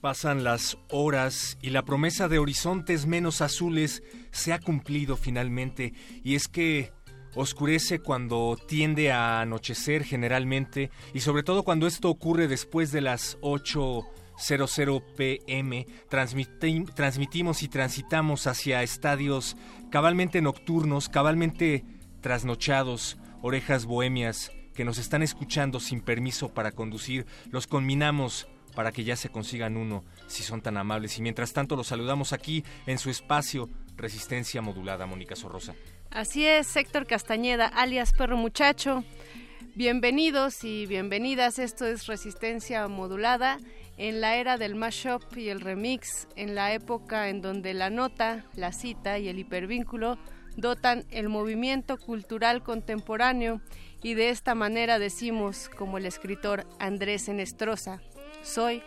Pasan 0.00 0.44
las 0.44 0.78
horas 0.90 1.58
y 1.60 1.70
la 1.70 1.82
promesa 1.82 2.26
de 2.28 2.38
horizontes 2.38 3.06
menos 3.06 3.42
azules 3.42 4.02
se 4.30 4.54
ha 4.54 4.58
cumplido 4.58 5.16
finalmente 5.16 5.92
y 6.24 6.36
es 6.36 6.48
que 6.48 6.92
oscurece 7.34 7.98
cuando 7.98 8.56
tiende 8.66 9.12
a 9.12 9.42
anochecer 9.42 10.04
generalmente 10.04 10.90
y 11.12 11.20
sobre 11.20 11.42
todo 11.42 11.64
cuando 11.64 11.86
esto 11.86 12.08
ocurre 12.08 12.48
después 12.48 12.92
de 12.92 13.02
las 13.02 13.38
8.00 13.40 15.04
pm 15.16 15.86
transmitimos 16.08 17.62
y 17.62 17.68
transitamos 17.68 18.46
hacia 18.46 18.82
estadios 18.82 19.56
cabalmente 19.90 20.40
nocturnos, 20.40 21.10
cabalmente 21.10 21.84
trasnochados, 22.22 23.18
orejas 23.42 23.84
bohemias 23.84 24.50
que 24.74 24.86
nos 24.86 24.96
están 24.96 25.22
escuchando 25.22 25.78
sin 25.78 26.00
permiso 26.00 26.54
para 26.54 26.72
conducir, 26.72 27.26
los 27.50 27.66
conminamos 27.66 28.48
para 28.80 28.92
que 28.92 29.04
ya 29.04 29.14
se 29.14 29.28
consigan 29.28 29.76
uno, 29.76 30.06
si 30.26 30.42
son 30.42 30.62
tan 30.62 30.78
amables. 30.78 31.18
Y 31.18 31.20
mientras 31.20 31.52
tanto 31.52 31.76
los 31.76 31.88
saludamos 31.88 32.32
aquí 32.32 32.64
en 32.86 32.96
su 32.96 33.10
espacio 33.10 33.68
Resistencia 33.94 34.62
Modulada, 34.62 35.04
Mónica 35.04 35.36
Sorrosa. 35.36 35.74
Así 36.10 36.46
es, 36.46 36.74
Héctor 36.74 37.06
Castañeda, 37.06 37.66
alias 37.66 38.14
Perro 38.14 38.38
Muchacho. 38.38 39.04
Bienvenidos 39.74 40.64
y 40.64 40.86
bienvenidas, 40.86 41.58
esto 41.58 41.84
es 41.84 42.06
Resistencia 42.06 42.88
Modulada 42.88 43.58
en 43.98 44.22
la 44.22 44.36
era 44.36 44.56
del 44.56 44.76
mashup 44.76 45.36
y 45.36 45.50
el 45.50 45.60
remix, 45.60 46.26
en 46.34 46.54
la 46.54 46.72
época 46.72 47.28
en 47.28 47.42
donde 47.42 47.74
la 47.74 47.90
nota, 47.90 48.46
la 48.56 48.72
cita 48.72 49.18
y 49.18 49.28
el 49.28 49.38
hipervínculo 49.38 50.16
dotan 50.56 51.04
el 51.10 51.28
movimiento 51.28 51.98
cultural 51.98 52.62
contemporáneo 52.62 53.60
y 54.02 54.14
de 54.14 54.30
esta 54.30 54.54
manera 54.54 54.98
decimos, 54.98 55.68
como 55.76 55.98
el 55.98 56.06
escritor 56.06 56.66
Andrés 56.78 57.28
Enestrosa, 57.28 58.00
soy 58.42 58.82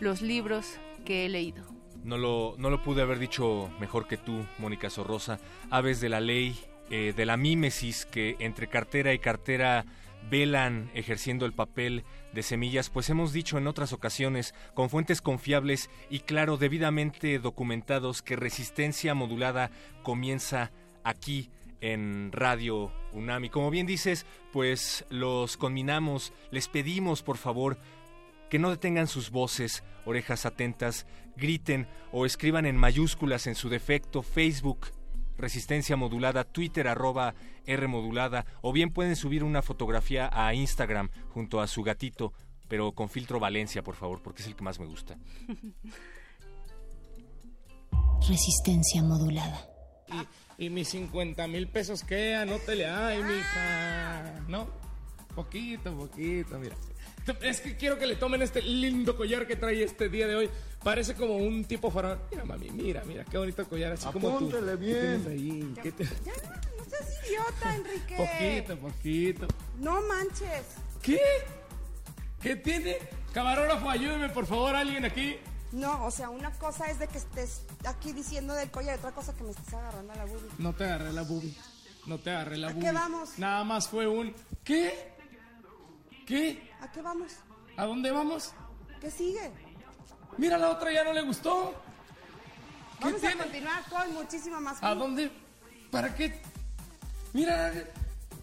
los 0.00 0.22
libros 0.22 0.78
que 1.04 1.26
he 1.26 1.28
leído. 1.28 1.64
No 2.04 2.16
lo, 2.16 2.54
no 2.58 2.70
lo 2.70 2.82
pude 2.82 3.02
haber 3.02 3.18
dicho 3.18 3.70
mejor 3.78 4.06
que 4.06 4.16
tú, 4.16 4.44
Mónica 4.58 4.88
Sorrosa. 4.88 5.38
Aves 5.70 6.00
de 6.00 6.08
la 6.08 6.20
ley, 6.20 6.58
eh, 6.90 7.12
de 7.14 7.26
la 7.26 7.36
mímesis 7.36 8.06
que 8.06 8.36
entre 8.38 8.68
cartera 8.68 9.12
y 9.12 9.18
cartera 9.18 9.84
velan 10.30 10.90
ejerciendo 10.94 11.46
el 11.46 11.52
papel 11.52 12.04
de 12.32 12.42
semillas, 12.42 12.90
pues 12.90 13.10
hemos 13.10 13.32
dicho 13.32 13.58
en 13.58 13.66
otras 13.66 13.92
ocasiones, 13.92 14.54
con 14.74 14.90
fuentes 14.90 15.20
confiables 15.20 15.90
y 16.08 16.20
claro, 16.20 16.56
debidamente 16.56 17.38
documentados, 17.38 18.22
que 18.22 18.36
resistencia 18.36 19.14
modulada 19.14 19.70
comienza 20.02 20.70
aquí 21.04 21.50
en 21.80 22.30
Radio 22.32 22.92
UNAM. 23.12 23.46
Y 23.46 23.50
como 23.50 23.70
bien 23.70 23.86
dices, 23.86 24.26
pues 24.52 25.04
los 25.08 25.56
conminamos, 25.56 26.32
les 26.50 26.68
pedimos 26.68 27.22
por 27.22 27.36
favor 27.36 27.78
que 28.50 28.58
no 28.58 28.70
detengan 28.70 29.06
sus 29.06 29.30
voces, 29.30 29.82
orejas 30.04 30.44
atentas, 30.44 31.06
griten 31.36 31.88
o 32.12 32.26
escriban 32.26 32.66
en 32.66 32.76
mayúsculas 32.76 33.46
en 33.46 33.54
su 33.54 33.70
defecto 33.70 34.22
Facebook 34.22 34.88
Resistencia 35.40 35.96
Modulada, 35.96 36.44
Twitter 36.44 36.86
arroba 36.86 37.34
R 37.66 37.88
Modulada, 37.88 38.46
o 38.60 38.72
bien 38.72 38.92
pueden 38.92 39.16
subir 39.16 39.42
una 39.42 39.62
fotografía 39.62 40.30
a 40.32 40.54
Instagram 40.54 41.10
junto 41.30 41.60
a 41.60 41.66
su 41.66 41.82
gatito, 41.82 42.32
pero 42.68 42.92
con 42.92 43.08
filtro 43.08 43.40
Valencia, 43.40 43.82
por 43.82 43.96
favor, 43.96 44.22
porque 44.22 44.42
es 44.42 44.48
el 44.48 44.54
que 44.54 44.62
más 44.62 44.78
me 44.78 44.86
gusta. 44.86 45.16
Resistencia 48.28 49.02
Modulada. 49.02 49.66
¿Y, 50.58 50.68
mis 50.68 50.88
50 50.88 51.48
mil 51.48 51.68
pesos 51.68 52.04
qué? 52.04 52.34
Anótele, 52.34 52.86
ay, 52.86 53.22
mija. 53.22 54.44
¿No? 54.46 54.68
Poquito, 55.34 55.96
poquito, 55.96 56.58
mira. 56.58 56.76
Es 57.42 57.60
que 57.60 57.76
quiero 57.76 57.98
que 57.98 58.06
le 58.06 58.16
tomen 58.16 58.42
este 58.42 58.62
lindo 58.62 59.16
collar 59.16 59.46
que 59.46 59.56
trae 59.56 59.82
este 59.82 60.08
día 60.08 60.26
de 60.26 60.36
hoy. 60.36 60.50
Parece 60.82 61.14
como 61.14 61.36
un 61.36 61.64
tipo 61.64 61.90
faraón. 61.90 62.18
Mira, 62.30 62.44
mami, 62.44 62.70
mira, 62.70 63.02
mira, 63.06 63.24
qué 63.24 63.38
bonito 63.38 63.66
collar, 63.68 63.92
así 63.92 64.06
como 64.08 64.38
tú. 64.38 64.50
bien. 64.78 65.24
Ahí? 65.28 65.74
¿Qué 65.82 65.92
te... 65.92 66.04
ya, 66.04 66.32
no 66.78 66.84
seas 66.88 67.18
idiota, 67.28 67.74
Enrique. 67.76 68.16
Poquito, 68.16 68.78
poquito. 68.78 69.46
No 69.78 70.00
manches. 70.02 70.64
¿Qué? 71.02 71.20
¿Qué 72.42 72.56
tiene? 72.56 72.96
Camarógrafo, 73.34 73.88
ayúdeme, 73.90 74.28
por 74.30 74.46
favor, 74.46 74.74
alguien 74.74 75.04
aquí. 75.04 75.36
No, 75.72 76.04
o 76.04 76.10
sea, 76.10 76.30
una 76.30 76.50
cosa 76.52 76.86
es 76.90 76.98
de 76.98 77.06
que 77.06 77.18
estés 77.18 77.62
aquí 77.84 78.12
diciendo 78.12 78.54
del 78.54 78.70
collar, 78.70 78.98
otra 78.98 79.12
cosa 79.12 79.34
que 79.34 79.44
me 79.44 79.50
estés 79.50 79.72
agarrando 79.72 80.12
a 80.12 80.16
la 80.16 80.24
boobie. 80.24 80.50
No 80.58 80.72
te 80.72 80.84
agarré 80.84 81.12
la 81.12 81.22
boobie. 81.22 81.54
No 82.06 82.18
te 82.18 82.30
agarré 82.30 82.56
la 82.56 82.68
¿A 82.68 82.72
boobie. 82.72 82.88
qué 82.88 82.92
vamos? 82.92 83.38
Nada 83.38 83.62
más 83.64 83.86
fue 83.88 84.08
un... 84.08 84.34
¿Qué? 84.64 85.12
¿Qué? 86.30 86.70
¿A 86.80 86.88
qué 86.92 87.02
vamos? 87.02 87.32
¿A 87.76 87.86
dónde 87.86 88.12
vamos? 88.12 88.52
¿Qué 89.00 89.10
sigue? 89.10 89.50
Mira, 90.38 90.56
la 90.58 90.70
otra 90.70 90.92
ya 90.92 91.02
no 91.02 91.12
le 91.12 91.22
gustó. 91.22 91.74
¿Qué 93.00 93.06
Vamos 93.06 93.20
tiene? 93.20 93.34
a 93.34 93.42
continuar 93.42 93.84
con 93.88 94.14
muchísima 94.14 94.60
más. 94.60 94.78
¿A 94.80 94.94
dónde? 94.94 95.32
¿Para 95.90 96.14
qué? 96.14 96.40
Mira, 97.32 97.72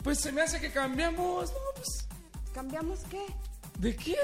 pues 0.04 0.20
se 0.20 0.34
me 0.34 0.42
hace 0.42 0.60
que 0.60 0.70
cambiamos. 0.70 1.50
No, 1.50 1.58
pues, 1.76 2.08
¿Cambiamos 2.54 3.00
qué? 3.10 3.26
¿De 3.80 3.96
qué? 3.96 4.18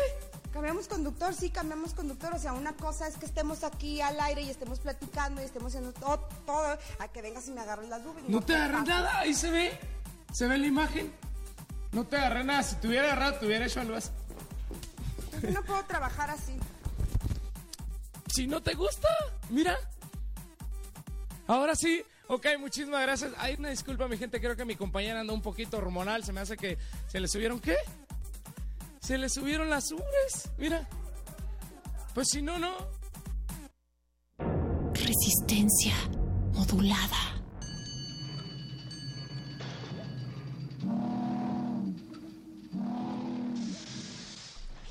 Cambiamos 0.51 0.89
conductor, 0.89 1.33
sí, 1.33 1.49
cambiamos 1.49 1.93
conductor. 1.93 2.33
O 2.33 2.39
sea, 2.39 2.51
una 2.51 2.73
cosa 2.73 3.07
es 3.07 3.15
que 3.15 3.25
estemos 3.25 3.63
aquí 3.63 4.01
al 4.01 4.19
aire 4.19 4.41
y 4.41 4.49
estemos 4.49 4.81
platicando 4.81 5.41
y 5.41 5.45
estemos 5.45 5.73
haciendo 5.73 5.93
todo, 5.93 6.27
todo 6.45 6.77
a 6.99 7.07
que 7.07 7.21
vengas 7.21 7.47
y 7.47 7.51
me 7.51 7.61
agarres 7.61 7.87
las 7.87 8.01
nubes. 8.01 8.25
No 8.27 8.41
te 8.41 8.57
agarré 8.57 8.81
nada, 8.81 9.19
ahí 9.19 9.33
se 9.33 9.49
ve. 9.51 9.79
Se 10.33 10.47
ve 10.47 10.57
la 10.57 10.67
imagen. 10.67 11.13
No 11.93 12.05
te 12.05 12.17
agarré 12.17 12.43
nada. 12.43 12.63
Si 12.63 12.75
te 12.77 12.87
hubiera 12.87 13.05
agarrado, 13.05 13.39
te 13.39 13.45
hubiera 13.45 13.65
hecho 13.65 13.79
algo 13.79 13.95
así. 13.95 14.09
Yo 15.41 15.51
no 15.51 15.63
puedo 15.63 15.83
trabajar 15.85 16.29
así. 16.29 16.57
Si 18.27 18.47
no 18.47 18.61
te 18.61 18.73
gusta, 18.73 19.07
mira. 19.49 19.77
Ahora 21.47 21.75
sí. 21.75 22.03
Ok, 22.27 22.47
muchísimas 22.59 23.01
gracias. 23.01 23.31
Hay 23.37 23.55
una 23.55 23.69
disculpa, 23.69 24.07
mi 24.07 24.17
gente. 24.17 24.41
Creo 24.41 24.55
que 24.55 24.65
mi 24.65 24.75
compañera 24.75 25.19
anda 25.19 25.33
un 25.33 25.41
poquito 25.41 25.77
hormonal. 25.77 26.23
Se 26.23 26.33
me 26.33 26.41
hace 26.41 26.57
que 26.57 26.77
se 27.07 27.19
le 27.19 27.27
subieron. 27.27 27.59
¿Qué? 27.59 27.75
Se 29.01 29.17
le 29.17 29.29
subieron 29.29 29.69
las 29.69 29.91
ubres, 29.91 30.49
mira. 30.57 30.87
Pues 32.15 32.29
si 32.31 32.41
no, 32.41 32.57
no. 32.57 32.73
Resistencia 34.93 35.93
modulada. 36.53 37.42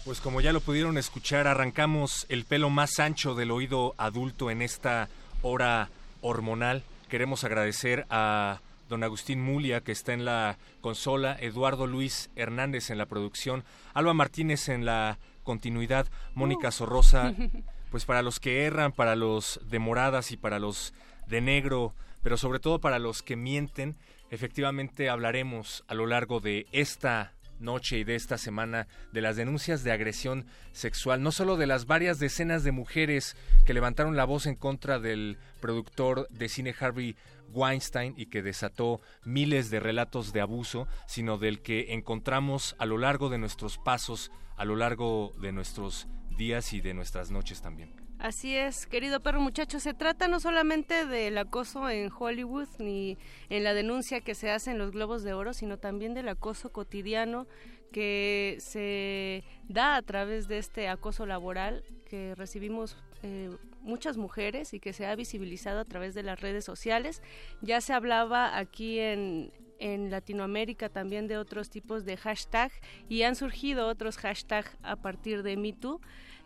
Pues 0.05 0.21
como 0.21 0.41
ya 0.41 0.53
lo 0.53 0.61
pudieron 0.61 0.99
escuchar, 0.99 1.47
arrancamos 1.47 2.27
el 2.29 2.45
pelo 2.45 2.71
más 2.71 2.99
ancho 2.99 3.37
del 3.37 3.53
oído 3.53 3.95
adulto 3.99 4.51
en 4.51 4.61
esta 4.61 5.09
hora 5.43 5.91
hormonal. 6.23 6.83
Queremos 7.09 7.45
agradecer 7.45 8.05
a 8.11 8.61
don 8.89 9.05
Agustín 9.05 9.41
Mulia, 9.41 9.83
que 9.83 9.93
está 9.93 10.13
en 10.13 10.25
la 10.25 10.59
consola, 10.81 11.37
Eduardo 11.39 11.87
Luis 11.87 12.31
Hernández 12.35 12.91
en 12.91 12.99
la 12.99 13.07
producción, 13.07 13.63
Alba 13.95 14.13
Martínez 14.13 14.69
en 14.69 14.85
la 14.85 15.19
continuidad, 15.45 16.09
Mónica 16.35 16.69
Uh. 16.69 16.73
Sorrosa, 16.73 17.33
pues 17.93 18.05
para 18.05 18.23
los 18.23 18.41
que 18.41 18.65
erran, 18.65 18.91
para 18.91 19.15
los 19.15 19.61
de 19.71 19.79
moradas 19.79 20.33
y 20.33 20.37
para 20.37 20.59
los 20.59 20.95
de 21.29 21.41
negro, 21.41 21.95
pero 22.25 22.37
sobre 22.37 22.59
todo 22.59 22.81
para 22.81 22.99
los 22.99 23.23
que 23.23 23.37
mienten, 23.37 23.95
efectivamente 24.33 25.09
hablaremos 25.09 25.85
a 25.87 25.95
lo 25.95 26.07
largo 26.07 26.41
de 26.41 26.67
esta 26.73 27.33
noche 27.63 27.99
y 27.99 28.05
de 28.05 28.15
esta 28.15 28.39
semana 28.39 28.87
de 29.13 29.21
las 29.21 29.37
denuncias 29.37 29.85
de 29.85 29.93
agresión 29.93 30.47
sexual, 30.73 31.23
no 31.23 31.33
solo 31.33 31.57
de 31.57 31.67
las 31.67 31.87
varias 31.87 32.19
decenas 32.19 32.65
de 32.65 32.73
mujeres 32.73 33.37
que 33.65 33.75
levantaron 33.75 34.17
la 34.17 34.25
voz 34.25 34.47
en 34.47 34.57
contra 34.57 34.99
del 34.99 35.39
productor 35.61 36.29
de 36.31 36.49
cine 36.49 36.75
Harvey 36.79 37.17
Weinstein 37.53 38.15
y 38.17 38.27
que 38.27 38.43
desató 38.43 39.01
miles 39.25 39.71
de 39.71 39.81
relatos 39.81 40.33
de 40.33 40.41
abuso, 40.41 40.89
sino 41.07 41.39
del 41.39 41.63
que 41.63 41.93
encontramos 41.93 42.75
a 42.79 42.87
lo 42.87 42.99
largo 42.99 43.29
de 43.29 43.39
nuestros 43.39 43.79
pasos, 43.79 44.31
a 44.57 44.65
lo 44.65 44.77
largo 44.77 45.35
de 45.41 45.53
nuestros 45.53 46.09
días 46.37 46.73
y 46.73 46.81
de 46.81 46.95
nuestras 46.95 47.31
noches 47.31 47.63
también. 47.63 48.02
Así 48.23 48.55
es, 48.55 48.87
querido 48.87 49.19
perro 49.19 49.41
muchacho, 49.41 49.81
se 49.81 49.95
trata 49.95 50.29
no 50.29 50.39
solamente 50.39 51.07
del 51.07 51.37
acoso 51.39 51.91
en 51.91 52.09
Hollywood 52.17 52.69
ni 52.79 53.19
en 53.49 53.65
la 53.65 53.75
denuncia 53.75 54.21
que 54.21 54.37
se 54.37 54.49
hace 54.49 54.71
en 54.71 54.79
los 54.79 54.93
Globos 54.93 55.25
de 55.25 55.33
Oro, 55.33 55.53
sino 55.53 55.77
también 55.77 56.15
del 56.15 56.29
acoso 56.29 56.71
cotidiano 56.71 57.49
que 57.91 58.59
se 58.61 59.43
da 59.69 59.97
a 59.97 60.03
través 60.03 60.47
de 60.47 60.59
este 60.59 60.87
acoso 60.87 61.27
laboral 61.27 61.83
que 62.09 62.37
recibimos 62.37 62.97
eh, 63.25 63.51
muchas 63.81 64.17
mujeres 64.17 64.73
y 64.73 64.79
que 64.79 64.93
se 64.93 65.05
ha 65.05 65.17
visibilizado 65.17 65.81
a 65.81 65.85
través 65.85 66.15
de 66.15 66.23
las 66.23 66.41
redes 66.41 66.65
sociales. 66.65 67.23
Ya 67.61 67.81
se 67.81 67.93
hablaba 67.93 68.57
aquí 68.57 69.01
en, 69.01 69.51
en 69.81 70.13
Latinoamérica 70.13 70.89
también 70.89 71.27
de 71.27 71.39
otros 71.39 71.71
tipos 71.71 72.05
de 72.05 72.17
hashtag 72.17 72.71
y 73.09 73.25
han 73.25 73.35
surgido 73.35 73.89
otros 73.89 74.17
hashtag 74.17 74.65
a 74.85 74.95
partir 74.95 75.43
de 75.43 75.57
MeToo. 75.57 76.01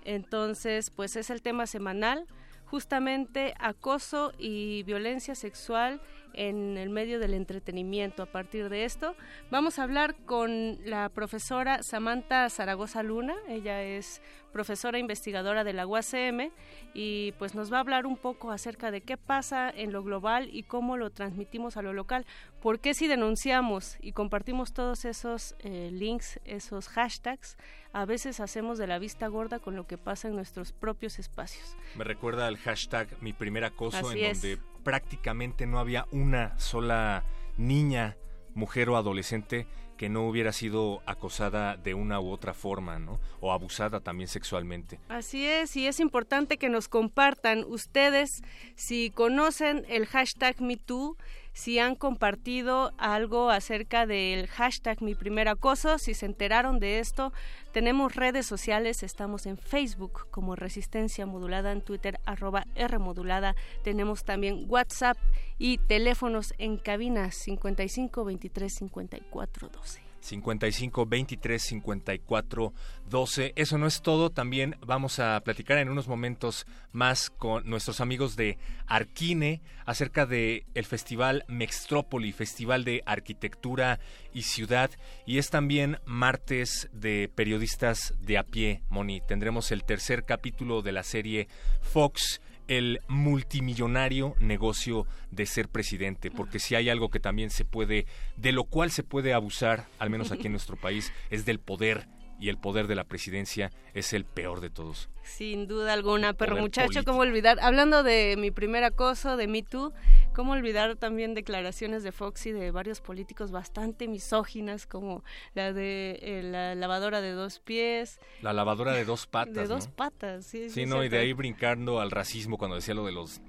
Entonces, 0.07 0.91
pues 0.91 1.17
es 1.17 1.31
el 1.31 1.43
tema 1.43 1.67
semanal, 1.67 2.27
justamente 2.67 3.55
acoso 3.59 4.33
y 4.39 4.85
violencia 4.85 5.35
sexual 5.35 6.01
en 6.33 6.77
el 6.77 6.91
medio 6.91 7.19
del 7.19 7.35
entretenimiento. 7.35 8.23
A 8.23 8.27
partir 8.27 8.69
de 8.69 8.85
esto, 8.85 9.17
vamos 9.51 9.79
a 9.79 9.83
hablar 9.83 10.15
con 10.25 10.79
la 10.85 11.09
profesora 11.09 11.83
Samantha 11.83 12.49
Zaragoza 12.51 13.03
Luna. 13.03 13.35
Ella 13.49 13.83
es 13.83 14.23
profesora 14.57 14.99
investigadora 14.99 15.65
de 15.65 15.75
la 15.75 15.87
UACM 15.87 16.51
y 16.95 17.33
pues 17.33 17.55
nos 17.55 17.71
va 17.71 17.77
a 17.77 17.81
hablar 17.81 18.07
un 18.07 18.17
poco 18.17 18.51
acerca 18.51 18.91
de 18.91 19.03
qué 19.03 19.19
pasa 19.19 19.69
en 19.69 19.93
lo 19.93 20.03
global 20.03 20.49
y 20.51 20.63
cómo 20.63 20.97
lo 20.97 21.11
transmitimos 21.11 21.77
a 21.77 21.83
lo 21.83 21.93
local. 21.93 22.25
¿Por 22.63 22.81
qué 22.81 22.95
si 22.95 23.07
denunciamos 23.07 23.99
y 24.01 24.13
compartimos 24.13 24.73
todos 24.73 25.05
esos 25.05 25.57
eh, 25.59 25.91
links, 25.93 26.41
esos 26.47 26.89
hashtags, 26.89 27.59
a 27.93 28.07
veces 28.07 28.41
hacemos 28.41 28.79
de 28.79 28.87
la 28.87 28.99
vista 28.99 29.27
gorda 29.27 29.59
con 29.59 29.77
lo 29.77 29.87
que 29.87 29.99
pasa 29.99 30.29
en 30.29 30.37
nuestros 30.37 30.73
propios 30.73 31.19
espacios? 31.19 31.77
Me 31.95 32.05
recuerda 32.05 32.47
al 32.47 32.57
hashtag 32.57 33.09
mi 33.21 33.35
primer 33.35 33.63
acoso, 33.63 34.09
Así 34.09 34.21
en 34.21 34.31
es. 34.31 34.41
donde 34.41 34.59
prácticamente 34.83 35.67
no 35.67 35.79
había 35.79 36.07
una 36.13 36.59
sola 36.59 37.25
niña, 37.59 38.17
mujer 38.55 38.89
o 38.89 38.97
adolescente 38.97 39.67
que 39.97 40.09
no 40.09 40.29
hubiera 40.29 40.53
sido 40.53 41.03
acosada 41.07 41.77
de 41.77 41.95
una 41.95 42.21
u 42.21 42.31
otra 42.31 42.55
forma, 42.55 42.99
¿no? 42.99 43.19
O 43.41 43.53
abusada 43.53 44.01
también 44.01 44.29
sexualmente. 44.29 44.99
Así 45.09 45.47
es, 45.47 45.77
y 45.77 45.87
es 45.87 46.01
importante 46.01 46.59
que 46.59 46.69
nos 46.69 46.89
compartan 46.89 47.65
ustedes 47.67 48.43
si 48.75 49.11
conocen 49.11 49.85
el 49.89 50.07
hashtag 50.07 50.61
MeToo, 50.61 51.17
si 51.57 51.79
han 51.79 51.95
compartido 51.95 52.93
algo 52.99 53.49
acerca 53.49 54.05
del 54.05 54.47
hashtag 54.47 55.01
Mi 55.01 55.15
Primer 55.15 55.49
Acoso, 55.49 55.97
si 55.97 56.13
se 56.13 56.27
enteraron 56.27 56.81
de 56.81 56.99
esto. 56.99 57.33
Tenemos 57.73 58.15
redes 58.15 58.45
sociales, 58.45 59.03
estamos 59.03 59.47
en 59.47 59.57
Facebook 59.57 60.29
como 60.31 60.55
Resistencia 60.55 61.25
Modulada, 61.25 61.73
en 61.73 61.81
Twitter 61.81 62.21
arroba 62.27 62.67
R 62.75 62.99
Modulada. 62.99 63.57
Tenemos 63.83 64.23
también 64.23 64.67
WhatsApp 64.69 65.17
y 65.57 65.79
teléfonos 65.79 66.53
en 66.59 66.77
cabina 66.77 67.31
55 67.31 68.27
23 68.27 68.75
54 68.75 69.69
12. 69.71 70.06
55 70.27 71.07
23 71.07 71.63
54 71.63 72.73
12. 73.09 73.53
Eso 73.57 73.79
no 73.79 73.87
es 73.87 74.03
todo. 74.03 74.31
También 74.31 74.77
vamos 74.85 75.19
a 75.19 75.41
platicar 75.41 75.79
en 75.79 75.89
unos 75.89 76.09
momentos 76.09 76.67
más 76.93 77.31
con 77.31 77.69
nuestros 77.69 78.01
amigos 78.01 78.37
de 78.37 78.59
Arquine 78.87 79.63
acerca 79.85 80.27
de 80.27 80.67
el 80.75 80.85
festival 80.85 81.45
Mextrópoli, 81.49 82.33
Festival 82.33 82.85
de 82.85 83.03
Arquitectura 83.07 84.01
y 84.35 84.43
Ciudad. 84.43 84.91
Y 85.25 85.39
es 85.39 85.51
también 85.51 85.99
martes 86.05 86.89
de 86.93 87.31
periodistas 87.35 88.15
de 88.21 88.39
a 88.39 88.43
pie, 88.43 88.83
Moni. 88.89 89.21
Tendremos 89.21 89.71
el 89.71 89.85
tercer 89.85 90.25
capítulo 90.25 90.83
de 90.83 90.93
la 90.93 91.03
serie 91.03 91.49
Fox 91.81 92.41
el 92.69 93.01
multimillonario 93.09 94.35
negocio 94.41 95.07
de 95.31 95.47
ser 95.47 95.69
presidente, 95.69 96.31
porque 96.31 96.59
si 96.59 96.75
hay 96.75 96.89
algo 96.89 97.11
que 97.11 97.21
también 97.21 97.51
se 97.51 97.65
puede, 97.65 98.07
de 98.37 98.53
lo 98.53 98.65
cual 98.65 98.91
se 98.91 99.03
puede 99.03 99.33
abusar, 99.33 99.87
al 99.99 100.11
menos 100.11 100.33
aquí 100.33 100.47
en 100.47 100.53
nuestro 100.53 100.77
país, 100.77 101.13
es 101.31 101.45
del 101.45 101.61
poder 101.61 102.07
y 102.39 102.49
el 102.51 102.59
poder 102.59 102.87
de 102.87 102.95
la 102.95 103.05
presidencia 103.05 103.71
es 103.95 104.13
el 104.13 104.25
peor 104.25 104.61
de 104.61 104.71
todos. 104.71 105.09
Sin 105.23 105.67
duda 105.67 105.93
alguna, 105.93 106.35
pero 106.35 106.57
muchacho, 106.57 106.87
político. 106.89 107.11
¿cómo 107.13 107.23
olvidar? 107.23 107.59
Hablando 107.61 108.03
de 108.03 108.37
mi 108.39 108.51
primer 108.51 108.85
acoso, 108.85 109.37
de 109.37 109.49
Me 109.49 109.63
Too, 109.63 109.93
¿cómo 110.35 110.53
olvidar 110.53 110.97
también 110.97 111.35
declaraciones 111.35 112.03
de 112.05 112.13
Fox 112.13 112.47
y 112.47 112.53
de 112.53 112.71
varios 112.71 113.01
políticos 113.01 113.51
bastante 113.51 114.07
misóginas, 114.07 114.87
como 114.87 115.25
la 115.55 115.73
de 115.73 116.19
eh, 116.23 116.43
la 116.45 116.75
lavadora 116.75 117.21
de 117.21 117.31
dos 117.33 117.59
pies? 117.59 118.21
La 118.43 118.53
lavadora 118.53 118.93
de 118.93 119.05
dos 119.05 119.27
patas. 119.31 119.55
de 119.55 119.67
dos 119.67 119.87
¿no? 119.89 119.93
patas, 119.95 120.47
sí. 120.47 120.71
Sí, 120.71 120.83
es 120.83 120.89
no, 120.89 121.03
y 121.03 121.09
de 121.09 121.19
ahí 121.19 121.33
brincando 121.33 122.01
al 122.01 122.11
racismo 122.11 122.59
cuando 122.59 122.77
decía 122.77 122.95
lo 122.95 123.05
de 123.07 123.13
los 123.13 123.41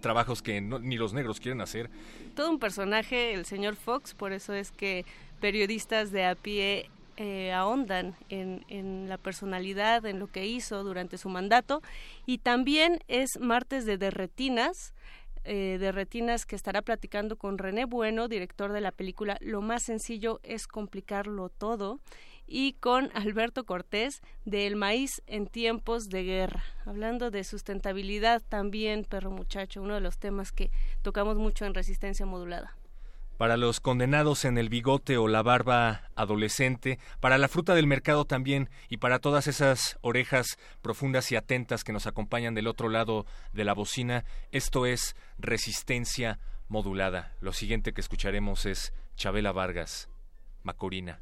trabajos 0.00 0.40
que 0.40 0.60
no- 0.60 0.78
ni 0.78 0.96
los 0.96 1.12
negros 1.12 1.40
quieren 1.40 1.60
hacer. 1.60 1.90
Todo 2.36 2.50
un 2.50 2.58
personaje, 2.60 3.34
el 3.34 3.44
señor 3.44 3.74
Fox, 3.76 4.14
por 4.14 4.32
eso 4.32 4.54
es 4.54 4.70
que 4.70 5.04
periodistas 5.40 6.12
de 6.12 6.24
a 6.24 6.34
pie 6.34 6.90
eh, 7.16 7.52
ahondan 7.52 8.16
en, 8.28 8.64
en 8.68 9.08
la 9.08 9.18
personalidad, 9.18 10.04
en 10.06 10.18
lo 10.18 10.26
que 10.26 10.46
hizo 10.46 10.84
durante 10.84 11.18
su 11.18 11.28
mandato. 11.28 11.82
Y 12.26 12.38
también 12.38 13.00
es 13.08 13.40
martes 13.40 13.86
de 13.86 13.98
Derretinas, 13.98 14.94
eh, 15.44 15.78
que 16.46 16.56
estará 16.56 16.82
platicando 16.82 17.36
con 17.36 17.58
René 17.58 17.84
Bueno, 17.84 18.28
director 18.28 18.72
de 18.72 18.80
la 18.80 18.90
película 18.90 19.38
Lo 19.40 19.62
más 19.62 19.84
sencillo 19.84 20.40
es 20.42 20.66
complicarlo 20.66 21.48
todo, 21.48 22.00
y 22.46 22.74
con 22.74 23.10
Alberto 23.14 23.64
Cortés 23.64 24.22
de 24.44 24.66
El 24.66 24.76
maíz 24.76 25.22
en 25.26 25.46
tiempos 25.46 26.08
de 26.08 26.22
guerra, 26.22 26.64
hablando 26.84 27.30
de 27.30 27.44
sustentabilidad 27.44 28.42
también, 28.48 29.04
perro 29.04 29.30
muchacho, 29.30 29.82
uno 29.82 29.94
de 29.94 30.00
los 30.00 30.18
temas 30.18 30.52
que 30.52 30.70
tocamos 31.02 31.36
mucho 31.36 31.64
en 31.64 31.74
resistencia 31.74 32.26
modulada. 32.26 32.76
Para 33.36 33.56
los 33.56 33.80
condenados 33.80 34.44
en 34.46 34.56
el 34.56 34.70
bigote 34.70 35.18
o 35.18 35.28
la 35.28 35.42
barba 35.42 36.10
adolescente, 36.14 36.98
para 37.20 37.36
la 37.36 37.48
fruta 37.48 37.74
del 37.74 37.86
mercado 37.86 38.24
también 38.24 38.70
y 38.88 38.96
para 38.96 39.18
todas 39.18 39.46
esas 39.46 39.98
orejas 40.00 40.58
profundas 40.80 41.30
y 41.32 41.36
atentas 41.36 41.84
que 41.84 41.92
nos 41.92 42.06
acompañan 42.06 42.54
del 42.54 42.66
otro 42.66 42.88
lado 42.88 43.26
de 43.52 43.64
la 43.64 43.74
bocina, 43.74 44.24
esto 44.52 44.86
es 44.86 45.16
resistencia 45.38 46.38
modulada. 46.68 47.34
Lo 47.40 47.52
siguiente 47.52 47.92
que 47.92 48.00
escucharemos 48.00 48.64
es 48.64 48.94
Chabela 49.16 49.52
Vargas, 49.52 50.08
Macorina. 50.62 51.20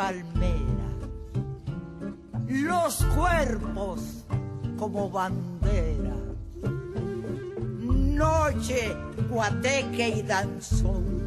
Entre 0.00 0.22
palmeras, 0.24 1.10
los 2.48 3.04
cuerpos 3.16 4.24
como 4.78 5.10
bandera, 5.10 6.16
noche, 7.82 8.96
guateque 9.28 10.08
y 10.08 10.22
danzón. 10.22 11.20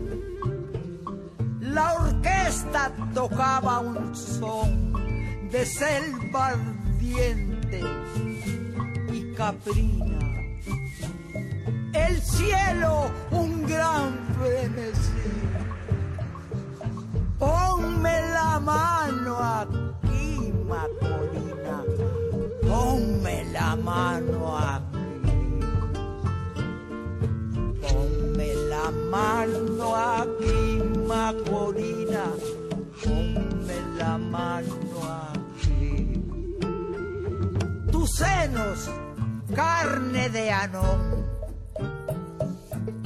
La 1.59 1.93
orquesta 1.93 2.91
tocaba 3.13 3.79
un 3.79 4.15
son 4.15 4.93
de 5.51 5.65
selva 5.65 6.47
ardiente 6.47 7.81
y 9.11 9.33
caprina. 9.33 10.19
El 11.93 12.21
cielo 12.21 13.11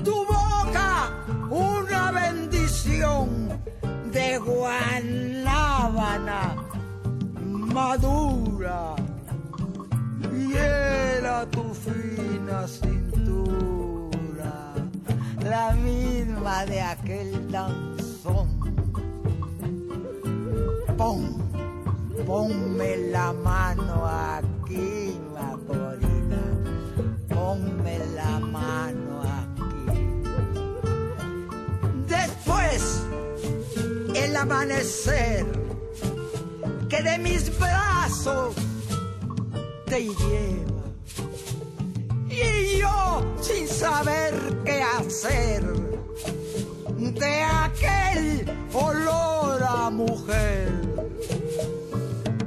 Tu 0.03 0.13
boca, 0.25 1.09
una 1.49 2.11
bendición 2.11 3.49
de 4.11 4.37
guanábana 4.37 5.07
madura 7.73 8.95
y 10.21 10.53
tu 11.51 11.63
fina 11.73 12.67
cintura, 12.67 14.53
la 15.43 15.71
misma 15.73 16.65
de 16.65 16.81
aquel 16.81 17.51
danzón. 17.51 18.47
Pon, 20.95 21.37
ponme 22.25 22.97
la 23.11 23.33
mano 23.33 24.05
aquí, 24.05 24.46
amanecer 34.37 35.45
que 36.89 37.01
de 37.01 37.17
mis 37.17 37.57
brazos 37.59 38.55
te 39.85 40.05
lleva. 40.05 40.83
Y 42.29 42.79
yo, 42.79 43.35
sin 43.41 43.67
saber 43.67 44.33
qué 44.63 44.81
hacer, 44.81 45.63
de 46.97 47.41
aquel 47.41 48.45
olor 48.73 49.63
a 49.63 49.89
mujer, 49.89 50.71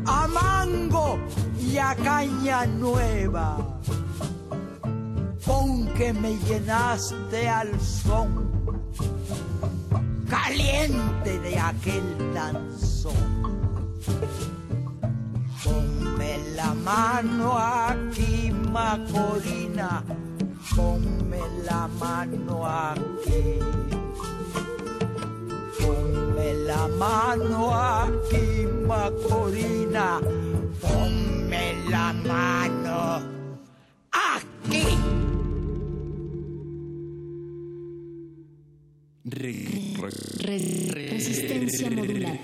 a 0.07 0.29
mango 0.29 1.19
y 1.61 1.77
a 1.79 1.95
caña 1.97 2.67
nueva, 2.67 3.81
con 5.45 5.87
que 5.95 6.13
me 6.13 6.37
llenaste 6.39 7.49
al 7.49 7.81
son 7.81 8.50
caliente 10.31 11.39
de 11.41 11.59
aquel 11.59 12.05
danzón. 12.33 13.13
Ponme 15.65 16.39
la 16.55 16.73
mano 16.73 17.59
aquí, 17.59 18.53
Macorina, 18.73 20.03
ponme 20.77 21.41
la 21.65 21.89
mano 21.99 22.67
aquí. 22.67 23.59
Ponme 25.79 26.55
la 26.69 26.87
mano 27.03 27.75
aquí, 27.75 28.67
Macorina, 28.87 30.21
ponme 30.81 31.65
la 31.91 32.13
mano 32.13 33.21
aquí. 34.13 35.00
Resistencia 39.23 41.91
modular. 41.91 42.39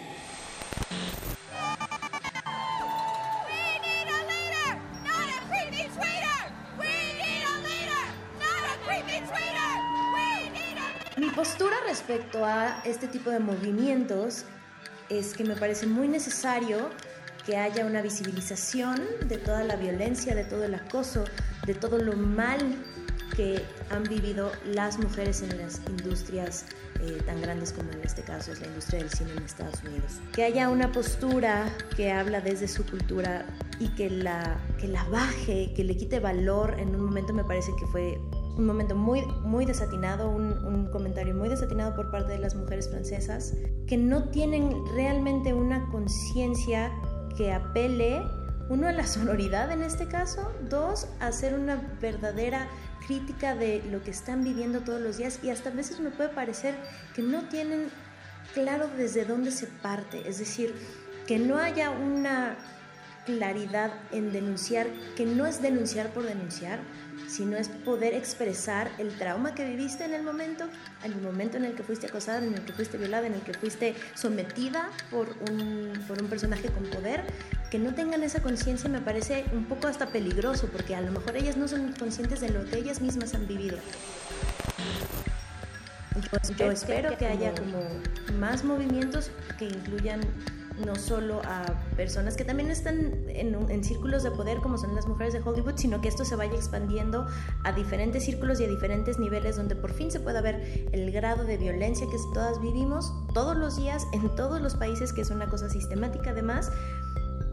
Mi 11.17 11.31
postura 11.31 11.77
respecto 11.89 12.45
a 12.45 12.83
este 12.85 13.09
tipo 13.09 13.31
de 13.31 13.39
movimientos 13.39 14.45
es 15.09 15.33
que 15.33 15.45
me 15.45 15.57
parece 15.57 15.87
muy 15.87 16.09
necesario 16.09 16.91
que 17.47 17.57
haya 17.57 17.87
una 17.87 18.03
visibilización 18.03 19.01
de 19.27 19.39
toda 19.39 19.65
la 19.65 19.77
violencia, 19.77 20.35
de 20.35 20.45
todo 20.45 20.65
el 20.65 20.75
acoso, 20.75 21.25
de 21.67 21.73
todo 21.73 21.99
lo 21.99 22.15
mal 22.15 22.61
que 23.35 23.63
han 23.91 24.05
vivido 24.05 24.53
las 24.65 24.99
mujeres 24.99 25.43
en 25.43 25.59
las 25.59 25.81
industrias 25.89 26.65
eh, 27.01 27.21
tan 27.27 27.41
grandes 27.43 27.73
como 27.73 27.91
en 27.93 28.01
este 28.03 28.23
caso 28.23 28.53
es 28.53 28.61
la 28.61 28.67
industria 28.69 29.01
del 29.01 29.11
cine 29.11 29.33
en 29.37 29.43
Estados 29.43 29.83
Unidos. 29.83 30.21
Que 30.33 30.45
haya 30.45 30.69
una 30.69 30.93
postura 30.93 31.71
que 31.97 32.13
habla 32.13 32.41
desde 32.41 32.69
su 32.69 32.87
cultura 32.87 33.45
y 33.79 33.89
que 33.89 34.09
la, 34.09 34.59
que 34.79 34.89
la 34.89 35.05
baje, 35.05 35.73
que 35.75 35.85
le 35.85 35.97
quite 35.97 36.21
valor 36.21 36.77
en 36.79 36.95
un 36.95 37.05
momento 37.05 37.33
me 37.35 37.45
parece 37.45 37.73
que 37.79 37.87
fue 37.87 38.19
un 38.57 38.65
momento 38.65 38.95
muy, 38.95 39.23
muy 39.45 39.67
desatinado, 39.67 40.31
un, 40.31 40.53
un, 40.65 40.91
comentario 40.91 41.35
muy 41.35 41.51
desatinado 41.51 41.95
por 41.95 42.11
parte 42.11 42.33
de 42.33 42.39
las 42.39 42.55
mujeres 42.55 42.89
francesas, 42.89 43.55
que 43.87 43.99
no 43.99 44.31
tienen 44.31 44.73
realmente 44.95 45.53
una 45.53 45.87
conciencia 45.91 46.91
que 47.37 47.53
apele, 47.53 48.23
uno, 48.69 48.91
la 48.91 49.07
sonoridad 49.07 49.71
en 49.71 49.83
este 49.83 50.07
caso, 50.07 50.53
dos, 50.69 51.07
hacer 51.21 51.55
una 51.55 51.77
verdadera 52.01 52.69
crítica 53.07 53.55
de 53.55 53.83
lo 53.91 54.03
que 54.03 54.11
están 54.11 54.43
viviendo 54.43 54.81
todos 54.81 55.01
los 55.01 55.19
días. 55.19 55.39
Y 55.43 55.51
hasta 55.51 55.71
a 55.71 55.73
veces 55.73 56.01
me 56.01 56.11
puede 56.11 56.31
parecer 56.31 56.75
que 57.15 57.23
no 57.23 57.49
tienen 57.49 57.89
claro 58.55 58.89
desde 58.97 59.25
dónde 59.25 59.51
se 59.51 59.67
parte, 59.67 60.29
es 60.29 60.39
decir, 60.39 60.75
que 61.27 61.39
no 61.39 61.59
haya 61.59 61.91
una 61.91 62.57
claridad 63.25 63.93
en 64.13 64.33
denunciar, 64.33 64.87
que 65.17 65.27
no 65.27 65.47
es 65.47 65.61
denunciar 65.61 66.11
por 66.11 66.25
denunciar, 66.25 66.79
sino 67.37 67.59
es 67.59 67.69
poder 67.69 68.15
expresar 68.15 68.91
el 68.99 69.15
trauma 69.19 69.55
que 69.55 69.67
viviste 69.67 70.05
en 70.05 70.15
el 70.15 70.23
momento, 70.23 70.65
en 71.05 71.13
el 71.13 71.21
momento 71.21 71.59
en 71.59 71.67
el 71.67 71.75
que 71.75 71.83
fuiste 71.83 72.07
acosada, 72.07 72.39
en 72.39 72.55
el 72.55 72.65
que 72.65 72.73
fuiste 72.73 72.97
violada, 72.97 73.27
en 73.27 73.35
el 73.35 73.43
que 73.43 73.53
fuiste 73.53 73.95
sometida 74.15 74.89
por 75.11 75.29
un, 75.51 75.93
por 76.09 76.23
un 76.23 76.29
personaje 76.29 76.71
con 76.71 76.85
poder, 76.85 77.25
que 77.71 77.79
no 77.79 77.95
tengan 77.95 78.23
esa 78.23 78.41
conciencia 78.41 78.89
me 78.89 79.01
parece 79.01 79.45
un 79.53 79.67
poco 79.67 79.87
hasta 79.87 80.07
peligroso, 80.07 80.69
porque 80.73 80.95
a 80.95 81.03
lo 81.03 81.13
mejor 81.13 81.37
ellas 81.37 81.59
no 81.59 81.69
son 81.69 81.93
conscientes 81.93 82.41
de 82.41 82.49
lo 82.49 82.65
que 82.65 82.79
ellas 82.79 83.03
mismas 83.03 83.35
han 83.35 83.47
vivido. 83.47 83.77
Entonces 86.15 86.57
yo 86.57 86.71
espero 86.71 87.19
que 87.19 87.27
haya 87.27 87.55
como 87.55 87.81
más 88.39 88.65
movimientos 88.65 89.31
que 89.59 89.67
incluyan 89.67 90.21
no 90.85 90.97
solo 90.97 91.41
a 91.45 91.65
personas 91.97 92.37
que 92.37 92.45
también 92.45 92.71
están 92.71 93.13
en, 93.29 93.85
círculos 93.85 94.23
de 94.23 94.31
poder 94.31 94.59
como 94.59 94.79
son 94.79 94.95
las 94.95 95.07
mujeres 95.07 95.33
de 95.33 95.41
Hollywood, 95.41 95.75
sino 95.77 96.01
que 96.01 96.09
esto 96.09 96.25
se 96.25 96.37
vaya 96.37 96.55
expandiendo 96.55 97.27
a 97.65 97.73
diferentes 97.73 98.25
círculos 98.25 98.61
y 98.61 98.65
a 98.65 98.69
diferentes 98.69 99.19
niveles 99.19 99.57
donde 99.57 99.77
por 99.77 99.93
fin 99.93 100.11
se 100.11 100.21
pueda 100.21 100.41
ver 100.41 100.89
el 100.93 101.11
grado 101.13 101.45
de 101.45 101.57
violencia 101.57 102.07
que 102.11 102.17
todas 102.35 102.61
vivimos 102.61 103.13
todos 103.33 103.57
los 103.57 103.77
días 103.77 104.07
en 104.13 104.35
todos 104.35 104.61
los 104.61 104.75
países, 104.75 105.13
que 105.13 105.23
es 105.23 105.31
una 105.31 105.49
cosa 105.49 105.69
sistemática 105.69 106.31
además, 106.31 106.71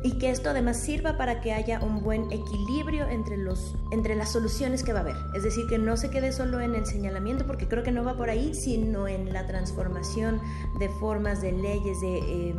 y 0.04 0.18
que 0.20 0.30
esto 0.30 0.50
además 0.50 0.78
sirva 0.78 1.18
para 1.18 1.40
que 1.40 1.54
haya 1.54 1.80
un 1.82 2.04
buen 2.04 2.30
equilibrio 2.32 3.08
entre, 3.08 3.38
los, 3.38 3.74
entre 3.92 4.16
las 4.16 4.34
soluciones 4.34 4.84
que 4.84 4.92
va 4.92 5.00
a 5.00 5.02
haber. 5.04 5.16
Es 5.34 5.44
decir, 5.44 5.66
que 5.68 5.78
no 5.78 5.96
se 5.96 6.10
quede 6.10 6.34
solo 6.34 6.60
en 6.60 6.76
el 6.76 6.86
señalamiento, 6.86 7.48
porque 7.48 7.70
creo 7.70 7.84
que 7.84 7.92
no 7.92 8.04
va 8.04 8.18
por 8.18 8.30
ahí, 8.30 8.54
sino 8.54 9.08
en 9.08 9.32
la 9.32 9.48
transformación 9.48 10.42
de 10.78 10.90
formas, 10.90 11.42
de 11.42 11.54
leyes, 11.54 12.02
de... 12.02 12.18
Eh, 12.18 12.56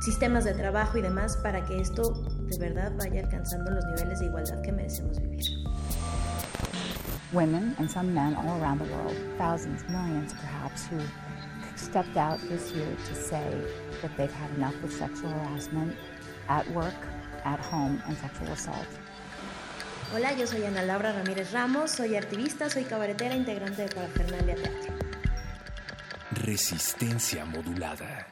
sistemas 0.00 0.44
de 0.44 0.54
trabajo 0.54 0.98
y 0.98 1.02
demás 1.02 1.36
para 1.36 1.64
que 1.64 1.80
esto 1.80 2.12
de 2.48 2.58
verdad 2.58 2.92
vaya 2.96 3.20
alcanzando 3.20 3.70
los 3.70 3.84
niveles 3.84 4.20
de 4.20 4.26
igualdad 4.26 4.60
que 4.62 4.72
merecemos 4.72 5.20
vivir. 5.20 5.44
Women 7.32 7.76
and 7.78 7.88
some 7.88 8.12
men 8.12 8.34
all 8.34 8.60
around 8.60 8.80
the 8.80 8.92
world, 8.92 9.14
thousands, 9.38 9.84
millions 9.88 10.32
perhaps, 10.34 10.88
who 10.88 10.98
stepped 11.76 12.16
out 12.16 12.40
this 12.48 12.72
year 12.72 12.96
to 13.08 13.14
say 13.14 13.46
that 14.02 14.10
they've 14.16 14.32
had 14.32 14.50
enough 14.56 14.74
with 14.82 14.92
sexual 14.92 15.30
harassment 15.30 15.94
at 16.48 16.68
work, 16.72 16.96
at 17.44 17.60
home, 17.60 18.02
and 18.08 18.16
sexual 18.18 18.48
assault. 18.48 18.88
Hola, 20.12 20.32
yo 20.32 20.44
soy 20.46 20.64
Ana 20.64 20.82
Laura 20.82 21.12
Ramírez 21.12 21.52
Ramos, 21.52 21.92
soy 21.92 22.16
activista, 22.16 22.68
soy 22.68 22.82
cabaretera, 22.82 23.36
integrante 23.36 23.82
de 23.82 23.88
Parafernalia 23.94 24.56
Teatro. 24.56 24.94
Resistencia 26.32 27.44
modulada. 27.44 28.26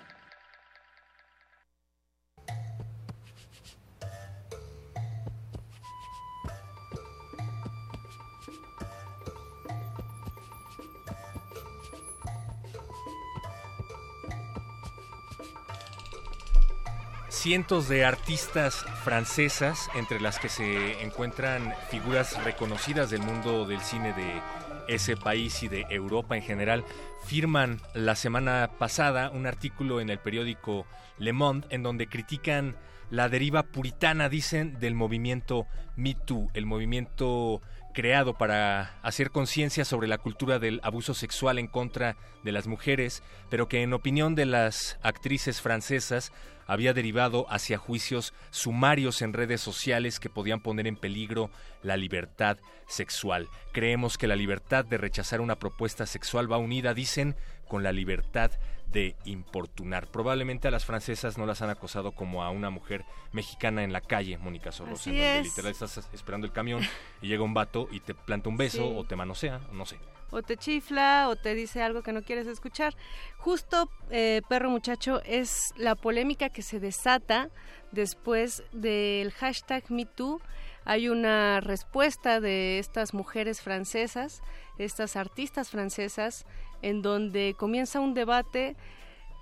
Cientos 17.39 17.89
de 17.89 18.05
artistas 18.05 18.85
francesas, 19.05 19.89
entre 19.95 20.21
las 20.21 20.41
que 20.41 20.49
se 20.49 21.05
encuentran 21.05 21.73
figuras 21.89 22.43
reconocidas 22.43 23.11
del 23.11 23.23
mundo 23.23 23.65
del 23.65 23.81
cine 23.81 24.13
de 24.13 24.43
ese 24.89 25.17
país 25.17 25.63
y 25.63 25.69
de 25.69 25.87
Europa 25.89 26.37
en 26.37 26.43
general, 26.43 26.85
firman 27.27 27.81
la 27.95 28.17
semana 28.17 28.71
pasada 28.79 29.31
un 29.31 29.47
artículo 29.47 30.01
en 30.01 30.11
el 30.11 30.19
periódico 30.19 30.85
Le 31.19 31.33
Monde 31.33 31.69
en 31.71 31.85
donde 31.85 32.09
critican 32.09 32.77
la 33.09 33.29
deriva 33.29 33.63
puritana, 33.63 34.29
dicen, 34.29 34.81
del 34.81 34.97
movimiento 34.97 35.69
Me 35.95 36.15
Too, 36.15 36.51
el 36.55 36.67
movimiento 36.67 37.63
creado 37.99 38.35
para 38.35 38.97
hacer 39.03 39.33
conciencia 39.33 39.85
sobre 39.85 40.07
la 40.07 40.19
cultura 40.19 40.61
del 40.61 40.79
abuso 40.85 41.15
sexual 41.15 41.59
en 41.59 41.67
contra 41.67 42.15
de 42.45 42.53
las 42.53 42.69
mujeres, 42.69 43.25
pero 43.51 43.67
que 43.67 43.83
en 43.83 43.93
opinión 43.93 44.37
de 44.37 44.47
las 44.47 44.97
actrices 45.03 45.61
francesas 45.61 46.31
había 46.69 46.93
derivado 46.93 47.45
hacia 47.51 47.77
juicios 47.77 48.35
sumarios 48.51 49.21
en 49.21 49.33
redes 49.33 49.61
sociales 49.61 50.21
que 50.21 50.31
podían 50.31 50.61
poner 50.61 50.87
en 50.87 50.95
peligro 50.95 51.51
la 51.83 51.97
libertad 51.97 52.59
sexual. 52.87 53.49
Creemos 53.73 54.17
que 54.17 54.29
la 54.29 54.37
libertad 54.37 54.85
de 54.85 54.99
rechazar 54.99 55.41
una 55.41 55.59
propuesta 55.59 56.07
sexual 56.07 56.53
va 56.53 56.59
unida, 56.59 56.95
dicen, 56.95 57.35
con 57.67 57.83
la 57.83 57.91
libertad 57.91 58.53
de 58.91 59.17
importunar. 59.25 60.07
Probablemente 60.07 60.69
a 60.69 60.71
las 60.71 60.85
francesas 60.85 61.39
no 61.39 61.47
las 61.47 61.63
han 61.63 61.71
acosado 61.71 62.13
como 62.13 62.43
a 62.43 62.51
una 62.51 62.71
mujer 62.71 63.05
mexicana 63.33 63.85
en 63.85 63.93
la 63.93 64.01
calle, 64.01 64.39
Mónica 64.39 64.73
Soros, 64.73 65.07
en 65.07 65.15
donde 65.15 65.43
literal 65.43 65.73
estás 65.73 66.09
esperando 66.13 66.47
el 66.47 66.53
camión 66.53 66.83
y 67.23 67.29
llega 67.29 67.43
un 67.43 67.55
vato 67.55 67.89
y 67.91 68.01
te 68.01 68.15
planta 68.15 68.49
un 68.49 68.57
beso 68.57 68.97
o 68.97 69.05
te 69.05 69.17
manosea, 69.17 69.61
no 69.73 69.85
sé. 69.85 69.99
O 70.31 70.43
te 70.43 70.57
chifla 70.57 71.29
o 71.29 71.37
te 71.37 71.55
dice 71.55 71.83
algo 71.83 72.03
que 72.03 72.13
no 72.13 72.23
quieres 72.23 72.47
escuchar. 72.47 72.95
Justo, 73.39 73.91
eh, 74.11 74.43
perro 74.49 74.69
muchacho, 74.69 75.23
es 75.25 75.73
la 75.77 75.95
polémica 75.95 76.51
que 76.51 76.61
se 76.61 76.81
desata 76.81 77.49
después 77.93 78.63
del 78.73 79.33
hashtag 79.33 79.91
MeToo. 79.91 80.41
Hay 80.85 81.09
una 81.09 81.61
respuesta 81.61 82.41
de 82.41 82.79
estas 82.79 83.15
mujeres 83.15 83.63
francesas, 83.63 84.43
estas 84.79 85.17
artistas 85.17 85.71
francesas, 85.71 86.47
en 86.83 87.03
donde 87.03 87.55
comienza 87.57 88.01
un 88.01 88.15
debate 88.15 88.77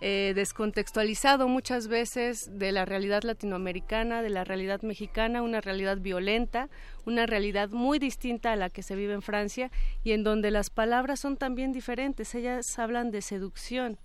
eh, 0.03 0.33
descontextualizado 0.35 1.49
muchas 1.49 1.89
veces 1.89 2.59
de 2.59 2.71
la 2.71 2.85
realidad 2.85 3.23
latinoamericana, 3.23 4.21
de 4.21 4.29
la 4.29 4.45
realidad 4.45 4.83
mexicana, 4.83 5.41
una 5.41 5.63
realidad 5.63 5.97
violenta, 5.97 6.69
una 7.07 7.25
realidad 7.25 7.71
muy 7.71 7.99
distinta 7.99 8.53
a 8.53 8.57
la 8.57 8.69
que 8.69 8.83
se 8.83 8.95
vive 8.95 9.15
en 9.15 9.23
Francia 9.23 9.71
y 10.05 10.13
en 10.13 10.23
donde 10.23 10.51
las 10.51 10.69
palabras 10.69 11.21
son 11.21 11.39
también 11.39 11.73
diferentes. 11.73 12.35
Ellas 12.35 12.79
hablan 12.79 13.11
de 13.11 13.23
seducción, 13.23 13.97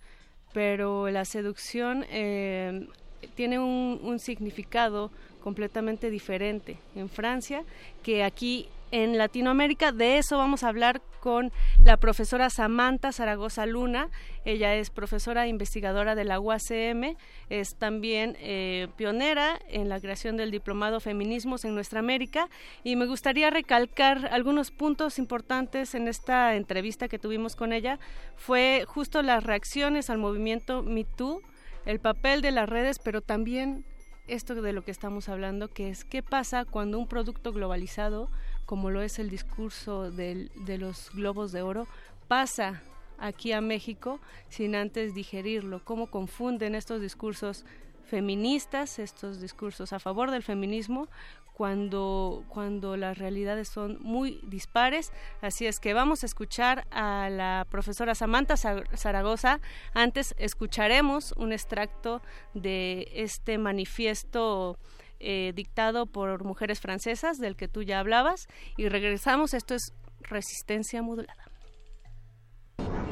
pero 0.54 1.10
la 1.10 1.26
seducción 1.26 2.06
eh, 2.10 2.88
tiene 3.36 3.60
un 3.60 4.18
significado 4.20 5.12
completamente 5.44 6.10
diferente 6.10 6.78
en 6.96 7.10
Francia 7.10 7.64
que 8.02 8.24
aquí 8.24 8.70
en 8.92 9.18
Latinoamérica. 9.18 9.92
De 9.92 10.18
eso 10.18 10.38
vamos 10.38 10.64
a 10.64 10.70
hablar 10.70 11.02
con 11.20 11.52
la 11.84 11.98
profesora 11.98 12.50
Samantha 12.50 13.12
Zaragoza 13.12 13.66
Luna. 13.66 14.10
Ella 14.44 14.76
es 14.76 14.90
profesora 14.90 15.48
investigadora 15.48 16.16
de 16.16 16.26
la 16.26 16.40
UACM, 16.40 17.16
es 17.50 17.76
también 17.76 18.36
eh, 18.40 18.88
pionera 18.98 19.60
en 19.70 19.88
la 19.90 20.00
creación 20.00 20.36
del 20.36 20.52
diplomado 20.52 21.00
Feminismos 21.00 21.64
en 21.64 21.76
Nuestra 21.76 22.00
América 22.00 22.50
y 22.84 22.96
me 22.96 23.06
gustaría 23.06 23.50
recalcar 23.50 24.30
algunos 24.32 24.72
puntos 24.72 25.20
importantes 25.20 25.96
en 25.96 26.08
esta 26.08 26.56
entrevista 26.56 27.08
que 27.08 27.20
tuvimos 27.20 27.56
con 27.56 27.74
ella. 27.74 28.00
Fue 28.36 28.84
justo 28.88 29.22
las 29.22 29.44
reacciones 29.44 30.10
al 30.10 30.18
movimiento 30.18 30.82
MeToo, 30.84 31.42
el 31.86 32.00
papel 32.00 32.42
de 32.42 32.52
las 32.52 32.68
redes, 32.68 33.00
pero 33.00 33.22
también 33.22 33.86
esto 34.28 34.56
de 34.56 34.74
lo 34.74 34.84
que 34.84 34.92
estamos 34.92 35.30
hablando, 35.30 35.68
que 35.68 35.90
es 35.90 36.06
qué 36.06 36.24
pasa 36.24 36.66
cuando 36.66 36.98
un 37.00 37.08
producto 37.08 37.52
globalizado 37.52 38.30
como 38.72 38.90
lo 38.90 39.02
es 39.02 39.20
el 39.20 39.30
discurso 39.30 40.12
de 40.12 40.78
los 40.80 41.12
globos 41.14 41.52
de 41.52 41.62
oro, 41.62 41.88
pasa 42.30 42.82
aquí 43.18 43.52
a 43.52 43.60
México 43.60 44.22
sin 44.48 44.76
antes 44.76 45.14
digerirlo, 45.14 45.84
cómo 45.84 46.10
confunden 46.10 46.74
estos 46.74 47.02
discursos 47.02 47.66
feministas, 48.06 48.98
estos 48.98 49.42
discursos 49.42 49.92
a 49.92 50.00
favor 50.00 50.32
del 50.32 50.42
feminismo, 50.42 51.10
cuando, 51.52 52.46
cuando 52.48 52.96
las 52.96 53.18
realidades 53.18 53.68
son 53.68 53.98
muy 54.02 54.40
dispares. 54.44 55.12
Así 55.42 55.68
es 55.68 55.82
que 55.82 55.94
vamos 55.94 56.24
a 56.24 56.28
escuchar 56.28 56.88
a 56.92 57.28
la 57.30 57.68
profesora 57.70 58.16
Samantha 58.16 58.56
Zaragoza. 58.56 59.60
Antes 59.94 60.34
escucharemos 60.38 61.34
un 61.34 61.52
extracto 61.52 62.22
de 62.54 63.12
este 63.16 63.58
manifiesto 63.58 64.78
eh, 65.22 65.54
dictado 65.56 66.06
por 66.06 66.44
mujeres 66.44 66.80
francesas, 66.80 67.38
del 67.38 67.56
que 67.56 67.68
tú 67.68 67.84
ya 67.84 68.00
hablabas, 68.00 68.48
y 68.78 68.90
regresamos. 68.90 69.54
Esto 69.54 69.76
es 69.76 69.94
resistencia 70.22 71.02
modulada. 71.02 71.52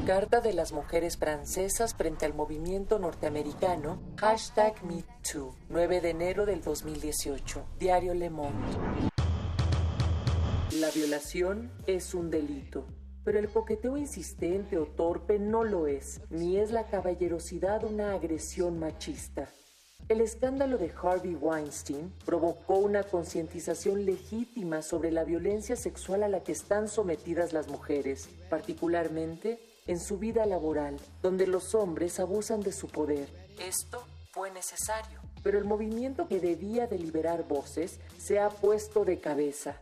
Carta 0.06 0.40
de 0.40 0.54
las 0.54 0.72
mujeres 0.72 1.18
francesas 1.18 1.94
frente 1.94 2.24
al 2.26 2.34
movimiento 2.34 2.98
norteamericano, 2.98 4.02
hashtag 4.16 4.82
MeToo, 4.82 5.54
9 5.68 6.00
de 6.00 6.10
enero 6.10 6.46
del 6.46 6.62
2018, 6.62 7.64
Diario 7.78 8.14
Le 8.14 8.30
Monde. 8.30 8.66
La 10.80 10.90
violación 10.90 11.70
es 11.86 12.14
un 12.14 12.30
delito, 12.30 12.86
pero 13.24 13.38
el 13.38 13.50
coqueteo 13.50 13.98
insistente 13.98 14.78
o 14.78 14.86
torpe 14.86 15.38
no 15.38 15.64
lo 15.64 15.86
es, 15.86 16.22
ni 16.30 16.56
es 16.56 16.70
la 16.70 16.86
caballerosidad 16.86 17.84
una 17.84 18.14
agresión 18.14 18.78
machista. 18.78 19.50
El 20.10 20.20
escándalo 20.20 20.76
de 20.76 20.92
Harvey 21.00 21.36
Weinstein 21.36 22.12
provocó 22.24 22.74
una 22.74 23.04
concientización 23.04 24.04
legítima 24.04 24.82
sobre 24.82 25.12
la 25.12 25.22
violencia 25.22 25.76
sexual 25.76 26.24
a 26.24 26.28
la 26.28 26.42
que 26.42 26.50
están 26.50 26.88
sometidas 26.88 27.52
las 27.52 27.68
mujeres, 27.68 28.28
particularmente 28.48 29.60
en 29.86 30.00
su 30.00 30.18
vida 30.18 30.46
laboral, 30.46 30.98
donde 31.22 31.46
los 31.46 31.76
hombres 31.76 32.18
abusan 32.18 32.58
de 32.58 32.72
su 32.72 32.88
poder. 32.88 33.28
Esto 33.60 34.04
fue 34.32 34.50
necesario, 34.50 35.20
pero 35.44 35.58
el 35.58 35.64
movimiento 35.64 36.26
que 36.26 36.40
debía 36.40 36.88
de 36.88 36.98
liberar 36.98 37.46
voces 37.46 38.00
se 38.18 38.40
ha 38.40 38.48
puesto 38.48 39.04
de 39.04 39.20
cabeza. 39.20 39.80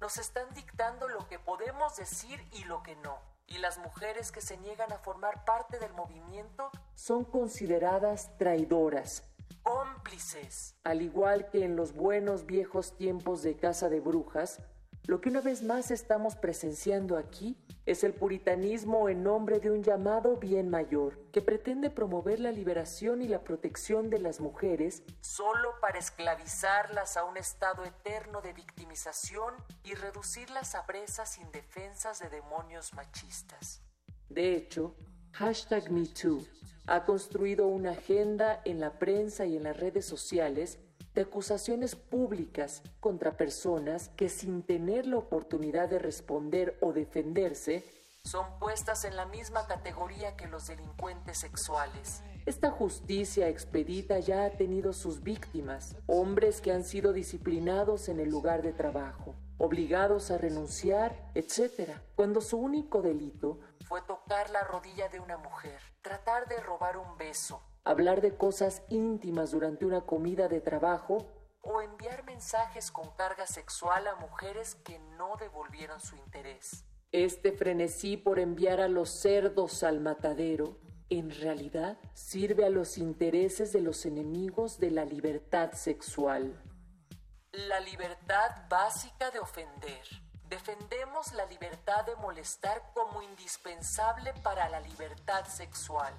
Nos 0.00 0.16
están 0.16 0.48
dictando 0.54 1.06
lo 1.06 1.28
que 1.28 1.38
podemos 1.38 1.94
decir 1.96 2.40
y 2.52 2.64
lo 2.64 2.82
que 2.82 2.96
no. 2.96 3.18
Y 3.46 3.58
las 3.58 3.76
mujeres 3.76 4.32
que 4.32 4.40
se 4.40 4.56
niegan 4.56 4.90
a 4.90 4.98
formar 5.00 5.44
parte 5.44 5.78
del 5.78 5.92
movimiento 5.92 6.70
son 6.94 7.24
consideradas 7.24 8.36
traidoras, 8.38 9.22
cómplices. 9.62 10.76
Al 10.84 11.02
igual 11.02 11.48
que 11.50 11.64
en 11.64 11.76
los 11.76 11.94
buenos 11.94 12.46
viejos 12.46 12.96
tiempos 12.96 13.42
de 13.42 13.56
Casa 13.56 13.88
de 13.88 14.00
Brujas, 14.00 14.60
lo 15.06 15.20
que 15.20 15.28
una 15.28 15.40
vez 15.40 15.62
más 15.62 15.92
estamos 15.92 16.34
presenciando 16.34 17.16
aquí 17.16 17.56
es 17.86 18.02
el 18.02 18.12
puritanismo 18.12 19.08
en 19.08 19.22
nombre 19.22 19.60
de 19.60 19.70
un 19.70 19.84
llamado 19.84 20.36
bien 20.36 20.68
mayor 20.68 21.16
que 21.30 21.40
pretende 21.40 21.90
promover 21.90 22.40
la 22.40 22.50
liberación 22.50 23.22
y 23.22 23.28
la 23.28 23.44
protección 23.44 24.10
de 24.10 24.18
las 24.18 24.40
mujeres 24.40 25.04
solo 25.20 25.78
para 25.80 26.00
esclavizarlas 26.00 27.16
a 27.16 27.22
un 27.22 27.36
estado 27.36 27.84
eterno 27.84 28.40
de 28.40 28.52
victimización 28.52 29.54
y 29.84 29.94
reducirlas 29.94 30.74
a 30.74 30.86
presas 30.86 31.38
indefensas 31.38 32.18
de 32.18 32.28
demonios 32.28 32.92
machistas. 32.92 33.82
De 34.28 34.56
hecho, 34.56 34.96
hashtag 35.38 35.90
MeToo 35.90 36.42
ha 36.86 37.04
construido 37.04 37.66
una 37.66 37.90
agenda 37.90 38.62
en 38.64 38.80
la 38.80 38.98
prensa 38.98 39.44
y 39.44 39.56
en 39.56 39.64
las 39.64 39.76
redes 39.76 40.06
sociales 40.06 40.78
de 41.14 41.22
acusaciones 41.22 41.94
públicas 41.94 42.82
contra 43.00 43.36
personas 43.36 44.08
que 44.16 44.30
sin 44.30 44.62
tener 44.62 45.06
la 45.06 45.18
oportunidad 45.18 45.90
de 45.90 45.98
responder 45.98 46.78
o 46.80 46.94
defenderse, 46.94 47.84
son 48.24 48.46
puestas 48.58 49.04
en 49.04 49.14
la 49.14 49.26
misma 49.26 49.66
categoría 49.66 50.36
que 50.36 50.48
los 50.48 50.68
delincuentes 50.68 51.36
sexuales. 51.36 52.22
Esta 52.46 52.70
justicia 52.70 53.48
expedita 53.48 54.18
ya 54.20 54.46
ha 54.46 54.50
tenido 54.50 54.94
sus 54.94 55.22
víctimas, 55.22 55.96
hombres 56.06 56.62
que 56.62 56.72
han 56.72 56.82
sido 56.82 57.12
disciplinados 57.12 58.08
en 58.08 58.20
el 58.20 58.30
lugar 58.30 58.62
de 58.62 58.72
trabajo, 58.72 59.34
obligados 59.58 60.30
a 60.30 60.38
renunciar, 60.38 61.30
etc., 61.34 61.90
cuando 62.14 62.40
su 62.40 62.58
único 62.58 63.02
delito 63.02 63.60
fue 63.86 64.02
tocar 64.02 64.50
la 64.50 64.64
rodilla 64.64 65.08
de 65.08 65.20
una 65.20 65.38
mujer, 65.38 65.80
tratar 66.02 66.48
de 66.48 66.58
robar 66.60 66.96
un 66.96 67.16
beso, 67.16 67.62
hablar 67.84 68.20
de 68.20 68.36
cosas 68.36 68.82
íntimas 68.88 69.52
durante 69.52 69.86
una 69.86 70.02
comida 70.02 70.48
de 70.48 70.60
trabajo 70.60 71.18
o 71.62 71.82
enviar 71.82 72.24
mensajes 72.24 72.90
con 72.90 73.10
carga 73.16 73.46
sexual 73.46 74.06
a 74.06 74.16
mujeres 74.16 74.74
que 74.76 74.98
no 75.18 75.36
devolvieron 75.36 76.00
su 76.00 76.16
interés. 76.16 76.84
Este 77.12 77.52
frenesí 77.52 78.16
por 78.16 78.38
enviar 78.38 78.80
a 78.80 78.88
los 78.88 79.10
cerdos 79.10 79.82
al 79.82 80.00
matadero 80.00 80.78
en 81.08 81.30
realidad 81.30 81.98
sirve 82.14 82.64
a 82.64 82.70
los 82.70 82.98
intereses 82.98 83.72
de 83.72 83.80
los 83.80 84.04
enemigos 84.06 84.78
de 84.78 84.90
la 84.90 85.04
libertad 85.04 85.72
sexual. 85.72 86.60
La 87.56 87.80
libertad 87.80 88.68
básica 88.68 89.30
de 89.30 89.38
ofender 89.38 90.02
Defendemos 90.48 91.32
la 91.32 91.44
libertad 91.46 92.06
de 92.06 92.14
molestar 92.16 92.92
como 92.94 93.20
indispensable 93.22 94.32
para 94.44 94.68
la 94.68 94.78
libertad 94.80 95.44
sexual. 95.48 96.12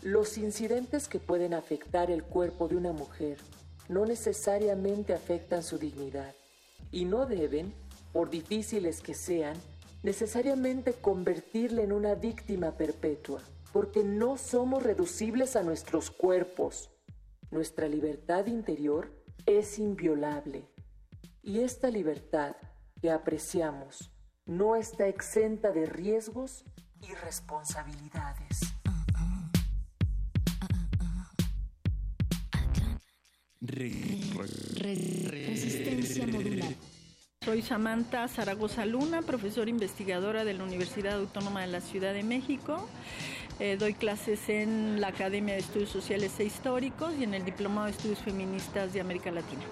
Los 0.00 0.38
incidentes 0.38 1.08
que 1.08 1.18
pueden 1.18 1.52
afectar 1.52 2.10
el 2.10 2.22
cuerpo 2.22 2.68
de 2.68 2.76
una 2.76 2.92
mujer 2.92 3.36
no 3.88 4.06
necesariamente 4.06 5.12
afectan 5.12 5.62
su 5.62 5.76
dignidad 5.76 6.34
y 6.90 7.04
no 7.04 7.26
deben, 7.26 7.74
por 8.12 8.30
difíciles 8.30 9.02
que 9.02 9.14
sean, 9.14 9.56
necesariamente 10.02 10.94
convertirla 10.94 11.82
en 11.82 11.92
una 11.92 12.14
víctima 12.14 12.78
perpetua, 12.78 13.42
porque 13.72 14.04
no 14.04 14.38
somos 14.38 14.82
reducibles 14.82 15.54
a 15.56 15.62
nuestros 15.62 16.10
cuerpos. 16.10 16.90
Nuestra 17.50 17.88
libertad 17.88 18.46
interior 18.46 19.19
es 19.46 19.78
inviolable 19.78 20.68
y 21.42 21.60
esta 21.60 21.90
libertad 21.90 22.56
que 23.00 23.10
apreciamos 23.10 24.12
no 24.46 24.76
está 24.76 25.06
exenta 25.08 25.70
de 25.70 25.86
riesgos 25.86 26.64
y 27.00 27.14
responsabilidades. 27.14 28.60
Resistencia 35.30 36.26
modular. 36.26 36.74
Soy 37.42 37.62
Samantha 37.62 38.28
Zaragoza 38.28 38.84
Luna, 38.84 39.22
profesora 39.22 39.70
investigadora 39.70 40.44
de 40.44 40.52
la 40.54 40.64
Universidad 40.64 41.18
Autónoma 41.18 41.62
de 41.62 41.68
la 41.68 41.80
Ciudad 41.80 42.12
de 42.12 42.22
México. 42.22 42.86
Eh, 43.60 43.76
doy 43.78 43.92
clases 43.92 44.48
en 44.48 45.02
la 45.02 45.08
Academia 45.08 45.52
de 45.52 45.60
Estudios 45.60 45.90
Sociales 45.90 46.40
e 46.40 46.44
Históricos 46.44 47.12
y 47.20 47.24
en 47.24 47.34
el 47.34 47.44
Diplomado 47.44 47.88
de 47.88 47.92
Estudios 47.92 48.20
Feministas 48.20 48.94
de 48.94 49.02
América 49.02 49.30
Latina. 49.30 49.64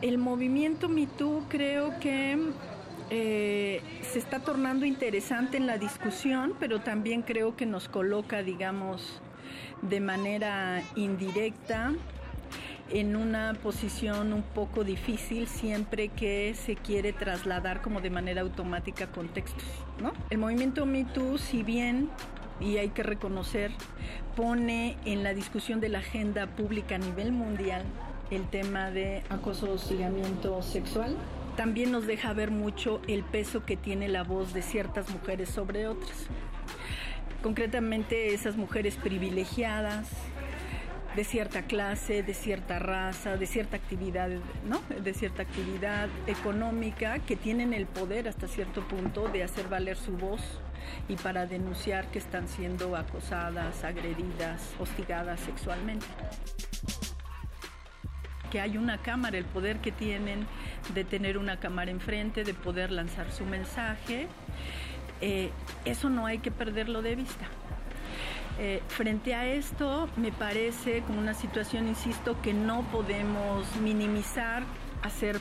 El 0.00 0.16
movimiento 0.16 0.88
MeToo 0.88 1.44
creo 1.50 2.00
que 2.00 2.38
eh, 3.10 3.82
se 4.10 4.18
está 4.18 4.40
tornando 4.40 4.86
interesante 4.86 5.58
en 5.58 5.66
la 5.66 5.76
discusión, 5.76 6.54
pero 6.58 6.80
también 6.80 7.20
creo 7.20 7.56
que 7.56 7.66
nos 7.66 7.90
coloca, 7.90 8.42
digamos, 8.42 9.20
de 9.82 10.00
manera 10.00 10.82
indirecta 10.96 11.92
en 12.90 13.16
una 13.16 13.54
posición 13.62 14.32
un 14.32 14.42
poco 14.42 14.84
difícil 14.84 15.46
siempre 15.46 16.08
que 16.08 16.54
se 16.54 16.76
quiere 16.76 17.12
trasladar 17.12 17.82
como 17.82 18.00
de 18.00 18.10
manera 18.10 18.42
automática 18.42 19.06
contextos. 19.06 19.64
¿no? 20.00 20.12
El 20.30 20.38
movimiento 20.38 20.86
MeToo, 20.86 21.38
si 21.38 21.62
bien, 21.62 22.10
y 22.60 22.76
hay 22.76 22.90
que 22.90 23.02
reconocer, 23.02 23.70
pone 24.36 24.96
en 25.04 25.22
la 25.22 25.34
discusión 25.34 25.80
de 25.80 25.88
la 25.88 25.98
agenda 25.98 26.46
pública 26.46 26.96
a 26.96 26.98
nivel 26.98 27.32
mundial 27.32 27.84
el 28.30 28.48
tema 28.48 28.90
de 28.90 29.22
acoso 29.28 29.72
hostigamiento 29.72 30.62
sexual, 30.62 31.16
también 31.56 31.92
nos 31.92 32.06
deja 32.06 32.32
ver 32.32 32.50
mucho 32.50 33.02
el 33.06 33.24
peso 33.24 33.66
que 33.66 33.76
tiene 33.76 34.08
la 34.08 34.22
voz 34.22 34.54
de 34.54 34.62
ciertas 34.62 35.10
mujeres 35.10 35.50
sobre 35.50 35.86
otras. 35.86 36.26
Concretamente 37.42 38.32
esas 38.32 38.56
mujeres 38.56 38.96
privilegiadas, 38.96 40.08
de 41.16 41.24
cierta 41.24 41.62
clase, 41.62 42.22
de 42.22 42.34
cierta 42.34 42.78
raza, 42.78 43.36
de 43.36 43.46
cierta 43.46 43.76
actividad, 43.76 44.30
¿no? 44.66 44.80
De 45.02 45.12
cierta 45.12 45.42
actividad 45.42 46.08
económica 46.26 47.18
que 47.18 47.36
tienen 47.36 47.74
el 47.74 47.86
poder 47.86 48.28
hasta 48.28 48.48
cierto 48.48 48.86
punto 48.88 49.28
de 49.28 49.42
hacer 49.42 49.68
valer 49.68 49.96
su 49.96 50.16
voz 50.16 50.40
y 51.08 51.16
para 51.16 51.46
denunciar 51.46 52.06
que 52.10 52.18
están 52.18 52.48
siendo 52.48 52.96
acosadas, 52.96 53.84
agredidas, 53.84 54.74
hostigadas 54.78 55.40
sexualmente. 55.40 56.06
Que 58.50 58.60
hay 58.60 58.76
una 58.76 58.98
cámara, 58.98 59.38
el 59.38 59.44
poder 59.44 59.78
que 59.78 59.92
tienen 59.92 60.46
de 60.94 61.04
tener 61.04 61.38
una 61.38 61.58
cámara 61.58 61.90
enfrente, 61.90 62.44
de 62.44 62.54
poder 62.54 62.90
lanzar 62.90 63.30
su 63.30 63.44
mensaje, 63.44 64.28
eh, 65.20 65.50
eso 65.84 66.10
no 66.10 66.26
hay 66.26 66.38
que 66.38 66.50
perderlo 66.50 67.00
de 67.00 67.16
vista. 67.16 67.46
Eh, 68.58 68.82
frente 68.88 69.34
a 69.34 69.46
esto, 69.46 70.08
me 70.16 70.30
parece 70.30 71.02
como 71.02 71.18
una 71.18 71.34
situación, 71.34 71.88
insisto, 71.88 72.40
que 72.42 72.52
no 72.52 72.82
podemos 72.92 73.64
minimizar, 73.76 74.62
hacer 75.02 75.40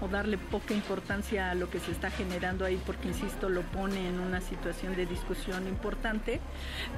o 0.00 0.08
darle 0.08 0.36
poca 0.36 0.74
importancia 0.74 1.50
a 1.50 1.54
lo 1.54 1.70
que 1.70 1.78
se 1.80 1.90
está 1.90 2.10
generando 2.10 2.64
ahí, 2.64 2.80
porque, 2.84 3.08
insisto, 3.08 3.48
lo 3.48 3.62
pone 3.62 4.08
en 4.08 4.20
una 4.20 4.40
situación 4.40 4.94
de 4.94 5.06
discusión 5.06 5.66
importante, 5.66 6.40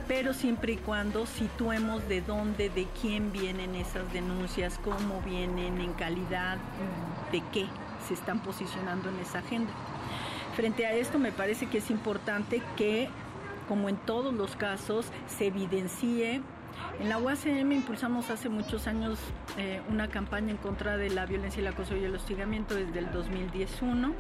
pero 0.08 0.34
siempre 0.34 0.72
y 0.72 0.76
cuando 0.76 1.26
situemos 1.26 2.08
de 2.08 2.22
dónde, 2.22 2.70
de 2.70 2.86
quién 3.00 3.30
vienen 3.30 3.74
esas 3.74 4.12
denuncias, 4.12 4.80
cómo 4.82 5.20
vienen, 5.22 5.80
en 5.80 5.92
calidad 5.92 6.58
de 7.30 7.42
qué 7.52 7.66
se 8.06 8.14
están 8.14 8.40
posicionando 8.40 9.10
en 9.10 9.18
esa 9.20 9.40
agenda. 9.40 9.70
Frente 10.56 10.86
a 10.86 10.92
esto, 10.92 11.20
me 11.20 11.30
parece 11.30 11.66
que 11.66 11.78
es 11.78 11.90
importante 11.90 12.60
que 12.76 13.08
como 13.68 13.88
en 13.88 13.96
todos 13.96 14.34
los 14.34 14.56
casos, 14.56 15.06
se 15.26 15.46
evidencie. 15.46 16.40
En 17.00 17.08
la 17.08 17.18
UACM 17.18 17.72
impulsamos 17.72 18.30
hace 18.30 18.48
muchos 18.48 18.86
años 18.86 19.18
eh, 19.56 19.80
una 19.88 20.08
campaña 20.08 20.50
en 20.50 20.56
contra 20.56 20.96
de 20.96 21.10
la 21.10 21.26
violencia, 21.26 21.60
y 21.60 21.66
el 21.66 21.72
acoso 21.72 21.96
y 21.96 22.04
el 22.04 22.14
hostigamiento 22.14 22.74
desde 22.74 22.98
el 22.98 23.10
2011 23.12 24.14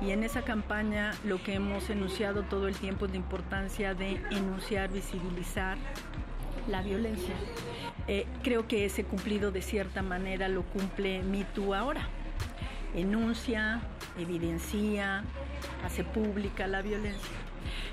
y 0.00 0.10
en 0.12 0.22
esa 0.22 0.42
campaña 0.42 1.12
lo 1.24 1.42
que 1.42 1.54
hemos 1.54 1.90
enunciado 1.90 2.42
todo 2.42 2.68
el 2.68 2.76
tiempo 2.76 3.06
es 3.06 3.10
la 3.10 3.16
importancia 3.16 3.94
de 3.94 4.22
enunciar, 4.30 4.90
visibilizar 4.90 5.76
la 6.68 6.82
violencia. 6.82 7.34
Eh, 8.06 8.26
creo 8.42 8.68
que 8.68 8.84
ese 8.84 9.04
cumplido 9.04 9.50
de 9.50 9.62
cierta 9.62 10.02
manera 10.02 10.48
lo 10.48 10.62
cumple 10.62 11.22
MeToo 11.22 11.74
ahora. 11.74 12.08
Enuncia, 12.94 13.80
evidencia, 14.18 15.24
hace 15.84 16.04
pública 16.04 16.66
la 16.66 16.80
violencia. 16.80 17.47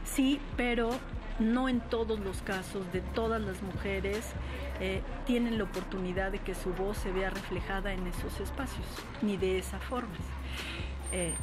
Sí, 0.06 0.40
pero 0.56 0.92
no 1.40 1.68
en 1.68 1.82
todos 1.82 2.20
los 2.20 2.42
casos 2.42 2.92
de 2.94 3.02
todas 3.02 3.42
las 3.42 3.62
mujeres 3.62 4.26
eh, 4.80 5.02
tienen 5.26 5.58
la 5.58 5.66
oportunidad 5.66 6.32
de 6.32 6.40
que 6.40 6.56
su 6.56 6.74
voz 6.74 6.98
se 6.98 7.12
vea 7.12 7.30
reflejada 7.30 7.94
en 7.94 8.08
esos 8.08 8.40
espacios, 8.40 8.86
ni 9.22 9.36
de 9.36 9.58
esa 9.58 9.80
forma. 9.80 10.16
Eh, 11.12 11.34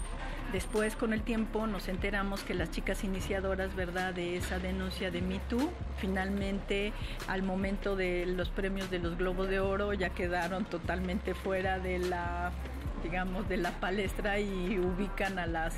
después, 0.53 0.96
con 0.96 1.12
el 1.12 1.22
tiempo, 1.22 1.66
nos 1.66 1.88
enteramos 1.88 2.42
que 2.42 2.55
las 2.55 2.70
chicas 2.70 3.05
iniciadoras, 3.05 3.75
¿verdad?, 3.75 4.14
de 4.14 4.37
esa 4.37 4.59
denuncia 4.59 5.11
de 5.11 5.20
MeToo, 5.20 5.70
finalmente, 5.98 6.92
al 7.29 7.42
momento 7.42 7.96
de 7.96 8.27
los 8.27 8.48
premios 8.48 8.90
de 8.90 8.98
los 8.98 9.18
Globos 9.18 9.48
de 9.48 9.61
Oro, 9.61 9.92
ya 9.92 10.11
quedaron 10.11 10.64
totalmente 10.64 11.35
fuera 11.35 11.79
de 11.79 11.98
la 11.98 12.53
digamos, 13.02 13.48
de 13.48 13.56
la 13.56 13.72
palestra 13.72 14.38
y 14.38 14.78
ubican 14.78 15.38
a 15.38 15.46
las 15.46 15.74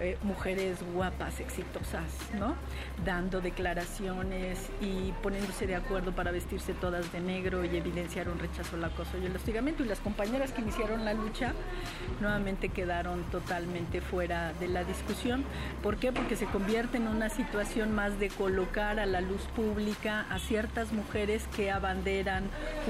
eh, 0.00 0.18
mujeres 0.22 0.78
guapas, 0.92 1.38
exitosas, 1.38 2.02
¿no? 2.38 2.56
Dando 3.04 3.40
declaraciones 3.40 4.68
y 4.80 5.12
poniéndose 5.22 5.68
de 5.68 5.76
acuerdo 5.76 6.12
para 6.12 6.32
vestirse 6.32 6.74
todas 6.74 7.12
de 7.12 7.20
negro 7.20 7.64
y 7.64 7.76
evidenciar 7.76 8.28
un 8.28 8.38
rechazo 8.38 8.74
al 8.74 8.84
acoso 8.84 9.18
y 9.22 9.26
el 9.26 9.36
hostigamiento. 9.36 9.84
Y 9.84 9.86
las 9.86 10.00
compañeras 10.00 10.52
que 10.52 10.62
iniciaron 10.62 11.04
la 11.04 11.14
lucha 11.14 11.52
nuevamente 12.20 12.70
quedaron 12.70 13.22
totalmente 13.30 14.00
fuera 14.00 14.52
de 14.54 14.66
la 14.66 14.82
discusión. 14.82 15.44
¿Por 15.82 15.96
qué? 15.96 16.12
Porque 16.12 16.34
se 16.34 16.46
convierte 16.46 16.96
en 16.96 17.06
una 17.06 17.28
situación 17.28 17.94
más 17.94 18.18
de 18.18 18.30
colocar 18.30 18.98
a 18.98 19.06
la 19.06 19.20
luz 19.20 19.42
pública 19.54 20.26
a 20.28 20.38
ciertas 20.40 20.92
mujeres 20.92 21.46
que 21.54 21.70
abanderan 21.70 22.44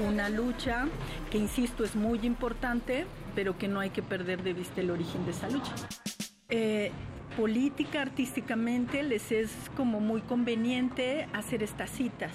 una 0.07 0.29
lucha 0.29 0.87
que, 1.29 1.37
insisto, 1.37 1.83
es 1.83 1.95
muy 1.95 2.19
importante, 2.25 3.05
pero 3.35 3.57
que 3.57 3.67
no 3.67 3.79
hay 3.79 3.89
que 3.89 4.01
perder 4.01 4.43
de 4.43 4.53
vista 4.53 4.81
el 4.81 4.89
origen 4.89 5.25
de 5.25 5.31
esa 5.31 5.49
lucha. 5.49 5.73
Eh, 6.49 6.91
política, 7.35 8.01
artísticamente, 8.01 9.03
les 9.03 9.31
es 9.31 9.51
como 9.75 9.99
muy 9.99 10.21
conveniente 10.21 11.27
hacer 11.33 11.63
estas 11.63 11.89
citas 11.89 12.31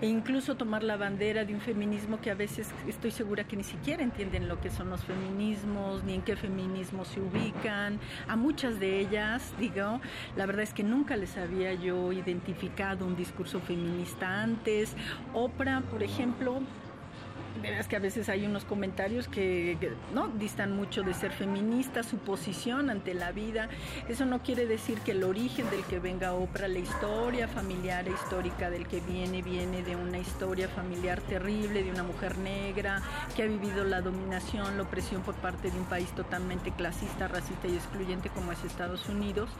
e 0.00 0.06
incluso 0.06 0.56
tomar 0.56 0.82
la 0.82 0.96
bandera 0.96 1.44
de 1.44 1.54
un 1.54 1.60
feminismo 1.60 2.20
que 2.20 2.30
a 2.30 2.34
veces 2.34 2.70
estoy 2.86 3.10
segura 3.10 3.44
que 3.44 3.56
ni 3.56 3.64
siquiera 3.64 4.02
entienden 4.02 4.48
lo 4.48 4.60
que 4.60 4.70
son 4.70 4.90
los 4.90 5.04
feminismos, 5.04 6.04
ni 6.04 6.14
en 6.14 6.22
qué 6.22 6.36
feminismo 6.36 7.04
se 7.04 7.20
ubican. 7.20 7.98
A 8.28 8.36
muchas 8.36 8.78
de 8.78 9.00
ellas, 9.00 9.52
digo, 9.58 10.00
la 10.36 10.46
verdad 10.46 10.62
es 10.62 10.72
que 10.72 10.82
nunca 10.82 11.16
les 11.16 11.36
había 11.36 11.74
yo 11.74 12.12
identificado 12.12 13.06
un 13.06 13.16
discurso 13.16 13.60
feminista 13.60 14.42
antes. 14.42 14.94
Oprah, 15.34 15.80
por 15.80 16.02
ejemplo, 16.02 16.60
verás 17.60 17.88
que 17.88 17.96
a 17.96 17.98
veces 17.98 18.28
hay 18.28 18.46
unos 18.46 18.64
comentarios 18.64 19.28
que, 19.28 19.76
no 20.14 20.28
distan 20.28 20.74
mucho 20.74 21.02
de 21.02 21.14
ser 21.14 21.32
feminista, 21.32 22.02
su 22.02 22.18
posición 22.18 22.90
ante 22.90 23.14
la 23.14 23.32
vida. 23.32 23.68
Eso 24.08 24.24
no 24.24 24.42
quiere 24.42 24.66
decir 24.66 25.00
que 25.00 25.12
el 25.12 25.24
origen 25.24 25.68
del 25.70 25.84
que 25.84 25.98
venga 25.98 26.32
Oprah, 26.32 26.68
la 26.68 26.78
historia 26.78 27.48
familiar 27.48 28.06
e 28.08 28.12
histórica 28.12 28.70
del 28.70 28.86
que 28.86 29.00
viene, 29.00 29.42
viene 29.42 29.82
de 29.82 29.96
una 29.96 30.18
historia 30.18 30.68
familiar 30.68 31.20
terrible, 31.22 31.82
de 31.82 31.90
una 31.90 32.02
mujer 32.02 32.38
negra 32.38 33.02
que 33.36 33.42
ha 33.42 33.46
vivido 33.46 33.84
la 33.84 34.00
dominación, 34.00 34.76
la 34.76 34.82
opresión 34.82 35.22
por 35.22 35.34
parte 35.36 35.70
de 35.70 35.78
un 35.78 35.86
país 35.86 36.10
totalmente 36.12 36.72
clasista, 36.72 37.28
racista 37.28 37.68
y 37.68 37.74
excluyente 37.74 38.28
como 38.30 38.52
es 38.52 38.62
Estados 38.64 39.08
Unidos. 39.08 39.50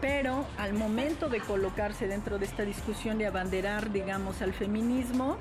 Pero 0.00 0.46
al 0.58 0.74
momento 0.74 1.28
de 1.28 1.40
colocarse 1.40 2.06
dentro 2.06 2.38
de 2.38 2.44
esta 2.44 2.62
discusión 2.62 3.18
de 3.18 3.26
abanderar, 3.26 3.90
digamos, 3.90 4.42
al 4.42 4.52
feminismo, 4.52 5.38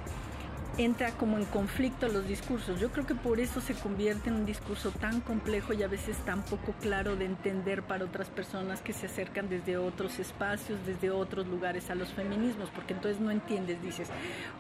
entra 0.77 1.11
como 1.11 1.37
en 1.37 1.45
conflicto 1.45 2.07
los 2.07 2.27
discursos. 2.27 2.79
Yo 2.79 2.91
creo 2.91 3.05
que 3.05 3.15
por 3.15 3.39
eso 3.39 3.61
se 3.61 3.73
convierte 3.73 4.29
en 4.29 4.35
un 4.35 4.45
discurso 4.45 4.91
tan 4.91 5.21
complejo 5.21 5.73
y 5.73 5.83
a 5.83 5.87
veces 5.87 6.17
tan 6.17 6.43
poco 6.43 6.73
claro 6.81 7.15
de 7.15 7.25
entender 7.25 7.83
para 7.83 8.05
otras 8.05 8.29
personas 8.29 8.81
que 8.81 8.93
se 8.93 9.07
acercan 9.07 9.49
desde 9.49 9.77
otros 9.77 10.19
espacios, 10.19 10.79
desde 10.85 11.09
otros 11.09 11.47
lugares 11.47 11.89
a 11.89 11.95
los 11.95 12.09
feminismos, 12.09 12.69
porque 12.69 12.93
entonces 12.93 13.19
no 13.19 13.31
entiendes, 13.31 13.81
dices, 13.81 14.09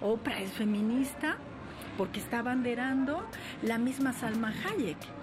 Oprah 0.01 0.39
es 0.39 0.51
feminista 0.51 1.37
porque 1.97 2.19
está 2.19 2.39
abanderando 2.39 3.23
la 3.61 3.77
misma 3.77 4.13
Salma 4.13 4.53
Hayek 4.65 5.16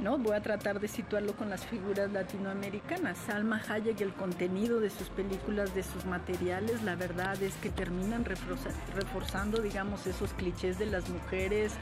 ¿no? 0.00 0.18
Voy 0.18 0.34
a 0.34 0.40
tratar 0.40 0.80
de 0.80 0.88
situarlo 0.88 1.34
con 1.34 1.50
las 1.50 1.64
figuras 1.66 2.10
latinoamericanas. 2.10 3.18
Salma 3.26 3.60
Hayek, 3.68 4.00
el 4.00 4.12
contenido 4.12 4.80
de 4.80 4.90
sus 4.90 5.08
películas, 5.08 5.74
de 5.74 5.82
sus 5.82 6.04
materiales, 6.04 6.82
la 6.82 6.96
verdad 6.96 7.40
es 7.42 7.54
que 7.56 7.70
terminan 7.70 8.24
reforzando, 8.24 9.60
digamos, 9.60 10.06
esos 10.06 10.32
clichés 10.34 10.78
de 10.78 10.86
las 10.86 11.08
mujeres, 11.08 11.72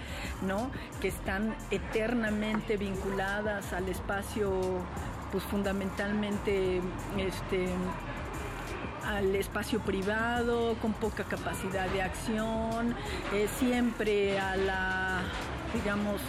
¿no? 0.42 0.70
Que 1.00 1.08
están 1.08 1.54
eternamente 1.70 2.76
vinculadas 2.76 3.72
al 3.72 3.88
espacio, 3.88 4.52
pues 5.30 5.44
fundamentalmente, 5.44 6.80
este 7.18 7.68
al 9.06 9.34
espacio 9.34 9.80
privado, 9.80 10.76
con 10.80 10.92
poca 10.92 11.24
capacidad 11.24 11.88
de 11.88 12.02
acción, 12.02 12.94
eh, 13.32 13.48
siempre 13.58 14.38
a 14.38 14.56
la, 14.56 15.22
digamos, 15.74 16.20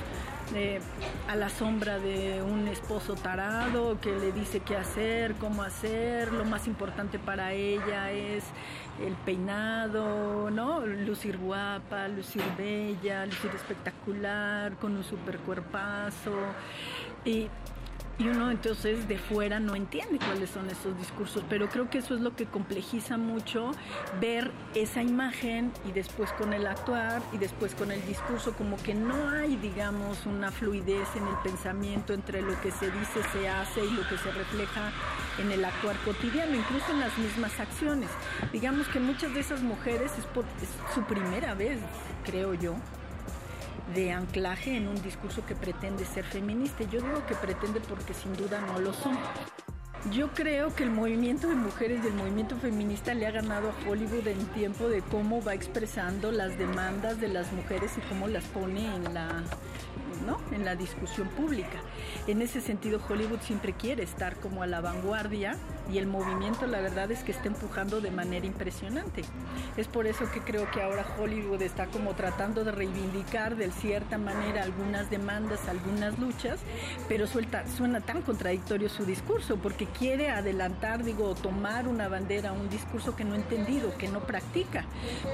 a 1.28 1.36
la 1.36 1.50
sombra 1.50 2.00
de 2.00 2.42
un 2.42 2.68
esposo 2.68 3.16
tarado 3.16 4.00
que 4.00 4.12
le 4.12 4.32
dice 4.32 4.60
qué 4.60 4.78
hacer, 4.78 5.36
cómo 5.36 5.64
hacer, 5.64 6.32
lo 6.32 6.46
más 6.46 6.68
importante 6.68 7.18
para 7.18 7.54
ella 7.54 8.12
es 8.12 8.44
el 9.02 9.14
peinado, 9.26 10.52
¿no? 10.52 10.86
Lucir 10.86 11.38
guapa, 11.38 12.08
lucir 12.08 12.44
bella, 12.58 13.26
lucir 13.26 13.52
espectacular, 13.56 14.74
con 14.76 14.96
un 14.96 15.04
super 15.04 15.38
cuerpazo. 15.40 16.34
Y 17.26 17.48
y 18.20 18.28
uno 18.28 18.52
entonces 18.52 19.08
de 19.08 19.18
fuera 19.18 19.60
no 19.60 19.76
entiende 19.76 20.20
cuáles 20.20 20.50
son 20.52 20.70
esos 20.70 20.98
discursos, 20.98 21.44
pero 21.50 21.70
creo 21.70 21.90
que 21.90 21.98
eso 21.98 22.14
es 22.14 22.22
lo 22.22 22.36
que 22.36 22.46
complejiza 22.46 23.18
mucho 23.18 23.72
ver 24.22 24.52
esa 24.76 25.02
imagen 25.02 25.72
y 25.88 25.92
después 25.92 26.32
con 26.34 26.54
el 26.54 26.68
actuar 26.68 27.22
y 27.32 27.38
después 27.38 27.74
con 27.76 27.92
el 27.92 28.06
discurso, 28.06 28.54
como 28.54 28.78
que 28.78 28.94
no 28.94 29.30
hay, 29.30 29.56
digamos, 29.56 30.26
una 30.26 30.52
fluidez 30.52 31.08
en 31.16 31.28
el 31.28 31.36
pensamiento 31.44 32.14
entre 32.14 32.42
lo 32.42 32.60
que 32.62 32.72
se 32.72 32.92
dice, 32.92 33.22
se 33.32 33.50
hace 33.50 33.84
y 33.84 33.90
lo 33.92 34.08
que 34.08 34.18
se 34.18 34.32
refleja 34.32 34.92
en 35.40 35.52
el 35.52 35.66
actuar 35.66 35.96
cotidiano, 36.06 36.56
incluso 36.56 36.92
en 36.92 37.00
las 37.00 37.18
mismas 37.18 37.60
acciones. 37.60 38.10
Digamos 38.52 38.88
que 38.90 39.00
muchas 39.00 39.34
de 39.34 39.40
esas 39.40 39.62
mujeres 39.62 40.12
es, 40.14 40.26
es 40.62 40.94
su 40.94 41.02
primera 41.04 41.56
vez, 41.56 41.80
creo 42.24 42.54
yo, 42.54 42.76
de 43.94 44.12
anclaje 44.12 44.76
en 44.76 44.88
un 44.88 45.02
discurso 45.02 45.46
que 45.46 45.56
pretende 45.56 46.06
ser 46.06 46.24
feminista. 46.24 46.84
Yo 46.84 47.02
digo 47.02 47.26
que 47.28 47.36
pretende 47.36 47.80
porque 47.82 48.14
sin 48.14 48.36
duda 48.36 48.62
no 48.62 48.80
lo 48.80 48.94
son. 48.94 49.18
Yo 50.12 50.32
creo 50.34 50.76
que 50.76 50.84
el 50.84 50.92
movimiento 50.92 51.48
de 51.48 51.56
mujeres 51.56 52.02
y 52.04 52.08
el 52.08 52.14
movimiento 52.14 52.58
feminista 52.58 53.14
le 53.14 53.26
ha 53.26 53.32
ganado 53.32 53.70
a 53.70 53.90
Hollywood 53.90 54.28
en 54.28 54.46
tiempo 54.48 54.90
de 54.90 55.02
cómo 55.02 55.42
va 55.42 55.54
expresando 55.54 56.32
las 56.32 56.58
demandas 56.58 57.22
de 57.22 57.30
las 57.30 57.54
mujeres 57.54 57.92
y 57.98 58.02
cómo 58.10 58.28
las 58.28 58.44
pone 58.46 58.94
en 58.96 59.14
la 59.14 59.44
¿no? 60.26 60.40
en 60.52 60.66
la 60.66 60.76
discusión 60.76 61.28
pública. 61.30 61.82
En 62.28 62.42
ese 62.42 62.62
sentido, 62.62 63.02
Hollywood 63.08 63.40
siempre 63.40 63.74
quiere 63.74 64.04
estar 64.04 64.36
como 64.38 64.64
a 64.64 64.68
la 64.68 64.82
vanguardia 64.82 65.58
y 65.94 66.00
el 66.00 66.08
movimiento, 66.08 66.66
la 66.66 66.82
verdad 66.82 67.12
es 67.12 67.24
que 67.24 67.32
está 67.32 67.48
empujando 67.48 68.02
de 68.02 68.10
manera 68.10 68.48
impresionante. 68.48 69.22
Es 69.78 69.88
por 69.88 70.08
eso 70.08 70.30
que 70.32 70.40
creo 70.40 70.70
que 70.72 70.82
ahora 70.82 71.06
Hollywood 71.20 71.62
está 71.62 71.86
como 71.86 72.16
tratando 72.16 72.64
de 72.64 72.72
reivindicar 72.72 73.56
de 73.56 73.72
cierta 73.72 74.18
manera 74.18 74.64
algunas 74.64 75.12
demandas, 75.12 75.68
algunas 75.68 76.18
luchas, 76.18 76.60
pero 77.08 77.28
suena 77.28 78.02
tan 78.02 78.24
contradictorio 78.24 78.90
su 78.90 79.06
discurso 79.06 79.58
porque 79.58 79.86
quiere 79.86 80.32
adelantar, 80.32 81.04
digo, 81.04 81.36
tomar 81.36 81.88
una 81.88 82.08
bandera, 82.08 82.54
un 82.54 82.70
discurso 82.70 83.16
que 83.16 83.24
no 83.24 83.34
ha 83.34 83.38
entendido, 83.38 83.96
que 83.98 84.08
no 84.08 84.22
practica, 84.22 84.86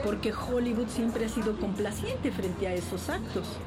porque 0.03 0.33
Hollywood 0.33 0.89
siempre 0.89 1.25
ha 1.25 1.29
sido 1.29 1.57
complaciente 1.57 2.31
frente 2.31 2.67
a 2.67 2.73
esos 2.73 3.09
actos 3.09 3.57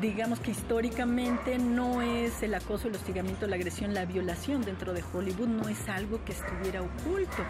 digamos 0.00 0.38
que 0.38 0.52
históricamente 0.52 1.58
no 1.58 2.02
es 2.02 2.42
el 2.42 2.54
acoso, 2.54 2.88
el 2.88 2.94
hostigamiento, 2.94 3.46
la 3.46 3.56
agresión, 3.56 3.94
la 3.94 4.04
violación 4.04 4.62
dentro 4.62 4.92
de 4.92 5.02
Hollywood, 5.12 5.48
no 5.48 5.68
es 5.68 5.88
algo 5.88 6.24
estuviera 6.32 6.82
oculto. 6.82 7.44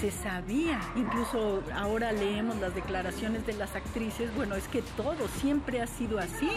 Se 0.00 0.10
sabía, 0.10 0.78
incluso 0.94 1.62
ahora 1.74 2.12
leemos 2.12 2.56
las 2.56 2.74
declaraciones 2.74 3.46
de 3.46 3.54
las 3.54 3.74
actrices, 3.74 4.34
bueno, 4.34 4.54
es 4.54 4.68
que 4.68 4.82
todo 4.82 5.26
siempre 5.40 5.80
ha 5.80 5.86
sido 5.86 6.18
así. 6.18 6.50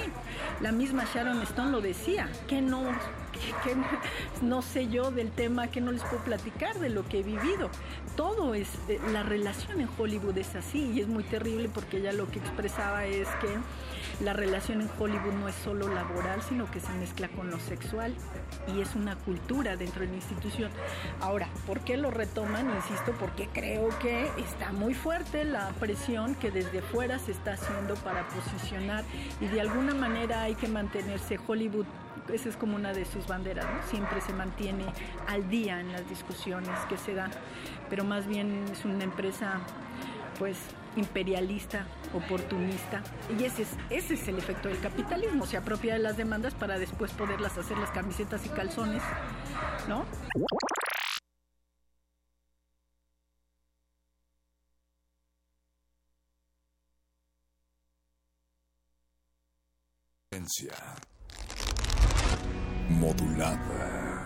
La 0.59 0.73
misma 0.73 1.05
Sharon 1.05 1.41
Stone 1.43 1.71
lo 1.71 1.79
decía, 1.79 2.29
que 2.49 2.61
no, 2.61 2.83
que, 3.63 3.75
no 4.41 4.61
sé 4.61 4.89
yo 4.89 5.11
del 5.11 5.31
tema, 5.31 5.67
que 5.67 5.79
no 5.79 5.93
les 5.93 6.03
puedo 6.03 6.21
platicar 6.23 6.79
de 6.79 6.89
lo 6.89 7.07
que 7.07 7.19
he 7.19 7.23
vivido. 7.23 7.69
Todo 8.17 8.55
es, 8.55 8.67
eh, 8.89 8.99
la 9.13 9.23
relación 9.23 9.79
en 9.79 9.89
Hollywood 9.97 10.37
es 10.37 10.55
así 10.55 10.91
y 10.93 10.99
es 10.99 11.07
muy 11.07 11.23
terrible 11.23 11.69
porque 11.73 11.97
ella 11.97 12.11
lo 12.11 12.29
que 12.29 12.39
expresaba 12.39 13.05
es 13.05 13.29
que 13.39 13.47
la 14.23 14.33
relación 14.33 14.81
en 14.81 14.89
Hollywood 14.99 15.33
no 15.33 15.47
es 15.47 15.55
solo 15.55 15.87
laboral, 15.93 16.41
sino 16.41 16.69
que 16.69 16.79
se 16.79 16.91
mezcla 16.93 17.29
con 17.29 17.49
lo 17.49 17.59
sexual 17.59 18.13
y 18.67 18.81
es 18.81 18.95
una 18.95 19.15
cultura 19.15 19.75
dentro 19.75 20.01
de 20.01 20.07
la 20.07 20.15
institución. 20.15 20.71
Ahora, 21.21 21.47
¿por 21.65 21.81
qué 21.81 21.97
lo 21.97 22.11
retoman? 22.11 22.69
Insisto, 22.75 23.13
porque 23.19 23.47
creo 23.53 23.89
que 23.99 24.29
está 24.37 24.71
muy 24.71 24.93
fuerte 24.93 25.43
la 25.43 25.69
presión 25.79 26.35
que 26.35 26.51
desde 26.51 26.81
fuera 26.81 27.19
se 27.19 27.31
está 27.31 27.53
haciendo 27.53 27.95
para 27.95 28.27
posicionar 28.27 29.03
y 29.39 29.47
de 29.47 29.61
alguna 29.61 29.93
manera 29.93 30.41
hay 30.41 30.55
que 30.55 30.67
mantenerse 30.67 31.39
Hollywood 31.45 31.85
esa 32.33 32.49
es 32.49 32.57
como 32.57 32.75
una 32.75 32.93
de 32.93 33.05
sus 33.05 33.27
banderas, 33.27 33.65
¿no? 33.65 33.81
Siempre 33.89 34.21
se 34.21 34.33
mantiene 34.33 34.85
al 35.27 35.49
día 35.49 35.79
en 35.79 35.91
las 35.91 36.07
discusiones 36.07 36.77
que 36.87 36.97
se 36.97 37.15
dan, 37.15 37.31
pero 37.89 38.03
más 38.03 38.27
bien 38.27 38.65
es 38.71 38.85
una 38.85 39.03
empresa, 39.03 39.59
pues, 40.37 40.57
imperialista, 40.95 41.85
oportunista. 42.13 43.01
Y 43.37 43.43
ese 43.43 43.63
es, 43.63 43.69
ese 43.89 44.13
es 44.15 44.27
el 44.27 44.37
efecto 44.37 44.69
del 44.69 44.79
capitalismo. 44.79 45.45
Se 45.45 45.57
apropia 45.57 45.93
de 45.93 45.99
las 45.99 46.17
demandas 46.17 46.53
para 46.53 46.79
después 46.79 47.11
poderlas 47.11 47.57
hacer 47.57 47.77
las 47.77 47.91
camisetas 47.91 48.45
y 48.45 48.49
calzones, 48.49 49.01
¿no? 49.87 50.05
Modulada. 62.89 64.25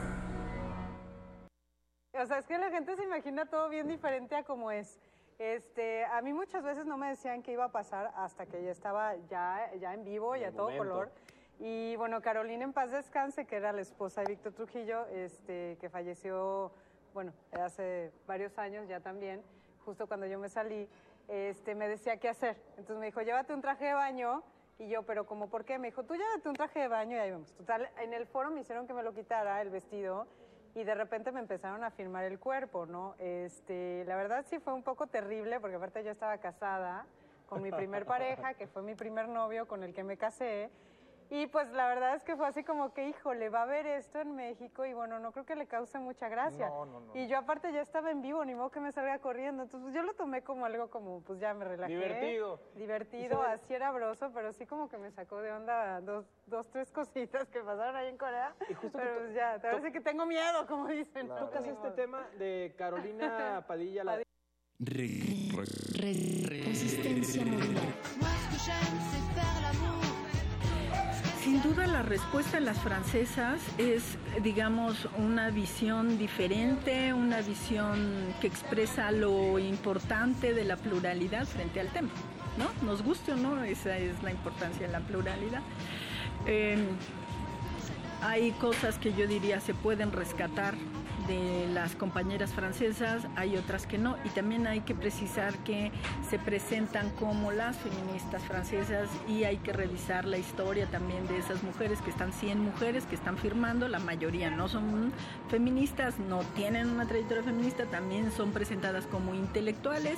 O 2.14 2.26
sea, 2.26 2.38
es 2.38 2.46
que 2.46 2.58
la 2.58 2.70
gente 2.70 2.96
se 2.96 3.04
imagina 3.04 3.46
todo 3.46 3.68
bien 3.68 3.88
diferente 3.88 4.36
a 4.36 4.44
como 4.44 4.72
es. 4.72 5.00
Este, 5.40 6.06
a 6.06 6.22
mí 6.22 6.34
muchas 6.34 6.64
veces 6.64 6.86
no 6.86 6.98
me 6.98 7.10
decían 7.10 7.42
qué 7.42 7.52
iba 7.52 7.66
a 7.66 7.72
pasar 7.72 8.12
hasta 8.16 8.46
que 8.46 8.64
ya 8.64 8.72
estaba 8.72 9.16
ya, 9.30 9.72
ya 9.80 9.94
en 9.94 10.04
vivo 10.04 10.36
y 10.36 10.44
a 10.44 10.52
todo 10.52 10.76
color. 10.78 11.12
Y 11.60 11.96
bueno, 11.96 12.22
Carolina 12.22 12.64
en 12.64 12.74
paz 12.74 12.92
descanse, 12.92 13.46
que 13.46 13.56
era 13.56 13.72
la 13.72 13.82
esposa 13.82 14.22
de 14.22 14.28
Víctor 14.28 14.54
Trujillo, 14.54 15.06
este, 15.08 15.78
que 15.80 15.90
falleció, 15.90 16.72
bueno, 17.14 17.34
hace 17.52 18.12
varios 18.28 18.58
años 18.58 18.88
ya 18.88 19.00
también, 19.00 19.42
justo 19.86 20.08
cuando 20.08 20.26
yo 20.26 20.40
me 20.40 20.50
salí, 20.50 20.90
este, 21.28 21.76
me 21.76 21.88
decía 21.88 22.18
qué 22.18 22.30
hacer. 22.30 22.58
Entonces 22.72 22.98
me 22.98 23.06
dijo, 23.08 23.22
llévate 23.22 23.54
un 23.54 23.62
traje 23.62 23.86
de 23.86 23.94
baño. 23.94 24.44
Y 24.80 24.90
yo, 24.90 25.04
pero 25.04 25.26
como, 25.26 25.50
¿por 25.50 25.66
qué? 25.66 25.78
Me 25.78 25.90
dijo, 25.90 26.04
tú 26.04 26.16
llévate 26.16 26.50
un 26.50 26.56
traje 26.56 26.80
de 26.80 26.88
baño 26.88 27.16
y 27.16 27.20
ahí 27.20 27.32
vamos. 27.32 27.54
Total, 27.54 27.90
en 28.00 28.14
el 28.14 28.26
foro 28.26 28.50
me 28.50 28.62
hicieron 28.62 28.88
que 28.88 28.94
me 28.94 29.04
lo 29.04 29.14
quitara 29.14 29.62
el 29.62 29.70
vestido 29.70 30.28
y 30.76 30.84
de 30.84 30.96
repente 30.96 31.32
me 31.32 31.40
empezaron 31.40 31.84
a 31.84 31.92
filmar 31.92 32.26
el 32.26 32.40
cuerpo, 32.40 32.86
¿no? 32.86 33.16
Este, 33.20 34.04
la 34.06 34.16
verdad 34.16 34.46
sí 34.50 34.60
fue 34.60 34.74
un 34.74 34.84
poco 34.84 35.08
terrible 35.08 35.60
porque 35.60 35.76
aparte 35.76 36.04
yo 36.04 36.12
estaba 36.12 36.38
casada 36.40 37.06
con 37.48 37.62
mi 37.62 37.72
primer 37.72 38.06
pareja, 38.06 38.56
que 38.56 38.66
fue 38.68 38.82
mi 38.82 38.96
primer 38.96 39.28
novio 39.28 39.68
con 39.68 39.84
el 39.84 39.94
que 39.94 40.04
me 40.04 40.18
casé. 40.18 40.70
Y 41.30 41.48
pues 41.48 41.72
la 41.72 41.88
verdad 41.88 42.16
es 42.16 42.24
que 42.24 42.36
fue 42.36 42.48
así 42.48 42.64
como 42.64 42.94
que, 42.94 43.08
híjole, 43.10 43.50
va 43.50 43.64
a 43.64 43.66
ver 43.66 43.86
esto 43.86 44.20
en 44.20 44.36
México 44.36 44.86
y 44.86 44.94
bueno, 44.94 45.20
no 45.20 45.32
creo 45.32 45.46
que 45.46 45.56
le 45.56 45.68
cause 45.68 45.98
mucha 46.00 46.30
gracia. 46.30 46.70
No, 46.70 46.86
no, 46.86 47.00
no. 47.02 47.16
Y 47.16 47.28
yo 47.28 47.38
aparte 47.38 47.72
ya 47.74 47.82
estaba 47.82 48.12
en 48.12 48.22
vivo, 48.22 48.44
ni 48.46 48.56
modo 48.56 48.72
que 48.72 48.80
me 48.80 48.92
salga 48.92 49.20
corriendo. 49.20 49.64
Entonces 49.64 49.84
pues, 49.84 49.96
yo 49.96 50.04
lo 50.04 50.14
tomé 50.14 50.44
como 50.44 50.66
algo 50.66 50.90
como, 50.90 51.22
pues 51.22 51.40
ya 51.40 51.54
me 51.54 51.66
relajé. 51.66 51.94
Divertido. 51.94 52.60
Divertido, 52.76 53.42
así 53.42 53.74
era 53.74 53.92
broso, 53.92 54.32
pero 54.34 54.54
sí 54.54 54.66
como 54.66 54.90
que 54.90 54.98
me 54.98 55.12
sacó 55.12 55.42
de 55.42 55.52
onda 55.52 56.02
dos, 56.02 56.26
dos 56.46 56.70
tres 56.70 56.92
cositas 56.92 57.50
que 57.50 57.62
pasaron 57.62 57.96
ahí 57.96 58.08
en 58.08 58.18
Corea. 58.18 58.56
Y 58.70 58.74
justo 58.74 58.98
pero 58.98 59.20
pues 59.20 59.34
ya, 59.34 59.56
te 59.56 59.70
parece 59.70 59.92
que 59.92 60.02
tengo 60.02 60.26
miedo, 60.26 60.66
como 60.68 60.88
dicen. 60.88 61.28
Tocas 61.28 61.66
este 61.66 61.92
tema 61.92 62.28
de 62.38 62.74
Carolina 62.78 63.64
Padilla. 63.68 64.04
La... 64.04 64.22
Resistencia. 66.00 67.44
Sin 71.44 71.62
duda 71.62 71.88
la 71.88 72.04
respuesta 72.04 72.58
de 72.58 72.62
las 72.62 72.80
francesas 72.80 73.60
es, 73.78 74.18
digamos, 74.42 75.10
una 75.18 75.50
visión 75.50 76.18
diferente, 76.18 77.12
una 77.12 77.42
visión 77.42 78.34
que 78.40 78.48
expresa 78.48 79.12
lo 79.12 79.60
importante 79.60 80.54
de 80.54 80.64
la 80.64 80.78
pluralidad 80.78 81.46
frente 81.46 81.82
al 81.82 81.90
tema. 81.90 82.08
¿no? 82.58 82.70
Nos 82.86 83.04
guste 83.04 83.34
o 83.34 83.36
no, 83.36 83.62
esa 83.62 83.98
es 83.98 84.24
la 84.24 84.32
importancia 84.32 84.88
de 84.88 84.94
la 84.94 85.02
pluralidad. 85.02 85.62
Eh, 86.46 86.78
hay 88.22 88.52
cosas 88.52 88.98
que 88.98 89.12
yo 89.14 89.28
diría 89.28 89.60
se 89.60 89.74
pueden 89.74 90.14
rescatar 90.14 90.76
de 91.28 91.68
las 91.74 91.96
compañeras 91.96 92.52
francesas, 92.52 93.28
hay 93.36 93.58
otras 93.58 93.88
que 93.88 93.98
no, 93.98 94.18
y 94.24 94.30
también 94.30 94.68
hay 94.68 94.82
que 94.82 94.96
precisar 94.96 95.58
que 95.60 95.92
se 96.30 96.40
presentan 96.40 97.10
como 97.12 97.52
las 97.52 97.78
feministas 97.78 98.44
francesas 98.44 99.10
y 99.28 99.44
hay 99.44 99.58
que 99.58 99.74
revisar 99.74 100.26
la 100.26 100.38
historia 100.38 100.86
también 100.88 101.28
de 101.28 101.38
esas 101.38 101.64
mujeres, 101.64 102.02
que 102.02 102.10
están 102.10 102.34
100 102.34 102.60
mujeres 102.60 103.06
que 103.06 103.16
están 103.16 103.38
firmando, 103.38 103.88
la 103.88 104.00
mayoría 104.00 104.50
no 104.52 104.68
son 104.68 105.12
feministas, 105.50 106.20
no 106.20 106.40
tienen 106.56 106.90
una 106.90 107.08
trayectoria 107.08 107.44
feminista, 107.44 107.86
también 107.86 108.32
son 108.32 108.52
presentadas 108.52 109.06
como 109.08 109.34
intelectuales, 109.34 110.18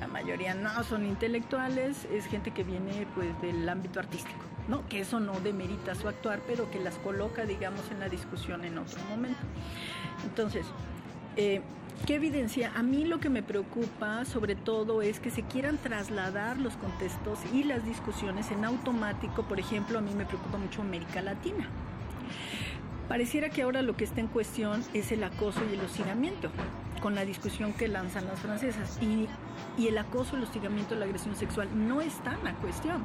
la 0.00 0.08
mayoría 0.08 0.54
no 0.54 0.82
son 0.84 1.06
intelectuales, 1.06 2.06
es 2.12 2.26
gente 2.26 2.52
que 2.52 2.64
viene 2.64 3.06
pues 3.14 3.28
del 3.40 3.68
ámbito 3.68 4.00
artístico. 4.00 4.46
¿no? 4.68 4.86
que 4.88 5.00
eso 5.00 5.20
no 5.20 5.38
demerita 5.40 5.94
su 5.94 6.08
actuar, 6.08 6.40
pero 6.46 6.70
que 6.70 6.80
las 6.80 6.96
coloca, 6.96 7.44
digamos, 7.44 7.90
en 7.90 8.00
la 8.00 8.08
discusión 8.08 8.64
en 8.64 8.78
otro 8.78 9.00
momento. 9.08 9.38
Entonces, 10.24 10.66
eh, 11.36 11.60
¿qué 12.06 12.16
evidencia? 12.16 12.72
A 12.74 12.82
mí 12.82 13.04
lo 13.04 13.20
que 13.20 13.28
me 13.28 13.42
preocupa 13.42 14.24
sobre 14.24 14.54
todo 14.54 15.02
es 15.02 15.20
que 15.20 15.30
se 15.30 15.42
quieran 15.42 15.78
trasladar 15.78 16.58
los 16.58 16.76
contextos 16.76 17.38
y 17.52 17.64
las 17.64 17.84
discusiones 17.84 18.50
en 18.50 18.64
automático. 18.64 19.42
Por 19.42 19.60
ejemplo, 19.60 19.98
a 19.98 20.02
mí 20.02 20.14
me 20.14 20.26
preocupa 20.26 20.58
mucho 20.58 20.82
América 20.82 21.22
Latina. 21.22 21.68
Pareciera 23.08 23.50
que 23.50 23.62
ahora 23.62 23.82
lo 23.82 23.96
que 23.96 24.04
está 24.04 24.20
en 24.20 24.26
cuestión 24.26 24.82
es 24.92 25.12
el 25.12 25.22
acoso 25.22 25.60
y 25.70 25.74
el 25.74 25.80
hostigamiento, 25.80 26.50
con 27.00 27.14
la 27.14 27.24
discusión 27.24 27.72
que 27.72 27.86
lanzan 27.86 28.26
las 28.26 28.40
francesas. 28.40 28.98
Y, 29.00 29.28
y 29.80 29.86
el 29.86 29.96
acoso, 29.96 30.36
el 30.36 30.42
hostigamiento, 30.42 30.96
la 30.96 31.04
agresión 31.04 31.36
sexual 31.36 31.68
no 31.72 32.00
están 32.00 32.44
a 32.46 32.54
cuestión. 32.54 33.04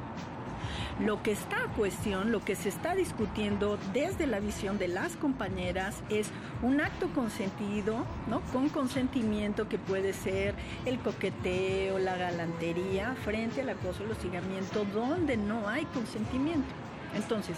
Lo 1.00 1.22
que 1.22 1.32
está 1.32 1.56
a 1.56 1.68
cuestión, 1.74 2.32
lo 2.32 2.40
que 2.44 2.54
se 2.54 2.68
está 2.68 2.94
discutiendo 2.94 3.78
desde 3.92 4.26
la 4.26 4.40
visión 4.40 4.78
de 4.78 4.88
las 4.88 5.16
compañeras 5.16 6.02
es 6.10 6.28
un 6.60 6.80
acto 6.80 7.08
consentido, 7.14 8.04
¿no? 8.28 8.40
Con 8.52 8.68
consentimiento 8.68 9.68
que 9.68 9.78
puede 9.78 10.12
ser 10.12 10.54
el 10.84 10.98
coqueteo, 10.98 11.98
la 11.98 12.16
galantería, 12.16 13.14
frente 13.24 13.62
al 13.62 13.70
acoso, 13.70 14.04
el 14.04 14.10
hostigamiento, 14.10 14.84
donde 14.92 15.36
no 15.36 15.66
hay 15.68 15.86
consentimiento. 15.86 16.68
Entonces, 17.14 17.56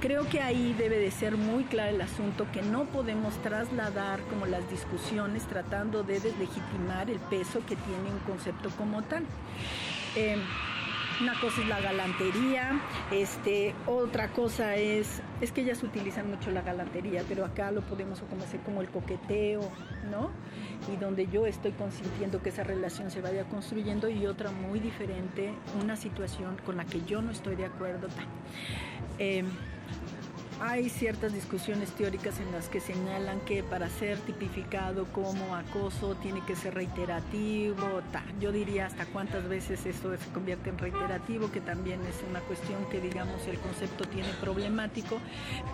creo 0.00 0.28
que 0.28 0.40
ahí 0.40 0.74
debe 0.78 0.98
de 0.98 1.10
ser 1.10 1.36
muy 1.36 1.64
claro 1.64 1.90
el 1.90 2.00
asunto 2.00 2.46
que 2.52 2.62
no 2.62 2.84
podemos 2.84 3.34
trasladar 3.42 4.20
como 4.24 4.46
las 4.46 4.68
discusiones 4.70 5.44
tratando 5.44 6.02
de 6.02 6.20
deslegitimar 6.20 7.10
el 7.10 7.18
peso 7.18 7.60
que 7.66 7.76
tiene 7.76 8.10
un 8.10 8.18
concepto 8.26 8.70
como 8.70 9.02
tal. 9.02 9.24
Eh, 10.14 10.38
una 11.20 11.38
cosa 11.40 11.62
es 11.62 11.68
la 11.68 11.80
galantería, 11.80 12.80
este, 13.10 13.74
otra 13.86 14.28
cosa 14.32 14.76
es, 14.76 15.22
es 15.40 15.52
que 15.52 15.62
ellas 15.62 15.82
utilizan 15.82 16.30
mucho 16.30 16.50
la 16.50 16.62
galantería, 16.62 17.22
pero 17.28 17.44
acá 17.44 17.70
lo 17.70 17.82
podemos 17.82 18.20
conocer 18.20 18.60
como 18.60 18.82
el 18.82 18.88
coqueteo, 18.88 19.60
¿no? 20.10 20.30
Y 20.92 20.96
donde 20.96 21.26
yo 21.26 21.46
estoy 21.46 21.72
consintiendo 21.72 22.42
que 22.42 22.50
esa 22.50 22.64
relación 22.64 23.10
se 23.10 23.20
vaya 23.20 23.44
construyendo 23.44 24.08
y 24.08 24.26
otra 24.26 24.50
muy 24.50 24.78
diferente, 24.78 25.52
una 25.82 25.96
situación 25.96 26.56
con 26.64 26.76
la 26.76 26.84
que 26.84 27.02
yo 27.04 27.22
no 27.22 27.30
estoy 27.30 27.56
de 27.56 27.66
acuerdo. 27.66 28.08
Eh, 29.18 29.44
hay 30.60 30.88
ciertas 30.88 31.32
discusiones 31.32 31.90
teóricas 31.92 32.40
en 32.40 32.50
las 32.52 32.68
que 32.68 32.80
señalan 32.80 33.40
que 33.40 33.62
para 33.62 33.88
ser 33.90 34.18
tipificado 34.20 35.04
como 35.12 35.54
acoso 35.54 36.14
tiene 36.16 36.42
que 36.46 36.56
ser 36.56 36.74
reiterativo. 36.74 38.02
Yo 38.40 38.52
diría 38.52 38.86
hasta 38.86 39.04
cuántas 39.06 39.48
veces 39.48 39.84
eso 39.84 40.16
se 40.16 40.30
convierte 40.32 40.70
en 40.70 40.78
reiterativo, 40.78 41.50
que 41.50 41.60
también 41.60 42.00
es 42.06 42.16
una 42.28 42.40
cuestión 42.40 42.88
que 42.90 43.00
digamos 43.00 43.46
el 43.46 43.58
concepto 43.58 44.04
tiene 44.04 44.28
problemático, 44.40 45.18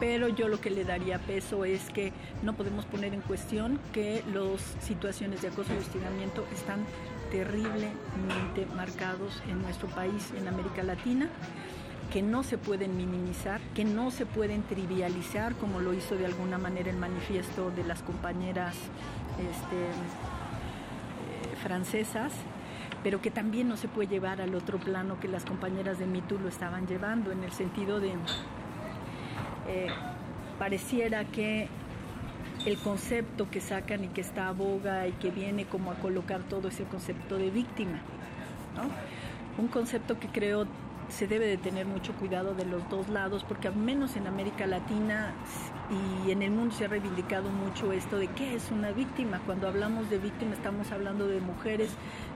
pero 0.00 0.28
yo 0.28 0.48
lo 0.48 0.60
que 0.60 0.70
le 0.70 0.84
daría 0.84 1.18
peso 1.18 1.64
es 1.64 1.90
que 1.90 2.12
no 2.42 2.54
podemos 2.54 2.84
poner 2.86 3.14
en 3.14 3.20
cuestión 3.20 3.78
que 3.92 4.24
las 4.32 4.60
situaciones 4.84 5.42
de 5.42 5.48
acoso 5.48 5.72
y 5.74 5.78
hostigamiento 5.78 6.44
están 6.52 6.84
terriblemente 7.30 8.66
marcados 8.76 9.42
en 9.48 9.62
nuestro 9.62 9.88
país, 9.88 10.32
en 10.36 10.48
América 10.48 10.82
Latina 10.82 11.30
que 12.12 12.20
no 12.20 12.42
se 12.42 12.58
pueden 12.58 12.96
minimizar, 12.96 13.60
que 13.74 13.84
no 13.84 14.10
se 14.10 14.26
pueden 14.26 14.62
trivializar, 14.64 15.54
como 15.54 15.80
lo 15.80 15.94
hizo 15.94 16.14
de 16.16 16.26
alguna 16.26 16.58
manera 16.58 16.90
el 16.90 16.98
manifiesto 16.98 17.70
de 17.70 17.84
las 17.84 18.02
compañeras 18.02 18.76
este, 19.38 19.76
eh, 19.76 21.56
francesas, 21.62 22.34
pero 23.02 23.22
que 23.22 23.30
también 23.30 23.66
no 23.66 23.78
se 23.78 23.88
puede 23.88 24.08
llevar 24.08 24.42
al 24.42 24.54
otro 24.54 24.78
plano 24.78 25.18
que 25.20 25.28
las 25.28 25.46
compañeras 25.46 25.98
de 25.98 26.06
MeToo 26.06 26.38
lo 26.38 26.48
estaban 26.48 26.86
llevando, 26.86 27.32
en 27.32 27.44
el 27.44 27.52
sentido 27.52 27.98
de, 27.98 28.10
eh, 29.68 29.88
pareciera 30.58 31.24
que 31.24 31.68
el 32.66 32.76
concepto 32.76 33.50
que 33.50 33.62
sacan 33.62 34.04
y 34.04 34.08
que 34.08 34.20
está 34.20 34.48
a 34.48 34.52
boga 34.52 35.08
y 35.08 35.12
que 35.12 35.30
viene 35.30 35.64
como 35.64 35.90
a 35.90 35.94
colocar 35.94 36.42
todo 36.42 36.68
ese 36.68 36.84
concepto 36.84 37.38
de 37.38 37.50
víctima. 37.50 38.00
Un 39.56 39.68
concepto 39.68 40.20
que 40.20 40.28
creo 40.28 40.66
se 41.12 41.26
debe 41.26 41.46
de 41.46 41.58
tener 41.58 41.86
mucho 41.86 42.14
cuidado 42.14 42.54
de 42.54 42.64
los 42.64 42.88
dos 42.88 43.08
lados, 43.08 43.44
porque 43.46 43.68
al 43.68 43.76
menos 43.76 44.16
en 44.16 44.26
América 44.26 44.66
Latina 44.66 45.32
y 46.24 46.30
en 46.30 46.42
el 46.42 46.50
mundo 46.50 46.74
se 46.74 46.86
ha 46.86 46.88
reivindicado 46.88 47.50
mucho 47.50 47.92
esto 47.92 48.16
de 48.16 48.28
qué 48.28 48.54
es 48.54 48.70
una 48.70 48.92
víctima. 48.92 49.40
Cuando 49.44 49.68
hablamos 49.68 50.08
de 50.08 50.18
víctima 50.18 50.54
estamos 50.54 50.90
hablando 50.90 51.26
de 51.26 51.40
mujeres, 51.40 51.90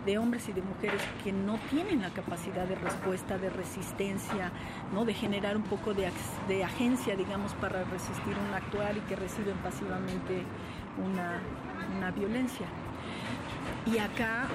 de 0.04 0.18
hombres 0.18 0.48
y 0.48 0.52
de 0.52 0.60
mujeres 0.60 1.00
que 1.24 1.32
no 1.32 1.58
tienen 1.70 2.02
la 2.02 2.10
capacidad 2.10 2.66
de 2.66 2.74
respuesta, 2.74 3.38
de 3.38 3.48
resistencia, 3.48 4.52
¿no? 4.92 5.04
de 5.06 5.14
generar 5.14 5.56
un 5.56 5.64
poco 5.64 5.94
de, 5.94 6.10
de 6.48 6.64
agencia, 6.64 7.16
digamos, 7.16 7.54
para 7.54 7.82
resistir 7.84 8.34
un 8.48 8.54
actuar 8.54 8.96
y 8.96 9.00
que 9.00 9.16
reciben 9.16 9.56
pasivamente 9.58 10.42
una, 11.02 11.40
una 11.96 12.10
violencia. 12.10 12.66
Y 13.86 13.98
acá 13.98 14.48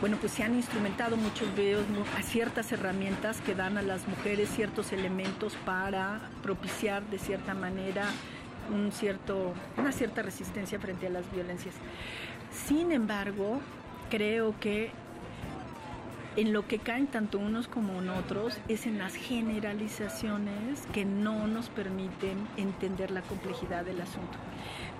bueno, 0.00 0.16
pues 0.20 0.32
se 0.32 0.44
han 0.44 0.54
instrumentado 0.54 1.16
muchos 1.16 1.54
videos 1.56 1.84
a 2.16 2.22
ciertas 2.22 2.70
herramientas 2.70 3.40
que 3.40 3.54
dan 3.54 3.78
a 3.78 3.82
las 3.82 4.06
mujeres 4.06 4.48
ciertos 4.48 4.92
elementos 4.92 5.56
para 5.64 6.20
propiciar 6.42 7.02
de 7.04 7.18
cierta 7.18 7.54
manera 7.54 8.04
un 8.72 8.92
cierto, 8.92 9.54
una 9.76 9.92
cierta 9.92 10.22
resistencia 10.22 10.78
frente 10.78 11.08
a 11.08 11.10
las 11.10 11.30
violencias. 11.32 11.74
Sin 12.52 12.92
embargo, 12.92 13.60
creo 14.10 14.54
que 14.60 14.90
en 16.36 16.52
lo 16.52 16.68
que 16.68 16.78
caen 16.78 17.08
tanto 17.08 17.38
unos 17.38 17.66
como 17.66 17.98
otros 18.16 18.58
es 18.68 18.86
en 18.86 18.98
las 18.98 19.16
generalizaciones 19.16 20.86
que 20.92 21.04
no 21.04 21.48
nos 21.48 21.68
permiten 21.68 22.46
entender 22.56 23.10
la 23.10 23.22
complejidad 23.22 23.84
del 23.84 24.00
asunto. 24.00 24.38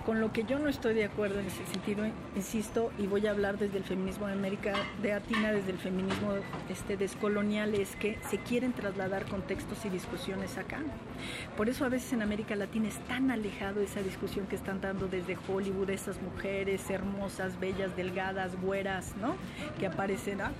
Con 0.05 0.21
lo 0.21 0.31
que 0.31 0.43
yo 0.43 0.57
no 0.59 0.69
estoy 0.69 0.93
de 0.93 1.03
acuerdo 1.03 1.39
en 1.39 1.47
ese 1.47 1.65
sentido, 1.65 2.05
insisto, 2.35 2.91
y 2.97 3.05
voy 3.05 3.27
a 3.27 3.31
hablar 3.31 3.57
desde 3.57 3.77
el 3.77 3.83
feminismo 3.83 4.27
de 4.27 4.33
América 4.33 4.73
Latina, 5.03 5.51
desde 5.51 5.71
el 5.71 5.77
feminismo 5.77 6.33
este, 6.69 6.97
descolonial, 6.97 7.75
es 7.75 7.95
que 7.95 8.17
se 8.29 8.37
quieren 8.37 8.73
trasladar 8.73 9.25
contextos 9.25 9.85
y 9.85 9.89
discusiones 9.89 10.57
acá. 10.57 10.79
Por 11.57 11.69
eso 11.69 11.85
a 11.85 11.89
veces 11.89 12.13
en 12.13 12.21
América 12.21 12.55
Latina 12.55 12.87
es 12.87 12.97
tan 13.07 13.29
alejado 13.29 13.81
esa 13.81 14.01
discusión 14.01 14.47
que 14.47 14.55
están 14.55 14.81
dando 14.81 15.07
desde 15.07 15.37
Hollywood, 15.47 15.89
esas 15.89 16.21
mujeres 16.21 16.89
hermosas, 16.89 17.59
bellas, 17.59 17.95
delgadas, 17.95 18.59
güeras, 18.61 19.15
¿no? 19.21 19.35
Que 19.79 19.87
aparecen, 19.87 20.41
¿ah? 20.41 20.51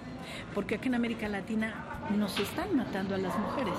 porque 0.53 0.76
aquí 0.76 0.89
en 0.89 0.95
América 0.95 1.28
Latina 1.28 1.86
nos 2.16 2.39
están 2.39 2.76
matando 2.76 3.16
a 3.16 3.18
las 3.18 3.38
mujeres. 3.39 3.76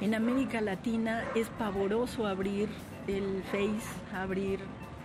En 0.00 0.14
América 0.14 0.60
Latina 0.60 1.22
es 1.36 1.48
pavoroso 1.50 2.26
abrir 2.26 2.68
el 3.06 3.42
Face, 3.50 4.16
abrir 4.16 4.60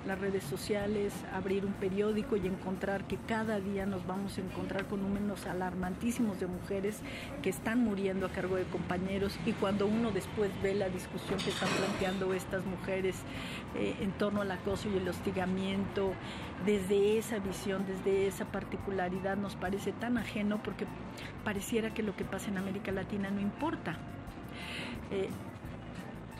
las 0.07 0.19
redes 0.19 0.43
sociales, 0.43 1.13
abrir 1.33 1.65
un 1.65 1.73
periódico 1.73 2.37
y 2.37 2.47
encontrar 2.47 3.05
que 3.05 3.17
cada 3.17 3.59
día 3.59 3.85
nos 3.85 4.07
vamos 4.07 4.37
a 4.37 4.41
encontrar 4.41 4.85
con 4.85 5.01
números 5.01 5.45
alarmantísimos 5.45 6.39
de 6.39 6.47
mujeres 6.47 7.01
que 7.41 7.49
están 7.49 7.79
muriendo 7.79 8.25
a 8.25 8.29
cargo 8.29 8.55
de 8.55 8.63
compañeros 8.63 9.37
y 9.45 9.51
cuando 9.51 9.85
uno 9.85 10.11
después 10.11 10.49
ve 10.63 10.73
la 10.73 10.87
discusión 10.87 11.37
que 11.39 11.49
están 11.49 11.69
planteando 11.69 12.33
estas 12.33 12.65
mujeres 12.65 13.17
eh, 13.75 13.95
en 13.99 14.11
torno 14.13 14.41
al 14.41 14.51
acoso 14.51 14.89
y 14.89 14.97
el 14.97 15.07
hostigamiento, 15.09 16.13
desde 16.65 17.17
esa 17.17 17.39
visión, 17.39 17.85
desde 17.85 18.27
esa 18.27 18.45
particularidad 18.45 19.35
nos 19.35 19.55
parece 19.55 19.91
tan 19.91 20.17
ajeno 20.17 20.63
porque 20.63 20.85
pareciera 21.43 21.93
que 21.93 22.01
lo 22.01 22.15
que 22.15 22.23
pasa 22.23 22.49
en 22.49 22.57
América 22.57 22.91
Latina 22.91 23.29
no 23.29 23.41
importa. 23.41 23.97
Eh, 25.11 25.29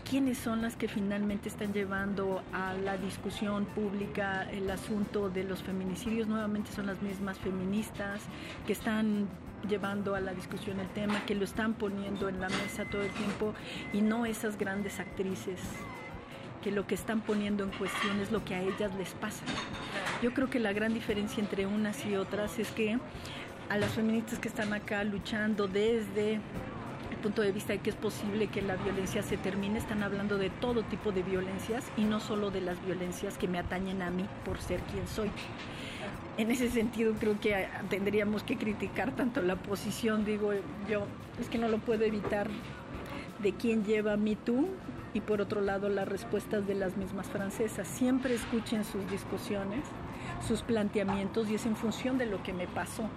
quiénes 0.10 0.38
son 0.38 0.62
las 0.62 0.76
que 0.76 0.88
finalmente 0.88 1.50
están 1.50 1.74
llevando 1.74 2.42
a 2.54 2.74
la 2.74 2.98
discusión 2.98 3.66
pública 3.66 4.48
el 4.52 4.70
asunto 4.70 5.30
de 5.30 5.44
los 5.44 5.64
feminicidios. 5.64 6.28
Nuevamente 6.28 6.72
son 6.72 6.86
las 6.86 7.02
mismas 7.02 7.38
feministas 7.40 8.22
que 8.66 8.74
están 8.74 9.28
llevando 9.68 10.16
a 10.16 10.22
la 10.22 10.34
discusión 10.34 10.80
el 10.80 10.88
tema, 10.90 11.26
que 11.26 11.36
lo 11.36 11.44
están 11.44 11.74
poniendo 11.74 12.30
en 12.30 12.40
la 12.40 12.48
mesa 12.48 12.86
todo 12.90 13.02
el 13.02 13.12
tiempo 13.12 13.54
y 13.92 14.02
no 14.02 14.26
esas 14.26 14.58
grandes 14.58 15.00
actrices 15.00 15.60
que 16.64 16.72
lo 16.72 16.88
que 16.88 16.96
están 16.96 17.22
poniendo 17.22 17.64
en 17.64 17.72
cuestión 17.72 18.20
es 18.20 18.32
lo 18.32 18.46
que 18.46 18.56
a 18.56 18.62
ellas 18.62 18.94
les 18.98 19.14
pasa. 19.14 19.44
Yo 20.22 20.34
creo 20.34 20.50
que 20.50 20.60
la 20.60 20.74
gran 20.74 20.94
diferencia 20.94 21.42
entre 21.42 21.66
unas 21.66 22.06
y 22.06 22.16
otras 22.16 22.60
es 22.60 22.72
que 22.72 22.98
a 23.70 23.78
las 23.78 23.92
feministas 23.92 24.40
que 24.40 24.48
están 24.48 24.74
acá 24.74 25.04
luchando 25.04 25.68
desde 25.68 26.40
punto 27.18 27.42
de 27.42 27.52
vista 27.52 27.74
de 27.74 27.80
que 27.80 27.90
es 27.90 27.96
posible 27.96 28.48
que 28.48 28.62
la 28.62 28.76
violencia 28.76 29.24
se 29.24 29.38
termine, 29.38 29.80
están 29.80 30.04
hablando 30.04 30.38
de 30.38 30.50
todo 30.50 30.84
tipo 30.84 31.12
de 31.12 31.24
violencias 31.24 31.86
y 31.98 32.04
no 32.04 32.20
solo 32.20 32.52
de 32.52 32.62
las 32.62 32.84
violencias 32.86 33.38
que 33.38 33.48
me 33.48 33.60
atañen 33.60 34.02
a 34.02 34.10
mí 34.10 34.26
por 34.46 34.60
ser 34.60 34.80
quien 34.82 35.08
soy. 35.08 35.32
En 36.38 36.52
ese 36.52 36.70
sentido 36.70 37.14
creo 37.20 37.40
que 37.40 37.68
tendríamos 37.90 38.44
que 38.44 38.58
criticar 38.58 39.12
tanto 39.16 39.42
la 39.42 39.56
posición, 39.56 40.26
digo 40.26 40.52
yo, 40.90 41.06
es 41.40 41.50
que 41.50 41.58
no 41.58 41.68
lo 41.68 41.80
puedo 41.80 42.04
evitar, 42.04 42.48
de 43.40 43.54
quién 43.54 43.84
lleva 43.86 44.18
Me 44.18 44.36
Too 44.36 44.68
y 45.14 45.22
por 45.22 45.42
otro 45.42 45.62
lado 45.62 45.90
las 45.90 46.08
respuestas 46.08 46.68
de 46.68 46.76
las 46.76 46.98
mismas 46.98 47.28
francesas. 47.28 47.88
Siempre 47.88 48.34
escuchen 48.34 48.84
sus 48.84 49.10
discusiones, 49.10 49.84
sus 50.48 50.62
planteamientos 50.62 51.50
y 51.50 51.56
es 51.56 51.66
en 51.66 51.76
función 51.76 52.18
de 52.18 52.26
lo 52.26 52.42
que 52.44 52.54
me 52.54 52.68
pasó 52.68 53.10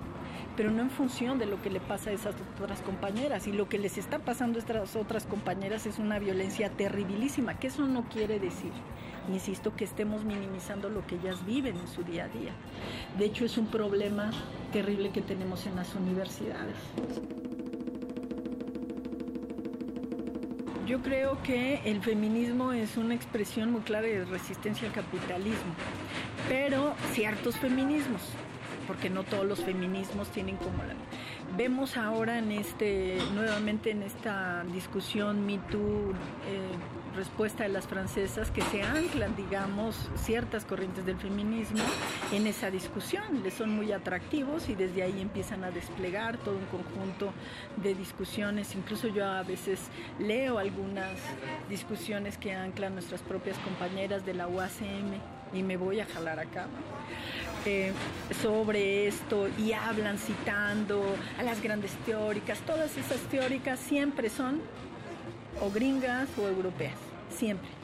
pero 0.60 0.72
no 0.72 0.82
en 0.82 0.90
función 0.90 1.38
de 1.38 1.46
lo 1.46 1.62
que 1.62 1.70
le 1.70 1.80
pasa 1.80 2.10
a 2.10 2.12
esas 2.12 2.34
otras 2.62 2.82
compañeras. 2.82 3.46
Y 3.46 3.52
lo 3.52 3.66
que 3.70 3.78
les 3.78 3.96
está 3.96 4.18
pasando 4.18 4.58
a 4.58 4.60
estas 4.60 4.94
otras 4.94 5.24
compañeras 5.24 5.86
es 5.86 5.98
una 5.98 6.18
violencia 6.18 6.68
terribilísima, 6.68 7.58
que 7.58 7.68
eso 7.68 7.86
no 7.86 8.06
quiere 8.10 8.38
decir, 8.38 8.70
insisto, 9.32 9.74
que 9.74 9.84
estemos 9.84 10.22
minimizando 10.22 10.90
lo 10.90 11.06
que 11.06 11.14
ellas 11.14 11.46
viven 11.46 11.78
en 11.78 11.88
su 11.88 12.02
día 12.02 12.24
a 12.24 12.28
día. 12.28 12.52
De 13.16 13.24
hecho, 13.24 13.46
es 13.46 13.56
un 13.56 13.68
problema 13.68 14.32
terrible 14.70 15.08
que 15.12 15.22
tenemos 15.22 15.64
en 15.64 15.76
las 15.76 15.94
universidades. 15.94 16.76
Yo 20.86 21.00
creo 21.00 21.42
que 21.42 21.80
el 21.86 22.02
feminismo 22.02 22.74
es 22.74 22.98
una 22.98 23.14
expresión 23.14 23.72
muy 23.72 23.80
clara 23.80 24.08
de 24.08 24.26
resistencia 24.26 24.86
al 24.86 24.92
capitalismo, 24.92 25.72
pero 26.50 26.92
ciertos 27.14 27.56
feminismos, 27.56 28.20
porque 28.90 29.08
no 29.08 29.22
todos 29.22 29.46
los 29.46 29.60
feminismos 29.60 30.30
tienen 30.30 30.56
como 30.56 30.78
la... 30.78 30.94
Vemos 31.56 31.96
ahora 31.96 32.38
en 32.38 32.50
este, 32.50 33.18
nuevamente 33.34 33.92
en 33.92 34.02
esta 34.02 34.64
discusión 34.64 35.46
Me 35.46 35.58
Too, 35.58 36.10
eh, 36.10 37.14
respuesta 37.14 37.62
de 37.62 37.68
las 37.68 37.86
francesas, 37.86 38.50
que 38.50 38.62
se 38.62 38.82
anclan, 38.82 39.36
digamos, 39.36 40.10
ciertas 40.16 40.64
corrientes 40.64 41.06
del 41.06 41.18
feminismo 41.18 41.84
en 42.32 42.48
esa 42.48 42.72
discusión. 42.72 43.44
Les 43.44 43.54
son 43.54 43.70
muy 43.70 43.92
atractivos 43.92 44.68
y 44.68 44.74
desde 44.74 45.04
ahí 45.04 45.20
empiezan 45.20 45.62
a 45.62 45.70
desplegar 45.70 46.38
todo 46.38 46.56
un 46.56 46.66
conjunto 46.66 47.32
de 47.76 47.94
discusiones. 47.94 48.74
Incluso 48.74 49.06
yo 49.06 49.24
a 49.24 49.44
veces 49.44 49.82
leo 50.18 50.58
algunas 50.58 51.12
discusiones 51.68 52.38
que 52.38 52.54
anclan 52.54 52.94
nuestras 52.94 53.22
propias 53.22 53.56
compañeras 53.58 54.26
de 54.26 54.34
la 54.34 54.48
UACM 54.48 55.39
y 55.52 55.62
me 55.62 55.76
voy 55.76 56.00
a 56.00 56.06
jalar 56.06 56.38
acá. 56.38 56.66
Eh, 57.66 57.92
sobre 58.40 59.06
esto 59.06 59.48
y 59.58 59.72
hablan 59.74 60.16
citando 60.16 61.14
a 61.38 61.42
las 61.42 61.62
grandes 61.62 61.92
teóricas. 62.06 62.58
Todas 62.60 62.96
esas 62.96 63.18
teóricas 63.30 63.78
siempre 63.78 64.30
son 64.30 64.62
o 65.60 65.70
gringas 65.70 66.28
o 66.38 66.48
europeas, 66.48 66.94
siempre. 67.28 67.79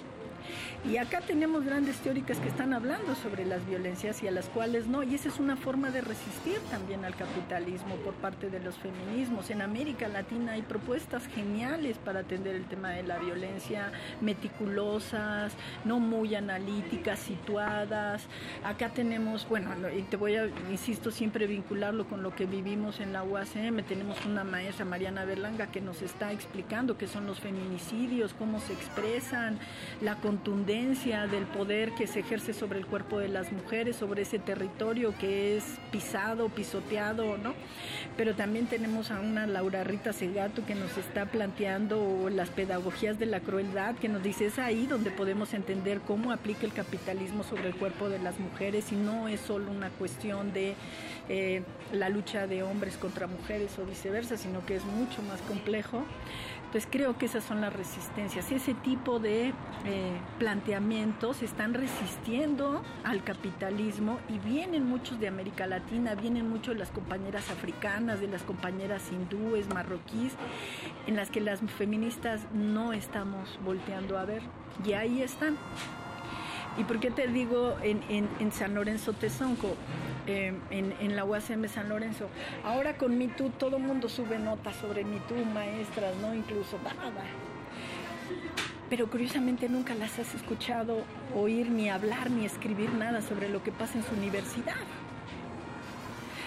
Y 0.89 0.99
acá 0.99 1.20
tenemos 1.20 1.64
grandes 1.64 1.97
teóricas 1.97 2.39
que 2.39 2.47
están 2.49 2.72
hablando 2.72 3.16
sobre 3.16 3.45
las 3.45 3.66
violencias 3.66 4.22
y 4.22 4.28
a 4.28 4.30
las 4.30 4.49
cuales 4.49 4.87
no. 4.87 5.03
Y 5.03 5.16
esa 5.16 5.28
es 5.28 5.41
una 5.41 5.57
forma 5.57 5.91
de 5.91 6.01
resistir 6.01 6.61
también 6.70 7.05
al 7.05 7.16
capitalismo 7.16 7.97
por 7.97 8.14
parte 8.14 8.51
de 8.51 8.61
los 8.61 8.76
feminismos. 8.76 9.51
En 9.51 9.62
América 9.62 10.07
Latina 10.07 10.53
hay 10.53 10.62
propuestas 10.62 11.26
geniales 11.26 11.99
para 11.99 12.20
atender 12.20 12.55
el 12.55 12.66
tema 12.66 12.91
de 12.91 13.03
la 13.03 13.18
violencia, 13.18 13.91
meticulosas, 14.20 15.55
no 15.84 15.99
muy 15.99 16.37
analíticas, 16.37 17.18
situadas. 17.18 18.22
Acá 18.62 18.91
tenemos, 18.91 19.49
bueno, 19.49 19.70
y 19.91 20.03
te 20.03 20.16
voy 20.16 20.37
a, 20.37 20.47
insisto, 20.70 21.11
siempre 21.11 21.49
vincularlo 21.49 22.07
con 22.07 22.22
lo 22.22 22.32
que 22.37 22.47
vivimos 22.47 23.01
en 23.01 23.12
la 23.12 23.24
UACM. 23.24 23.82
Tenemos 23.89 24.24
una 24.24 24.45
maestra, 24.45 24.84
Mariana 24.84 25.24
Berlanga, 25.24 25.66
que 25.66 25.80
nos 25.80 26.01
está 26.01 26.30
explicando 26.30 26.97
qué 26.97 27.09
son 27.09 27.26
los 27.26 27.41
feminicidios, 27.41 28.34
cómo 28.34 28.61
se 28.61 28.72
expresan, 28.72 29.59
la 30.01 30.14
contundencia 30.14 30.76
del 30.77 31.47
poder 31.47 31.93
que 31.93 32.07
se 32.07 32.20
ejerce 32.20 32.53
sobre 32.53 32.79
el 32.79 32.85
cuerpo 32.85 33.18
de 33.18 33.29
las 33.29 33.51
mujeres, 33.51 33.97
sobre 33.97 34.22
ese 34.22 34.39
territorio 34.39 35.14
que 35.18 35.57
es 35.57 35.64
pisado, 35.91 36.51
pisoteado, 36.51 37.39
¿no? 37.39 37.55
Pero 38.18 38.35
también 38.35 38.66
tenemos 38.66 39.11
a 39.11 39.20
una 39.20 39.47
Laura 39.47 39.85
Rita 39.85 40.12
Segato 40.12 40.66
que 40.66 40.74
nos 40.74 40.99
está 40.99 41.24
planteando 41.24 42.29
las 42.31 42.51
pedagogías 42.51 43.18
de 43.18 43.24
la 43.24 43.41
crueldad, 43.41 43.95
que 43.95 44.11
nos 44.11 44.22
dice 44.22 44.47
es 44.47 44.59
ahí 44.59 44.87
donde 44.87 45.11
podemos 45.11 45.55
entender 45.55 46.01
cómo 46.01 46.31
aplica 46.31 46.66
el 46.66 46.74
capitalismo 46.74 47.43
sobre 47.43 47.68
el 47.68 47.74
cuerpo 47.74 48.11
de 48.11 48.18
las 48.18 48.39
mujeres 48.39 48.93
y 48.93 48.97
no 48.97 49.29
es 49.29 49.41
solo 49.41 49.70
una 49.70 49.89
cuestión 49.89 50.53
de 50.53 50.74
eh, 51.31 51.62
la 51.93 52.11
lucha 52.11 52.47
de 52.47 52.62
hombres 52.62 52.99
contra 52.99 53.27
mujeres 53.27 53.79
o 53.79 53.87
viceversa, 53.87 54.37
sino 54.37 54.64
que 54.66 54.77
es 54.77 54.85
mucho 54.85 55.22
más 55.22 55.41
complejo. 55.43 56.05
Entonces 56.67 56.89
creo 56.91 57.17
que 57.17 57.27
esas 57.27 57.45
son 57.45 57.61
las 57.61 57.73
resistencias. 57.73 58.51
Ese 58.51 58.75
tipo 58.75 59.21
de 59.21 59.55
eh, 59.85 60.12
planteamientos 60.39 61.43
están 61.43 61.75
resistiendo 61.75 62.83
al 63.05 63.23
capitalismo 63.23 64.19
y 64.29 64.39
vienen 64.39 64.85
muchos 64.85 65.21
de 65.21 65.29
América 65.29 65.67
Latina, 65.67 66.14
vienen 66.17 66.51
muchos 66.51 66.75
de 66.75 66.81
las 66.81 66.91
compañeras 66.91 67.51
africanas, 67.51 68.21
de 68.21 68.27
las 68.27 68.43
compañeras 68.43 69.11
hindúes, 69.12 69.69
marroquíes, 69.73 70.33
en 71.07 71.17
las 71.17 71.31
que 71.31 71.41
las 71.41 71.61
feministas 71.61 72.41
no 72.53 72.93
estamos 72.93 73.59
volteando 73.64 74.19
a 74.19 74.25
ver. 74.25 74.43
Y 74.85 74.93
ahí 74.93 75.23
están. 75.23 75.57
¿Y 76.79 76.85
por 76.85 77.01
qué 77.01 77.11
te 77.11 77.27
digo 77.27 77.77
en, 77.83 78.03
en, 78.39 78.53
San 78.53 78.74
Lorenzo 78.74 79.14
Tezonco, 79.14 79.74
eh, 80.27 80.53
en, 80.70 81.16
la 81.16 81.24
UACM 81.24 81.68
San 81.68 81.89
Lorenzo? 81.89 82.29
Ahora 82.64 82.99
con 82.99 83.16
MeToo 83.16 83.51
todo 83.51 83.79
el 83.79 83.83
mundo 83.83 84.09
sube 84.09 84.39
notas 84.39 84.77
sobre 84.77 85.05
MeToo, 85.05 85.43
maestras, 85.55 86.14
¿no? 86.16 86.35
Incluso, 86.35 86.79
Pero 88.91 89.09
curiosamente 89.09 89.68
nunca 89.68 89.95
las 89.95 90.18
has 90.18 90.35
escuchado 90.35 91.05
oír 91.35 91.70
ni 91.70 91.89
hablar 91.89 92.31
ni 92.31 92.45
escribir 92.45 92.93
nada 92.93 93.22
sobre 93.22 93.49
lo 93.49 93.62
que 93.62 93.72
pasa 93.72 93.97
en 93.99 94.05
su 94.05 94.14
universidad. 94.14 94.74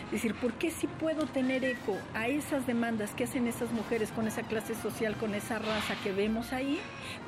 Es 0.09 0.23
decir, 0.23 0.33
¿por 0.33 0.53
qué 0.53 0.71
si 0.71 0.87
puedo 0.87 1.27
tener 1.27 1.63
eco 1.63 1.95
a 2.15 2.27
esas 2.27 2.65
demandas 2.65 3.11
que 3.11 3.25
hacen 3.25 3.45
esas 3.45 3.71
mujeres 3.71 4.09
con 4.09 4.27
esa 4.27 4.41
clase 4.41 4.73
social, 4.73 5.15
con 5.15 5.35
esa 5.35 5.59
raza 5.59 5.93
que 6.03 6.11
vemos 6.11 6.51
ahí? 6.51 6.79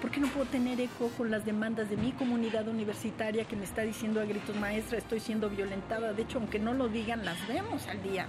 ¿Por 0.01 0.09
qué 0.09 0.19
no 0.19 0.27
puedo 0.27 0.47
tener 0.47 0.81
eco 0.81 1.09
con 1.15 1.29
las 1.29 1.45
demandas 1.45 1.91
de 1.91 1.97
mi 1.97 2.11
comunidad 2.11 2.67
universitaria 2.67 3.45
que 3.45 3.55
me 3.55 3.65
está 3.65 3.83
diciendo 3.83 4.19
a 4.19 4.25
gritos, 4.25 4.55
maestra, 4.55 4.97
estoy 4.97 5.19
siendo 5.19 5.47
violentada? 5.47 6.13
De 6.13 6.23
hecho, 6.23 6.39
aunque 6.39 6.57
no 6.57 6.73
lo 6.73 6.87
digan, 6.87 7.23
las 7.23 7.47
vemos 7.47 7.85
al 7.85 8.01
día, 8.01 8.25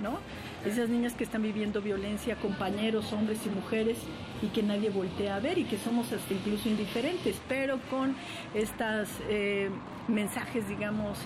¿no? 0.00 0.20
Esas 0.64 0.88
niñas 0.88 1.14
que 1.14 1.24
están 1.24 1.42
viviendo 1.42 1.82
violencia, 1.82 2.36
compañeros, 2.36 3.12
hombres 3.12 3.40
y 3.46 3.48
mujeres, 3.48 3.98
y 4.42 4.46
que 4.48 4.62
nadie 4.62 4.90
voltea 4.90 5.34
a 5.34 5.40
ver 5.40 5.58
y 5.58 5.64
que 5.64 5.76
somos 5.76 6.12
hasta 6.12 6.32
incluso 6.32 6.68
indiferentes, 6.68 7.40
pero 7.48 7.80
con 7.90 8.14
estos 8.54 9.08
eh, 9.28 9.70
mensajes, 10.06 10.68
digamos, 10.68 11.18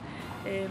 eh, 0.47 0.69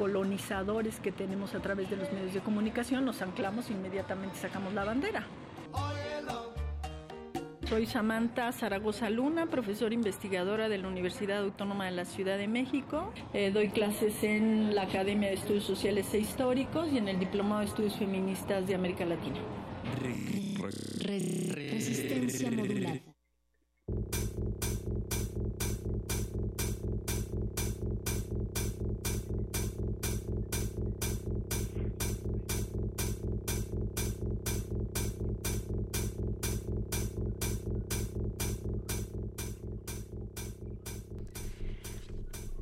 colonizadores 0.00 0.98
que 0.98 1.12
tenemos 1.12 1.54
a 1.54 1.60
través 1.60 1.90
de 1.90 1.96
los 1.96 2.10
medios 2.10 2.32
de 2.32 2.40
comunicación, 2.40 3.04
nos 3.04 3.20
anclamos 3.20 3.68
e 3.68 3.74
inmediatamente 3.74 4.34
sacamos 4.38 4.72
la 4.72 4.84
bandera. 4.84 5.26
Soy 7.68 7.84
Samantha 7.84 8.50
Zaragoza 8.50 9.10
Luna, 9.10 9.46
profesora 9.46 9.92
investigadora 9.94 10.70
de 10.70 10.78
la 10.78 10.88
Universidad 10.88 11.42
Autónoma 11.42 11.84
de 11.84 11.90
la 11.90 12.06
Ciudad 12.06 12.38
de 12.38 12.48
México. 12.48 13.12
Eh, 13.34 13.50
doy 13.52 13.68
clases 13.68 14.24
en 14.24 14.74
la 14.74 14.84
Academia 14.84 15.28
de 15.28 15.34
Estudios 15.34 15.64
Sociales 15.64 16.06
e 16.14 16.18
Históricos 16.18 16.88
y 16.90 16.96
en 16.96 17.08
el 17.08 17.18
Diplomado 17.18 17.60
de 17.60 17.66
Estudios 17.66 17.96
Feministas 17.96 18.66
de 18.66 18.74
América 18.74 19.04
Latina. 19.04 19.40
Resistencia 21.04 22.50
modular. 22.50 23.02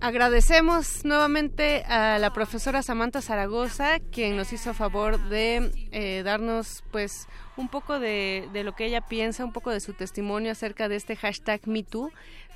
Agradecemos 0.09 1.05
nuevamente 1.05 1.85
a 1.85 2.19
la 2.19 2.33
profesora 2.33 2.83
Samantha 2.83 3.21
Zaragoza, 3.21 3.99
quien 4.11 4.39
nos 4.39 4.55
hizo 4.55 4.73
favor 4.73 5.29
de 5.29 5.71
eh, 5.93 6.23
darnos 6.25 6.83
pues 6.91 7.27
un 7.59 7.69
poco 7.69 7.99
de, 7.99 8.49
de, 8.55 8.65
lo 8.65 8.75
que 8.75 8.87
ella 8.87 9.03
piensa, 9.03 9.45
un 9.45 9.53
poco 9.53 9.69
de 9.69 9.81
su 9.81 9.93
testimonio 9.93 10.51
acerca 10.51 10.89
de 10.89 10.97
este 10.97 11.15
hashtag 11.15 11.61
MeToo 11.67 12.11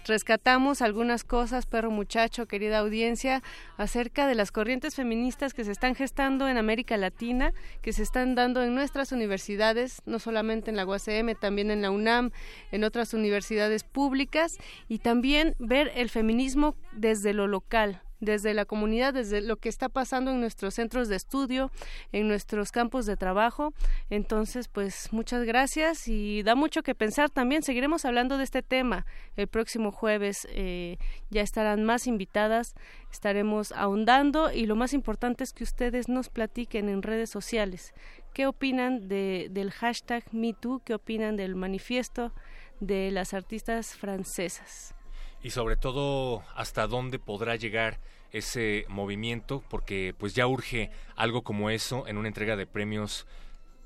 rescatamos 0.05 0.82
algunas 0.82 1.24
cosas, 1.24 1.66
perro 1.66 1.90
muchacho, 1.90 2.46
querida 2.46 2.78
audiencia, 2.78 3.42
acerca 3.76 4.26
de 4.26 4.34
las 4.34 4.53
corrientes 4.53 4.94
feministas 4.94 5.55
que 5.55 5.64
se 5.64 5.72
están 5.72 5.94
gestando 5.94 6.48
en 6.48 6.57
América 6.57 6.96
Latina, 6.96 7.53
que 7.80 7.92
se 7.92 8.03
están 8.03 8.34
dando 8.34 8.62
en 8.62 8.74
nuestras 8.74 9.12
universidades, 9.12 10.03
no 10.07 10.18
solamente 10.18 10.70
en 10.70 10.76
la 10.76 10.86
UACM, 10.86 11.34
también 11.40 11.70
en 11.70 11.82
la 11.82 11.90
UNAM, 11.90 12.30
en 12.70 12.84
otras 12.84 13.14
universidades 13.14 13.84
públicas, 13.84 14.59
y 14.88 14.98
también 14.98 15.55
ver 15.59 15.92
el 15.94 16.11
feminismo 16.11 16.76
desde 16.92 17.32
lo 17.32 17.46
local, 17.46 18.03
desde 18.23 18.55
la 18.55 18.64
comunidad, 18.64 19.12
desde 19.12 19.41
lo 19.41 19.57
que 19.57 19.68
está 19.68 19.89
pasando 19.89 20.31
en 20.31 20.41
nuestros 20.41 20.75
centros 20.75 21.09
de 21.09 21.16
estudio, 21.16 21.73
en 22.12 22.29
nuestros 22.29 22.70
campos 22.70 23.05
de 23.05 23.16
trabajo. 23.16 23.75
Entonces, 24.11 24.68
pues 24.68 25.12
muchas 25.12 25.45
gracias 25.45 26.07
y 26.07 26.43
da 26.45 26.55
mucho 26.55 26.85
que 26.85 26.95
pensar 26.95 27.31
también. 27.31 27.64
Seguiremos 27.64 28.05
hablando 28.05 28.39
de 28.39 28.45
este 28.45 28.62
tema 28.62 29.07
el 29.37 29.49
próximo 29.49 29.91
jueves. 29.91 30.47
Eh, 30.51 30.99
ya 31.31 31.43
estarán 31.43 31.83
más 31.83 32.07
invitadas, 32.07 32.75
estaremos 33.11 33.73
ahondando 33.73 34.53
y 34.53 34.66
lo 34.66 34.77
más 34.77 34.95
importante 34.95 35.43
es 35.43 35.53
que 35.53 35.64
ustedes 35.64 36.09
nos 36.09 36.29
platiquen 36.29 36.89
en 36.89 37.03
redes 37.03 37.29
sociales. 37.29 37.93
¿Qué 38.33 38.47
opinan 38.47 39.09
de, 39.09 39.49
del 39.51 39.73
hashtag 39.73 40.23
MeToo? 40.33 40.81
¿Qué 40.85 40.95
opinan 40.95 41.37
del 41.37 41.57
manifiesto 41.57 42.33
de 42.79 43.11
las 43.11 43.35
artistas 43.35 43.97
francesas? 43.97 44.95
Y 45.43 45.51
sobre 45.51 45.76
todo 45.76 46.43
hasta 46.55 46.86
dónde 46.86 47.18
podrá 47.18 47.57
llegar 47.57 47.99
ese 48.32 48.86
movimiento 48.88 49.62
porque 49.68 50.14
pues 50.18 50.34
ya 50.34 50.47
urge 50.47 50.90
algo 51.16 51.43
como 51.43 51.70
eso 51.70 52.07
en 52.07 52.16
una 52.16 52.28
entrega 52.28 52.57
de 52.57 52.66
premios 52.66 53.26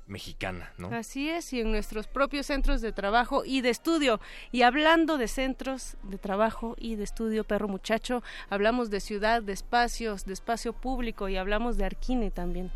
mexicana, 0.07 0.71
¿no? 0.77 0.87
Así 0.95 1.29
es, 1.29 1.51
y 1.53 1.59
en 1.59 1.71
nuestros 1.71 2.07
propios 2.07 2.45
centros 2.45 2.81
de 2.81 2.91
trabajo 2.91 3.43
y 3.45 3.61
de 3.61 3.69
estudio. 3.69 4.19
Y 4.51 4.61
hablando 4.61 5.17
de 5.17 5.27
centros 5.27 5.97
de 6.03 6.17
trabajo 6.17 6.75
y 6.79 6.95
de 6.95 7.03
estudio, 7.03 7.43
perro 7.43 7.67
muchacho, 7.67 8.23
hablamos 8.49 8.89
de 8.89 9.01
ciudad, 9.01 9.43
de 9.43 9.53
espacios, 9.53 10.25
de 10.25 10.33
espacio 10.33 10.73
público 10.73 11.29
y 11.29 11.37
hablamos 11.37 11.77
de 11.77 11.85
Arquine 11.85 12.31
también. 12.31 12.71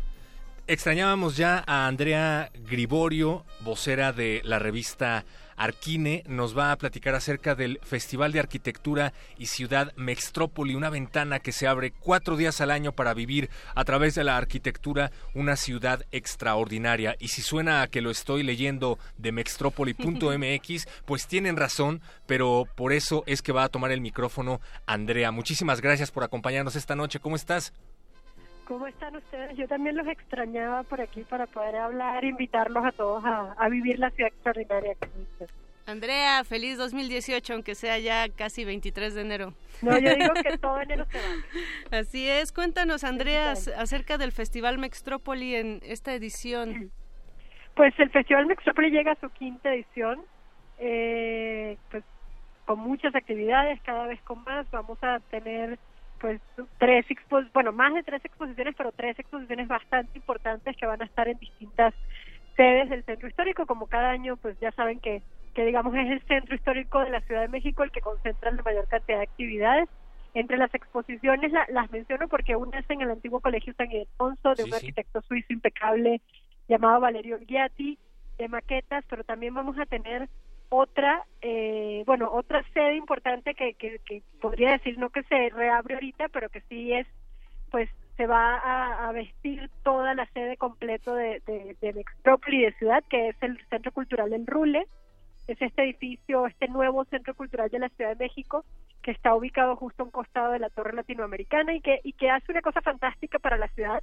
Extrañábamos 0.66 1.36
ya 1.36 1.64
a 1.66 1.86
Andrea 1.86 2.50
Griborio, 2.54 3.44
vocera 3.60 4.12
de 4.12 4.42
la 4.44 4.58
revista 4.58 5.24
Arquine 5.62 6.24
nos 6.26 6.58
va 6.58 6.72
a 6.72 6.76
platicar 6.76 7.14
acerca 7.14 7.54
del 7.54 7.78
Festival 7.84 8.32
de 8.32 8.40
Arquitectura 8.40 9.12
y 9.38 9.46
Ciudad 9.46 9.92
Mextrópoli, 9.94 10.74
una 10.74 10.90
ventana 10.90 11.38
que 11.38 11.52
se 11.52 11.68
abre 11.68 11.92
cuatro 11.92 12.36
días 12.36 12.60
al 12.60 12.72
año 12.72 12.90
para 12.90 13.14
vivir 13.14 13.48
a 13.76 13.84
través 13.84 14.16
de 14.16 14.24
la 14.24 14.36
arquitectura 14.36 15.12
una 15.34 15.54
ciudad 15.54 16.04
extraordinaria. 16.10 17.14
Y 17.20 17.28
si 17.28 17.42
suena 17.42 17.82
a 17.82 17.86
que 17.86 18.00
lo 18.00 18.10
estoy 18.10 18.42
leyendo 18.42 18.98
de 19.18 19.30
mextrópoli.mx, 19.30 20.88
pues 21.06 21.28
tienen 21.28 21.56
razón, 21.56 22.00
pero 22.26 22.66
por 22.74 22.92
eso 22.92 23.22
es 23.26 23.40
que 23.40 23.52
va 23.52 23.62
a 23.62 23.68
tomar 23.68 23.92
el 23.92 24.00
micrófono 24.00 24.60
Andrea. 24.86 25.30
Muchísimas 25.30 25.80
gracias 25.80 26.10
por 26.10 26.24
acompañarnos 26.24 26.74
esta 26.74 26.96
noche. 26.96 27.20
¿Cómo 27.20 27.36
estás? 27.36 27.72
¿Cómo 28.66 28.86
están 28.86 29.16
ustedes? 29.16 29.56
Yo 29.56 29.66
también 29.66 29.96
los 29.96 30.06
extrañaba 30.06 30.82
por 30.84 31.00
aquí 31.00 31.22
para 31.22 31.46
poder 31.46 31.76
hablar, 31.76 32.24
invitarlos 32.24 32.84
a 32.84 32.92
todos 32.92 33.24
a, 33.24 33.68
vivir 33.68 33.98
la 33.98 34.10
ciudad 34.10 34.28
extraordinaria 34.32 34.94
que 34.94 35.08
Andrea, 35.84 36.44
feliz 36.44 36.78
2018, 36.78 37.54
aunque 37.54 37.74
sea 37.74 37.98
ya 37.98 38.28
casi 38.28 38.64
23 38.64 39.14
de 39.14 39.20
enero. 39.20 39.54
No, 39.82 39.98
yo 39.98 40.14
digo 40.14 40.32
que 40.34 40.56
todo 40.58 40.80
enero 40.80 41.04
se 41.10 41.18
va. 41.18 41.98
Así 41.98 42.28
es. 42.28 42.52
Cuéntanos, 42.52 43.02
Andrea, 43.02 43.52
acerca 43.52 44.16
del 44.16 44.30
Festival 44.30 44.78
Mextrópoli 44.78 45.56
en 45.56 45.80
esta 45.82 46.14
edición. 46.14 46.90
Pues 47.74 47.98
el 47.98 48.10
Festival 48.10 48.44
Mextrópoli 48.44 48.90
llega 48.90 49.12
a 49.12 49.20
su 49.20 49.30
quinta 49.30 49.72
edición, 49.72 50.20
eh, 50.78 51.78
pues 51.90 52.04
con 52.66 52.80
muchas 52.80 53.14
actividades, 53.14 53.80
cada 53.80 54.06
vez 54.06 54.20
con 54.24 54.44
más. 54.44 54.70
Vamos 54.70 54.98
a 55.02 55.20
tener 55.30 55.78
pues 56.22 56.40
tres 56.78 57.04
bueno, 57.52 57.72
más 57.72 57.92
de 57.94 58.04
tres 58.04 58.24
exposiciones, 58.24 58.76
pero 58.78 58.92
tres 58.92 59.18
exposiciones 59.18 59.66
bastante 59.66 60.16
importantes 60.16 60.76
que 60.76 60.86
van 60.86 61.02
a 61.02 61.04
estar 61.04 61.26
en 61.26 61.36
distintas 61.38 61.92
sedes 62.56 62.88
del 62.90 63.02
centro 63.02 63.26
histórico, 63.26 63.66
como 63.66 63.88
cada 63.88 64.10
año, 64.10 64.36
pues 64.36 64.56
ya 64.60 64.70
saben 64.70 65.00
que, 65.00 65.20
que 65.52 65.66
digamos 65.66 65.92
es 65.96 66.08
el 66.08 66.22
centro 66.22 66.54
histórico 66.54 67.00
de 67.00 67.10
la 67.10 67.22
Ciudad 67.22 67.40
de 67.40 67.48
México 67.48 67.82
el 67.82 67.90
que 67.90 68.00
concentra 68.00 68.52
la 68.52 68.62
mayor 68.62 68.86
cantidad 68.86 69.18
de 69.18 69.24
actividades. 69.24 69.88
Entre 70.34 70.56
las 70.56 70.72
exposiciones 70.72 71.52
las 71.68 71.90
menciono 71.90 72.28
porque 72.28 72.54
una 72.54 72.78
es 72.78 72.88
en 72.88 73.02
el 73.02 73.10
antiguo 73.10 73.40
Colegio 73.40 73.74
San 73.76 73.90
Ildefonso 73.90 74.54
de 74.54 74.64
un 74.64 74.74
arquitecto 74.74 75.22
suizo 75.22 75.52
impecable 75.52 76.22
llamado 76.68 77.00
Valerio 77.00 77.38
Ghiatti, 77.40 77.98
de 78.38 78.48
maquetas, 78.48 79.04
pero 79.10 79.24
también 79.24 79.54
vamos 79.54 79.76
a 79.78 79.86
tener 79.86 80.28
otra, 80.72 81.26
eh, 81.42 82.02
bueno, 82.06 82.30
otra 82.32 82.64
sede 82.72 82.96
importante 82.96 83.54
que, 83.54 83.74
que, 83.74 84.22
podría 84.40 84.72
decir 84.72 84.98
no 84.98 85.10
que 85.10 85.22
se 85.24 85.50
reabre 85.50 85.94
ahorita, 85.94 86.28
pero 86.30 86.48
que 86.48 86.62
sí 86.62 86.94
es, 86.94 87.06
pues 87.70 87.90
se 88.16 88.26
va 88.26 88.56
a, 89.06 89.12
vestir 89.12 89.70
toda 89.82 90.14
la 90.14 90.24
sede 90.32 90.56
completo 90.56 91.14
de, 91.14 91.42
de, 91.46 91.76
de 91.82 91.92
de 91.92 92.74
Ciudad, 92.78 93.04
que 93.10 93.28
es 93.28 93.36
el 93.42 93.58
Centro 93.68 93.92
Cultural 93.92 94.32
en 94.32 94.46
Rule, 94.46 94.86
es 95.46 95.60
este 95.60 95.82
edificio, 95.82 96.46
este 96.46 96.68
nuevo 96.68 97.04
Centro 97.04 97.34
Cultural 97.34 97.68
de 97.68 97.78
la 97.78 97.90
Ciudad 97.90 98.16
de 98.16 98.24
México, 98.24 98.64
que 99.02 99.10
está 99.10 99.34
ubicado 99.34 99.76
justo 99.76 100.02
a 100.02 100.06
un 100.06 100.10
costado 100.10 100.52
de 100.52 100.58
la 100.58 100.70
Torre 100.70 100.94
Latinoamericana 100.94 101.74
y 101.74 101.82
que, 101.82 102.00
y 102.02 102.14
que 102.14 102.30
hace 102.30 102.50
una 102.50 102.62
cosa 102.62 102.80
fantástica 102.80 103.38
para 103.38 103.58
la 103.58 103.68
ciudad, 103.68 104.02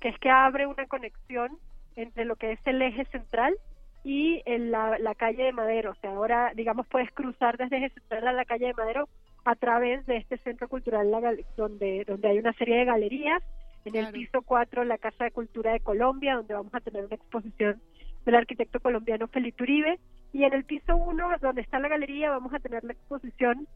que 0.00 0.08
es 0.08 0.18
que 0.18 0.28
abre 0.28 0.66
una 0.66 0.86
conexión 0.86 1.58
entre 1.96 2.26
lo 2.26 2.36
que 2.36 2.52
es 2.52 2.60
el 2.66 2.82
eje 2.82 3.06
central 3.06 3.56
y 4.04 4.42
en 4.46 4.70
la, 4.70 4.98
la 4.98 5.14
calle 5.14 5.44
de 5.44 5.52
Madero. 5.52 5.92
O 5.92 5.94
sea, 5.96 6.10
ahora, 6.10 6.52
digamos, 6.54 6.86
puedes 6.86 7.10
cruzar 7.12 7.56
desde 7.58 7.90
Central 7.90 8.28
a 8.28 8.32
la 8.32 8.44
calle 8.44 8.66
de 8.66 8.74
Madero 8.74 9.08
a 9.44 9.54
través 9.54 10.04
de 10.06 10.16
este 10.16 10.38
centro 10.38 10.68
cultural 10.68 11.10
donde, 11.56 12.04
donde 12.06 12.28
hay 12.28 12.38
una 12.38 12.52
serie 12.54 12.78
de 12.78 12.84
galerías. 12.84 13.42
En 13.84 13.96
el 13.96 14.12
piso 14.12 14.42
4, 14.42 14.84
la 14.84 14.98
Casa 14.98 15.24
de 15.24 15.30
Cultura 15.30 15.72
de 15.72 15.80
Colombia, 15.80 16.36
donde 16.36 16.52
vamos 16.52 16.74
a 16.74 16.80
tener 16.80 17.06
una 17.06 17.14
exposición 17.14 17.80
del 18.26 18.34
arquitecto 18.34 18.78
colombiano 18.80 19.26
Felipe 19.28 19.62
Uribe. 19.62 19.98
Y 20.32 20.44
en 20.44 20.52
el 20.52 20.64
piso 20.64 20.96
1, 20.96 21.38
donde 21.40 21.62
está 21.62 21.78
la 21.78 21.88
galería, 21.88 22.30
vamos 22.30 22.52
a 22.52 22.58
tener 22.58 22.84
la 22.84 22.92
exposición 22.92 23.66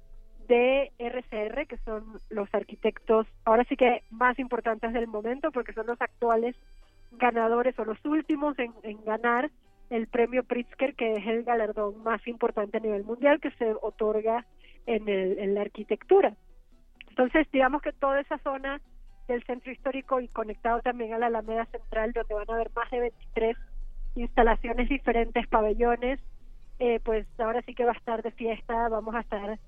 de 0.47 0.93
RCR, 0.99 1.66
que 1.66 1.79
son 1.79 2.05
los 2.29 2.53
arquitectos, 2.55 3.27
ahora 3.47 3.64
sí 3.64 3.77
que 3.77 4.03
más 4.11 4.39
importantes 4.39 4.93
del 4.93 5.07
momento, 5.07 5.51
porque 5.51 5.72
son 5.72 5.87
los 5.87 6.01
actuales 6.01 6.55
ganadores 7.12 7.79
o 7.79 7.85
los 7.87 8.05
últimos 8.05 8.59
en, 8.59 8.75
en 8.83 9.03
ganar 9.05 9.51
el 9.91 10.07
premio 10.09 10.45
Pritzker, 10.45 10.95
que 10.95 11.12
es 11.12 11.26
el 11.26 11.45
galardón 11.45 12.03
más 12.03 12.26
importante 12.26 12.78
a 12.78 12.80
nivel 12.80 13.05
mundial 13.05 13.41
que 13.41 13.51
se 13.53 13.74
otorga 13.82 14.47
en, 14.87 15.09
el, 15.09 15.39
en 15.39 15.55
la 15.55 15.62
arquitectura. 15.62 16.35
Entonces, 17.11 17.47
digamos 17.53 17.82
que 17.82 17.93
toda 17.93 18.20
esa 18.20 18.39
zona 18.39 18.80
del 19.28 19.45
centro 19.45 19.72
histórico 19.72 20.20
y 20.20 20.28
conectado 20.28 20.80
también 20.80 21.14
a 21.14 21.18
la 21.18 21.26
Alameda 21.26 21.66
Central, 21.66 22.12
donde 22.12 22.35
van 22.35 22.51
a 22.51 22.55
haber 22.55 22.70
más 22.74 22.91
de 22.91 23.01
23 23.01 23.57
instalaciones 24.16 24.89
diferentes, 24.89 25.47
pabellones, 25.49 26.20
eh, 26.78 27.01
pues 27.05 27.26
ahora 27.39 27.62
sí 27.62 27.74
que 27.74 27.85
va 27.85 27.93
a 27.93 27.97
estar 27.97 28.22
de 28.22 28.32
fiesta, 28.32 28.89
vamos 28.89 29.14
a 29.14 29.20
estar 29.20 29.59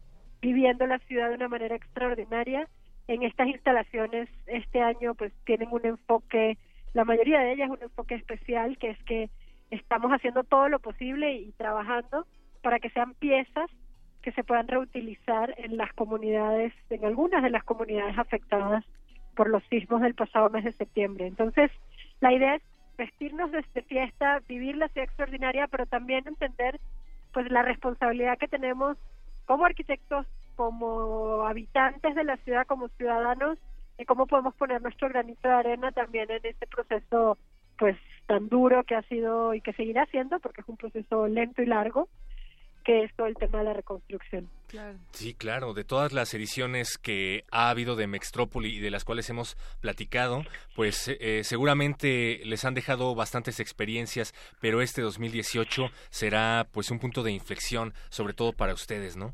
viviendo 0.40 0.86
la 0.86 0.98
ciudad 1.00 1.28
de 1.28 1.36
una 1.36 1.48
manera 1.48 1.76
extraordinaria. 1.76 2.68
En 3.08 3.22
estas 3.22 3.48
instalaciones 3.48 4.28
este 4.46 4.80
año 4.80 5.14
pues 5.14 5.32
tienen 5.44 5.68
un 5.70 5.86
enfoque, 5.86 6.58
la 6.92 7.04
mayoría 7.04 7.40
de 7.40 7.52
ellas 7.52 7.70
un 7.70 7.82
enfoque 7.82 8.16
especial, 8.16 8.76
que 8.78 8.90
es 8.90 9.02
que 9.04 9.30
estamos 9.70 10.10
haciendo 10.12 10.44
todo 10.44 10.68
lo 10.68 10.78
posible 10.78 11.32
y 11.34 11.52
trabajando 11.52 12.26
para 12.62 12.78
que 12.78 12.90
sean 12.90 13.14
piezas 13.14 13.70
que 14.22 14.32
se 14.32 14.44
puedan 14.44 14.66
reutilizar 14.66 15.54
en 15.58 15.76
las 15.76 15.92
comunidades, 15.92 16.72
en 16.90 17.04
algunas 17.04 17.42
de 17.42 17.50
las 17.50 17.62
comunidades 17.64 18.18
afectadas 18.18 18.84
por 19.36 19.48
los 19.48 19.62
sismos 19.64 20.00
del 20.00 20.14
pasado 20.14 20.50
mes 20.50 20.64
de 20.64 20.72
septiembre. 20.72 21.26
Entonces, 21.26 21.70
la 22.20 22.32
idea 22.32 22.56
es 22.56 22.62
vestirnos 22.98 23.52
de 23.52 23.60
este 23.60 23.82
fiesta, 23.82 24.40
vivir 24.48 24.76
la 24.76 24.88
ciudad 24.88 25.06
extraordinaria, 25.06 25.68
pero 25.68 25.86
también 25.86 26.26
entender 26.26 26.80
pues 27.32 27.50
la 27.50 27.62
responsabilidad 27.62 28.38
que 28.38 28.48
tenemos 28.48 28.96
como 29.44 29.64
arquitectos, 29.64 30.26
como 30.56 31.42
habitantes 31.42 32.14
de 32.14 32.24
la 32.24 32.36
ciudad, 32.38 32.66
como 32.66 32.88
ciudadanos, 32.88 33.58
y 33.98 34.04
cómo 34.04 34.26
podemos 34.26 34.54
poner 34.54 34.82
nuestro 34.82 35.08
granito 35.08 35.48
de 35.48 35.54
arena 35.54 35.92
también 35.92 36.30
en 36.30 36.44
este 36.44 36.66
proceso 36.66 37.38
pues 37.78 37.96
tan 38.26 38.48
duro 38.48 38.84
que 38.84 38.94
ha 38.94 39.02
sido 39.02 39.54
y 39.54 39.60
que 39.60 39.72
seguirá 39.72 40.06
siendo 40.06 40.38
porque 40.40 40.60
es 40.60 40.68
un 40.68 40.76
proceso 40.76 41.28
lento 41.28 41.62
y 41.62 41.66
largo 41.66 42.08
que 42.86 43.02
es 43.02 43.12
todo 43.16 43.26
el 43.26 43.34
tema 43.34 43.58
de 43.58 43.64
la 43.64 43.72
reconstrucción. 43.72 44.48
Sí, 45.10 45.34
claro, 45.34 45.74
de 45.74 45.82
todas 45.82 46.12
las 46.12 46.32
ediciones 46.34 46.98
que 46.98 47.42
ha 47.50 47.68
habido 47.68 47.96
de 47.96 48.06
Mextrópoli 48.06 48.76
y 48.76 48.78
de 48.78 48.92
las 48.92 49.04
cuales 49.04 49.28
hemos 49.28 49.56
platicado, 49.80 50.44
pues 50.76 51.08
eh, 51.20 51.42
seguramente 51.42 52.40
les 52.44 52.64
han 52.64 52.74
dejado 52.74 53.16
bastantes 53.16 53.58
experiencias, 53.58 54.32
pero 54.60 54.82
este 54.82 55.02
2018 55.02 55.88
será 56.10 56.68
pues 56.72 56.92
un 56.92 57.00
punto 57.00 57.24
de 57.24 57.32
inflexión, 57.32 57.92
sobre 58.08 58.34
todo 58.34 58.52
para 58.52 58.72
ustedes, 58.72 59.16
¿no? 59.16 59.32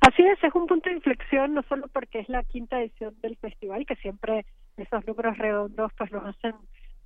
Así 0.00 0.24
es, 0.24 0.42
es 0.42 0.54
un 0.54 0.66
punto 0.66 0.90
de 0.90 0.96
inflexión, 0.96 1.54
no 1.54 1.62
solo 1.68 1.86
porque 1.92 2.18
es 2.18 2.28
la 2.28 2.42
quinta 2.42 2.80
edición 2.80 3.14
del 3.22 3.36
festival, 3.36 3.86
que 3.86 3.94
siempre 3.96 4.44
esos 4.76 5.06
números 5.06 5.38
redondos 5.38 5.92
pues 5.96 6.10
nos 6.10 6.24
hacen 6.24 6.54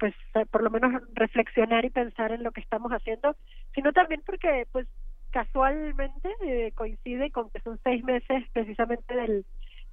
pues 0.00 0.14
eh, 0.34 0.46
por 0.50 0.62
lo 0.62 0.70
menos 0.70 1.02
reflexionar 1.12 1.84
y 1.84 1.90
pensar 1.90 2.32
en 2.32 2.42
lo 2.42 2.50
que 2.50 2.62
estamos 2.62 2.90
haciendo, 2.90 3.36
sino 3.74 3.92
también 3.92 4.22
porque 4.26 4.66
pues 4.72 4.88
casualmente 5.30 6.30
eh, 6.42 6.72
coincide 6.74 7.30
con 7.30 7.50
que 7.50 7.60
son 7.60 7.78
seis 7.84 8.02
meses 8.02 8.44
precisamente 8.52 9.14
del, 9.14 9.44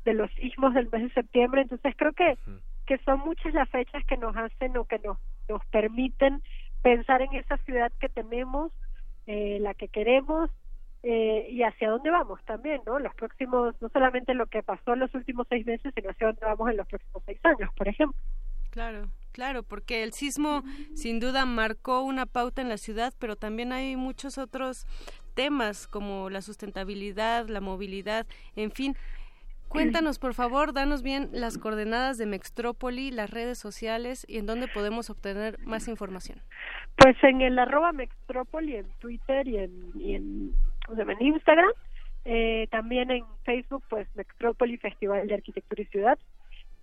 de 0.06 0.14
los 0.14 0.32
sismos 0.32 0.74
del 0.74 0.90
mes 0.90 1.04
de 1.04 1.10
septiembre, 1.10 1.62
entonces 1.62 1.94
creo 1.98 2.14
que, 2.14 2.38
que 2.86 2.98
son 3.00 3.20
muchas 3.20 3.54
las 3.54 3.70
fechas 3.70 4.04
que 4.06 4.18
nos 4.18 4.36
hacen 4.36 4.78
o 4.78 4.86
que 4.86 5.00
nos, 5.00 5.18
nos 5.50 5.64
permiten 5.68 6.42
pensar 6.82 7.22
en 7.22 7.36
esa 7.36 7.58
ciudad 7.58 7.92
que 8.00 8.08
tenemos, 8.08 8.72
eh, 9.28 9.58
la 9.60 9.74
que 9.74 9.90
queremos 9.90 10.50
eh, 11.04 11.48
y 11.50 11.64
hacia 11.64 11.90
dónde 11.90 12.10
vamos 12.10 12.44
también, 12.46 12.82
¿no? 12.86 12.98
Los 13.00 13.14
próximos, 13.16 13.76
no 13.82 13.90
solamente 13.90 14.34
lo 14.34 14.48
que 14.48 14.64
pasó 14.64 14.94
en 14.94 15.00
los 15.02 15.14
últimos 15.14 15.46
seis 15.50 15.66
meses, 15.66 15.94
sino 15.94 16.10
hacia 16.10 16.28
dónde 16.28 16.46
vamos 16.46 16.70
en 16.70 16.78
los 16.78 16.88
próximos 16.88 17.24
seis 17.26 17.40
años, 17.44 17.70
por 17.76 17.88
ejemplo. 17.88 18.18
Claro, 18.72 19.08
claro, 19.38 19.62
porque 19.62 20.02
el 20.02 20.14
sismo 20.14 20.64
sin 20.96 21.20
duda 21.20 21.46
marcó 21.46 22.02
una 22.02 22.26
pauta 22.26 22.64
en 22.64 22.70
la 22.70 22.78
ciudad, 22.78 23.14
pero 23.20 23.36
también 23.36 23.72
hay 23.72 23.96
muchos 23.96 24.40
otros 24.40 24.88
temas 25.36 25.88
como 25.88 26.32
la 26.32 26.42
sustentabilidad, 26.42 27.48
la 27.48 27.62
movilidad, 27.62 28.26
en 28.56 28.72
fin. 28.72 28.96
Cuéntanos, 29.68 30.18
por 30.18 30.34
favor, 30.34 30.74
danos 30.74 31.04
bien 31.04 31.30
las 31.34 31.60
coordenadas 31.60 32.18
de 32.18 32.26
Mextrópoli, 32.26 33.12
las 33.12 33.30
redes 33.30 33.60
sociales 33.60 34.26
y 34.28 34.40
en 34.40 34.48
dónde 34.48 34.68
podemos 34.68 35.12
obtener 35.12 35.60
más 35.60 35.88
información. 35.88 36.42
Pues 36.96 37.16
en 37.24 37.42
el 37.42 37.60
arroba 37.60 37.92
Mextrópoli, 37.92 38.78
en 38.78 38.88
Twitter 38.98 39.48
y 39.48 39.58
en, 39.58 39.92
y 40.00 40.16
en, 40.16 40.56
en 40.98 41.22
Instagram. 41.22 41.70
Eh, 42.26 42.68
también 42.72 43.12
en 43.12 43.24
Facebook, 43.46 43.84
pues 43.88 44.08
Mextrópoli 44.16 44.78
Festival 44.78 45.28
de 45.28 45.36
Arquitectura 45.36 45.84
y 45.84 45.86
Ciudad. 45.86 46.18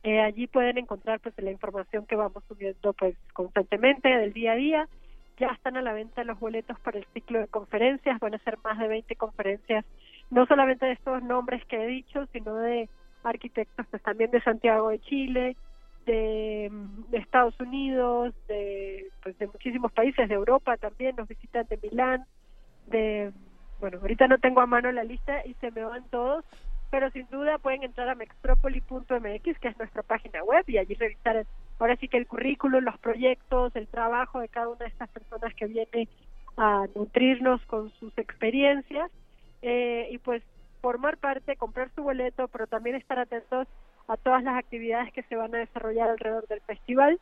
Eh, 0.05 0.21
allí 0.21 0.47
pueden 0.47 0.77
encontrar 0.77 1.19
pues 1.21 1.35
la 1.39 1.51
información 1.51 2.05
que 2.05 2.15
vamos 2.15 2.45
subiendo 2.47 2.93
pues 2.93 3.17
constantemente 3.33 4.09
del 4.09 4.35
día 4.35 4.53
a 4.53 4.57
día. 4.57 4.89
Ya 5.39 5.49
están 5.49 5.79
a 5.79 5.83
la 5.83 5.95
venta 5.95 6.23
los 6.25 6.39
boletos 6.39 6.79
para 6.81 6.99
el 6.99 7.07
ciclo 7.15 7.41
de 7.41 7.49
conferencias, 7.49 8.21
van 8.21 8.35
a 8.35 8.39
ser 8.45 8.59
más 8.63 8.79
de 8.79 8.87
20 8.87 9.17
conferencias, 9.17 9.85
no 10.31 10.47
solamente 10.47 10.85
de 10.87 10.93
estos 10.93 11.23
nombres 11.23 11.65
que 11.65 11.83
he 11.83 11.87
dicho, 11.87 12.27
sino 12.33 12.55
de 12.57 12.89
arquitectos 13.25 13.87
pues 13.91 14.03
también 14.03 14.31
de 14.31 14.43
Santiago 14.43 14.91
de 14.91 15.01
Chile, 15.01 15.57
de, 16.05 16.71
de, 17.09 17.19
Estados 17.19 17.59
Unidos, 17.59 18.35
de, 18.47 19.09
pues, 19.23 19.39
de 19.39 19.47
muchísimos 19.47 19.91
países 19.91 20.29
de 20.29 20.35
Europa 20.35 20.77
también, 20.77 21.17
nos 21.17 21.27
visitan 21.27 21.67
de 21.67 21.79
Milán, 21.79 22.25
de, 22.89 23.33
bueno, 23.81 23.99
ahorita 24.03 24.29
no 24.29 24.37
tengo 24.37 24.61
a 24.61 24.67
mano 24.67 24.93
la 24.93 25.03
lista 25.03 25.45
y 25.47 25.55
se 25.55 25.71
me 25.71 25.83
van 25.83 26.05
todos, 26.11 26.45
pero 26.95 27.11
sin 27.11 27.26
duda 27.26 27.59
pueden 27.59 27.82
entrar 27.82 28.09
a 28.09 28.14
mextropoli.mx, 28.14 29.59
que 29.59 29.66
es 29.66 29.78
nuestra 29.78 30.05
página 30.05 30.45
web, 30.45 30.62
y 30.68 30.78
allí 30.78 30.95
revisar 30.95 31.45
ahora 31.80 31.97
sí 31.97 32.07
que 32.07 32.18
el 32.18 32.28
currículum, 32.28 32.84
los 32.84 32.97
proyectos, 32.99 33.74
el 33.74 33.88
trabajo 33.88 34.38
de 34.38 34.49
cada 34.49 34.68
una 34.68 34.78
de 34.78 34.86
estas 34.86 35.09
personas 35.09 35.53
que 35.55 35.66
viene 35.66 36.07
a 36.57 36.86
nutrirnos 36.95 37.61
con 37.66 37.90
sus 37.95 38.16
experiencias 38.16 39.11
eh, 39.61 40.07
y 40.09 40.18
pues 40.18 40.45
formar 40.80 41.16
parte, 41.16 41.57
comprar 41.57 41.90
su 41.97 42.05
boleto, 42.05 42.47
pero 42.47 42.68
también 42.68 42.95
estar 42.95 43.18
atentos 43.18 43.66
a 44.07 44.16
todas 44.16 44.45
las 44.45 44.57
actividades 44.57 45.12
que 45.12 45.24
se 45.24 45.34
van 45.34 45.53
a 45.53 45.59
desarrollar 45.59 46.11
alrededor 46.11 46.47
del 46.47 46.61
festival, 46.61 47.18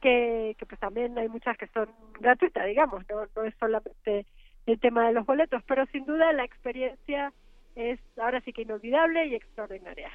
que, 0.00 0.56
que 0.58 0.66
pues 0.66 0.80
también 0.80 1.16
hay 1.16 1.28
muchas 1.28 1.56
que 1.56 1.68
son 1.68 1.88
gratuitas, 2.18 2.66
digamos, 2.66 3.04
no, 3.08 3.24
no 3.36 3.44
es 3.44 3.54
solamente 3.60 4.26
el 4.66 4.80
tema 4.80 5.06
de 5.06 5.12
los 5.12 5.24
boletos, 5.26 5.62
pero 5.68 5.86
sin 5.92 6.06
duda 6.06 6.32
la 6.32 6.42
experiencia 6.42 7.32
es 7.74 8.00
ahora 8.16 8.40
sí 8.42 8.52
que 8.52 8.62
inolvidable 8.62 9.26
y 9.26 9.34
extraordinaria. 9.34 10.10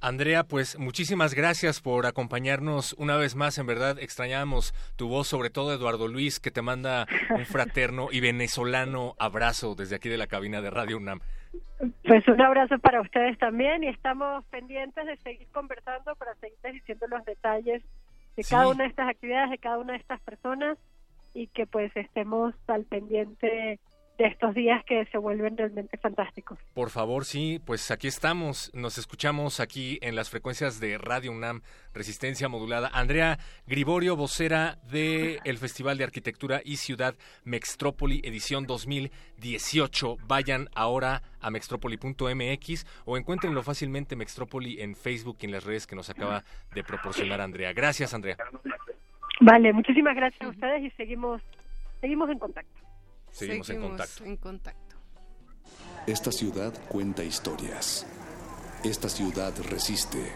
Andrea, 0.00 0.44
pues 0.44 0.78
muchísimas 0.78 1.34
gracias 1.34 1.80
por 1.80 2.04
acompañarnos 2.06 2.94
una 2.98 3.16
vez 3.16 3.34
más. 3.34 3.56
En 3.58 3.66
verdad 3.66 3.98
extrañamos 3.98 4.74
tu 4.96 5.08
voz, 5.08 5.26
sobre 5.26 5.48
todo 5.48 5.72
Eduardo 5.72 6.06
Luis, 6.06 6.38
que 6.38 6.50
te 6.50 6.60
manda 6.60 7.06
un 7.30 7.46
fraterno 7.46 8.08
y 8.12 8.20
venezolano 8.20 9.14
abrazo 9.18 9.74
desde 9.74 9.96
aquí 9.96 10.08
de 10.08 10.18
la 10.18 10.26
cabina 10.26 10.60
de 10.60 10.70
Radio 10.70 10.98
UNAM. 10.98 11.20
Pues 12.04 12.28
un 12.28 12.40
abrazo 12.40 12.78
para 12.78 13.00
ustedes 13.00 13.38
también 13.38 13.84
y 13.84 13.88
estamos 13.88 14.44
pendientes 14.46 15.06
de 15.06 15.16
seguir 15.18 15.48
conversando 15.48 16.14
para 16.16 16.34
seguir 16.36 16.58
diciendo 16.72 17.06
los 17.08 17.24
detalles 17.24 17.82
de 18.36 18.44
cada 18.44 18.68
una 18.68 18.84
de 18.84 18.90
estas 18.90 19.08
actividades, 19.08 19.50
de 19.50 19.58
cada 19.58 19.78
una 19.78 19.94
de 19.94 19.98
estas 19.98 20.20
personas 20.20 20.76
y 21.32 21.46
que 21.48 21.66
pues 21.66 21.94
estemos 21.96 22.54
al 22.66 22.84
pendiente 22.84 23.80
de 24.18 24.26
estos 24.26 24.54
días 24.54 24.84
que 24.84 25.04
se 25.06 25.18
vuelven 25.18 25.56
realmente 25.56 25.96
fantásticos. 25.98 26.58
Por 26.74 26.90
favor, 26.90 27.24
sí, 27.24 27.60
pues 27.64 27.90
aquí 27.90 28.08
estamos, 28.08 28.70
nos 28.74 28.98
escuchamos 28.98 29.60
aquí 29.60 29.98
en 30.02 30.14
las 30.14 30.30
frecuencias 30.30 30.80
de 30.80 30.98
Radio 30.98 31.32
UNAM, 31.32 31.62
Resistencia 31.92 32.48
Modulada. 32.48 32.90
Andrea 32.92 33.38
Griborio, 33.66 34.16
vocera 34.16 34.78
del 34.90 35.40
el 35.44 35.58
Festival 35.58 35.98
de 35.98 36.04
Arquitectura 36.04 36.60
y 36.64 36.76
Ciudad 36.76 37.14
Mextrópoli, 37.44 38.20
edición 38.24 38.66
2018. 38.66 40.16
Vayan 40.26 40.68
ahora 40.74 41.22
a 41.40 41.50
mextrópoli.mx 41.50 42.86
o 43.04 43.16
encuéntrenlo 43.16 43.62
fácilmente 43.62 44.16
Mextrópoli 44.16 44.80
en 44.80 44.94
Facebook 44.94 45.38
y 45.40 45.46
en 45.46 45.52
las 45.52 45.64
redes 45.64 45.86
que 45.86 45.96
nos 45.96 46.10
acaba 46.10 46.44
de 46.74 46.82
proporcionar 46.82 47.40
Andrea. 47.40 47.72
Gracias, 47.72 48.14
Andrea. 48.14 48.36
Vale, 49.40 49.72
muchísimas 49.72 50.16
gracias 50.16 50.40
a 50.42 50.48
ustedes 50.48 50.82
y 50.82 50.90
seguimos, 50.90 51.42
seguimos 52.00 52.30
en 52.30 52.38
contacto. 52.38 52.85
Seguimos, 53.36 53.68
en, 53.68 53.82
contacto. 53.82 54.24
en 54.24 54.36
contacto. 54.38 54.96
Esta 56.06 56.32
ciudad 56.32 56.72
cuenta 56.88 57.22
historias. 57.22 58.06
Esta 58.82 59.10
ciudad 59.10 59.52
resiste. 59.68 60.32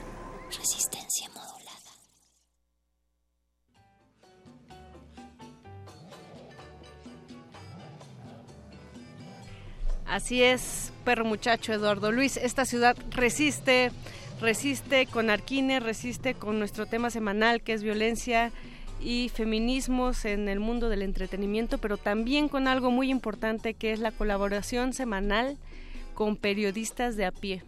Resistencia 0.48 1.30
modulada. 1.30 1.80
Así 10.04 10.42
es, 10.42 10.92
perro 11.06 11.24
muchacho 11.24 11.72
Eduardo 11.72 12.12
Luis. 12.12 12.36
Esta 12.36 12.66
ciudad 12.66 12.98
resiste, 13.12 13.92
resiste 14.42 15.06
con 15.06 15.30
Arquine, 15.30 15.80
resiste 15.80 16.34
con 16.34 16.58
nuestro 16.58 16.84
tema 16.84 17.08
semanal 17.08 17.62
que 17.62 17.72
es 17.72 17.82
violencia 17.82 18.52
y 19.02 19.30
feminismos 19.30 20.24
en 20.24 20.48
el 20.48 20.60
mundo 20.60 20.88
del 20.88 21.02
entretenimiento, 21.02 21.78
pero 21.78 21.96
también 21.96 22.48
con 22.48 22.68
algo 22.68 22.90
muy 22.90 23.10
importante 23.10 23.74
que 23.74 23.92
es 23.92 24.00
la 24.00 24.12
colaboración 24.12 24.92
semanal 24.92 25.56
con 26.14 26.36
periodistas 26.36 27.16
de 27.16 27.24
a 27.24 27.32
pie. 27.32 27.62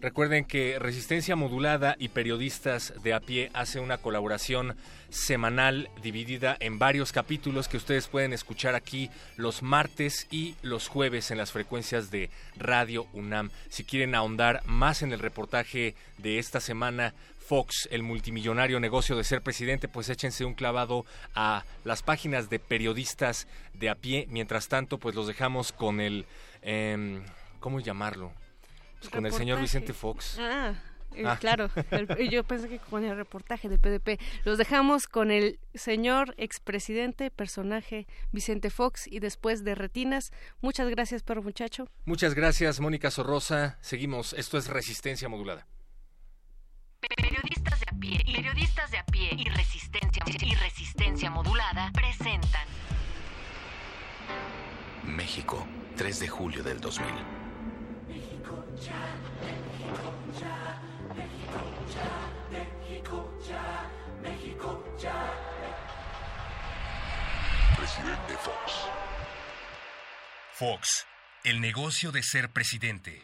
Recuerden 0.00 0.44
que 0.44 0.78
Resistencia 0.78 1.36
Modulada 1.36 1.96
y 1.98 2.08
Periodistas 2.08 2.92
de 3.02 3.14
a 3.14 3.20
pie 3.20 3.50
hace 3.54 3.80
una 3.80 3.96
colaboración 3.96 4.76
semanal 5.08 5.88
dividida 6.02 6.54
en 6.60 6.78
varios 6.78 7.12
capítulos 7.12 7.66
que 7.66 7.78
ustedes 7.78 8.06
pueden 8.06 8.34
escuchar 8.34 8.74
aquí 8.74 9.10
los 9.36 9.62
martes 9.62 10.26
y 10.30 10.54
los 10.60 10.88
jueves 10.88 11.30
en 11.30 11.38
las 11.38 11.50
frecuencias 11.50 12.10
de 12.10 12.28
Radio 12.58 13.06
UNAM. 13.14 13.50
Si 13.70 13.84
quieren 13.84 14.14
ahondar 14.14 14.60
más 14.66 15.00
en 15.00 15.12
el 15.12 15.18
reportaje 15.18 15.94
de 16.18 16.38
esta 16.38 16.60
semana, 16.60 17.14
Fox, 17.38 17.88
el 17.90 18.02
multimillonario 18.02 18.80
negocio 18.80 19.16
de 19.16 19.24
ser 19.24 19.40
presidente, 19.40 19.88
pues 19.88 20.10
échense 20.10 20.44
un 20.44 20.54
clavado 20.54 21.06
a 21.34 21.64
las 21.84 22.02
páginas 22.02 22.50
de 22.50 22.58
periodistas 22.58 23.46
de 23.72 23.88
a 23.88 23.94
pie. 23.94 24.26
Mientras 24.28 24.68
tanto, 24.68 24.98
pues 24.98 25.14
los 25.14 25.26
dejamos 25.26 25.72
con 25.72 26.00
el, 26.00 26.26
eh, 26.60 27.22
¿cómo 27.60 27.80
llamarlo? 27.80 28.32
Pues 29.00 29.10
con 29.10 29.26
el 29.26 29.32
señor 29.32 29.60
Vicente 29.60 29.92
Fox. 29.92 30.38
Ah. 30.38 30.74
Eh, 31.14 31.24
ah. 31.26 31.36
Claro, 31.40 31.70
el, 31.90 32.30
yo 32.30 32.44
pensé 32.44 32.68
que 32.68 32.78
con 32.78 33.04
el 33.04 33.16
reportaje 33.16 33.68
de 33.68 33.78
PDP. 33.78 34.20
Los 34.44 34.58
dejamos 34.58 35.06
con 35.06 35.30
el 35.30 35.58
señor 35.74 36.34
expresidente, 36.36 37.30
personaje 37.30 38.06
Vicente 38.32 38.70
Fox 38.70 39.06
y 39.06 39.20
después 39.20 39.64
de 39.64 39.74
Retinas. 39.74 40.32
Muchas 40.60 40.88
gracias, 40.88 41.22
perro 41.22 41.42
muchacho. 41.42 41.88
Muchas 42.04 42.34
gracias, 42.34 42.80
Mónica 42.80 43.10
Sorrosa. 43.10 43.78
Seguimos. 43.80 44.34
Esto 44.34 44.58
es 44.58 44.68
Resistencia 44.68 45.28
Modulada. 45.28 45.66
Periodistas 47.16 47.80
de 47.80 47.86
a 47.88 47.98
pie, 47.98 48.22
periodistas 48.24 48.90
de 48.90 48.98
a 48.98 49.04
pie 49.04 49.30
y 49.36 49.48
resistencia 49.50 50.24
y 50.26 50.54
resistencia 50.54 51.30
modulada 51.30 51.92
presentan 51.92 52.66
México, 55.04 55.66
3 55.96 56.20
de 56.20 56.28
julio 56.28 56.62
del 56.64 56.80
2000. 56.80 57.35
Presidente 67.76 68.34
Fox. 68.40 68.72
Fox, 70.52 71.06
el 71.44 71.60
negocio 71.60 72.12
de 72.12 72.22
ser 72.22 72.52
presidente. 72.52 73.22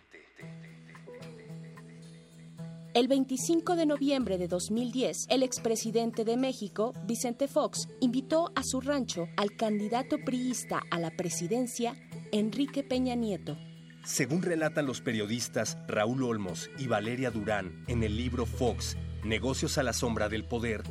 El 2.95 3.09
25 3.09 3.75
de 3.75 3.87
noviembre 3.87 4.39
de 4.39 4.49
2010, 4.49 5.27
el 5.31 5.43
expresidente 5.43 6.25
de 6.25 6.37
México, 6.37 6.93
Vicente 7.07 7.49
Fox, 7.49 7.89
invitó 8.01 8.53
a 8.55 8.63
su 8.63 8.81
rancho 8.81 9.29
al 9.37 9.57
candidato 9.57 10.19
priista 10.19 10.83
a 10.91 10.99
la 10.99 11.11
presidencia, 11.11 11.95
Enrique 12.33 12.83
Peña 12.83 13.15
Nieto. 13.15 13.57
Según 14.05 14.43
relatan 14.43 14.87
los 14.87 15.01
periodistas 15.01 15.79
Raúl 15.87 16.25
Olmos 16.25 16.71
y 16.77 16.89
Valeria 16.89 17.31
Durán 17.31 17.85
en 17.87 18.03
el 18.03 18.17
libro 18.17 18.47
Fox, 18.47 18.97
Negocios 19.23 19.79
a 19.79 19.85
la 19.85 19.93
sombra 19.93 20.29
del 20.29 20.45
poder, 20.45 20.83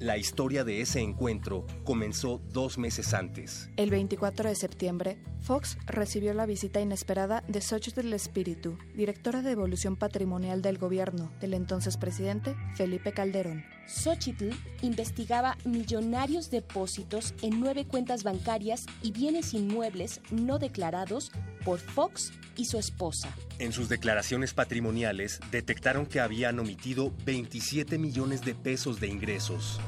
la 0.00 0.18
historia 0.18 0.64
de 0.64 0.82
ese 0.82 1.00
encuentro 1.00 1.66
comenzó 1.84 2.42
dos 2.52 2.76
meses 2.76 3.14
antes. 3.14 3.70
El 3.76 3.88
24 3.90 4.50
de 4.50 4.54
septiembre, 4.54 5.18
Fox 5.40 5.78
recibió 5.86 6.34
la 6.34 6.44
visita 6.44 6.80
inesperada 6.80 7.42
de 7.48 7.62
Xochitl 7.62 8.12
Espíritu, 8.12 8.76
directora 8.94 9.40
de 9.40 9.52
Evolución 9.52 9.96
Patrimonial 9.96 10.60
del 10.60 10.76
gobierno 10.76 11.32
del 11.40 11.54
entonces 11.54 11.96
presidente 11.96 12.54
Felipe 12.76 13.12
Calderón. 13.12 13.64
Xochitl 13.88 14.50
investigaba 14.82 15.56
millonarios 15.64 16.50
depósitos 16.50 17.34
en 17.42 17.58
nueve 17.58 17.86
cuentas 17.86 18.22
bancarias 18.22 18.84
y 19.02 19.12
bienes 19.12 19.54
inmuebles 19.54 20.20
no 20.30 20.58
declarados 20.58 21.32
por 21.64 21.78
Fox 21.78 22.32
y 22.56 22.66
su 22.66 22.78
esposa. 22.78 23.34
En 23.58 23.72
sus 23.72 23.88
declaraciones 23.88 24.52
patrimoniales 24.52 25.40
detectaron 25.50 26.06
que 26.06 26.20
habían 26.20 26.58
omitido 26.58 27.12
27 27.24 27.98
millones 27.98 28.42
de 28.42 28.54
pesos 28.54 29.00
de 29.00 29.08
ingresos. 29.08 29.80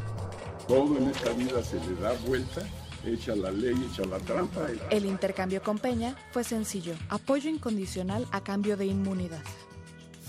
Todo 0.66 0.96
en 0.96 1.10
esta 1.10 1.32
vida 1.32 1.62
se 1.62 1.76
le 1.76 1.94
da 2.00 2.12
vuelta, 2.26 2.62
echa 3.04 3.36
la 3.36 3.50
ley, 3.50 3.74
echa 3.92 4.04
la 4.06 4.18
trampa. 4.18 4.66
El 4.90 5.04
intercambio 5.04 5.62
con 5.62 5.78
Peña 5.78 6.16
fue 6.30 6.42
sencillo, 6.42 6.94
apoyo 7.10 7.50
incondicional 7.50 8.26
a 8.32 8.42
cambio 8.42 8.76
de 8.78 8.86
inmunidad. 8.86 9.42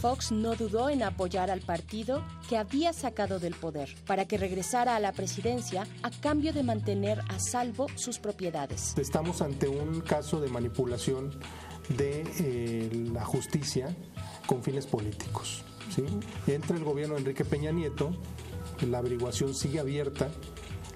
Fox 0.02 0.32
no 0.32 0.56
dudó 0.56 0.90
en 0.90 1.04
apoyar 1.04 1.52
al 1.52 1.62
partido 1.62 2.26
que 2.50 2.58
había 2.58 2.92
sacado 2.92 3.38
del 3.38 3.54
poder 3.54 3.94
para 4.08 4.26
que 4.26 4.36
regresara 4.36 4.96
a 4.96 5.00
la 5.00 5.12
presidencia 5.12 5.86
a 6.02 6.10
cambio 6.10 6.54
de 6.54 6.64
mantener 6.64 7.22
a 7.30 7.38
salvo 7.38 7.86
sus 7.98 8.18
propiedades. 8.18 8.98
Estamos 8.98 9.44
ante 9.44 9.68
un 9.68 10.02
caso 10.02 10.42
de 10.42 10.50
manipulación 10.50 11.30
de 11.90 12.24
eh, 12.40 12.90
la 13.14 13.24
justicia 13.24 13.96
con 14.48 14.64
fines 14.64 14.88
políticos. 14.88 15.64
¿sí? 15.96 16.04
Entra 16.52 16.76
el 16.76 16.84
gobierno 16.84 17.14
de 17.14 17.20
Enrique 17.20 17.46
Peña 17.46 17.72
Nieto, 17.72 18.12
la 18.90 18.98
averiguación 18.98 19.54
sigue 19.54 19.80
abierta, 19.80 20.30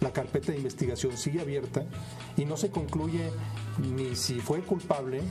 la 0.01 0.11
carpeta 0.13 0.51
de 0.51 0.57
investigación 0.57 1.15
sigue 1.15 1.41
abierta 1.41 1.85
y 2.37 2.45
no 2.45 2.57
se 2.57 2.71
concluye 2.71 3.29
ni 3.77 4.15
si 4.15 4.39
fue 4.39 4.61
culpable 4.61 5.21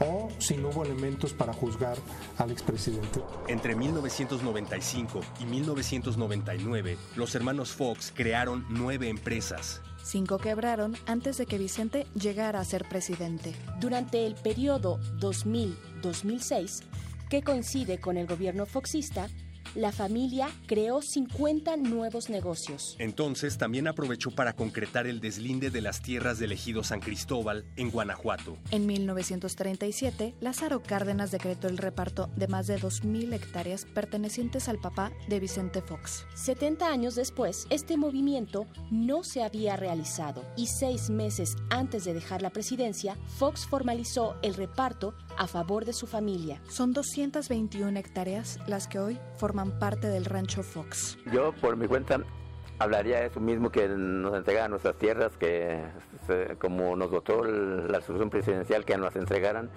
o 0.00 0.28
si 0.38 0.56
no 0.56 0.68
hubo 0.68 0.84
elementos 0.84 1.32
para 1.32 1.52
juzgar 1.52 1.96
al 2.38 2.50
expresidente. 2.50 3.20
Entre 3.48 3.74
1995 3.76 5.20
y 5.40 5.44
1999, 5.46 6.98
los 7.16 7.34
hermanos 7.34 7.72
Fox 7.72 8.12
crearon 8.14 8.64
nueve 8.68 9.08
empresas. 9.08 9.80
Cinco 10.02 10.38
quebraron 10.38 10.96
antes 11.06 11.38
de 11.38 11.46
que 11.46 11.58
Vicente 11.58 12.06
llegara 12.14 12.60
a 12.60 12.64
ser 12.64 12.86
presidente. 12.88 13.54
Durante 13.80 14.26
el 14.26 14.34
periodo 14.34 14.98
2000-2006, 15.18 16.82
que 17.30 17.42
coincide 17.42 17.98
con 17.98 18.18
el 18.18 18.26
gobierno 18.26 18.66
foxista, 18.66 19.28
la 19.74 19.92
familia 19.92 20.48
creó 20.66 21.02
50 21.02 21.76
nuevos 21.76 22.30
negocios. 22.30 22.96
Entonces 22.98 23.58
también 23.58 23.88
aprovechó 23.88 24.30
para 24.30 24.54
concretar 24.54 25.06
el 25.06 25.20
deslinde 25.20 25.70
de 25.70 25.80
las 25.80 26.02
tierras 26.02 26.38
del 26.38 26.52
ejido 26.52 26.84
San 26.84 27.00
Cristóbal 27.00 27.64
en 27.76 27.90
Guanajuato. 27.90 28.56
En 28.70 28.86
1937, 28.86 30.34
Lázaro 30.40 30.82
Cárdenas 30.82 31.30
decretó 31.30 31.68
el 31.68 31.78
reparto 31.78 32.30
de 32.36 32.48
más 32.48 32.66
de 32.66 32.78
2.000 32.78 33.32
hectáreas 33.32 33.84
pertenecientes 33.84 34.68
al 34.68 34.78
papá 34.78 35.12
de 35.28 35.40
Vicente 35.40 35.82
Fox. 35.82 36.24
70 36.34 36.88
años 36.88 37.14
después, 37.14 37.66
este 37.70 37.96
movimiento 37.96 38.66
no 38.90 39.24
se 39.24 39.42
había 39.42 39.76
realizado 39.76 40.44
y 40.56 40.66
seis 40.66 41.10
meses 41.10 41.56
antes 41.70 42.04
de 42.04 42.14
dejar 42.14 42.42
la 42.42 42.50
presidencia, 42.50 43.16
Fox 43.38 43.66
formalizó 43.66 44.36
el 44.42 44.54
reparto 44.54 45.14
a 45.36 45.46
favor 45.46 45.84
de 45.84 45.92
su 45.92 46.06
familia. 46.06 46.62
Son 46.68 46.92
221 46.92 47.98
hectáreas 47.98 48.58
las 48.66 48.86
que 48.86 48.98
hoy 48.98 49.18
forman 49.36 49.63
parte 49.72 50.08
del 50.08 50.24
rancho 50.24 50.62
Fox. 50.62 51.18
Yo 51.32 51.52
por 51.60 51.76
mi 51.76 51.86
cuenta 51.86 52.20
hablaría 52.78 53.24
eso 53.24 53.40
mismo 53.40 53.70
que 53.70 53.88
nos 53.88 54.34
entregaran 54.36 54.70
nuestras 54.70 54.96
tierras, 54.98 55.36
que 55.38 55.84
se- 56.26 56.56
como 56.56 56.96
nos 56.96 57.10
votó 57.10 57.44
la 57.44 57.98
resolución 57.98 58.30
presidencial 58.30 58.84
que 58.84 58.96
nos 58.96 59.14
entregaran, 59.16 59.70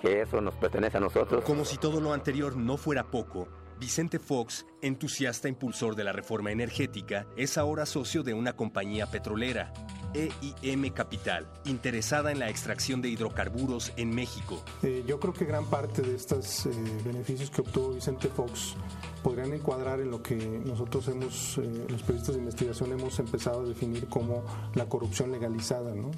que 0.00 0.22
eso 0.22 0.40
nos 0.40 0.54
pertenece 0.54 0.96
a 0.98 1.00
nosotros. 1.00 1.44
Como 1.44 1.64
si 1.64 1.76
todo 1.78 2.00
lo 2.00 2.12
anterior 2.12 2.56
no 2.56 2.76
fuera 2.76 3.04
poco, 3.04 3.48
Vicente 3.80 4.18
Fox, 4.18 4.66
entusiasta 4.82 5.48
impulsor 5.48 5.94
de 5.94 6.02
la 6.04 6.12
reforma 6.12 6.50
energética, 6.50 7.26
es 7.36 7.56
ahora 7.58 7.86
socio 7.86 8.22
de 8.24 8.34
una 8.34 8.54
compañía 8.54 9.06
petrolera, 9.06 9.72
EIM 10.14 10.90
Capital, 10.90 11.46
interesada 11.64 12.32
en 12.32 12.38
la 12.40 12.48
extracción 12.48 13.02
de 13.02 13.08
hidrocarburos 13.08 13.92
en 13.96 14.10
México. 14.14 14.62
Eh, 14.82 15.04
yo 15.06 15.20
creo 15.20 15.32
que 15.32 15.44
gran 15.44 15.64
parte 15.66 16.02
de 16.02 16.16
estos 16.16 16.66
eh, 16.66 16.70
beneficios 17.04 17.50
que 17.50 17.60
obtuvo 17.60 17.90
Vicente 17.90 18.28
Fox 18.28 18.74
podrían 19.22 19.52
encuadrar 19.52 20.00
en 20.00 20.10
lo 20.10 20.22
que 20.22 20.36
nosotros 20.36 21.08
hemos, 21.08 21.58
eh, 21.58 21.86
los 21.88 22.02
periodistas 22.02 22.34
de 22.34 22.40
investigación, 22.40 22.92
hemos 22.92 23.18
empezado 23.18 23.60
a 23.60 23.64
definir 23.64 24.06
como 24.08 24.42
la 24.74 24.86
corrupción 24.86 25.32
legalizada. 25.32 25.94
¿no? 25.94 26.10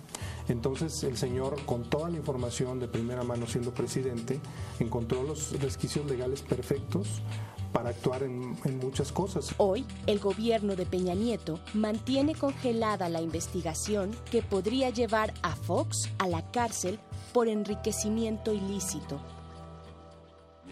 Entonces 0.48 1.02
el 1.04 1.16
señor, 1.16 1.64
con 1.64 1.84
toda 1.84 2.10
la 2.10 2.16
información 2.16 2.78
de 2.80 2.88
primera 2.88 3.22
mano 3.22 3.46
siendo 3.46 3.72
presidente, 3.72 4.40
encontró 4.78 5.22
los 5.22 5.58
resquicios 5.60 6.06
legales 6.06 6.42
perfectos 6.42 7.22
para 7.72 7.90
actuar 7.90 8.24
en, 8.24 8.56
en 8.64 8.78
muchas 8.78 9.12
cosas. 9.12 9.54
Hoy, 9.58 9.84
el 10.06 10.18
gobierno 10.18 10.74
de 10.74 10.86
Peña 10.86 11.14
Nieto 11.14 11.60
mantiene 11.74 12.34
congelada 12.34 13.08
la 13.08 13.22
investigación 13.22 14.10
que 14.30 14.42
podría 14.42 14.90
llevar 14.90 15.32
a 15.42 15.54
Fox 15.54 16.10
a 16.18 16.26
la 16.26 16.50
cárcel 16.50 16.98
por 17.32 17.48
enriquecimiento 17.48 18.52
ilícito. 18.52 19.20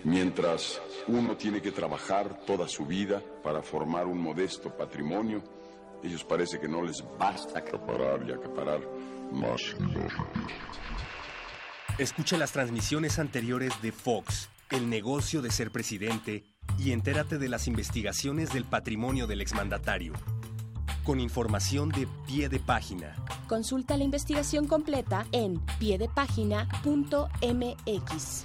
Mientras 0.05 0.81
uno 1.09 1.37
tiene 1.37 1.61
que 1.61 1.73
trabajar 1.73 2.39
toda 2.47 2.69
su 2.69 2.87
vida 2.87 3.21
para 3.43 3.63
formar 3.63 4.07
un 4.07 4.21
modesto 4.21 4.71
patrimonio, 4.77 5.43
ellos 6.03 6.25
parece 6.25 6.61
que 6.61 6.69
no 6.69 6.83
les 6.83 7.03
basta 7.19 7.59
acaparar 7.59 8.25
y 8.27 8.33
acaparar 8.33 8.81
más 9.33 9.61
y 9.79 9.83
más. 9.83 10.13
Escucha 11.99 12.39
las 12.39 12.53
transmisiones 12.53 13.19
anteriores 13.19 13.73
de 13.83 13.91
Fox, 13.91 14.49
El 14.71 14.89
negocio 14.89 15.43
de 15.43 15.51
ser 15.51 15.73
presidente, 15.73 16.45
y 16.79 16.93
entérate 16.93 17.39
de 17.39 17.49
las 17.49 17.67
investigaciones 17.67 18.53
del 18.53 18.65
patrimonio 18.65 19.27
del 19.27 19.41
exmandatario. 19.41 20.13
Con 21.03 21.19
información 21.19 21.89
de 21.89 22.07
pie 22.27 22.49
de 22.49 22.61
página. 22.61 23.17
Consulta 23.49 23.97
la 23.97 24.05
investigación 24.05 24.69
completa 24.69 25.27
en 25.33 25.59
piedepágina.mx. 25.81 28.45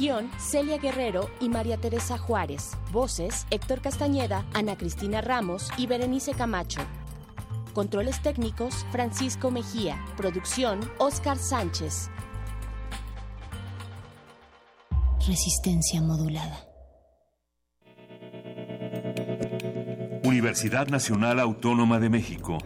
Guión 0.00 0.30
Celia 0.38 0.78
Guerrero 0.78 1.28
y 1.40 1.50
María 1.50 1.76
Teresa 1.76 2.16
Juárez. 2.16 2.70
Voces 2.90 3.46
Héctor 3.50 3.82
Castañeda, 3.82 4.46
Ana 4.54 4.78
Cristina 4.78 5.20
Ramos 5.20 5.68
y 5.76 5.86
Berenice 5.86 6.32
Camacho. 6.32 6.80
Controles 7.74 8.22
técnicos 8.22 8.86
Francisco 8.92 9.50
Mejía. 9.50 10.02
Producción 10.16 10.80
Oscar 10.96 11.36
Sánchez. 11.36 12.08
Resistencia 15.28 16.00
modulada. 16.00 16.66
Universidad 20.24 20.88
Nacional 20.88 21.38
Autónoma 21.38 22.00
de 22.00 22.08
México. 22.08 22.56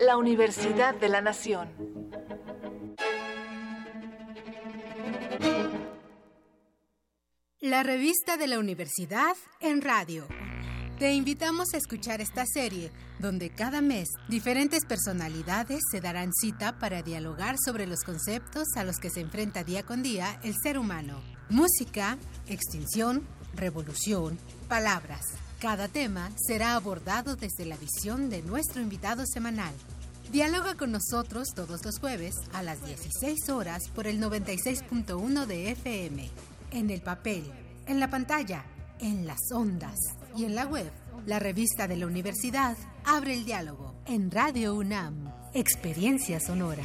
La 0.00 0.16
Universidad 0.16 0.96
de 0.96 1.08
la 1.08 1.20
Nación. 1.20 1.68
La 7.60 7.82
revista 7.82 8.36
de 8.36 8.46
la 8.46 8.58
universidad 8.58 9.36
en 9.60 9.82
radio. 9.82 10.26
Te 10.98 11.12
invitamos 11.12 11.74
a 11.74 11.76
escuchar 11.76 12.20
esta 12.20 12.44
serie, 12.46 12.90
donde 13.18 13.50
cada 13.50 13.80
mes 13.80 14.08
diferentes 14.28 14.86
personalidades 14.86 15.80
se 15.90 16.00
darán 16.00 16.30
cita 16.32 16.78
para 16.78 17.02
dialogar 17.02 17.56
sobre 17.62 17.86
los 17.86 18.00
conceptos 18.00 18.64
a 18.76 18.84
los 18.84 18.96
que 18.96 19.10
se 19.10 19.20
enfrenta 19.20 19.64
día 19.64 19.82
con 19.82 20.02
día 20.02 20.40
el 20.42 20.54
ser 20.62 20.78
humano. 20.78 21.20
Música, 21.50 22.16
extinción, 22.46 23.26
revolución, 23.54 24.38
palabras. 24.68 25.22
Cada 25.60 25.88
tema 25.88 26.30
será 26.36 26.76
abordado 26.76 27.36
desde 27.36 27.66
la 27.66 27.76
visión 27.76 28.30
de 28.30 28.42
nuestro 28.42 28.80
invitado 28.80 29.24
semanal. 29.26 29.74
Dialoga 30.30 30.74
con 30.74 30.90
nosotros 30.90 31.48
todos 31.54 31.84
los 31.84 31.98
jueves 32.00 32.34
a 32.52 32.62
las 32.62 32.84
16 32.84 33.48
horas 33.48 33.88
por 33.94 34.06
el 34.06 34.20
96.1 34.20 35.46
de 35.46 35.70
FM, 35.70 36.28
en 36.72 36.90
el 36.90 37.00
papel, 37.00 37.44
en 37.86 38.00
la 38.00 38.10
pantalla, 38.10 38.64
en 38.98 39.26
las 39.26 39.38
ondas 39.52 39.98
y 40.36 40.44
en 40.44 40.54
la 40.54 40.66
web. 40.66 40.90
La 41.26 41.38
revista 41.38 41.86
de 41.86 41.96
la 41.96 42.06
universidad 42.06 42.76
abre 43.04 43.34
el 43.34 43.44
diálogo 43.44 43.94
en 44.06 44.30
Radio 44.30 44.74
UNAM, 44.74 45.32
Experiencia 45.54 46.40
Sonora. 46.40 46.84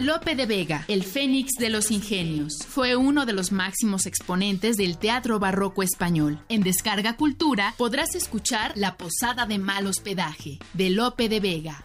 Lope 0.00 0.34
de 0.36 0.46
Vega, 0.46 0.84
el 0.86 1.02
Fénix 1.02 1.54
de 1.58 1.70
los 1.70 1.90
Ingenios, 1.90 2.58
fue 2.68 2.94
uno 2.94 3.26
de 3.26 3.32
los 3.32 3.50
máximos 3.50 4.06
exponentes 4.06 4.76
del 4.76 4.96
teatro 4.96 5.40
barroco 5.40 5.82
español. 5.82 6.38
En 6.48 6.62
Descarga 6.62 7.16
Cultura 7.16 7.74
podrás 7.76 8.14
escuchar 8.14 8.70
La 8.76 8.96
Posada 8.96 9.44
de 9.44 9.58
Mal 9.58 9.88
Hospedaje, 9.88 10.60
de 10.72 10.90
Lope 10.90 11.28
de 11.28 11.40
Vega. 11.40 11.82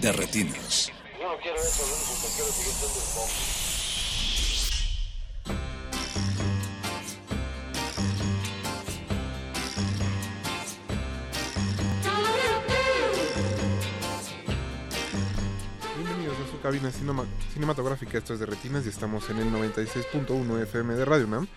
De 0.00 0.12
retinas. 0.12 0.90
Yo 1.18 1.28
no 1.32 1.38
quiero 1.40 1.56
eso, 1.58 1.82
quiero 2.36 2.52
seguir 2.52 2.72
siendo 2.74 2.98
el 2.98 3.06
Fox. 3.14 4.48
Bienvenidos 15.96 16.36
a 16.38 16.50
su 16.50 16.60
cabina 16.60 16.90
cinema- 16.90 17.24
cinematográfica, 17.52 18.18
esto 18.18 18.34
es 18.34 18.40
de 18.40 18.46
Retinas 18.46 18.84
y 18.86 18.88
estamos 18.88 19.28
en 19.30 19.38
el 19.38 19.50
96.1 19.52 20.60
FM 20.62 20.94
de 20.94 21.04
Radio 21.04 21.26
UNAM. 21.26 21.48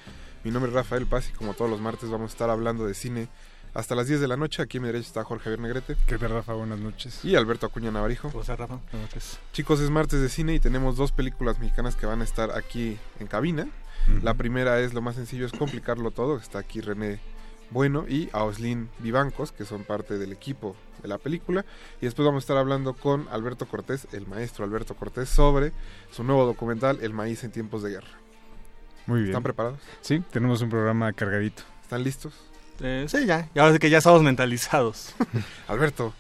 Mi 0.43 0.51
nombre 0.51 0.69
es 0.71 0.75
Rafael 0.75 1.05
Paz 1.05 1.29
y 1.29 1.33
como 1.33 1.53
todos 1.53 1.69
los 1.69 1.79
martes 1.81 2.09
vamos 2.09 2.31
a 2.31 2.33
estar 2.33 2.49
hablando 2.49 2.85
de 2.87 2.93
cine 2.93 3.27
hasta 3.73 3.95
las 3.95 4.07
10 4.07 4.21
de 4.21 4.27
la 4.27 4.37
noche. 4.37 4.61
Aquí 4.61 4.77
a 4.77 4.81
mi 4.81 4.87
derecha 4.87 5.07
está 5.07 5.23
Jorge 5.23 5.45
Javier 5.45 5.59
Negrete. 5.59 5.97
¿Qué 6.07 6.17
tal, 6.17 6.31
Rafa? 6.31 6.53
Buenas 6.53 6.79
noches. 6.79 7.23
Y 7.23 7.35
Alberto 7.35 7.65
Acuña 7.65 7.91
Navarijo. 7.91 8.29
¿Cómo 8.29 8.41
estás, 8.41 8.59
Rafa? 8.59 8.79
Buenas 8.91 9.09
noches. 9.09 9.39
Chicos, 9.53 9.79
es 9.79 9.89
martes 9.89 10.21
de 10.21 10.29
cine 10.29 10.53
y 10.55 10.59
tenemos 10.59 10.97
dos 10.97 11.11
películas 11.11 11.59
mexicanas 11.59 11.95
que 11.95 12.05
van 12.05 12.21
a 12.21 12.23
estar 12.23 12.51
aquí 12.51 12.97
en 13.19 13.27
cabina. 13.27 13.67
La 14.23 14.33
primera 14.33 14.79
es 14.79 14.93
Lo 14.93 15.01
más 15.01 15.15
sencillo 15.15 15.45
es 15.45 15.51
complicarlo 15.51 16.11
todo. 16.11 16.37
Está 16.37 16.59
aquí 16.59 16.81
René 16.81 17.19
Bueno 17.69 18.05
y 18.07 18.29
Auslin 18.33 18.89
Vivancos, 18.99 19.51
que 19.51 19.63
son 19.63 19.83
parte 19.83 20.17
del 20.17 20.31
equipo 20.31 20.75
de 21.01 21.07
la 21.07 21.17
película. 21.17 21.65
Y 22.01 22.05
después 22.05 22.25
vamos 22.25 22.41
a 22.41 22.43
estar 22.43 22.57
hablando 22.57 22.93
con 22.93 23.27
Alberto 23.29 23.67
Cortés, 23.67 24.07
el 24.11 24.27
maestro 24.27 24.65
Alberto 24.65 24.95
Cortés, 24.95 25.29
sobre 25.29 25.71
su 26.11 26.23
nuevo 26.23 26.45
documental 26.45 26.99
El 27.01 27.13
maíz 27.13 27.43
en 27.43 27.51
tiempos 27.51 27.83
de 27.83 27.91
guerra. 27.91 28.19
Muy 29.05 29.19
bien. 29.19 29.31
¿Están 29.31 29.43
preparados? 29.43 29.79
Sí, 30.01 30.23
tenemos 30.31 30.61
un 30.61 30.69
programa 30.69 31.11
cargadito. 31.13 31.63
¿Están 31.81 32.03
listos? 32.03 32.50
Sí, 33.07 33.25
ya. 33.25 33.47
Y 33.53 33.59
ahora 33.59 33.73
sí 33.73 33.79
que 33.79 33.89
ya 33.89 33.99
estamos 33.99 34.23
mentalizados. 34.23 35.13
Alberto. 35.67 36.13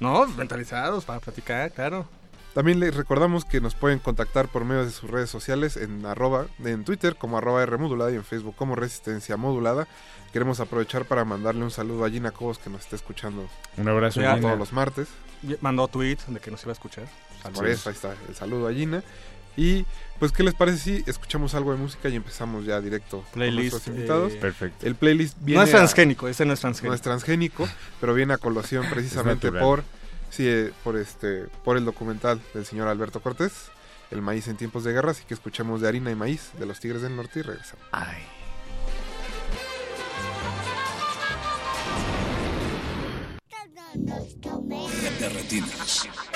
No, 0.00 0.26
mentalizados 0.26 1.04
para 1.04 1.20
platicar, 1.20 1.72
claro. 1.72 2.06
También 2.54 2.78
les 2.78 2.94
recordamos 2.94 3.44
que 3.44 3.60
nos 3.60 3.74
pueden 3.74 3.98
contactar 3.98 4.46
por 4.46 4.64
medio 4.64 4.84
de 4.84 4.92
sus 4.92 5.10
redes 5.10 5.28
sociales 5.28 5.76
en 5.76 6.06
arroba, 6.06 6.46
en 6.64 6.84
Twitter 6.84 7.16
como 7.16 7.36
arroba 7.36 7.64
R 7.64 7.78
modulada 7.78 8.12
y 8.12 8.14
en 8.14 8.24
Facebook 8.24 8.54
como 8.54 8.76
Resistencia 8.76 9.36
Modulada. 9.36 9.88
Queremos 10.32 10.60
aprovechar 10.60 11.04
para 11.04 11.24
mandarle 11.24 11.64
un 11.64 11.72
saludo 11.72 12.04
a 12.04 12.10
Gina 12.10 12.30
Cobos 12.30 12.58
que 12.58 12.70
nos 12.70 12.82
está 12.82 12.94
escuchando. 12.94 13.48
Un 13.76 13.88
abrazo 13.88 14.20
a 14.20 14.40
todos 14.40 14.56
los 14.56 14.72
martes. 14.72 15.08
Mandó 15.60 15.88
tweet 15.88 16.18
de 16.28 16.38
que 16.38 16.52
nos 16.52 16.62
iba 16.62 16.70
a 16.70 16.74
escuchar. 16.74 17.06
Por 17.52 17.66
eso, 17.66 17.88
ahí 17.88 17.94
está 17.94 18.14
el 18.28 18.36
saludo 18.36 18.68
a 18.68 18.72
Gina. 18.72 19.02
Y 19.56 19.84
pues, 20.18 20.32
¿qué 20.32 20.42
les 20.42 20.54
parece 20.54 20.78
si 20.78 21.04
escuchamos 21.06 21.54
algo 21.54 21.72
de 21.72 21.78
música 21.78 22.08
y 22.08 22.16
empezamos 22.16 22.64
ya 22.64 22.80
directo 22.80 23.24
playlist, 23.32 23.56
con 23.56 23.78
nuestros 23.78 23.86
invitados? 23.96 24.32
eh, 24.32 24.38
Perfecto. 24.40 24.86
El 24.86 24.94
playlist 24.94 25.36
viene 25.40 25.60
No 25.60 25.64
es 25.64 25.70
transgénico, 25.70 26.28
ese 26.28 26.44
no 26.44 26.52
es 26.52 26.60
transgénico. 26.60 26.90
No 26.90 26.94
es 26.94 27.02
transgénico, 27.02 27.68
pero 28.00 28.14
viene 28.14 28.34
a 28.34 28.38
colación 28.38 28.86
precisamente 28.90 29.52
por 29.52 29.84
sí, 30.30 30.46
eh, 30.48 30.72
por 30.82 30.96
este 30.96 31.44
por 31.64 31.76
el 31.76 31.84
documental 31.84 32.40
del 32.52 32.64
señor 32.66 32.88
Alberto 32.88 33.20
Cortés, 33.20 33.52
El 34.10 34.22
maíz 34.22 34.48
en 34.48 34.56
tiempos 34.56 34.84
de 34.84 34.92
guerra, 34.92 35.12
así 35.12 35.24
que 35.26 35.34
escuchemos 35.34 35.80
de 35.80 35.88
harina 35.88 36.10
y 36.10 36.14
maíz 36.14 36.50
de 36.58 36.66
los 36.66 36.80
Tigres 36.80 37.02
del 37.02 37.14
Norte 37.16 37.40
y 37.40 37.42
regresamos. 37.42 37.84
Ay. 37.92 38.22
De 45.20 46.33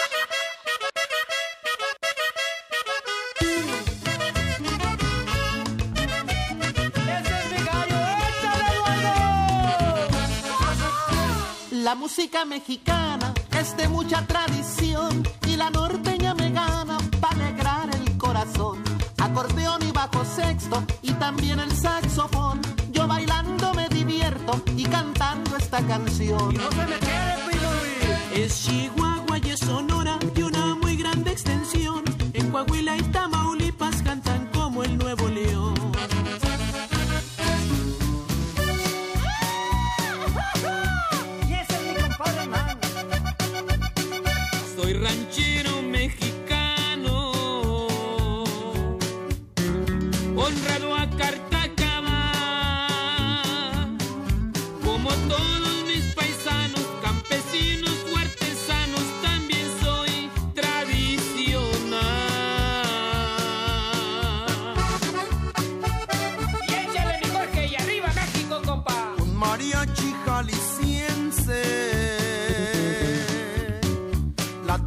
La 11.85 11.95
música 11.95 12.45
mexicana 12.45 13.33
es 13.57 13.77
de 13.77 13.89
mucha 13.89 14.27
tradición 14.27 15.23
y 15.47 15.55
la 15.55 15.71
norteña 15.71 16.35
me 16.35 16.51
gana 16.51 16.99
para 17.21 17.37
alegrar 17.37 17.89
el 17.95 18.19
corazón. 18.19 18.83
Acordeón 19.19 19.87
y 19.87 19.93
bajo 19.93 20.25
sexto 20.25 20.83
y 21.03 21.13
también 21.13 21.61
el 21.61 21.71
saxofón. 21.71 22.61
Yo 22.91 23.07
bailando 23.07 23.73
me 23.75 23.89
divierto 23.89 24.61
y 24.77 24.85
cantando 24.87 25.57
esta 25.57 25.81
canción. 25.87 26.53
no 26.53 26.71
se 26.73 26.87
me 26.87 26.99
quede, 26.99 28.45
Es 28.45 28.65
Chihuahua 28.65 29.39
y 29.39 29.51
es 29.51 29.61
Sonora 29.61 30.19
de 30.35 30.45
una 30.45 30.75
muy 30.75 30.97
grande 30.97 31.31
extensión. 31.31 32.03
En 32.33 32.51
Coahuila 32.51 32.97
y 32.97 33.03
Tamaulipas 33.03 34.03
cantan 34.03 34.51
como 34.53 34.83
el 34.83 34.99
Nuevo 34.99 35.29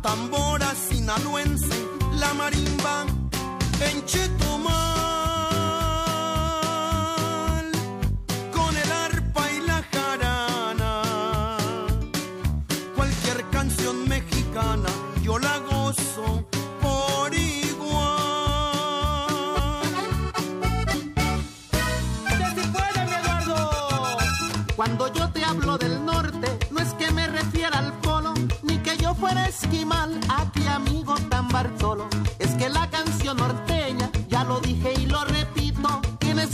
tambora 0.01 0.73
sinaloense, 0.75 1.75
la 2.19 2.33
marimba 2.33 3.05
en 3.81 4.05
Chetumal, 4.05 4.50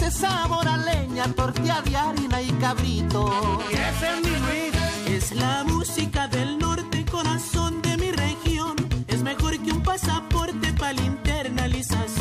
tiene 0.08 0.12
sabor 0.12 0.68
a 0.68 0.78
leña, 0.78 1.26
tortilla 1.34 1.82
de 1.82 1.96
harina 1.96 2.42
y 2.42 2.52
cabrito. 2.54 3.60
Ese 3.72 4.14
es 4.14 4.24
mi 4.24 4.38
Luis. 4.38 4.74
Es 5.08 5.32
la 5.34 5.64
música 5.64 6.28
del 6.28 6.58
norte, 6.58 7.06
corazón 7.06 7.82
de 7.82 7.98
mi 7.98 8.12
región. 8.12 8.76
Es 9.08 9.22
mejor 9.22 9.58
que 9.60 9.72
un 9.72 9.82
pasaporte 9.82 10.74
para 10.74 10.94
la 10.94 11.02
internalización. 11.02 12.17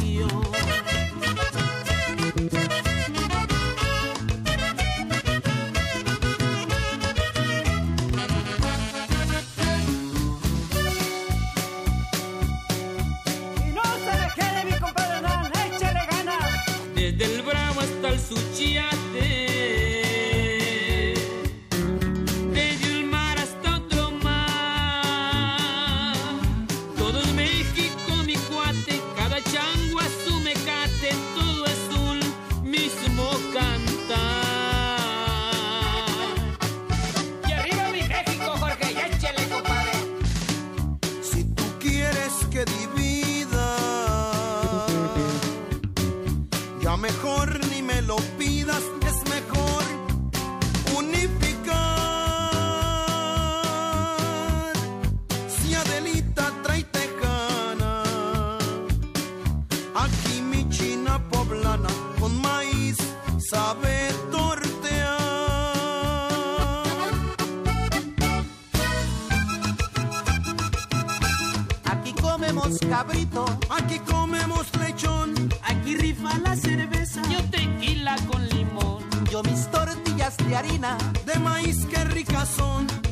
De 81.27 81.39
maíz 81.39 81.85
que 81.85 82.03
ricas 82.05 82.49
son. 82.49 83.06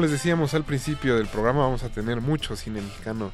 Como 0.00 0.08
les 0.08 0.18
decíamos 0.18 0.54
al 0.54 0.64
principio 0.64 1.16
del 1.18 1.26
programa, 1.26 1.60
vamos 1.60 1.82
a 1.82 1.90
tener 1.90 2.22
mucho 2.22 2.56
cine 2.56 2.80
mexicano 2.80 3.32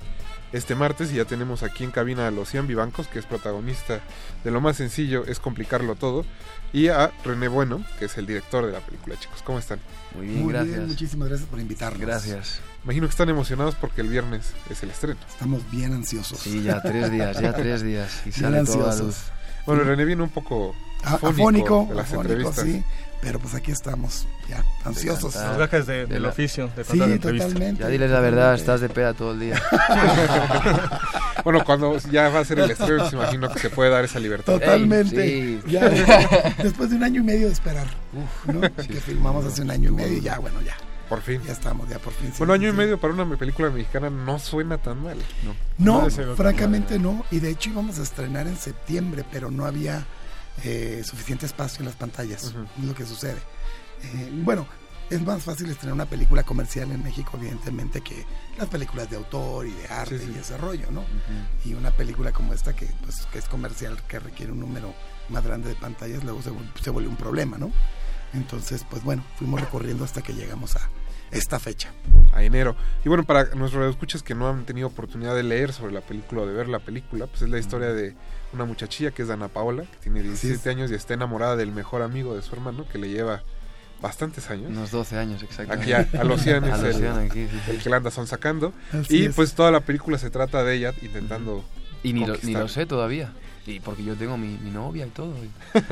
este 0.53 0.75
martes 0.75 1.13
y 1.13 1.15
ya 1.15 1.25
tenemos 1.25 1.63
aquí 1.63 1.85
en 1.85 1.93
cabina 1.93 2.27
a 2.27 2.33
Lucian 2.33 2.67
Vivancos, 2.67 3.07
que 3.07 3.21
es 3.21 3.25
protagonista 3.25 4.01
de 4.43 4.51
Lo 4.51 4.61
más 4.61 4.77
sencillo 4.77 5.25
es 5.27 5.39
complicarlo 5.39 5.95
todo, 5.95 6.25
y 6.73 6.89
a 6.89 7.13
René 7.25 7.47
Bueno, 7.47 7.85
que 8.01 8.07
es 8.07 8.19
el 8.19 8.27
director 8.27 8.67
de 8.67 8.73
la 8.73 8.81
película, 8.81 9.15
chicos. 9.17 9.43
¿Cómo 9.45 9.61
están? 9.61 9.79
Muy 10.17 10.27
bien, 10.27 10.49
gracias. 10.49 10.89
muchísimas 10.89 11.29
gracias 11.29 11.49
por 11.49 11.61
invitarnos. 11.61 12.01
Gracias. 12.01 12.59
Imagino 12.83 13.07
que 13.07 13.13
están 13.13 13.29
emocionados 13.29 13.77
porque 13.77 14.01
el 14.01 14.09
viernes 14.09 14.51
es 14.69 14.83
el 14.83 14.91
estreno. 14.91 15.21
Estamos 15.29 15.63
bien 15.71 15.93
ansiosos. 15.93 16.41
Sí, 16.41 16.65
ya 16.65 16.83
tres 16.83 17.13
días, 17.13 17.41
ya 17.41 17.53
tres 17.53 17.85
días. 17.85 18.27
Y 18.27 18.33
sale 18.33 18.65
toda 18.65 18.89
la 18.89 18.97
luz. 18.97 19.19
Bueno, 19.67 19.85
René 19.85 20.05
viene 20.05 20.25
un 20.25 20.31
poco 20.31 20.75
afónico, 21.05 21.87
de 21.89 21.95
las 21.95 22.13
afónico, 22.13 22.33
entrevistas. 22.33 22.65
sí. 22.65 22.85
Pero 23.27 23.41
pues 23.41 23.55
aquí 23.57 23.73
estamos, 23.73 24.25
ya, 24.49 24.63
ansiosos. 24.85 25.35
Los 25.35 25.59
gajes 25.59 25.85
de- 25.85 26.07
del 26.07 26.25
oficio, 26.27 26.71
de 26.77 26.85
sí, 26.85 26.97
la 26.97 27.19
totalmente. 27.19 27.83
Ya 27.83 27.89
diles 27.89 28.09
la 28.09 28.21
verdad, 28.21 28.55
estás 28.55 28.81
de 28.81 28.89
peda 28.89 29.15
todo 29.15 29.33
el 29.33 29.41
día. 29.41 29.61
bueno, 31.45 31.65
cuando 31.65 31.99
ya 32.13 32.29
va 32.29 32.39
a 32.39 32.45
ser 32.45 32.61
el 32.61 32.71
estreno, 32.71 32.99
pues 33.01 33.13
imagino 33.13 33.51
que 33.53 33.59
se 33.59 33.71
puede 33.71 33.91
dar 33.91 34.05
esa 34.05 34.21
libertad. 34.21 34.53
Totalmente. 34.55 35.27
sí. 35.27 35.61
Ya, 35.67 35.89
después 36.63 36.91
de 36.91 36.97
un 36.97 37.03
año 37.03 37.21
y 37.21 37.25
medio 37.25 37.49
de 37.49 37.53
esperar, 37.53 37.89
¿no? 38.45 38.61
que 38.61 39.01
filmamos 39.01 39.45
hace 39.45 39.63
un 39.63 39.73
año 39.73 39.89
y 39.91 39.93
medio, 39.93 40.19
ya, 40.21 40.39
bueno, 40.39 40.61
ya. 40.63 40.77
Por 41.09 41.21
fin. 41.21 41.41
Ya 41.45 41.53
estamos, 41.53 41.89
ya 41.89 41.99
por 41.99 42.13
fin. 42.13 42.29
sí, 42.29 42.35
Bueno, 42.39 42.53
año 42.53 42.69
y 42.69 42.71
sí. 42.71 42.77
medio 42.77 43.01
para 43.01 43.13
una 43.13 43.37
película 43.37 43.71
mexicana 43.71 44.09
no 44.09 44.39
suena 44.39 44.79
tan 44.79 45.03
mal. 45.03 45.17
No, 45.79 46.09
francamente 46.37 47.01
no. 47.01 47.25
Y 47.33 47.41
de 47.41 47.51
hecho 47.51 47.71
íbamos 47.71 47.99
a 47.99 48.03
estrenar 48.05 48.47
en 48.47 48.57
septiembre, 48.57 49.25
pero 49.33 49.51
no 49.51 49.65
había 49.67 50.05
eh, 50.65 51.03
suficiente 51.05 51.47
espacio 51.47 51.81
en 51.81 51.87
las 51.87 51.97
pantallas. 51.97 52.55
Es 52.79 52.85
lo 52.85 52.95
que 52.95 53.05
sucede. 53.05 53.39
Eh, 54.03 54.31
bueno, 54.33 54.67
es 55.11 55.23
más 55.23 55.43
fácil 55.45 55.71
estrenar 55.71 55.95
una 55.95 56.07
película 56.07 56.43
comercial 56.43 56.91
en 56.91 57.03
México, 57.03 57.33
evidentemente, 57.37 58.01
que 58.01 58.27
las 58.59 58.69
películas 58.69 59.09
de 59.09 59.17
autor 59.17 59.67
y 59.67 59.71
de 59.71 59.87
arte 59.89 60.21
y 60.35 60.39
ese 60.39 60.57
rollo, 60.57 60.91
¿no? 60.91 61.05
Y 61.65 61.75
una 61.75 61.93
película 61.93 62.33
como 62.33 62.53
esta, 62.53 62.75
que, 62.75 62.87
pues, 63.03 63.27
que 63.33 63.39
es 63.39 63.47
comercial, 63.47 64.03
que 64.09 64.19
requiere 64.19 64.53
un 64.53 64.61
número 64.61 64.95
más 65.29 65.45
grande 65.45 65.69
de 65.69 65.77
pantallas, 65.77 66.25
luego 66.25 66.43
se, 66.43 66.51
se 66.83 66.91
vuelve 66.91 67.09
un 67.09 67.17
problema, 67.17 67.57
¿no? 67.57 67.71
Entonces, 68.35 68.85
pues 68.91 69.05
bueno, 69.05 69.25
fuimos 69.37 69.61
recorriendo 69.61 70.05
hasta 70.05 70.23
que 70.23 70.35
llegamos 70.35 70.77
a 70.77 70.91
esta 71.31 71.59
fecha. 71.59 71.93
a 72.33 72.43
enero. 72.43 72.77
Y 73.05 73.09
bueno, 73.09 73.25
para 73.25 73.55
nuestros 73.55 73.89
escuchas 73.91 74.23
que 74.23 74.35
no 74.35 74.49
han 74.49 74.65
tenido 74.65 74.89
oportunidad 74.89 75.35
de 75.35 75.43
leer 75.43 75.73
sobre 75.73 75.93
la 75.93 76.01
película 76.01 76.43
o 76.43 76.47
de 76.47 76.53
ver 76.53 76.69
la 76.69 76.81
película, 76.81 77.27
pues 77.27 77.43
es 77.43 77.49
la 77.49 77.59
historia 77.59 77.93
de 77.93 78.15
una 78.57 78.65
muchachilla 78.65 79.13
que 79.13 79.23
es 79.23 79.29
Dana 79.29 79.49
Paola, 79.49 79.85
que 79.85 79.99
tiene 80.03 80.23
17 80.23 80.69
años 80.69 80.91
y 80.91 80.95
está 80.95 81.15
enamorada 81.15 81.57
del 81.57 81.73
mejor 81.73 82.03
amigo 82.03 82.35
de 82.35 82.43
su 82.43 82.55
hermano, 82.55 82.87
que 82.89 82.99
le 82.99 83.09
lleva 83.09 83.43
bastantes 84.01 84.51
años. 84.51 84.71
Unos 84.71 84.91
12 84.91 85.19
años, 85.19 85.43
exactamente. 85.43 85.95
Aquí 85.95 86.17
a, 86.17 86.21
a 86.21 86.25
Lucian 86.25 86.65
es 86.65 86.73
A 86.83 86.89
el, 86.89 87.31
aquí, 87.31 87.47
sí, 87.47 87.71
el 87.71 87.79
que 87.79 87.91
la 87.91 87.97
anda 87.97 88.11
son 88.11 88.27
sacando. 88.27 88.73
Así 88.93 89.19
y 89.19 89.25
es. 89.27 89.35
pues 89.35 89.55
toda 89.55 89.71
la 89.71 89.81
película 89.81 90.19
se 90.19 90.31
trata 90.31 90.65
de 90.65 90.75
ella 90.75 90.95
intentando... 91.03 91.65
Y 92.03 92.13
ni 92.13 92.25
lo, 92.25 92.37
ni 92.43 92.53
lo 92.53 92.69
sé 92.69 92.87
todavía. 92.87 93.33
Y 93.67 93.81
porque 93.81 94.05
yo 94.05 94.15
tengo 94.15 94.37
mi, 94.37 94.59
mi 94.59 94.71
novia 94.71 95.07
y 95.07 95.11
todo. 95.11 95.35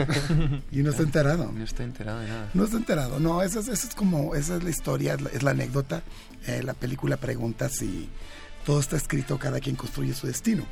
Y 0.70 0.82
no 0.82 0.90
está 0.90 1.02
enterado. 1.02 1.50
No 1.52 1.64
está 1.64 1.82
enterado 1.82 2.20
de 2.20 2.28
nada. 2.28 2.50
No 2.54 2.64
está 2.64 2.76
enterado, 2.76 3.18
no, 3.18 3.42
esa 3.42 3.60
es, 3.60 3.68
esa 3.68 3.88
es 3.88 3.94
como, 3.94 4.34
esa 4.34 4.56
es 4.56 4.62
la 4.62 4.70
historia, 4.70 5.14
es 5.14 5.20
la, 5.20 5.30
es 5.30 5.42
la 5.42 5.50
anécdota. 5.50 6.02
Eh, 6.46 6.62
la 6.62 6.74
película 6.74 7.16
pregunta 7.16 7.68
si 7.68 8.08
todo 8.64 8.78
está 8.78 8.96
escrito, 8.96 9.38
cada 9.38 9.60
quien 9.60 9.76
construye 9.76 10.14
su 10.14 10.26
destino. 10.26 10.64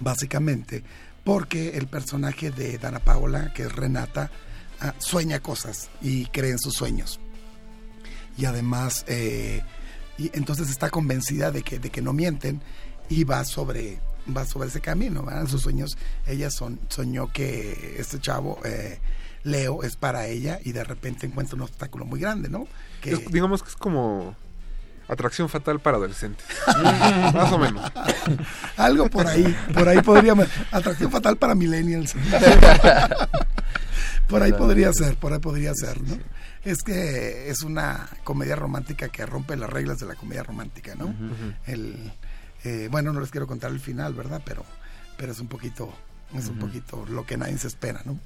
Básicamente, 0.00 0.82
porque 1.24 1.76
el 1.76 1.86
personaje 1.86 2.50
de 2.50 2.78
Dana 2.78 2.98
Paola, 3.00 3.52
que 3.52 3.64
es 3.64 3.72
Renata, 3.72 4.30
ah, 4.80 4.94
sueña 4.98 5.40
cosas 5.40 5.90
y 6.00 6.26
cree 6.26 6.52
en 6.52 6.58
sus 6.58 6.74
sueños. 6.74 7.20
Y 8.36 8.46
además, 8.46 9.04
eh, 9.06 9.62
y 10.16 10.30
entonces 10.34 10.70
está 10.70 10.90
convencida 10.90 11.50
de 11.50 11.62
que, 11.62 11.78
de 11.78 11.90
que 11.90 12.02
no 12.02 12.12
mienten 12.12 12.62
y 13.08 13.24
va 13.24 13.44
sobre, 13.44 14.00
va 14.34 14.46
sobre 14.46 14.68
ese 14.68 14.80
camino. 14.80 15.22
¿verdad? 15.22 15.46
Sus 15.46 15.62
sueños, 15.62 15.98
ella 16.26 16.50
son, 16.50 16.80
soñó 16.88 17.30
que 17.32 17.96
este 17.98 18.18
chavo, 18.18 18.58
eh, 18.64 18.98
Leo, 19.42 19.82
es 19.82 19.96
para 19.96 20.26
ella 20.26 20.58
y 20.62 20.72
de 20.72 20.84
repente 20.84 21.26
encuentra 21.26 21.56
un 21.56 21.62
obstáculo 21.62 22.04
muy 22.04 22.20
grande, 22.20 22.48
¿no? 22.48 22.66
Digamos 23.30 23.62
que 23.62 23.70
es 23.70 23.76
como 23.76 24.36
atracción 25.10 25.48
fatal 25.48 25.80
para 25.80 25.96
adolescentes. 25.96 26.46
Más 27.34 27.52
o 27.52 27.58
menos. 27.58 27.90
Algo 28.76 29.08
por 29.10 29.26
ahí, 29.26 29.56
por 29.74 29.88
ahí 29.88 30.00
podríamos. 30.02 30.46
Atracción 30.70 31.10
fatal 31.10 31.36
para 31.36 31.54
millennials. 31.54 32.14
por 34.28 34.42
ahí 34.42 34.52
podría 34.52 34.92
ser, 34.92 35.16
por 35.16 35.32
ahí 35.32 35.40
podría 35.40 35.74
ser, 35.74 36.00
¿no? 36.02 36.18
Es 36.64 36.82
que 36.82 37.48
es 37.48 37.62
una 37.62 38.08
comedia 38.22 38.54
romántica 38.54 39.08
que 39.08 39.24
rompe 39.26 39.56
las 39.56 39.70
reglas 39.70 39.98
de 39.98 40.06
la 40.06 40.14
comedia 40.14 40.42
romántica, 40.42 40.94
¿no? 40.94 41.14
El, 41.66 42.12
eh, 42.64 42.88
bueno, 42.90 43.12
no 43.12 43.20
les 43.20 43.30
quiero 43.30 43.46
contar 43.46 43.70
el 43.70 43.80
final, 43.80 44.14
¿verdad? 44.14 44.42
Pero, 44.44 44.64
pero 45.16 45.32
es 45.32 45.40
un 45.40 45.48
poquito, 45.48 45.92
es 46.34 46.48
un 46.48 46.58
poquito 46.58 47.06
lo 47.06 47.24
que 47.24 47.36
nadie 47.36 47.56
se 47.58 47.68
espera, 47.68 48.02
¿no? 48.04 48.18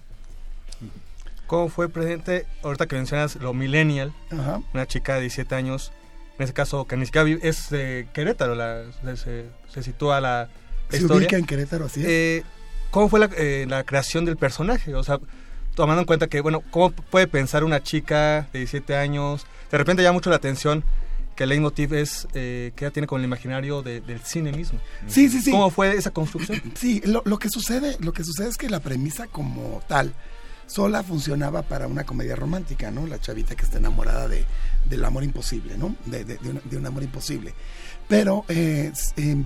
¿Cómo 1.47 1.68
fue 1.68 1.89
presente, 1.89 2.47
ahorita 2.62 2.87
que 2.87 2.97
mencionas 2.97 3.37
lo 3.37 3.53
millennial, 3.53 4.12
una 4.72 4.87
chica 4.87 5.14
de 5.14 5.22
17 5.22 5.55
años, 5.55 5.93
en 6.39 6.45
ese 6.45 6.53
caso 6.53 6.87
que 6.87 6.97
ni 6.97 7.07
siquiera 7.07 7.24
vive- 7.24 7.41
es 7.43 7.70
de 7.70 8.09
Querétaro, 8.12 8.55
la, 8.55 8.82
se, 9.16 9.47
se 9.72 9.82
sitúa 9.82 10.20
la, 10.20 10.49
Se 10.91 10.97
historia. 10.99 11.16
ubica 11.18 11.37
en 11.37 11.45
Querétaro, 11.47 11.87
así 11.87 12.01
es. 12.01 12.07
Eh, 12.09 12.43
¿Cómo 12.91 13.09
fue 13.09 13.20
la, 13.20 13.28
eh, 13.37 13.66
la 13.68 13.85
creación 13.85 14.24
del 14.24 14.37
personaje? 14.37 14.95
O 14.95 15.03
sea, 15.03 15.18
tomando 15.74 16.01
en 16.01 16.07
cuenta 16.07 16.26
que, 16.28 16.41
bueno, 16.41 16.62
¿cómo 16.70 16.91
puede 16.91 17.26
pensar 17.26 17.64
una 17.64 17.82
chica 17.82 18.49
de 18.53 18.61
17 18.61 18.97
años? 18.97 19.47
De 19.70 19.78
repente 19.78 20.03
llama 20.03 20.14
mucho 20.14 20.30
la 20.30 20.37
atención 20.37 20.85
que 21.35 21.43
el 21.45 21.49
leitmotiv 21.49 21.93
es 21.95 22.28
eh, 22.35 22.70
que 22.76 22.85
ella 22.85 22.93
tiene 22.93 23.09
con 23.09 23.20
el 23.20 23.24
imaginario 23.24 23.82
de- 23.82 24.01
del 24.01 24.20
cine 24.20 24.53
mismo. 24.53 24.78
Sí, 25.09 25.28
sí, 25.28 25.41
sí. 25.41 25.51
¿Cómo 25.51 25.70
fue 25.70 25.97
esa 25.97 26.12
construcción? 26.12 26.62
Sí, 26.76 27.03
lo, 27.05 27.22
lo 27.24 27.39
que 27.41 27.49
sucede, 27.49 27.97
lo 27.99 28.12
que 28.12 28.22
sucede 28.22 28.49
es 28.49 28.57
que 28.57 28.70
la 28.70 28.78
premisa 28.78 29.26
como 29.26 29.82
tal 29.89 30.12
sola 30.66 31.02
funcionaba 31.02 31.62
para 31.62 31.86
una 31.86 32.04
comedia 32.04 32.36
romántica, 32.36 32.90
¿no? 32.90 33.06
La 33.06 33.20
chavita 33.20 33.54
que 33.54 33.64
está 33.64 33.78
enamorada 33.78 34.28
de, 34.28 34.44
del 34.88 35.04
amor 35.04 35.24
imposible, 35.24 35.76
¿no? 35.76 35.94
De, 36.06 36.38
un, 36.76 36.86
amor 36.86 37.03
imposible. 37.03 37.54
Pero 38.08 38.45
eh, 38.49 38.92
eh, 39.16 39.45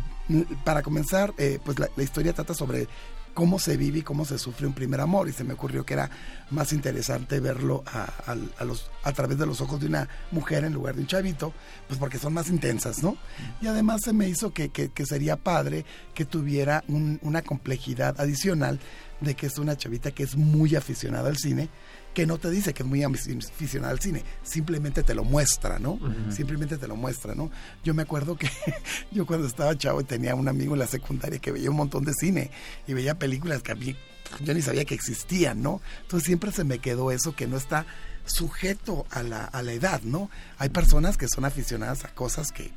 para 0.64 0.82
comenzar, 0.82 1.32
eh, 1.38 1.58
pues 1.64 1.78
la, 1.78 1.88
historia 2.02 2.32
trata 2.32 2.54
sobre 2.54 2.88
cómo 3.34 3.60
se 3.60 3.76
vive 3.76 3.98
y 4.00 4.02
cómo 4.02 4.24
se 4.24 4.36
sufre 4.36 4.66
un 4.66 4.72
primer 4.72 5.00
amor 5.00 5.28
y 5.28 5.32
se 5.32 5.44
me 5.44 5.52
ocurrió 5.54 5.86
que 5.86 5.94
era 5.94 6.10
más 6.50 6.72
interesante 6.72 7.38
verlo 7.38 7.84
a, 7.86 8.34
los, 8.64 8.90
a 9.04 9.12
través 9.12 9.38
de 9.38 9.46
los 9.46 9.60
ojos 9.60 9.78
de 9.78 9.86
una 9.86 10.08
mujer 10.32 10.64
en 10.64 10.72
lugar 10.72 10.96
de 10.96 11.02
un 11.02 11.06
chavito, 11.06 11.52
pues 11.86 12.00
porque 12.00 12.18
son 12.18 12.34
más 12.34 12.48
intensas, 12.48 13.00
¿no? 13.00 13.16
Y 13.60 13.68
además 13.68 14.00
se 14.02 14.12
me 14.12 14.28
hizo 14.28 14.52
que, 14.52 14.70
que- 14.70 14.90
sería 15.06 15.36
padre 15.36 15.84
que 16.14 16.24
tuviera 16.24 16.82
un- 16.88 17.20
una 17.22 17.42
complejidad 17.42 18.20
adicional 18.20 18.80
de 19.20 19.34
que 19.34 19.46
es 19.46 19.58
una 19.58 19.76
chavita 19.76 20.10
que 20.10 20.22
es 20.22 20.36
muy 20.36 20.76
aficionada 20.76 21.28
al 21.28 21.36
cine, 21.36 21.68
que 22.14 22.26
no 22.26 22.38
te 22.38 22.50
dice 22.50 22.74
que 22.74 22.82
es 22.82 22.88
muy 22.88 23.04
aficionada 23.04 23.92
al 23.92 24.00
cine, 24.00 24.22
simplemente 24.42 25.02
te 25.02 25.14
lo 25.14 25.24
muestra, 25.24 25.78
¿no? 25.78 25.98
Simplemente 26.30 26.76
te 26.76 26.88
lo 26.88 26.96
muestra, 26.96 27.34
¿no? 27.34 27.50
Yo 27.84 27.94
me 27.94 28.02
acuerdo 28.02 28.36
que 28.36 28.50
yo 29.12 29.26
cuando 29.26 29.46
estaba 29.46 29.76
chavo 29.76 30.04
tenía 30.04 30.34
un 30.34 30.48
amigo 30.48 30.74
en 30.74 30.80
la 30.80 30.86
secundaria 30.86 31.38
que 31.38 31.52
veía 31.52 31.70
un 31.70 31.76
montón 31.76 32.04
de 32.04 32.12
cine 32.14 32.50
y 32.86 32.94
veía 32.94 33.18
películas 33.18 33.62
que 33.62 33.72
a 33.72 33.76
mí 33.76 33.96
yo 34.40 34.54
ni 34.54 34.62
sabía 34.62 34.84
que 34.84 34.94
existían, 34.94 35.62
¿no? 35.62 35.80
Entonces 36.02 36.26
siempre 36.26 36.52
se 36.52 36.64
me 36.64 36.78
quedó 36.78 37.10
eso 37.10 37.34
que 37.34 37.46
no 37.46 37.56
está 37.56 37.86
sujeto 38.26 39.06
a 39.10 39.22
la, 39.22 39.44
a 39.44 39.62
la 39.62 39.72
edad, 39.72 40.02
¿no? 40.02 40.30
Hay 40.58 40.68
personas 40.68 41.16
que 41.16 41.28
son 41.28 41.44
aficionadas 41.44 42.04
a 42.04 42.08
cosas 42.08 42.52
que 42.52 42.70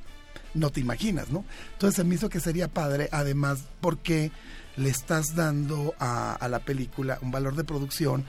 no 0.53 0.69
te 0.69 0.79
imaginas, 0.79 1.29
¿no? 1.29 1.45
Entonces 1.73 1.95
se 1.95 2.03
me 2.03 2.15
hizo 2.15 2.29
que 2.29 2.39
sería 2.39 2.67
padre, 2.67 3.09
además, 3.11 3.59
porque 3.79 4.31
le 4.77 4.89
estás 4.89 5.35
dando 5.35 5.93
a, 5.99 6.33
a 6.33 6.47
la 6.47 6.59
película 6.59 7.19
un 7.21 7.31
valor 7.31 7.55
de 7.55 7.63
producción 7.63 8.25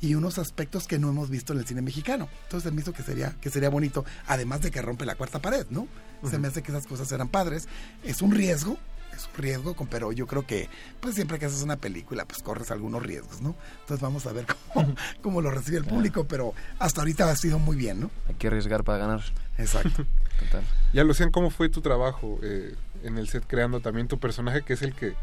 y 0.00 0.14
unos 0.14 0.38
aspectos 0.38 0.86
que 0.86 0.98
no 0.98 1.08
hemos 1.08 1.30
visto 1.30 1.52
en 1.52 1.60
el 1.60 1.66
cine 1.66 1.82
mexicano. 1.82 2.28
Entonces 2.44 2.72
me 2.72 2.80
hizo 2.80 2.92
que 2.92 3.02
sería, 3.02 3.34
que 3.40 3.50
sería 3.50 3.70
bonito, 3.70 4.04
además 4.26 4.60
de 4.60 4.70
que 4.70 4.82
rompe 4.82 5.06
la 5.06 5.14
cuarta 5.14 5.40
pared, 5.40 5.66
¿no? 5.70 5.88
Se 6.28 6.38
me 6.38 6.48
hace 6.48 6.62
que 6.62 6.72
esas 6.72 6.86
cosas 6.86 7.10
eran 7.12 7.28
padres. 7.28 7.68
Es 8.02 8.20
un 8.20 8.32
riesgo, 8.32 8.78
es 9.14 9.26
un 9.26 9.42
riesgo, 9.42 9.74
pero 9.88 10.12
yo 10.12 10.26
creo 10.26 10.46
que 10.46 10.68
pues 11.00 11.14
siempre 11.14 11.38
que 11.38 11.46
haces 11.46 11.62
una 11.62 11.76
película, 11.76 12.24
pues 12.24 12.42
corres 12.42 12.70
algunos 12.70 13.02
riesgos, 13.02 13.40
¿no? 13.40 13.54
Entonces 13.80 14.02
vamos 14.02 14.26
a 14.26 14.32
ver 14.32 14.46
cómo, 14.72 14.94
cómo 15.22 15.40
lo 15.40 15.50
recibe 15.50 15.78
el 15.78 15.84
público, 15.84 16.24
pero 16.24 16.52
hasta 16.78 17.00
ahorita 17.00 17.30
ha 17.30 17.36
sido 17.36 17.58
muy 17.58 17.76
bien, 17.76 18.00
¿no? 18.00 18.10
Hay 18.28 18.34
que 18.34 18.48
arriesgar 18.48 18.84
para 18.84 18.98
ganar. 18.98 19.22
Exacto. 19.58 20.04
Total. 20.40 20.64
Ya 20.92 21.04
Lucian, 21.04 21.30
¿cómo 21.30 21.50
fue 21.50 21.68
tu 21.70 21.80
trabajo 21.80 22.38
eh, 22.42 22.74
en 23.02 23.16
el 23.16 23.28
set 23.28 23.44
creando 23.46 23.80
también 23.80 24.06
tu 24.06 24.18
personaje 24.18 24.62
que 24.62 24.74
es 24.74 24.82
el 24.82 24.94
que 24.94 25.14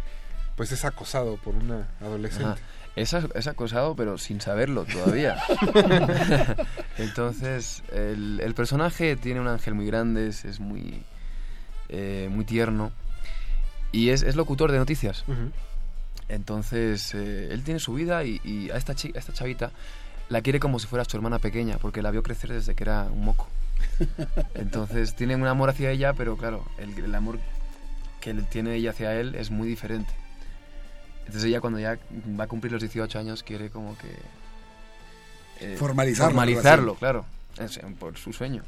pues 0.56 0.72
es 0.72 0.86
acosado 0.86 1.38
por 1.38 1.56
una 1.56 1.88
adolescente? 2.02 2.46
Ajá. 2.46 2.58
Es, 2.96 3.48
acosado, 3.48 3.96
pero 3.96 4.20
sin 4.20 4.40
saberlo 4.40 4.86
todavía. 4.86 5.38
Entonces, 6.98 7.82
el, 7.92 8.40
el 8.40 8.54
personaje 8.54 9.16
tiene 9.16 9.40
un 9.40 9.48
ángel 9.48 9.74
muy 9.74 9.86
grande, 9.88 10.28
es, 10.28 10.46
es 10.46 10.60
muy... 10.60 11.02
eh, 11.90 12.28
muy 12.32 12.46
tierno. 12.46 12.92
Y 13.92 14.10
es, 14.10 14.22
es 14.24 14.36
locutor 14.36 14.72
de 14.72 14.78
noticias. 14.78 15.24
Entonces, 16.30 17.14
eh, 17.16 17.50
él 17.52 17.64
tiene 17.64 17.80
su 17.80 17.94
vida 17.94 18.24
y, 18.24 18.40
y 18.44 18.70
a, 18.72 18.78
esta 18.78 18.96
chi- 18.96 19.12
a 19.16 19.20
esta 19.20 19.34
chavita 19.34 19.72
la 20.30 20.42
quiere 20.42 20.60
como 20.60 20.80
si 20.80 20.88
fuera 20.88 21.04
su 21.06 21.18
hermana 21.18 21.40
pequeña, 21.40 21.78
porque 21.80 22.02
la 22.02 22.10
vio 22.12 22.24
crecer 22.24 22.52
desde 22.52 22.76
que 22.76 22.84
era 22.84 23.04
un 23.12 23.26
moco. 23.26 23.48
Entonces, 24.56 25.16
tiene 25.16 25.36
un 25.36 25.46
amor 25.48 25.70
hacia 25.70 25.92
ella, 25.92 26.14
pero 26.14 26.38
claro, 26.38 26.66
el, 26.78 26.98
el 26.98 27.14
amor 27.16 27.40
que 28.22 28.30
él 28.32 28.46
tiene 28.48 28.76
ella 28.76 28.92
hacia 28.92 29.14
él 29.20 29.36
es 29.36 29.52
muy 29.52 29.68
diferente. 29.68 30.12
Entonces, 31.26 31.46
ella 31.46 31.62
cuando 31.62 31.80
ya 31.80 31.98
va 32.40 32.44
a 32.44 32.48
cumplir 32.48 32.72
los 32.74 32.82
18 32.82 33.18
años 33.20 33.44
quiere 33.44 33.70
como 33.70 33.98
que... 33.98 34.10
eh, 35.60 35.76
Formalizarlo, 35.78 36.42
relación. 36.42 36.96
claro, 36.96 37.26
es, 37.60 37.80
por 38.00 38.18
su 38.18 38.34
sueño. 38.34 38.64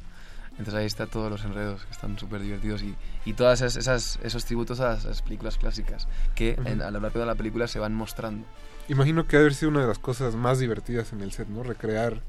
Entonces 0.51 0.73
ahí 0.75 0.85
está 0.85 1.05
todos 1.05 1.29
los 1.29 1.43
enredos 1.43 1.83
que 1.83 1.91
están 1.91 2.17
súper 2.17 2.39
divertidos 2.41 2.81
y, 2.81 2.95
y 3.25 3.33
todas 3.33 3.59
esas, 3.59 3.75
esas- 3.75 4.19
esos 4.23 4.45
tributos 4.45 4.79
a 4.79 4.89
las, 4.91 5.05
a 5.05 5.09
las 5.09 5.21
películas 5.21 5.57
clásicas 5.57 6.07
que 6.33 6.55
Ujú. 6.57 6.69
en- 6.69 6.81
a 6.81 6.91
lo 6.91 7.01
largo 7.01 7.19
de 7.19 7.25
la 7.25 7.35
película 7.35 7.67
se 7.67 7.77
van 7.79 7.93
mostrando. 7.93 8.45
Imagino 8.87 9.27
que 9.27 9.35
ha 9.35 9.39
de 9.39 9.45
haber 9.45 9.53
sido 9.55 9.69
una 9.71 9.81
de 9.81 9.87
las 9.87 9.99
cosas 9.99 10.35
más 10.35 10.59
divertidas 10.59 11.11
en 11.11 11.19
el 11.21 11.33
set, 11.33 11.49
¿no? 11.49 11.63
Recrear 11.63 12.21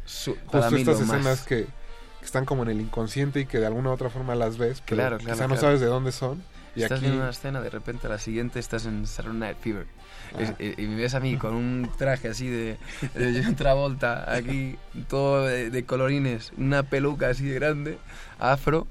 para 0.51 0.71
justo 0.71 0.77
estas 0.91 1.01
más. 1.07 1.19
escenas 1.21 1.43
que, 1.43 1.67
que 2.19 2.25
están 2.25 2.45
como 2.47 2.65
en 2.65 2.71
el 2.71 2.81
inconsciente 2.81 3.41
y 3.41 3.47
que 3.47 3.59
de 3.61 3.67
alguna 3.67 3.91
u 3.91 3.93
otra 3.93 4.11
forma 4.11 4.35
las 4.35 4.59
ves, 4.59 4.83
pero 4.85 4.97
Claro, 4.97 5.19
claro, 5.19 5.33
quizá 5.35 5.43
no 5.47 5.55
claro. 5.55 5.61
sabes 5.61 5.81
de 5.81 5.87
dónde 5.87 6.11
son. 6.11 6.43
Y 6.75 6.83
estás 6.83 6.97
aquí 6.99 7.07
viendo 7.07 7.23
una 7.23 7.31
escena, 7.31 7.61
de 7.61 7.71
repente 7.71 8.07
a 8.09 8.11
la 8.11 8.19
siguiente 8.19 8.59
estás 8.59 8.87
en 8.87 9.07
Saturday 9.07 9.39
Night 9.39 9.57
Fever. 9.61 9.87
Y, 10.59 10.83
y 10.83 10.87
me 10.87 10.97
ves 10.97 11.15
a 11.15 11.21
mí 11.21 11.37
con 11.37 11.55
un 11.55 11.91
traje 11.97 12.29
así 12.29 12.49
de, 12.49 12.79
de 13.15 13.43
John 13.43 13.57
Travolta, 13.57 14.33
aquí 14.35 14.77
todo 15.09 15.45
de, 15.47 15.71
de 15.71 15.85
colorines, 15.85 16.53
una 16.57 16.83
peluca 16.83 17.29
así 17.31 17.45
de 17.45 17.55
grande, 17.55 17.99
afro. 18.39 18.87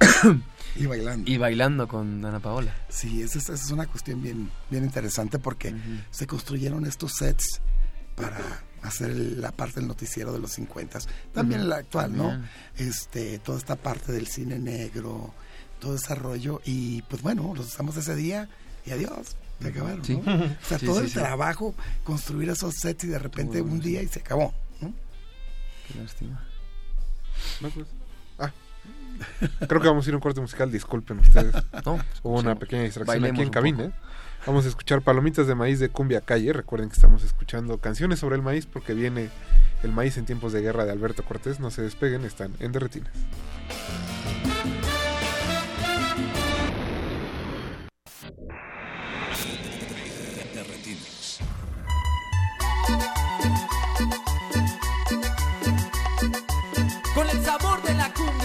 Y 0.76 0.86
bailando. 0.86 1.28
Y 1.28 1.36
bailando 1.36 1.88
con 1.88 2.24
Ana 2.24 2.38
Paola. 2.38 2.72
Sí, 2.88 3.22
esa 3.22 3.38
es, 3.38 3.48
esa 3.48 3.54
es 3.64 3.70
una 3.72 3.86
cuestión 3.86 4.22
bien, 4.22 4.48
bien 4.70 4.84
interesante 4.84 5.40
porque 5.40 5.74
se 6.12 6.28
construyeron 6.28 6.86
estos 6.86 7.14
sets 7.14 7.60
para 8.14 8.38
hacer 8.82 9.10
la 9.10 9.50
parte 9.50 9.80
del 9.80 9.88
noticiero 9.88 10.32
de 10.32 10.38
los 10.38 10.52
50, 10.52 11.00
también 11.34 11.62
Ujú. 11.62 11.70
la 11.70 11.76
actual, 11.78 12.16
¿no? 12.16 12.40
Este, 12.78 13.40
toda 13.40 13.58
esta 13.58 13.74
parte 13.74 14.12
del 14.12 14.28
cine 14.28 14.60
negro, 14.60 15.34
todo 15.80 15.96
ese 15.96 16.14
rollo 16.14 16.60
y 16.64 17.02
pues 17.02 17.20
bueno, 17.20 17.52
los 17.54 17.66
usamos 17.66 17.96
ese 17.96 18.14
día 18.14 18.48
y 18.86 18.92
adiós, 18.92 19.36
se 19.60 19.68
acabaron, 19.68 20.04
Sí. 20.04 20.20
¿no? 20.24 20.32
O 20.44 20.64
sea, 20.66 20.78
Sí, 20.78 20.86
todo 20.86 20.96
sí, 20.96 21.02
el 21.02 21.08
sí. 21.08 21.14
trabajo, 21.18 21.74
construir 22.04 22.48
esos 22.50 22.74
sets 22.74 23.04
y 23.04 23.08
de 23.08 23.18
repente 23.18 23.58
Todo, 23.60 23.70
un 23.70 23.80
día 23.80 24.02
y 24.02 24.08
se 24.08 24.20
acabó, 24.20 24.54
¿no? 24.80 24.92
Qué 25.88 25.98
lástima. 26.00 26.42
No, 27.60 27.68
pues. 27.70 27.86
Ah. 28.38 28.50
Creo 29.68 29.80
que 29.80 29.88
vamos 29.88 30.06
a 30.06 30.08
ir 30.10 30.14
a 30.14 30.16
un 30.16 30.22
corte 30.22 30.40
musical, 30.40 30.70
disculpen 30.72 31.18
ustedes. 31.20 31.54
No, 31.84 31.98
Hubo 32.22 32.38
una 32.38 32.54
pequeña 32.54 32.82
distracción 32.84 33.06
Bailemos 33.20 33.38
aquí 33.38 33.42
en 33.46 33.50
cabina. 33.50 33.78
poco. 33.84 33.92
Vamos 34.46 34.64
a 34.64 34.68
escuchar 34.68 35.02
Palomitas 35.02 35.46
de 35.46 35.54
Maíz 35.54 35.78
de 35.80 35.90
Cumbia 35.90 36.22
Calle. 36.22 36.54
Recuerden 36.54 36.88
que 36.88 36.94
estamos 36.94 37.22
escuchando 37.22 37.76
canciones 37.76 38.18
sobre 38.20 38.36
el 38.36 38.42
maíz 38.42 38.64
porque 38.64 38.94
viene 38.94 39.28
el 39.82 39.92
maíz 39.92 40.16
en 40.16 40.24
tiempos 40.24 40.54
de 40.54 40.62
guerra 40.62 40.86
de 40.86 40.92
Alberto 40.92 41.22
Cortés. 41.24 41.60
No 41.60 41.70
se 41.70 41.82
despeguen, 41.82 42.24
están 42.24 42.54
en 42.60 42.72
Derretinas. 42.72 43.12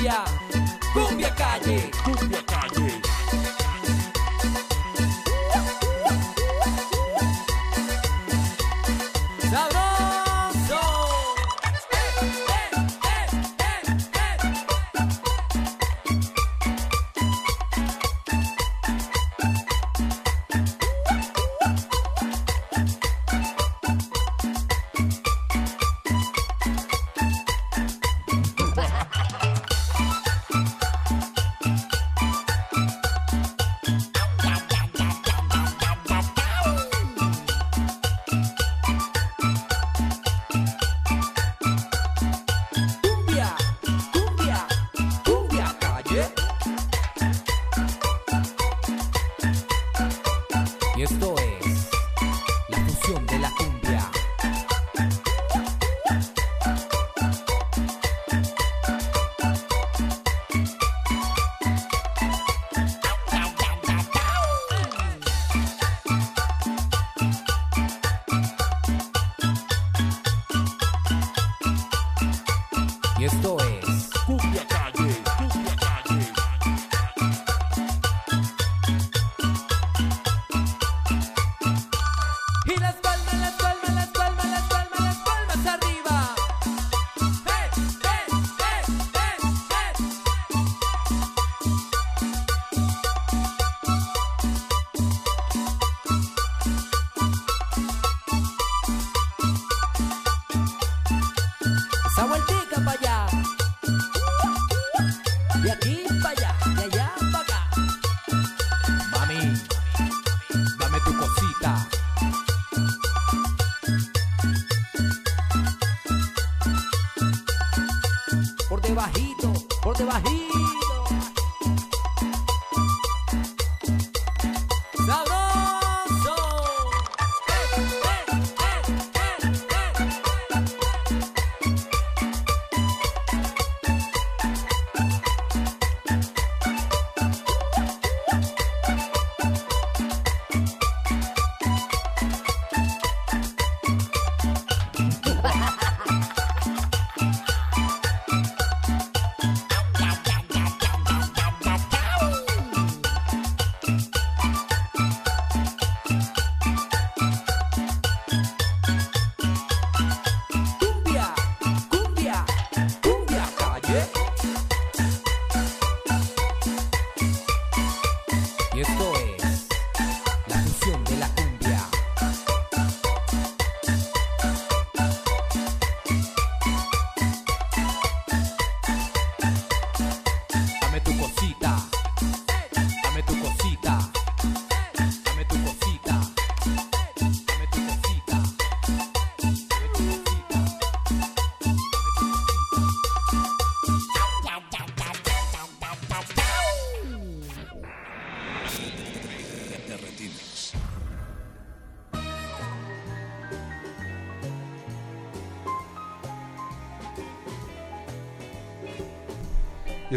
De 0.06 0.45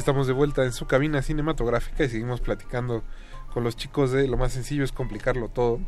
estamos 0.09 0.27
de 0.27 0.33
vuelta 0.33 0.65
en 0.65 0.73
su 0.73 0.87
cabina 0.87 1.21
cinematográfica 1.21 2.03
y 2.03 2.09
seguimos 2.09 2.41
platicando 2.41 3.03
con 3.53 3.63
los 3.63 3.77
chicos 3.77 4.11
de 4.11 4.27
Lo 4.27 4.39
más 4.39 4.53
sencillo 4.55 4.83
es 4.83 4.91
complicarlo 4.91 5.51
todo. 5.51 5.81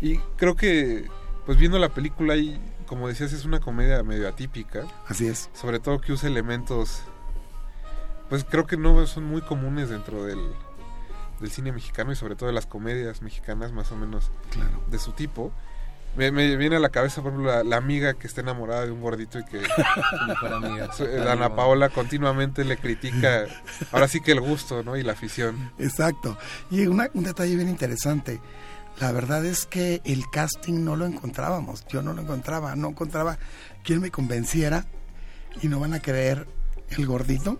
Y 0.00 0.16
creo 0.36 0.56
que, 0.56 1.06
pues 1.46 1.56
viendo 1.56 1.78
la 1.78 1.90
película 1.90 2.34
y 2.36 2.60
como 2.86 3.06
decías, 3.06 3.32
es 3.32 3.44
una 3.44 3.60
comedia 3.60 4.02
medio 4.02 4.28
atípica. 4.28 4.82
Así 5.06 5.28
es. 5.28 5.50
Sobre 5.52 5.78
todo 5.78 6.00
que 6.00 6.12
usa 6.12 6.28
elementos, 6.28 7.02
pues 8.28 8.42
creo 8.44 8.66
que 8.66 8.76
no 8.76 9.06
son 9.06 9.22
muy 9.22 9.40
comunes 9.40 9.88
dentro 9.88 10.24
del, 10.24 10.40
del 11.38 11.50
cine 11.52 11.70
mexicano 11.70 12.10
y 12.10 12.16
sobre 12.16 12.34
todo 12.34 12.48
de 12.48 12.52
las 12.54 12.66
comedias 12.66 13.22
mexicanas 13.22 13.70
más 13.70 13.92
o 13.92 13.96
menos 13.96 14.32
Claro. 14.50 14.82
de 14.90 14.98
su 14.98 15.12
tipo. 15.12 15.52
Me, 16.16 16.32
me 16.32 16.56
viene 16.56 16.76
a 16.76 16.80
la 16.80 16.88
cabeza, 16.88 17.22
por 17.22 17.32
ejemplo, 17.32 17.52
la, 17.54 17.62
la 17.62 17.76
amiga 17.76 18.14
que 18.14 18.26
está 18.26 18.40
enamorada 18.40 18.84
de 18.84 18.90
un 18.90 19.00
gordito 19.00 19.38
y 19.38 19.44
que 19.44 19.58
mejor 20.28 20.52
amiga. 20.54 20.90
Eh, 20.98 21.24
Ana 21.28 21.54
Paola 21.54 21.88
continuamente 21.88 22.64
le 22.64 22.76
critica, 22.78 23.44
ahora 23.92 24.08
sí 24.08 24.20
que 24.20 24.32
el 24.32 24.40
gusto, 24.40 24.82
¿no? 24.82 24.96
Y 24.96 25.02
la 25.02 25.12
afición. 25.12 25.72
Exacto. 25.78 26.36
Y 26.70 26.86
una- 26.86 27.08
un 27.14 27.24
detalle 27.24 27.54
bien 27.56 27.68
interesante. 27.68 28.40
La 29.00 29.12
verdad 29.12 29.44
es 29.46 29.66
que 29.66 30.02
el 30.04 30.24
casting 30.30 30.84
no 30.84 30.96
lo 30.96 31.06
encontrábamos. 31.06 31.86
Yo 31.88 32.02
no 32.02 32.12
lo 32.12 32.22
encontraba. 32.22 32.74
No 32.76 32.88
encontraba 32.88 33.38
quien 33.84 34.00
me 34.00 34.10
convenciera. 34.10 34.84
Y 35.62 35.68
no 35.68 35.80
van 35.80 35.94
a 35.94 36.00
creer, 36.00 36.46
el 36.90 37.06
gordito 37.06 37.58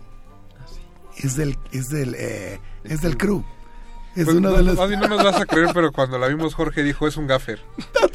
es 1.17 1.35
del, 1.35 1.57
es 1.71 1.87
del, 1.89 2.15
eh, 2.17 2.59
es 2.83 3.01
del 3.01 3.17
crew. 3.17 3.43
Es 4.15 4.25
Pues, 4.25 4.35
uno 4.37 4.49
no, 4.49 4.57
de 4.57 4.63
los... 4.63 4.77
más 4.77 4.89
bien 4.89 4.99
no 4.99 5.07
nos 5.07 5.23
vas 5.23 5.39
a 5.39 5.45
creer, 5.45 5.69
pero 5.73 5.91
cuando 5.93 6.17
la 6.19 6.27
vimos 6.27 6.53
Jorge 6.53 6.83
dijo 6.83 7.07
es 7.07 7.15
un 7.17 7.27
gaffer. 7.27 7.61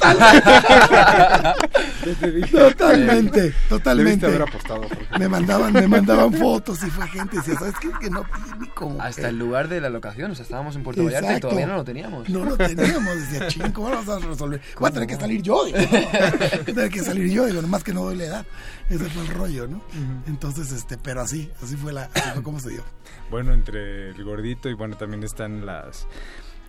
Totalmente, 2.51 3.39
Le 3.41 3.45
viste 3.47 3.69
totalmente. 3.69 4.25
haber 4.25 4.41
apostado, 4.43 4.81
Jorge. 4.83 5.07
Me 5.19 5.27
mandaban, 5.27 5.73
me 5.73 5.87
mandaban 5.87 6.33
fotos 6.33 6.81
y 6.83 6.89
fue 6.89 7.07
gente 7.07 7.35
y 7.35 7.39
decía, 7.39 7.55
¿sabes 7.55 7.73
qué? 7.81 7.89
Que 7.99 8.09
no 8.09 8.25
ni 8.59 8.67
como 8.69 9.01
Hasta 9.01 9.23
que- 9.23 9.27
el 9.29 9.37
lugar 9.39 9.67
de 9.67 9.81
la 9.81 9.89
locación, 9.89 10.31
o 10.31 10.35
sea, 10.35 10.43
estábamos 10.43 10.75
en 10.75 10.83
Puerto 10.83 11.03
Vallarta 11.03 11.37
y 11.37 11.39
todavía 11.39 11.67
no 11.67 11.75
lo 11.75 11.83
teníamos. 11.83 12.29
No 12.29 12.45
lo 12.45 12.57
teníamos, 12.57 13.15
decía, 13.15 13.47
ching, 13.47 13.71
¿cómo 13.71 13.89
lo 13.89 13.95
vamos 14.03 14.23
a 14.23 14.27
resolver? 14.27 14.61
Voy 14.79 14.89
a 14.89 14.93
tener 14.93 15.07
que 15.07 15.15
salir 15.15 15.41
yo, 15.41 15.65
digo, 15.65 15.77
no, 15.79 15.87
voy 15.89 16.05
a 16.05 16.63
tener 16.65 16.89
que 16.89 17.03
salir 17.03 17.31
yo, 17.31 17.45
digo, 17.45 17.61
nomás 17.61 17.83
que 17.83 17.93
no 17.93 18.03
doy 18.03 18.15
la 18.17 18.23
edad. 18.25 18.45
Ese 18.89 19.03
fue 19.05 19.23
el 19.23 19.27
rollo, 19.29 19.67
¿no? 19.67 19.81
Entonces, 20.27 20.71
este, 20.71 20.97
pero 20.97 21.21
así, 21.21 21.51
así 21.61 21.75
fue 21.75 21.91
la, 21.91 22.09
así 22.13 22.29
fue 22.33 22.43
como 22.43 22.59
se 22.59 22.69
dio. 22.69 22.83
Bueno, 23.29 23.53
entre 23.53 24.09
el 24.11 24.23
gordito 24.23 24.69
y 24.69 24.73
bueno, 24.73 24.95
también 24.95 25.23
están 25.23 25.65
las 25.87 26.07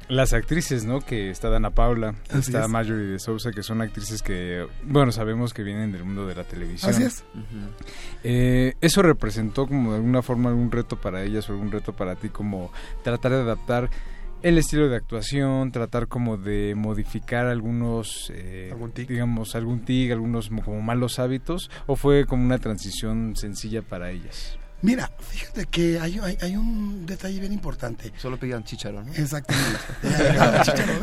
las 0.09 0.33
actrices, 0.33 0.87
¿no? 0.87 1.01
Que 1.01 1.29
está 1.29 1.51
Dana 1.51 1.69
Paula, 1.69 2.15
Así 2.31 2.39
está 2.51 2.63
es. 2.63 2.69
Marjorie 2.71 3.05
de 3.09 3.19
Sousa, 3.19 3.51
que 3.53 3.63
son 3.63 3.83
actrices 3.83 4.23
que, 4.23 4.67
bueno, 4.85 5.13
sabemos 5.13 5.53
que 5.53 5.63
vienen 5.63 5.93
del 5.93 6.03
mundo 6.05 6.27
de 6.27 6.35
la 6.35 6.45
televisión. 6.45 6.93
Así 6.93 7.03
es. 7.03 7.25
Eh, 8.25 8.75
¿Eso 8.81 9.03
representó 9.03 9.67
como 9.67 9.91
de 9.91 9.97
alguna 9.99 10.23
forma 10.23 10.49
algún 10.49 10.71
reto 10.71 10.97
para 10.99 11.23
ellas 11.25 11.49
o 11.49 11.53
algún 11.53 11.71
reto 11.71 11.93
para 11.93 12.17
ti 12.17 12.31
como 12.31 12.73
tratar 13.05 13.33
de 13.33 13.39
adaptar 13.41 13.91
el 14.43 14.57
estilo 14.57 14.89
de 14.89 14.97
actuación, 14.97 15.73
tratar 15.73 16.07
como 16.07 16.37
de 16.37 16.75
modificar 16.77 17.47
algunos, 17.47 18.31
eh, 18.35 18.73
digamos, 19.09 19.55
algún 19.57 19.85
tic, 19.85 20.13
algunos 20.13 20.51
mo- 20.51 20.63
como 20.63 20.81
malos 20.81 21.19
hábitos 21.19 21.71
o 21.87 21.97
fue 21.97 22.25
como 22.25 22.45
una 22.45 22.59
transición 22.59 23.35
sencilla 23.37 23.83
para 23.83 24.11
ellas? 24.11 24.59
Mira, 24.81 25.11
fíjate 25.19 25.67
que 25.67 25.99
hay, 25.99 26.19
hay, 26.21 26.39
hay 26.41 26.57
un 26.57 27.05
detalle 27.05 27.41
bien 27.41 27.53
importante. 27.53 28.13
Solo 28.17 28.39
pedían 28.39 28.63
chícharo, 28.63 29.03
¿no? 29.03 29.13
Exactamente. 29.13 29.79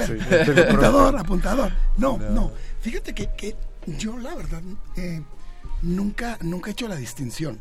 Sí. 0.06 0.14
apuntador, 0.62 1.18
apuntador. 1.18 1.72
No, 1.98 2.18
no. 2.18 2.52
Fíjate 2.82 3.14
que, 3.14 3.30
que 3.36 3.56
yo, 3.86 4.18
la 4.18 4.34
verdad, 4.34 4.62
eh, 4.96 5.22
nunca, 5.82 6.38
nunca 6.42 6.70
he 6.70 6.74
hecho 6.74 6.88
la 6.88 6.96
distinción. 6.96 7.60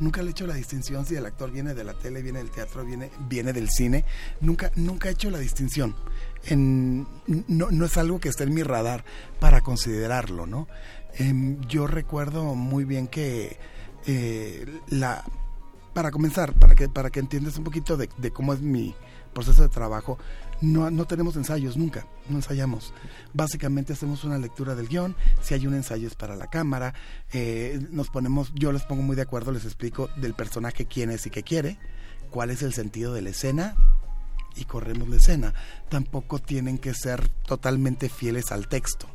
Nunca 0.00 0.22
le 0.22 0.28
he 0.28 0.30
hecho 0.32 0.46
la 0.48 0.54
distinción 0.54 1.06
si 1.06 1.14
el 1.14 1.24
actor 1.24 1.52
viene 1.52 1.72
de 1.72 1.84
la 1.84 1.94
tele, 1.94 2.20
viene 2.20 2.40
del 2.40 2.50
teatro, 2.50 2.84
viene, 2.84 3.10
viene 3.28 3.52
del 3.52 3.70
cine. 3.70 4.04
Nunca, 4.40 4.72
nunca 4.74 5.08
he 5.08 5.12
hecho 5.12 5.30
la 5.30 5.38
distinción. 5.38 5.94
En, 6.46 7.06
no, 7.46 7.70
no 7.70 7.84
es 7.84 7.96
algo 7.96 8.18
que 8.18 8.28
esté 8.28 8.42
en 8.42 8.54
mi 8.54 8.64
radar 8.64 9.04
para 9.38 9.60
considerarlo, 9.60 10.46
¿no? 10.46 10.66
Em, 11.16 11.60
yo 11.68 11.86
recuerdo 11.86 12.56
muy 12.56 12.84
bien 12.84 13.06
que 13.06 13.56
eh, 14.06 14.66
la 14.88 15.24
para 15.94 16.10
comenzar, 16.10 16.52
para 16.54 16.74
que, 16.74 16.88
para 16.88 17.10
que 17.10 17.20
entiendas 17.20 17.56
un 17.56 17.64
poquito 17.64 17.96
de, 17.96 18.10
de 18.18 18.30
cómo 18.30 18.52
es 18.52 18.60
mi 18.60 18.94
proceso 19.32 19.62
de 19.62 19.68
trabajo, 19.68 20.18
no, 20.60 20.90
no 20.90 21.06
tenemos 21.06 21.36
ensayos 21.36 21.76
nunca, 21.76 22.06
no 22.28 22.36
ensayamos. 22.36 22.92
Básicamente 23.32 23.92
hacemos 23.92 24.24
una 24.24 24.38
lectura 24.38 24.74
del 24.74 24.88
guion, 24.88 25.16
si 25.40 25.54
hay 25.54 25.66
un 25.66 25.74
ensayo 25.74 26.06
es 26.06 26.14
para 26.14 26.36
la 26.36 26.48
cámara, 26.48 26.94
eh, 27.32 27.80
nos 27.90 28.08
ponemos, 28.08 28.52
yo 28.54 28.72
les 28.72 28.82
pongo 28.82 29.02
muy 29.02 29.16
de 29.16 29.22
acuerdo, 29.22 29.52
les 29.52 29.64
explico 29.64 30.08
del 30.16 30.34
personaje 30.34 30.86
quién 30.86 31.10
es 31.10 31.26
y 31.26 31.30
qué 31.30 31.42
quiere, 31.42 31.78
cuál 32.30 32.50
es 32.50 32.62
el 32.62 32.72
sentido 32.72 33.14
de 33.14 33.22
la 33.22 33.30
escena 33.30 33.76
y 34.56 34.64
corremos 34.64 35.08
la 35.08 35.16
escena. 35.16 35.54
Tampoco 35.88 36.38
tienen 36.38 36.78
que 36.78 36.94
ser 36.94 37.28
totalmente 37.28 38.08
fieles 38.08 38.52
al 38.52 38.68
texto. 38.68 39.13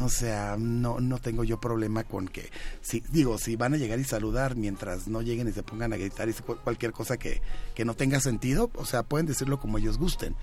O 0.00 0.08
sea, 0.08 0.56
no, 0.58 1.00
no 1.00 1.18
tengo 1.18 1.44
yo 1.44 1.60
problema 1.60 2.04
con 2.04 2.28
que, 2.28 2.50
si, 2.80 3.02
digo, 3.10 3.38
si 3.38 3.56
van 3.56 3.74
a 3.74 3.76
llegar 3.76 3.98
y 3.98 4.04
saludar 4.04 4.56
mientras 4.56 5.08
no 5.08 5.22
lleguen 5.22 5.48
y 5.48 5.52
se 5.52 5.62
pongan 5.62 5.92
a 5.92 5.96
gritar 5.96 6.28
y 6.28 6.32
cualquier 6.32 6.92
cosa 6.92 7.16
que, 7.16 7.40
que 7.74 7.84
no 7.84 7.94
tenga 7.94 8.20
sentido, 8.20 8.70
o 8.74 8.84
sea, 8.84 9.02
pueden 9.02 9.26
decirlo 9.26 9.60
como 9.60 9.78
ellos 9.78 9.98
gusten. 9.98 10.34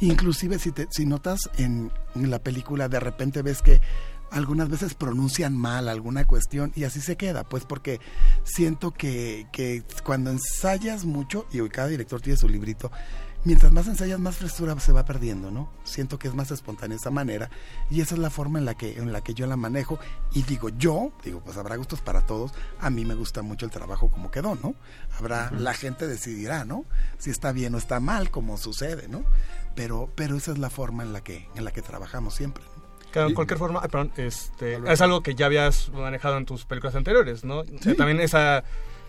Inclusive 0.00 0.58
si, 0.58 0.72
te, 0.72 0.88
si 0.90 1.04
notas 1.04 1.50
en, 1.58 1.92
en 2.14 2.30
la 2.30 2.38
película, 2.38 2.88
de 2.88 3.00
repente 3.00 3.42
ves 3.42 3.62
que 3.62 3.80
algunas 4.30 4.68
veces 4.68 4.94
pronuncian 4.94 5.56
mal 5.56 5.88
alguna 5.88 6.26
cuestión 6.26 6.72
y 6.74 6.84
así 6.84 7.00
se 7.00 7.16
queda, 7.16 7.44
pues 7.44 7.64
porque 7.64 8.00
siento 8.44 8.92
que, 8.92 9.46
que 9.52 9.82
cuando 10.04 10.30
ensayas 10.30 11.04
mucho, 11.04 11.46
y 11.52 11.60
hoy 11.60 11.68
cada 11.68 11.88
director 11.88 12.20
tiene 12.20 12.36
su 12.36 12.48
librito, 12.48 12.90
mientras 13.44 13.72
más 13.72 13.86
ensayas 13.86 14.18
más 14.18 14.36
frescura 14.36 14.78
se 14.80 14.92
va 14.92 15.04
perdiendo, 15.04 15.50
¿no? 15.50 15.70
Siento 15.84 16.18
que 16.18 16.28
es 16.28 16.34
más 16.34 16.50
espontánea 16.50 16.96
esa 16.96 17.10
manera 17.10 17.50
y 17.90 18.00
esa 18.00 18.14
es 18.14 18.20
la 18.20 18.30
forma 18.30 18.58
en 18.58 18.64
la 18.64 18.74
que 18.74 18.98
en 18.98 19.12
la 19.12 19.22
que 19.22 19.34
yo 19.34 19.46
la 19.46 19.56
manejo 19.56 19.98
y 20.32 20.42
digo 20.42 20.68
yo, 20.70 21.12
digo, 21.24 21.40
pues 21.40 21.56
habrá 21.56 21.76
gustos 21.76 22.00
para 22.00 22.22
todos, 22.26 22.52
a 22.80 22.90
mí 22.90 23.04
me 23.04 23.14
gusta 23.14 23.42
mucho 23.42 23.66
el 23.66 23.72
trabajo 23.72 24.10
como 24.10 24.30
quedó, 24.30 24.56
¿no? 24.56 24.74
Habrá 25.18 25.50
la 25.52 25.74
gente 25.74 26.06
decidirá, 26.06 26.64
¿no? 26.64 26.84
Si 27.18 27.30
está 27.30 27.52
bien 27.52 27.74
o 27.74 27.78
está 27.78 28.00
mal 28.00 28.30
como 28.30 28.56
sucede, 28.58 29.08
¿no? 29.08 29.24
Pero 29.74 30.10
pero 30.14 30.36
esa 30.36 30.52
es 30.52 30.58
la 30.58 30.70
forma 30.70 31.02
en 31.02 31.12
la 31.12 31.22
que 31.22 31.48
en 31.54 31.64
la 31.64 31.72
que 31.72 31.82
trabajamos 31.82 32.34
siempre. 32.34 32.62
¿no? 32.76 32.80
Claro, 33.10 33.30
Y- 33.30 33.34
cualquier 33.34 33.58
forma, 33.58 33.80
perdón, 33.82 34.12
este, 34.16 34.78
es 34.86 35.00
algo 35.00 35.22
que 35.22 35.34
ya 35.34 35.46
habías 35.46 35.88
manejado 35.90 36.36
en 36.36 36.46
tus 36.46 36.64
películas 36.64 36.94
anteriores, 36.94 37.42
¿no? 37.44 37.60
O 37.60 37.64
sea. 37.80 37.94
También 37.96 38.20
esa 38.20 38.62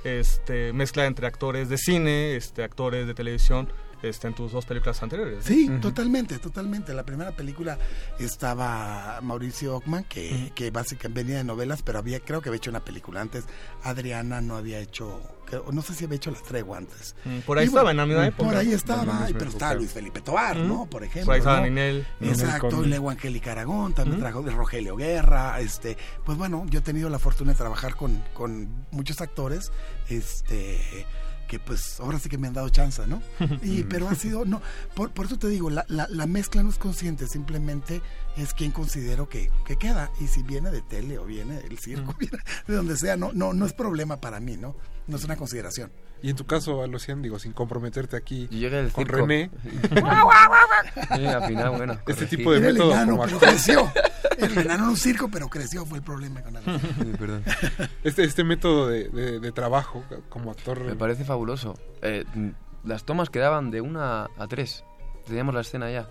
este, 0.04 0.74
mezcla 0.74 1.06
entre 1.06 1.28
actores 1.28 1.70
de 1.70 1.78
cine, 1.78 2.36
este, 2.36 2.64
actores 2.64 3.06
de 3.06 3.14
televisión, 3.14 3.70
este, 4.02 4.28
en 4.28 4.34
tus 4.34 4.52
dos 4.52 4.66
películas 4.66 5.02
anteriores. 5.04 5.44
Sí, 5.46 5.70
totalmente, 5.82 6.38
totalmente. 6.40 6.94
La 6.94 7.04
primera 7.04 7.32
película 7.32 7.78
estaba 8.20 9.20
Mauricio 9.22 9.76
Ockman, 9.76 10.04
que, 10.06 10.52
que 10.56 10.72
básicamente 10.72 11.22
venía 11.24 11.38
de 11.38 11.44
novelas, 11.44 11.82
pero 11.84 12.00
había, 12.00 12.20
creo 12.20 12.42
que 12.42 12.50
había 12.50 12.58
hecho 12.58 12.70
una 12.70 12.84
película 12.84 13.22
antes. 13.22 13.46
Adriana 13.84 14.42
no 14.42 14.56
había 14.56 14.80
hecho, 14.80 15.20
creo- 15.46 15.66
no 15.72 15.82
sé 15.82 15.94
si 15.94 16.06
había 16.06 16.16
hecho 16.18 16.32
La 16.32 16.40
Tregua 16.42 16.78
antes. 16.78 17.16
Mm, 17.26 17.40
por 17.40 17.58
ahí 17.58 17.66
Y 17.66 17.68
estaba 17.68 17.92
en 17.92 17.98
la 17.98 18.06
misma 18.06 18.24
mm, 18.24 18.28
época. 18.28 18.44
Por 18.50 18.58
ahí 18.58 18.72
estaba, 18.74 19.28
pero 19.38 19.50
estaba 19.50 19.74
Luis 19.76 19.92
Felipe 19.92 20.22
Tovar, 20.22 20.58
Mm. 20.58 20.68
¿no? 20.68 20.86
Por 20.90 21.04
ejemplo. 21.04 21.26
Por 21.26 21.34
ahí 21.34 21.40
estaba 21.40 21.58
¿no? 21.60 21.64
Ninel. 21.66 22.08
Exacto, 22.22 22.82
luego 22.84 23.10
Angélica 23.10 23.52
Aragón, 23.52 23.94
también 23.94 24.20
trajo 24.20 24.42
de 24.42 24.52
Rogelio 24.52 24.96
Guerra, 24.96 25.60
este, 25.60 25.98
pues 26.26 26.38
bueno, 26.38 26.66
yo 26.70 26.80
he 26.80 26.82
tenido 26.84 27.10
la 27.10 27.20
fortuna 27.20 27.52
de 27.52 27.58
trabajar 27.58 27.96
con, 27.96 28.24
con 28.34 28.86
muchos 28.92 29.22
actores, 29.22 29.72
este 30.10 31.06
que 31.52 31.60
pues 31.60 32.00
ahora 32.00 32.18
sí 32.18 32.30
que 32.30 32.38
me 32.38 32.48
han 32.48 32.54
dado 32.54 32.70
chance, 32.70 33.06
¿no? 33.08 33.22
Y, 33.62 33.84
pero 33.84 34.08
ha 34.08 34.16
sido, 34.16 34.46
no, 34.46 34.62
por, 34.96 35.12
por 35.12 35.26
eso 35.26 35.38
te 35.38 35.50
digo, 35.50 35.70
la, 35.70 35.84
la, 35.90 36.08
la 36.10 36.26
mezcla 36.26 36.64
no 36.64 36.70
es 36.70 36.78
consciente, 36.78 37.28
simplemente 37.28 38.02
es 38.38 38.54
quien 38.54 38.72
considero 38.72 39.28
que, 39.28 39.52
que 39.66 39.76
queda. 39.76 40.10
Y 40.22 40.28
si 40.28 40.44
viene 40.44 40.72
de 40.72 40.82
tele 40.82 41.18
o 41.18 41.26
viene 41.26 41.62
del 41.62 41.78
circo, 41.78 42.16
viene 42.20 42.38
de 42.68 42.74
donde 42.74 42.96
sea, 42.96 43.18
no, 43.18 43.34
no, 43.34 43.52
no 43.52 43.66
es 43.66 43.74
problema 43.74 44.22
para 44.22 44.40
mí, 44.40 44.56
¿no? 44.56 44.78
No 45.08 45.18
es 45.18 45.26
una 45.26 45.36
consideración. 45.36 45.92
Y 46.24 46.30
en 46.30 46.36
tu 46.36 46.46
caso, 46.46 46.86
Lucian, 46.88 47.22
digo, 47.22 47.40
sin 47.40 47.52
comprometerte 47.52 48.16
aquí 48.16 48.48
el 48.52 48.92
con 48.92 49.06
circo. 49.06 49.18
René. 49.26 49.50
Sí, 51.16 51.26
al 51.26 51.44
final, 51.48 51.70
bueno, 51.72 51.98
Este 52.08 52.26
tipo 52.26 52.52
de 52.52 52.58
Era 52.60 52.68
el 52.68 52.74
método 52.74 52.92
enano, 52.94 53.18
como 53.18 53.40
creció. 53.40 53.92
El 54.38 54.58
enano 54.58 54.84
en 54.86 54.90
un 54.92 54.98
circo, 54.98 55.30
pero 55.32 55.48
creció, 55.50 55.86
fue 55.86 55.98
el 56.00 56.04
problema 56.04 56.42
con 56.42 56.56
él. 56.58 56.64
perdón. 57.20 57.44
Este, 58.04 58.24
este 58.24 58.44
método 58.44 58.88
de, 58.88 59.10
de- 59.10 59.40
de 59.40 59.52
trabajo 59.52 60.04
como 60.30 60.52
actor. 60.52 60.80
Me 60.84 60.96
parece 60.96 61.24
fabuloso. 61.26 61.78
Eh, 62.02 62.26
mm, 62.34 62.50
las 62.86 63.04
tomas 63.04 63.30
quedaban 63.30 63.72
de 63.72 63.82
una 63.82 64.26
a 64.38 64.48
tres. 64.48 64.84
Teníamos 65.26 65.54
la 65.56 65.62
escena 65.62 65.90
ya. 65.92 66.08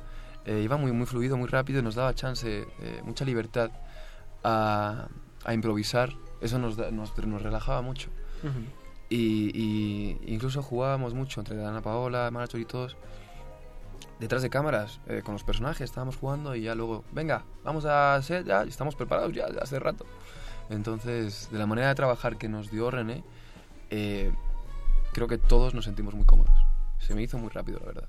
Eh, 0.47 0.61
iba 0.65 0.77
muy, 0.77 0.93
muy 0.93 1.07
fluido, 1.07 1.37
muy 1.37 1.49
rápido 1.49 1.81
y 1.81 1.83
nos 1.83 1.95
daba 1.95 2.15
chance, 2.15 2.67
eh, 2.81 3.01
mucha 3.05 3.25
libertad 3.25 3.71
a, 4.43 5.09
a 5.45 5.55
improvisar. 5.55 6.11
Eso 6.41 6.59
nos, 6.59 6.77
da- 6.77 6.91
nos, 6.91 7.17
nos 7.19 7.43
relajaba 7.43 7.83
mucho. 7.83 8.09
Ujú. 8.43 8.61
Y, 9.11 9.51
y 9.55 10.21
incluso 10.33 10.63
jugábamos 10.63 11.13
mucho 11.13 11.41
entre 11.41 11.63
Ana 11.65 11.83
Paola, 11.83 12.31
Marachor 12.31 12.61
y 12.61 12.65
todos. 12.65 12.97
Detrás 14.19 14.43
de 14.43 14.51
cámaras, 14.51 15.01
eh, 15.07 15.23
con 15.25 15.33
los 15.35 15.45
personajes, 15.45 15.83
estábamos 15.83 16.17
jugando 16.17 16.55
y 16.55 16.63
ya 16.63 16.75
luego, 16.75 17.05
venga, 17.13 17.45
vamos 17.65 17.85
a 17.87 18.21
ser, 18.23 18.45
ya 18.45 18.63
estamos 18.65 18.95
preparados 18.95 19.33
ya 19.33 19.49
de 19.49 19.59
hace 19.61 19.79
rato. 19.79 20.05
Entonces, 20.69 21.49
de 21.51 21.59
la 21.59 21.67
manera 21.67 21.89
de 21.89 21.95
trabajar 21.95 22.37
que 22.37 22.49
nos 22.49 22.71
dio 22.71 22.91
René, 22.91 23.25
eh, 23.91 24.31
creo 25.13 25.27
que 25.27 25.39
todos 25.39 25.75
nos 25.75 25.85
sentimos 25.87 26.15
muy 26.15 26.25
cómodos. 26.27 26.53
Se 26.99 27.15
me 27.15 27.23
hizo 27.23 27.39
muy 27.39 27.49
rápido, 27.49 27.81
la 27.81 27.87
verdad. 27.87 28.09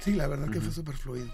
Sí, 0.00 0.12
la 0.14 0.26
verdad 0.26 0.46
que 0.50 0.58
Ujú. 0.58 0.66
fue 0.66 0.74
súper 0.74 0.96
fluido. 0.96 1.28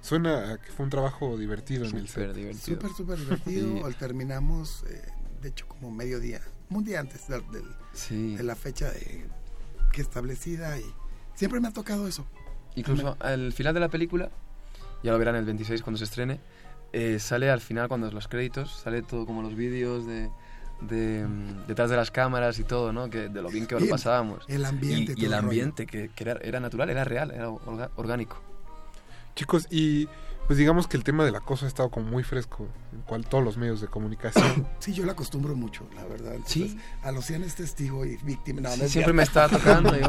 Suena 0.00 0.52
a 0.54 0.58
que 0.58 0.72
fue 0.72 0.84
un 0.84 0.90
trabajo 0.90 1.36
divertido 1.36 1.84
en 1.86 1.96
el 1.96 2.08
Súper 2.08 2.28
set. 2.28 2.34
divertido. 2.36 2.76
Súper, 2.80 2.90
súper 2.96 3.18
divertido. 3.18 3.76
Y- 3.78 3.82
Al 3.82 3.96
terminamos, 3.96 4.82
eh, 4.88 5.02
de 5.42 5.50
hecho, 5.50 5.68
como 5.68 5.90
mediodía, 5.90 6.40
un 6.78 6.84
día 6.84 7.00
antes 7.00 7.28
del- 7.28 7.46
del- 7.50 7.74
Sí. 7.92 8.36
de 8.36 8.42
la 8.42 8.54
fecha 8.56 8.90
de, 8.90 9.26
que 9.92 10.00
establecida 10.02 10.78
y 10.78 10.84
siempre 11.34 11.60
me 11.60 11.68
ha 11.68 11.72
tocado 11.72 12.06
eso. 12.08 12.26
Incluso 12.74 13.16
al 13.20 13.52
final 13.52 13.74
de 13.74 13.80
la 13.80 13.88
película, 13.88 14.30
ya 15.02 15.12
lo 15.12 15.18
verán 15.18 15.36
el 15.36 15.44
26 15.44 15.82
cuando 15.82 15.98
se 15.98 16.04
estrene, 16.04 16.40
eh, 16.92 17.18
sale 17.18 17.50
al 17.50 17.60
final 17.60 17.88
cuando 17.88 18.10
los 18.10 18.28
créditos, 18.28 18.72
sale 18.82 19.02
todo 19.02 19.26
como 19.26 19.42
los 19.42 19.54
vídeos 19.54 20.06
de, 20.06 20.30
de, 20.80 21.26
mm, 21.26 21.66
detrás 21.66 21.90
de 21.90 21.96
las 21.96 22.10
cámaras 22.10 22.58
y 22.58 22.64
todo, 22.64 22.92
¿no? 22.92 23.08
Que, 23.10 23.28
de 23.28 23.42
lo 23.42 23.50
bien 23.50 23.66
que 23.66 23.76
Y 23.76 23.80
lo 23.80 23.88
pasábamos. 23.88 24.44
el 24.48 24.64
ambiente 24.64 25.12
y 25.16 25.20
Y, 25.22 25.24
el 25.26 25.32
rollo. 25.32 25.42
ambiente, 25.44 25.86
que, 25.86 26.08
que 26.14 26.24
era, 26.24 26.38
era 26.42 26.60
natural, 26.60 26.88
era 26.90 27.04
real, 27.04 27.30
era 27.30 27.50
orgánico. 27.96 28.40
Chicos, 29.34 29.66
y 29.70 30.08
pues 30.46 30.58
digamos 30.58 30.86
que 30.86 30.96
el 30.96 31.04
tema 31.04 31.24
del 31.24 31.34
acoso 31.36 31.64
ha 31.64 31.68
estado 31.68 31.90
como 31.90 32.06
muy 32.10 32.24
fresco 32.24 32.66
en 32.92 33.00
cual 33.02 33.26
todos 33.26 33.42
los 33.44 33.56
medios 33.56 33.80
de 33.80 33.86
comunicación. 33.88 34.66
Sí, 34.80 34.92
yo 34.92 35.04
la 35.06 35.12
acostumbro 35.12 35.54
mucho, 35.54 35.86
la 35.94 36.04
verdad. 36.04 36.34
Entonces, 36.34 36.76
A 37.02 37.12
Luciana 37.12 37.46
es 37.46 37.54
testigo 37.54 38.04
y 38.04 38.16
víctima. 38.16 38.60
No, 38.62 38.70
Sí, 38.70 38.88
siempre 38.88 39.12
me 39.12 39.22
está 39.22 39.48
tocando, 39.48 39.92
digo, 39.92 40.08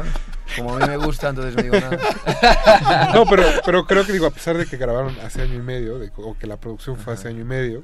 como 0.56 0.74
a 0.76 0.80
mí 0.80 0.86
me 0.88 0.96
gusta, 0.96 1.28
entonces 1.30 1.54
no 1.56 1.62
digo 1.62 1.76
nada. 1.80 3.12
no, 3.14 3.24
pero, 3.26 3.44
pero 3.64 3.86
creo 3.86 4.04
que 4.04 4.12
digo, 4.12 4.26
a 4.26 4.30
pesar 4.30 4.56
de 4.56 4.66
que 4.66 4.76
grabaron 4.76 5.16
hace 5.20 5.42
año 5.42 5.54
y 5.54 5.62
medio, 5.62 5.98
de- 5.98 6.12
o 6.16 6.36
que 6.36 6.46
la 6.46 6.56
producción 6.56 6.96
fue 6.96 7.14
hace 7.14 7.28
año 7.28 7.42
y 7.42 7.44
medio, 7.44 7.82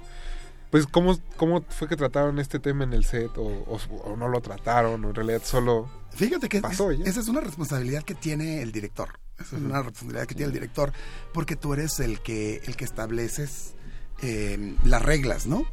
pues 0.71 0.87
¿cómo, 0.87 1.17
cómo 1.37 1.63
fue 1.69 1.89
que 1.89 1.97
trataron 1.97 2.39
este 2.39 2.59
tema 2.59 2.85
en 2.85 2.93
el 2.93 3.05
set 3.05 3.31
o, 3.39 3.43
o- 3.45 3.81
o 4.05 4.17
no 4.17 4.29
lo 4.29 4.41
trataron 4.41 5.05
o 5.05 5.09
en 5.09 5.15
realidad 5.15 5.43
solo 5.45 5.89
Fíjate 6.15 6.49
que 6.49 6.61
pasó 6.61 6.91
esa 6.91 7.21
es 7.21 7.29
una 7.29 7.41
responsabilidad 7.41 8.03
que 8.03 8.15
tiene 8.15 8.63
el 8.63 8.73
director. 8.73 9.19
Esa 9.39 9.57
es 9.57 9.63
una 9.63 9.79
responsabilidad 9.83 10.27
que 10.27 10.35
tiene 10.35 10.49
el 10.49 10.53
director 10.53 10.93
porque 11.33 11.57
tú 11.57 11.73
eres 11.73 11.99
el 12.01 12.21
que 12.21 12.61
el 12.67 12.77
que 12.77 12.85
estableces 12.85 13.75
eh, 14.23 14.77
las 14.85 15.03
reglas, 15.03 15.47
¿no? 15.47 15.65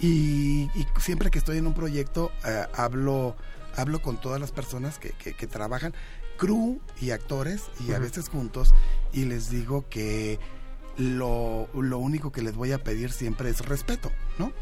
Y, 0.00 0.70
y 0.74 0.86
siempre 1.00 1.30
que 1.30 1.38
estoy 1.38 1.58
en 1.58 1.66
un 1.66 1.74
proyecto 1.74 2.32
eh, 2.44 2.64
hablo 2.74 3.36
hablo 3.76 4.02
con 4.02 4.20
todas 4.20 4.40
las 4.40 4.50
personas 4.52 4.98
que, 4.98 5.10
que- 5.10 5.34
que 5.34 5.46
trabajan, 5.46 5.94
crew 6.38 6.80
y 7.00 7.10
actores 7.10 7.62
y 7.86 7.92
a 7.92 7.98
veces 7.98 8.28
juntos 8.28 8.74
y 9.12 9.24
les 9.26 9.48
digo 9.50 9.88
que 9.88 10.38
lo, 11.02 11.68
lo 11.74 11.98
único 11.98 12.30
que 12.30 12.42
les 12.42 12.54
voy 12.54 12.72
a 12.72 12.82
pedir 12.82 13.10
siempre 13.10 13.50
es 13.50 13.64
respeto, 13.64 14.12
¿no? 14.38 14.52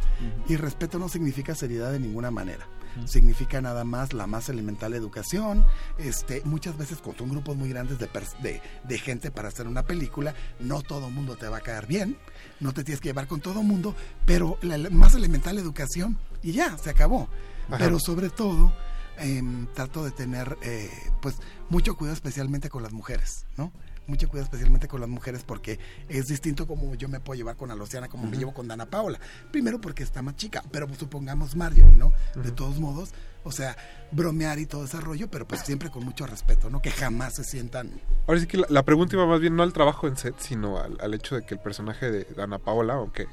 Y 0.48 0.56
respeto 0.56 0.98
no 0.98 1.08
significa 1.08 1.54
seriedad 1.54 1.92
de 1.92 2.00
ninguna 2.00 2.30
manera. 2.30 2.66
Significa 3.04 3.60
nada 3.60 3.84
más 3.84 4.12
la 4.12 4.26
más 4.26 4.48
elemental 4.48 4.94
educación. 4.94 5.64
Este, 5.98 6.42
muchas 6.44 6.76
veces 6.76 6.98
con 6.98 7.16
son 7.16 7.28
grupos 7.28 7.56
muy 7.56 7.68
grandes 7.68 7.98
de, 7.98 8.08
de, 8.42 8.60
de 8.82 8.98
gente 8.98 9.30
para 9.30 9.48
hacer 9.48 9.68
una 9.68 9.84
película, 9.84 10.34
no 10.58 10.82
todo 10.82 11.08
mundo 11.08 11.36
te 11.36 11.48
va 11.48 11.58
a 11.58 11.60
caer 11.60 11.86
bien, 11.86 12.16
no 12.58 12.72
te 12.72 12.82
tienes 12.82 13.00
que 13.00 13.10
llevar 13.10 13.28
con 13.28 13.40
todo 13.40 13.62
mundo, 13.62 13.94
pero 14.26 14.58
la, 14.62 14.76
la 14.76 14.90
más 14.90 15.14
elemental 15.14 15.58
educación 15.58 16.18
y 16.42 16.52
ya, 16.52 16.76
se 16.78 16.90
acabó. 16.90 17.28
Ajá. 17.68 17.78
Pero 17.78 18.00
sobre 18.00 18.30
todo, 18.30 18.72
em, 19.18 19.66
trato 19.74 20.04
de 20.04 20.10
tener 20.10 20.56
eh, 20.62 20.90
pues 21.22 21.36
mucho 21.68 21.96
cuidado 21.96 22.14
especialmente 22.14 22.68
con 22.70 22.82
las 22.82 22.92
mujeres, 22.92 23.46
¿no? 23.56 23.72
Mucho 24.11 24.28
cuidado 24.28 24.45
especialmente 24.45 24.89
con 24.89 25.01
las 25.01 25.09
mujeres 25.09 25.45
porque 25.47 25.78
es 26.09 26.27
distinto 26.27 26.66
como 26.66 26.95
yo 26.97 27.09
me 27.09 27.20
puedo 27.20 27.39
llevar 27.39 27.57
con 27.57 27.70
Alociana, 27.70 28.09
como 28.09 28.27
me 28.27 28.37
llevo 28.37 28.53
con 28.53 28.66
Dana 28.66 28.87
Paola. 28.87 29.20
Primero 29.53 29.81
porque 29.81 30.03
está 30.03 30.20
más 30.20 30.35
chica, 30.35 30.65
pero 30.73 30.89
pues, 30.89 30.99
supongamos 30.99 31.55
Marjorie, 31.55 31.97
¿no? 31.97 32.12
De 32.35 32.51
todos 32.51 32.81
modos, 32.81 33.11
o 33.45 33.53
sea, 33.53 33.77
bromear 34.11 34.59
y 34.59 34.66
todo 34.66 34.85
ese 34.85 35.01
rollo, 35.01 35.31
pero 35.31 35.47
pues 35.47 35.61
siempre 35.61 35.91
con 35.91 36.05
mucho 36.05 36.27
respeto, 36.27 36.70
¿no? 36.70 36.82
Que 36.82 36.91
jamás 36.91 37.35
se 37.35 37.45
sientan... 37.45 38.01
Ahora 38.27 38.41
sí 38.41 38.49
que 38.49 38.59
la, 38.59 38.66
la 38.69 38.85
pregunta 38.85 39.15
iba 39.15 39.27
más 39.27 39.41
bien 39.41 39.55
no 39.55 39.62
al 39.62 39.73
trabajo 39.73 40.09
en 40.09 40.16
set, 40.16 40.35
sino 40.39 40.78
al, 40.78 40.99
al 41.01 41.15
hecho 41.15 41.37
de 41.37 41.47
que 41.47 41.55
el 41.55 41.61
personaje 41.61 42.11
de 42.11 42.24
Dana 42.37 42.59
Paola, 42.59 42.95
aunque 42.95 43.28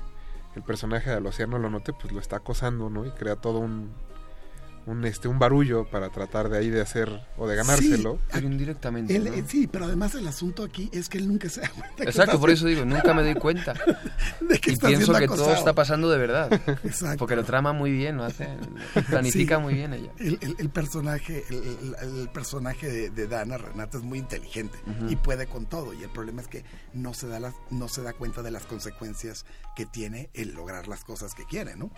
el 0.56 0.62
personaje 0.62 1.10
de 1.10 1.16
Alociano 1.16 1.58
lo 1.58 1.72
note, 1.72 1.94
pues 1.94 2.14
lo 2.14 2.20
está 2.20 2.38
acosando, 2.38 2.90
¿no? 2.90 3.06
Y 3.06 3.12
crea 3.12 3.36
todo 3.36 3.60
un, 3.60 3.91
un, 4.88 5.05
este, 5.05 5.27
un 5.27 5.38
barullo 5.38 5.85
para 5.89 6.09
tratar 6.09 6.49
de 6.49 6.57
ahí 6.57 6.69
de 6.69 6.81
hacer 6.81 7.09
o 7.38 7.47
de 7.47 7.55
ganárselo. 7.55 8.19
Pero 8.31 8.47
indirectamente. 8.47 9.15
Él, 9.15 9.26
¿no? 9.26 9.34
eh, 9.34 9.43
sí, 9.47 9.68
pero 9.68 9.85
además 9.85 10.15
el 10.15 10.27
asunto 10.27 10.64
aquí 10.64 10.89
es 10.91 11.09
que 11.09 11.18
él 11.19 11.27
nunca 11.27 11.49
se 11.49 11.61
da 11.61 11.69
cuenta. 11.69 11.95
que 11.97 12.03
Exacto, 12.03 12.31
está 12.31 12.39
por 12.39 12.49
eso 12.49 12.65
digo, 12.65 12.85
nunca 12.85 13.14
me 13.14 13.22
doy 13.22 13.35
cuenta. 13.35 13.73
De 14.41 14.57
que 14.59 14.72
y 14.72 14.73
está 14.73 14.88
pienso 14.88 15.14
que 15.14 15.26
todo 15.27 15.35
acosado. 15.35 15.53
está 15.57 15.73
pasando 15.73 16.09
de 16.09 16.18
verdad. 16.18 16.51
Exacto. 16.84 17.18
Porque 17.19 17.35
lo 17.35 17.43
trama 17.43 17.73
muy 17.73 17.91
bien, 17.91 18.18
lo 18.18 18.23
hace. 18.23 18.47
Planifica 19.09 19.57
Sí. 19.57 19.61
muy 19.61 19.73
bien 19.73 19.93
ella. 19.93 20.11
El, 20.18 20.38
el- 20.41 20.55
el 20.57 20.69
personaje, 20.69 21.43
el, 21.49 21.55
el- 22.01 22.19
el 22.22 22.30
personaje 22.30 22.88
de, 22.89 23.09
de 23.09 23.27
Dana 23.27 23.57
Renata 23.57 23.97
es 23.97 24.03
muy 24.03 24.19
inteligente 24.19 24.77
Ujú. 24.88 25.09
y 25.11 25.15
puede 25.18 25.47
con 25.47 25.65
todo. 25.65 25.93
Y 25.93 26.03
el 26.03 26.09
problema 26.09 26.41
es 26.41 26.47
que 26.47 26.64
no 26.93 27.14
se 27.14 27.27
da 27.27 27.39
las, 27.39 27.53
no 27.69 27.88
se 27.89 28.01
da 28.01 28.14
cuenta 28.14 28.41
de 28.41 28.51
las 28.51 28.65
consecuencias 28.65 29.45
que 29.76 29.85
tiene 29.85 30.30
el 30.34 30.53
lograr 30.53 30.88
las 30.88 31.03
cosas 31.03 31.34
que 31.34 31.43
quiere, 31.45 31.76
¿no? 31.76 31.91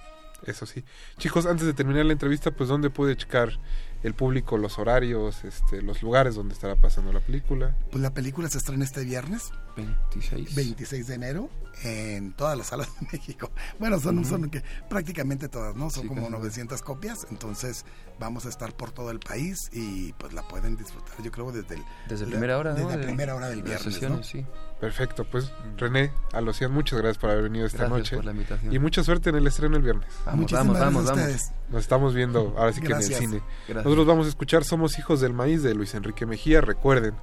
Eso 0.46 0.66
sí. 0.66 0.84
Chicos, 1.18 1.46
antes 1.46 1.66
de 1.66 1.74
terminar 1.74 2.06
la 2.06 2.14
entrevista, 2.14 2.52
pues 2.52 2.70
¿dónde 2.70 2.90
puede 2.90 3.16
checar 3.16 3.60
el 4.04 4.14
público 4.14 4.58
los 4.58 4.80
horarios, 4.80 5.44
este, 5.44 5.82
los 5.82 6.02
lugares 6.02 6.36
donde 6.36 6.54
estará 6.54 6.76
pasando 6.76 7.12
la 7.12 7.20
película? 7.20 7.76
Pues 7.92 8.02
la 8.02 8.14
película 8.14 8.50
se 8.50 8.58
estrena 8.58 8.86
este 8.86 9.04
viernes. 9.04 9.52
26. 9.86 10.56
26 10.56 11.08
de 11.08 11.16
enero 11.16 11.50
en 11.84 12.34
todas 12.34 12.58
las 12.58 12.68
salas 12.68 12.90
de 13.00 13.08
México. 13.14 13.52
Bueno, 13.80 14.00
son, 14.00 14.24
son 14.26 14.50
que 14.50 14.64
prácticamente 14.90 15.48
todas, 15.48 15.76
¿no? 15.76 15.90
Son 15.90 16.04
Sí, 16.04 16.08
como 16.10 16.22
casi 16.22 16.32
todas. 16.32 16.42
900 16.44 16.82
copias. 16.82 17.28
Entonces 17.32 17.86
vamos 18.20 18.46
a 18.46 18.50
estar 18.50 18.74
por 18.76 18.92
todo 18.92 19.12
el 19.12 19.20
país 19.20 19.70
y 19.72 20.12
pues 20.14 20.34
la 20.34 20.46
pueden 20.48 20.76
disfrutar, 20.76 21.22
yo 21.24 21.32
creo, 21.32 21.52
desde 21.52 21.76
el, 21.76 21.84
Desde 22.10 22.26
la- 22.26 22.32
primera 22.32 22.58
hora, 22.58 22.72
Desde 22.74 22.84
¿no? 22.84 22.90
la 22.90 22.98
De- 22.98 23.04
primera 23.04 23.36
hora 23.36 23.48
del 23.50 23.64
viernes, 23.64 23.84
sesiones, 23.94 24.18
¿no? 24.18 24.24
sí. 24.24 24.46
Perfecto, 24.82 25.26
pues 25.30 25.52
René, 25.78 26.12
Alocian, 26.32 26.72
muchas 26.72 27.00
gracias 27.00 27.18
por 27.18 27.30
haber 27.30 27.44
venido 27.44 27.66
esta 27.66 27.80
Gracias 27.80 27.98
noche. 28.00 28.16
por 28.16 28.26
la 28.26 28.32
invitación. 28.32 28.74
Y 28.74 28.80
mucha 28.80 29.04
suerte 29.04 29.30
en 29.30 29.36
el 29.36 29.46
estreno 29.48 29.76
el 29.76 29.84
viernes. 29.84 30.08
Vamos, 30.26 30.42
Muchísimas 30.42 30.68
vamos, 30.68 30.78
gracias 30.78 30.96
vamos, 30.96 31.10
a 31.10 31.14
vamos. 31.16 31.36
ustedes. 31.36 31.52
Nos 31.70 31.82
estamos 31.82 32.16
viendo 32.16 32.56
ahora 32.58 32.72
sí 32.74 32.80
que 32.82 32.88
en 32.94 32.98
el 32.98 33.04
cine. 33.04 33.42
Gracias. 33.68 33.86
Nosotros 33.86 34.08
vamos 34.08 34.26
a 34.26 34.30
escuchar 34.30 34.64
Somos 34.64 34.98
Hijos 34.98 35.20
del 35.20 35.34
Maíz 35.34 35.64
de 35.64 35.76
Luis 35.76 35.94
Enrique 35.96 36.26
Mejía. 36.26 36.62
Recuerden 36.62 37.14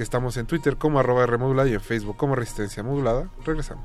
que 0.00 0.04
estamos 0.04 0.38
en 0.38 0.46
Twitter 0.46 0.78
como 0.78 0.98
arroba 0.98 1.26
Rmodulada 1.26 1.68
y 1.68 1.74
en 1.74 1.80
Facebook 1.82 2.16
como 2.16 2.34
Resistencia 2.34 2.82
Modulada. 2.82 3.28
Regresamos. 3.44 3.84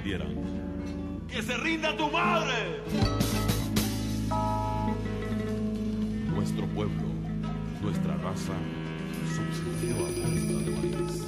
Rindieran. 0.00 0.34
¡Que 1.28 1.42
se 1.42 1.56
rinda 1.56 1.96
tu 1.96 2.10
madre! 2.10 2.80
Nuestro 6.34 6.66
pueblo, 6.68 7.08
nuestra 7.82 8.16
raza, 8.16 8.52
subsistió 9.36 9.94
a 9.94 10.08
punta 10.08 10.54
de 10.64 10.70
maíz. 10.76 11.26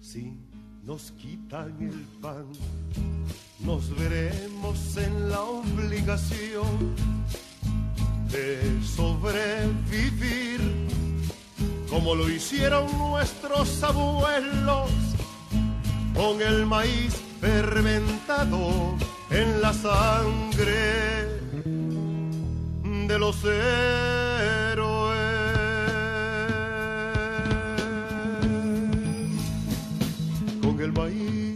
Si 0.00 0.36
nos 0.84 1.12
quitan 1.12 1.76
el 1.80 2.04
pan, 2.20 2.46
nos 3.64 3.94
veremos 3.96 4.96
en 4.96 5.30
la 5.30 5.40
obligación 5.42 6.94
de 8.30 8.80
sobrevivir 8.82 10.60
como 11.90 12.14
lo 12.14 12.28
hicieron 12.30 12.86
nuestros 12.96 13.82
abuelos 13.82 14.90
con 16.14 16.40
el 16.40 16.66
maíz 16.66 17.14
fermentado 17.40 18.96
en 19.30 19.60
la 19.60 19.72
sangre 19.72 21.40
de 23.08 23.18
los 23.18 23.44
héroes. 23.44 25.20
Con 30.62 30.80
el 30.80 30.92
maíz 30.92 31.49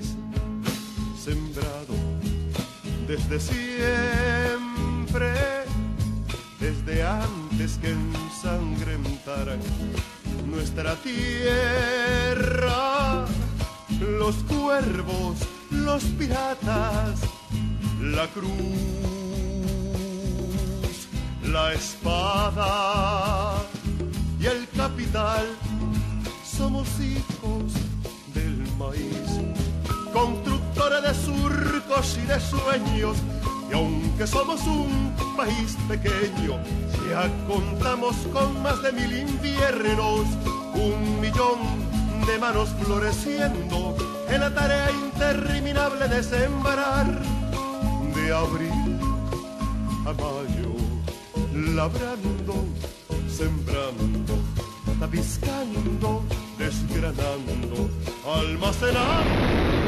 desde 3.17 3.39
siempre 3.39 3.95
antes 7.03 7.79
que 7.79 7.91
ensangrentar 7.91 9.57
nuestra 10.47 10.97
tierra. 10.97 11.95
Los 14.01 14.35
cuervos, 14.45 15.37
los 15.71 16.03
piratas, 16.19 17.21
la 18.01 18.27
cruz, 18.29 18.53
la 21.45 21.73
espada 21.73 23.63
y 24.41 24.47
el 24.47 24.69
capital. 24.77 25.47
Somos 26.45 26.89
hijos 27.01 27.75
del 28.35 28.57
maíz, 28.77 29.31
de 30.91 31.15
surcos 31.15 32.19
y 32.23 32.27
de 32.27 32.39
sueños. 32.39 33.17
Y 33.71 33.75
aunque 33.75 34.27
somos 34.27 34.61
un 34.67 35.15
país 35.35 35.77
pequeño, 35.89 36.59
ya 37.09 37.31
contamos 37.49 38.15
con 38.33 38.63
más 38.63 38.83
de 38.83 38.93
mil 38.93 39.19
inviernos, 39.19 40.27
un 40.75 41.21
millón 41.21 41.59
de 42.27 42.39
manos 42.39 42.69
floreciendo 42.83 43.97
en 44.29 44.41
la 44.41 44.55
tarea 44.55 44.91
interminable 44.91 46.07
de 46.07 46.23
sembrar 46.23 47.07
de 48.15 48.33
abril 48.33 48.99
a 50.05 50.13
mayo, 50.13 50.75
labrando, 51.75 52.67
sembrando, 53.27 54.35
tapiscando, 55.01 56.23
desgranando, 56.59 57.89
almacenando. 58.27 59.84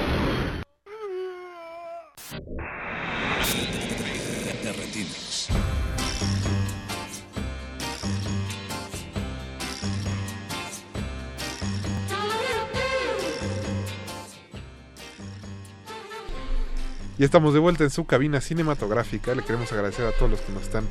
Y 17.18 17.24
estamos 17.24 17.54
de 17.54 17.60
vuelta 17.60 17.82
en 17.82 17.90
su 17.90 18.04
cabina 18.04 18.42
cinematográfica. 18.42 19.34
Le 19.34 19.42
queremos 19.42 19.72
agradecer 19.72 20.04
a 20.04 20.12
todos 20.12 20.30
los 20.30 20.40
que 20.42 20.52
nos 20.52 20.64
están 20.64 20.84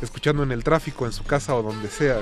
escuchando 0.00 0.44
en 0.44 0.52
el 0.52 0.62
tráfico, 0.62 1.06
en 1.06 1.12
su 1.12 1.24
casa 1.24 1.56
o 1.56 1.62
donde 1.62 1.88
sea 1.88 2.20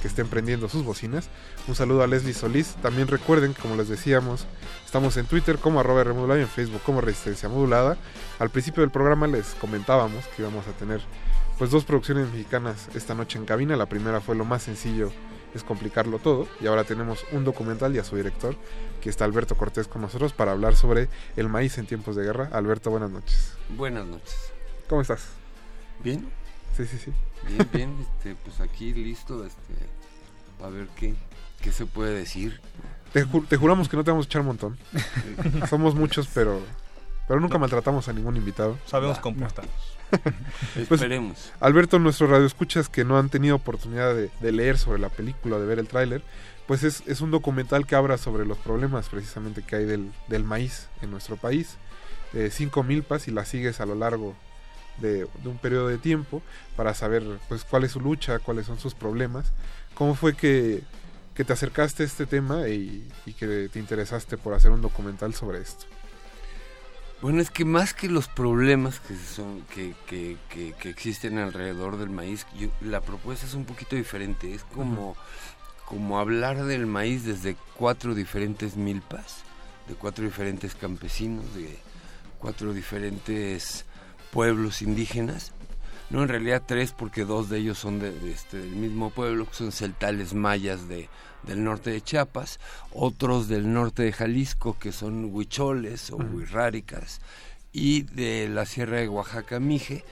que 0.00 0.06
estén 0.06 0.28
prendiendo 0.28 0.68
sus 0.68 0.84
bocinas. 0.84 1.28
Un 1.66 1.74
saludo 1.74 2.04
a 2.04 2.06
Leslie 2.06 2.32
Solís. 2.32 2.76
También 2.80 3.08
recuerden 3.08 3.54
como 3.54 3.74
les 3.74 3.88
decíamos, 3.88 4.46
estamos 4.84 5.16
en 5.16 5.26
Twitter 5.26 5.58
como 5.58 5.80
arroba 5.80 6.02
R 6.02 6.12
modulada 6.12 6.38
y 6.40 6.42
en 6.44 6.48
Facebook 6.48 6.82
como 6.84 7.00
Resistencia 7.00 7.48
Modulada. 7.48 7.96
Al 8.38 8.50
principio 8.50 8.82
del 8.82 8.90
programa 8.90 9.26
les 9.26 9.54
comentábamos 9.54 10.24
que 10.36 10.42
íbamos 10.42 10.68
a 10.68 10.72
tener 10.72 11.00
pues 11.58 11.72
dos 11.72 11.84
producciones 11.84 12.30
mexicanas 12.30 12.88
esta 12.94 13.14
noche 13.14 13.36
en 13.36 13.46
cabina. 13.46 13.76
La 13.76 13.86
primera 13.86 14.20
fue 14.20 14.36
lo 14.36 14.44
más 14.44 14.62
sencillo 14.62 15.10
es 15.54 15.62
complicarlo 15.64 16.18
todo 16.18 16.46
y 16.60 16.66
ahora 16.66 16.84
tenemos 16.84 17.24
un 17.32 17.44
documental 17.44 17.94
y 17.94 17.98
a 17.98 18.04
su 18.04 18.16
director 18.16 18.56
que 19.00 19.10
está 19.10 19.24
Alberto 19.24 19.56
Cortés 19.56 19.88
con 19.88 20.00
nosotros 20.02 20.32
para 20.32 20.52
hablar 20.52 20.76
sobre 20.76 21.08
el 21.36 21.48
maíz 21.48 21.78
en 21.78 21.86
tiempos 21.86 22.16
de 22.16 22.24
guerra. 22.24 22.48
Alberto, 22.52 22.90
buenas 22.90 23.10
noches. 23.10 23.52
Buenas 23.76 24.06
noches. 24.06 24.36
¿Cómo 24.88 25.00
estás? 25.02 25.24
Bien. 26.02 26.28
Sí, 26.76 26.86
sí, 26.86 26.98
sí. 26.98 27.12
Bien, 27.46 27.68
bien, 27.72 27.96
este, 28.00 28.34
pues 28.44 28.60
aquí 28.60 28.94
listo, 28.94 29.44
este, 29.44 29.74
a 30.64 30.68
ver 30.68 30.86
qué, 30.96 31.14
qué 31.60 31.72
se 31.72 31.84
puede 31.86 32.14
decir. 32.14 32.60
Te, 33.12 33.26
ju- 33.26 33.46
te 33.46 33.56
juramos 33.56 33.88
que 33.88 33.96
no 33.96 34.04
te 34.04 34.10
vamos 34.10 34.26
a 34.26 34.28
echar 34.28 34.40
un 34.40 34.46
montón. 34.46 34.78
Somos 35.68 35.94
muchos, 35.94 36.28
pero 36.32 36.60
pero 37.26 37.40
nunca 37.40 37.58
maltratamos 37.58 38.08
a 38.08 38.12
ningún 38.12 38.36
invitado. 38.36 38.78
Sabemos 38.86 39.18
comportarnos. 39.18 39.74
Pues, 40.74 40.90
Esperemos. 41.00 41.52
Alberto, 41.58 41.98
nuestros 41.98 42.28
radioescuchas 42.28 42.90
que 42.90 43.02
no 43.02 43.18
han 43.18 43.30
tenido 43.30 43.56
oportunidad 43.56 44.14
de, 44.14 44.30
de 44.40 44.52
leer 44.52 44.76
sobre 44.76 44.98
la 44.98 45.08
película, 45.08 45.58
de 45.58 45.64
ver 45.64 45.78
el 45.78 45.88
tráiler, 45.88 46.22
pues 46.66 46.84
es, 46.84 47.02
es 47.06 47.20
un 47.20 47.30
documental 47.30 47.86
que 47.86 47.94
habla 47.94 48.18
sobre 48.18 48.44
los 48.44 48.58
problemas 48.58 49.08
precisamente 49.08 49.62
que 49.62 49.76
hay 49.76 49.84
del, 49.84 50.12
del 50.28 50.44
maíz 50.44 50.88
en 51.00 51.10
nuestro 51.10 51.36
país. 51.36 51.76
Eh, 52.34 52.50
cinco 52.52 52.82
milpas 52.82 53.28
y 53.28 53.30
la 53.30 53.44
sigues 53.44 53.80
a 53.80 53.86
lo 53.86 53.94
largo 53.94 54.34
de, 54.98 55.26
de 55.42 55.48
un 55.48 55.58
periodo 55.58 55.88
de 55.88 55.98
tiempo 55.98 56.42
para 56.76 56.94
saber 56.94 57.22
pues 57.48 57.64
cuál 57.64 57.84
es 57.84 57.92
su 57.92 58.00
lucha, 58.00 58.38
cuáles 58.38 58.66
son 58.66 58.78
sus 58.78 58.94
problemas. 58.94 59.52
¿Cómo 59.94 60.14
fue 60.14 60.34
que, 60.34 60.82
que 61.34 61.44
te 61.44 61.52
acercaste 61.52 62.02
a 62.02 62.06
este 62.06 62.26
tema 62.26 62.68
y, 62.68 63.06
y 63.26 63.32
que 63.32 63.68
te 63.70 63.78
interesaste 63.78 64.36
por 64.38 64.54
hacer 64.54 64.70
un 64.70 64.82
documental 64.82 65.34
sobre 65.34 65.60
esto? 65.60 65.86
Bueno, 67.22 67.40
es 67.40 67.50
que 67.50 67.64
más 67.64 67.94
que 67.94 68.08
los 68.08 68.26
problemas 68.28 68.98
que 69.00 69.14
son 69.16 69.62
que, 69.74 69.94
que, 70.06 70.36
que, 70.50 70.72
que 70.74 70.90
existen 70.90 71.38
alrededor 71.38 71.96
del 71.96 72.10
maíz, 72.10 72.46
yo- 72.58 72.68
la 72.80 73.00
propuesta 73.00 73.46
es 73.46 73.54
un 73.54 73.64
poquito 73.64 73.94
diferente. 73.96 74.52
Es 74.52 74.64
como, 74.64 75.16
como 75.86 76.18
hablar 76.18 76.64
del 76.64 76.86
maíz 76.86 77.24
desde 77.24 77.56
cuatro 77.76 78.14
diferentes 78.16 78.76
milpas, 78.76 79.44
de 79.88 79.94
cuatro 79.94 80.24
diferentes 80.24 80.74
campesinos, 80.74 81.54
de 81.54 81.78
cuatro 82.40 82.72
diferentes 82.74 83.84
pueblos 84.32 84.82
indígenas. 84.82 85.52
No, 86.12 86.22
en 86.22 86.28
realidad 86.28 86.62
tres, 86.66 86.92
porque 86.92 87.24
dos 87.24 87.48
de 87.48 87.58
ellos 87.58 87.78
son 87.78 87.98
de, 87.98 88.12
de 88.12 88.32
este, 88.32 88.58
del 88.58 88.76
mismo 88.76 89.08
pueblo, 89.08 89.46
que 89.46 89.54
son 89.54 89.72
celtales 89.72 90.34
mayas 90.34 90.86
de, 90.86 91.08
del 91.42 91.64
norte 91.64 91.88
de 91.88 92.02
Chiapas, 92.02 92.60
otros 92.92 93.48
del 93.48 93.72
norte 93.72 94.02
de 94.02 94.12
Jalisco, 94.12 94.76
que 94.78 94.92
son 94.92 95.30
huicholes 95.32 96.10
o 96.10 96.16
huirráricas, 96.16 97.22
y 97.72 98.02
de 98.02 98.50
la 98.50 98.66
sierra 98.66 98.98
de 98.98 99.08
Oaxaca, 99.08 99.58
Mije, 99.58 100.04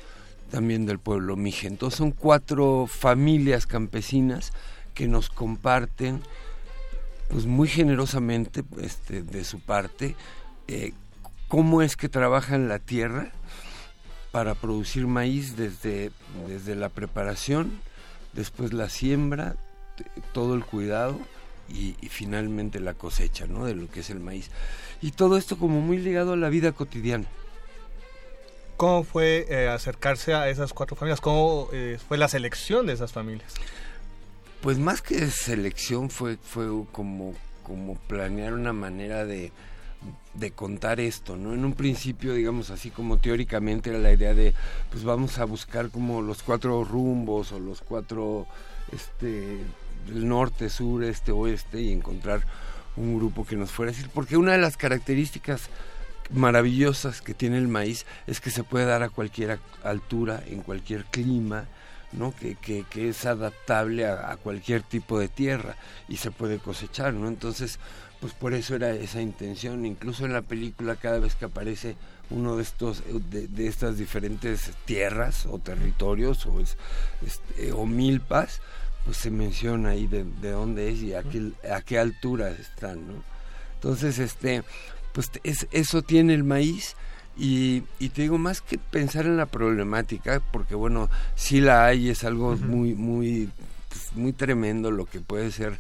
también 0.51 0.87
del 0.87 0.99
pueblo 0.99 1.37
Mije. 1.37 1.67
Entonces 1.67 1.99
son 1.99 2.13
cuatro 2.13 2.87
familias 2.87 3.67
campesinas 3.67 4.55
que 4.95 5.07
nos 5.07 5.29
comparten, 5.29 6.23
pues 7.29 7.45
muy 7.45 7.69
generosamente, 7.69 8.65
este, 8.81 9.23
de 9.23 9.45
su 9.45 9.61
parte, 9.61 10.17
eh, 10.67 10.95
cómo 11.49 11.83
es 11.83 11.97
que 11.97 12.09
trabajan 12.09 12.69
la 12.69 12.79
tierra 12.79 13.33
para 14.31 14.55
producir 14.55 15.07
maíz 15.07 15.57
desde, 15.57 16.11
desde 16.47 16.75
la 16.75 16.89
preparación, 16.89 17.81
después 18.33 18.73
la 18.73 18.89
siembra, 18.89 19.57
todo 20.33 20.55
el 20.55 20.65
cuidado 20.65 21.19
y, 21.69 21.97
y 22.01 22.09
finalmente 22.09 22.81
la 22.81 22.95
cosecha 22.95 23.47
¿no? 23.47 23.65
de 23.65 23.75
lo 23.75 23.89
que 23.89 24.01
es 24.01 24.11
el 24.11 24.21
maíz. 24.21 24.51
Y 25.03 25.13
todo 25.13 25.37
esto 25.37 25.59
como 25.59 25.81
muy 25.81 25.99
ligado 25.99 26.35
a 26.35 26.37
la 26.37 26.49
vida 26.49 26.73
cotidiana. 26.73 27.27
¿Cómo 28.77 29.05
fue 29.05 29.47
eh, 29.51 29.69
acercarse 29.69 30.33
a 30.33 30.49
esas 30.49 30.73
cuatro 30.73 30.97
familias? 30.97 31.21
¿Cómo 31.21 31.69
eh, 31.71 31.99
fue 32.09 32.17
la 32.17 32.29
selección 32.29 32.87
de 32.87 32.95
esas 32.95 33.13
familias? 33.13 33.53
Pues 34.63 34.79
más 34.79 35.03
que 35.03 35.27
selección 35.31 36.09
fue, 36.09 36.39
fue 36.39 36.67
como, 36.91 37.35
como 37.63 37.97
planear 37.97 38.55
una 38.55 38.73
manera 38.73 39.27
de, 39.27 39.53
de 40.35 40.53
contar 40.53 41.01
esto, 41.01 41.37
¿no? 41.37 41.53
En 41.53 41.65
un 41.65 41.75
principio, 41.75 42.35
digamos 42.35 42.71
así 42.71 42.91
como 42.91 43.19
teóricamente 43.19 43.91
era 43.91 43.99
la 43.99 44.13
idea 44.13 44.35
de, 44.35 44.55
pues 44.91 45.05
vamos 45.05 45.39
a 45.39 45.45
buscar 45.45 45.91
como 45.91 46.23
los 46.23 46.43
cuatro 46.43 46.85
rumbos 46.85 47.53
o 47.53 47.59
los 47.59 47.81
cuatro, 47.81 48.47
este, 48.93 49.59
el 50.09 50.29
norte, 50.29 50.71
sur, 50.71 51.05
este, 51.05 51.33
oeste 51.33 51.81
y 51.81 51.93
encontrar 51.93 52.43
un 52.97 53.17
grupo 53.17 53.45
que 53.45 53.57
nos 53.57 53.71
fuera 53.71 53.91
a 53.91 53.95
decir, 53.95 54.11
porque 54.13 54.37
una 54.37 54.53
de 54.53 54.59
las 54.59 54.77
características 54.77 55.69
maravillosas 56.33 57.23
que 57.23 57.35
tiene 57.35 57.59
el 57.59 57.69
maíz 57.69 58.07
es 58.27 58.41
que 58.41 58.51
se 58.51 58.63
puede 58.63 58.87
dar 58.87 59.03
a 59.03 59.09
cualquier 59.09 59.59
altura, 59.83 60.43
en 60.47 60.63
cualquier 60.63 61.05
clima, 61.07 61.67
¿no? 62.13 62.33
que, 62.35 62.57
que, 62.57 63.09
es 63.09 63.27
adaptable 63.27 64.07
a 64.07 64.37
cualquier 64.43 64.83
tipo 64.83 65.19
de 65.19 65.29
tierra 65.29 65.77
y 66.09 66.17
se 66.17 66.31
puede 66.31 66.59
cosechar, 66.59 67.15
¿no? 67.15 67.29
Entonces, 67.29 67.79
pues 68.21 68.33
por 68.35 68.55
eso 68.55 68.75
era 68.75 68.91
esa 68.91 69.21
intención. 69.23 69.87
Incluso 69.87 70.25
en 70.27 70.33
la 70.33 70.43
película, 70.43 70.97
cada 70.97 71.19
vez 71.19 71.35
que 71.35 71.47
aparece 71.47 71.97
uno 72.31 72.57
de 72.57 72.63
estos, 72.63 73.01
eh, 73.01 73.21
de, 73.31 73.49
de 73.49 73.67
estas 73.67 73.97
diferentes 73.97 74.71
tierras 74.85 75.47
o 75.47 75.59
territorios 75.59 76.47
o, 76.47 76.61
es, 76.61 76.77
este, 77.27 77.73
o 77.73 77.87
milpas, 77.87 78.61
pues 79.05 79.17
se 79.17 79.31
menciona 79.31 79.91
ahí 79.91 80.07
de, 80.07 80.25
de 80.25 80.51
dónde 80.51 80.91
es 80.91 81.03
y 81.03 81.15
a 81.15 81.23
qué, 81.23 81.53
a 81.73 81.81
qué 81.81 81.99
altura 81.99 82.51
están, 82.51 83.07
¿no? 83.07 83.25
Entonces, 83.75 84.19
este, 84.19 84.63
pues 85.13 85.31
es, 85.43 85.67
eso 85.71 86.03
tiene 86.03 86.35
el 86.35 86.45
maíz 86.45 86.97
y, 87.37 87.85
y 87.99 88.11
te 88.11 88.23
digo, 88.23 88.37
más 88.37 88.61
que 88.61 88.77
pensar 88.77 89.25
en 89.25 89.39
la 89.39 89.47
problemática, 89.47 90.43
porque 90.53 90.75
bueno, 90.75 91.09
sí 91.35 91.61
la 91.61 91.87
hay, 91.87 92.11
es 92.11 92.25
algo 92.25 92.57
muy, 92.57 92.95
muy, 92.95 93.49
pues, 93.89 94.13
muy 94.15 94.33
tremendo 94.35 94.91
lo 94.91 95.07
que 95.07 95.21
puede 95.21 95.51
ser 95.51 95.79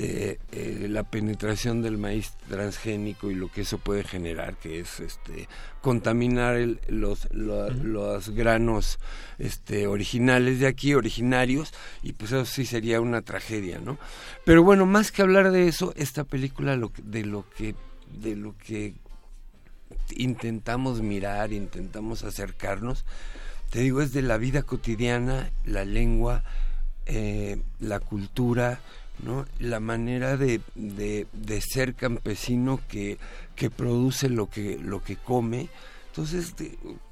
eh, 0.00 0.38
eh, 0.52 0.86
la 0.88 1.02
penetración 1.02 1.82
del 1.82 1.98
maíz 1.98 2.30
transgénico 2.48 3.32
y 3.32 3.34
lo 3.34 3.50
que 3.50 3.62
eso 3.62 3.78
puede 3.78 4.04
generar, 4.04 4.54
que 4.56 4.78
es 4.78 5.00
este 5.00 5.48
contaminar 5.80 6.54
el- 6.54 6.78
los, 6.86 7.26
lo- 7.32 7.68
los 7.70 8.30
granos 8.30 9.00
este, 9.38 9.88
originales 9.88 10.60
de 10.60 10.68
aquí, 10.68 10.94
originarios, 10.94 11.72
y 12.02 12.12
pues 12.12 12.30
eso 12.30 12.44
sí 12.44 12.64
sería 12.64 13.00
una 13.00 13.22
tragedia, 13.22 13.80
¿no? 13.80 13.98
Pero 14.44 14.62
bueno, 14.62 14.86
más 14.86 15.10
que 15.10 15.22
hablar 15.22 15.50
de 15.50 15.66
eso, 15.66 15.92
esta 15.96 16.22
película 16.22 16.76
lo 16.76 16.92
de 17.02 17.24
lo 17.24 17.44
que 17.56 17.74
de 18.20 18.36
lo 18.36 18.56
que 18.56 18.94
intentamos 20.16 21.02
mirar, 21.02 21.52
intentamos 21.52 22.24
acercarnos, 22.24 23.04
te 23.70 23.80
digo, 23.80 24.00
es 24.00 24.12
de 24.12 24.22
la 24.22 24.38
vida 24.38 24.62
cotidiana, 24.62 25.50
la 25.64 25.84
lengua, 25.84 26.42
eh, 27.06 27.58
la 27.80 28.00
cultura, 28.00 28.80
¿no? 29.22 29.46
la 29.58 29.80
manera 29.80 30.36
de, 30.36 30.60
de, 30.74 31.26
de 31.32 31.60
ser 31.60 31.94
campesino 31.94 32.80
que, 32.88 33.18
que 33.56 33.70
produce 33.70 34.28
lo 34.28 34.48
que, 34.48 34.78
lo 34.78 35.02
que 35.02 35.16
come. 35.16 35.68
Entonces, 36.08 36.54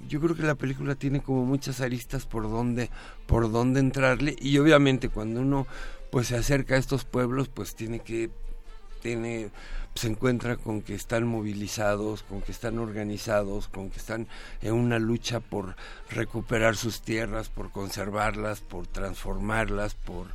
yo 0.08 0.20
creo 0.20 0.34
que 0.34 0.42
la 0.42 0.56
película 0.56 0.94
tiene 0.94 1.22
como 1.22 1.44
muchas 1.44 1.80
aristas 1.80 2.26
por 2.26 2.44
donde, 2.44 2.90
por 3.26 3.50
donde 3.52 3.80
entrarle 3.80 4.34
y 4.40 4.58
obviamente 4.58 5.08
cuando 5.08 5.40
uno 5.40 5.66
pues 6.10 6.28
se 6.28 6.36
acerca 6.36 6.74
a 6.74 6.78
estos 6.78 7.04
pueblos, 7.04 7.48
pues 7.48 7.74
tiene 7.74 8.00
que 8.00 8.30
tiene 9.02 9.50
se 9.96 10.08
encuentra 10.08 10.56
con 10.56 10.82
que 10.82 10.94
están 10.94 11.26
movilizados, 11.26 12.22
con 12.22 12.42
que 12.42 12.52
están 12.52 12.78
organizados, 12.78 13.68
con 13.68 13.90
que 13.90 13.98
están 13.98 14.28
en 14.60 14.74
una 14.74 14.98
lucha 14.98 15.40
por 15.40 15.74
recuperar 16.10 16.76
sus 16.76 17.00
tierras, 17.00 17.48
por 17.48 17.70
conservarlas, 17.70 18.60
por 18.60 18.86
transformarlas, 18.86 19.94
por 19.94 20.28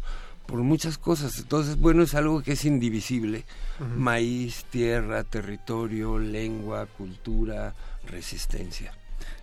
por 0.52 0.60
muchas 0.60 0.98
cosas. 0.98 1.40
Entonces, 1.40 1.78
bueno, 1.78 2.04
es 2.04 2.14
algo 2.14 2.44
que 2.44 2.52
es 2.52 2.66
indivisible. 2.66 3.46
Maíz, 3.80 4.66
tierra, 4.66 5.24
territorio, 5.24 6.20
lengua, 6.20 6.88
cultura, 6.98 7.74
resistencia. 8.06 8.92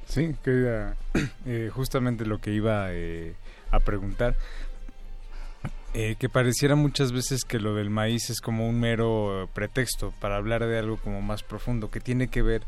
Sí, 0.07 0.35
que 0.45 0.51
era 0.51 0.97
eh, 1.47 1.71
justamente 1.73 2.27
lo 2.27 2.43
que 2.43 2.53
iba 2.53 2.89
eh, 2.91 3.35
a 3.71 3.81
preguntar. 3.81 4.37
Eh, 5.95 6.17
que 6.19 6.29
pareciera 6.29 6.75
muchas 6.75 7.13
veces 7.13 7.45
que 7.45 7.59
lo 7.59 7.75
del 7.75 7.89
maíz 7.89 8.29
es 8.29 8.43
como 8.43 8.69
un 8.69 8.79
mero 8.79 9.49
pretexto 9.55 10.13
para 10.21 10.37
hablar 10.37 10.67
de 10.67 10.79
algo 10.79 10.99
como 10.99 11.23
más 11.23 11.43
profundo, 11.43 11.91
que 11.91 12.01
tiene 12.01 12.29
que 12.29 12.43
ver 12.43 12.65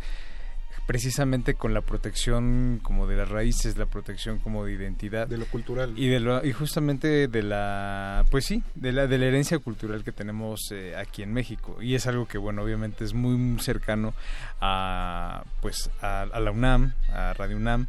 precisamente 0.90 1.54
con 1.54 1.72
la 1.72 1.82
protección 1.82 2.80
como 2.82 3.06
de 3.06 3.14
las 3.14 3.28
raíces, 3.28 3.76
la 3.78 3.86
protección 3.86 4.38
como 4.38 4.64
de 4.64 4.72
identidad. 4.72 5.28
De 5.28 5.38
lo 5.38 5.46
cultural. 5.46 5.92
Y, 5.96 6.08
de 6.08 6.18
lo- 6.18 6.44
y 6.44 6.52
justamente 6.52 7.28
de 7.28 7.42
la, 7.44 8.24
pues 8.28 8.44
sí, 8.46 8.64
de 8.74 8.90
la, 8.90 9.06
de 9.06 9.16
la 9.18 9.26
herencia 9.26 9.60
cultural 9.60 10.02
que 10.02 10.10
tenemos 10.10 10.72
eh, 10.72 10.96
aquí 10.96 11.22
en 11.22 11.32
México. 11.32 11.80
Y 11.80 11.94
es 11.94 12.08
algo 12.08 12.26
que, 12.26 12.38
bueno, 12.38 12.62
obviamente 12.62 13.04
es 13.04 13.14
muy 13.14 13.60
cercano 13.60 14.14
a, 14.60 15.44
pues, 15.62 15.92
a, 16.02 16.22
a 16.22 16.40
la 16.40 16.50
UNAM, 16.50 16.92
a 17.12 17.34
Radio 17.34 17.56
UNAM. 17.56 17.86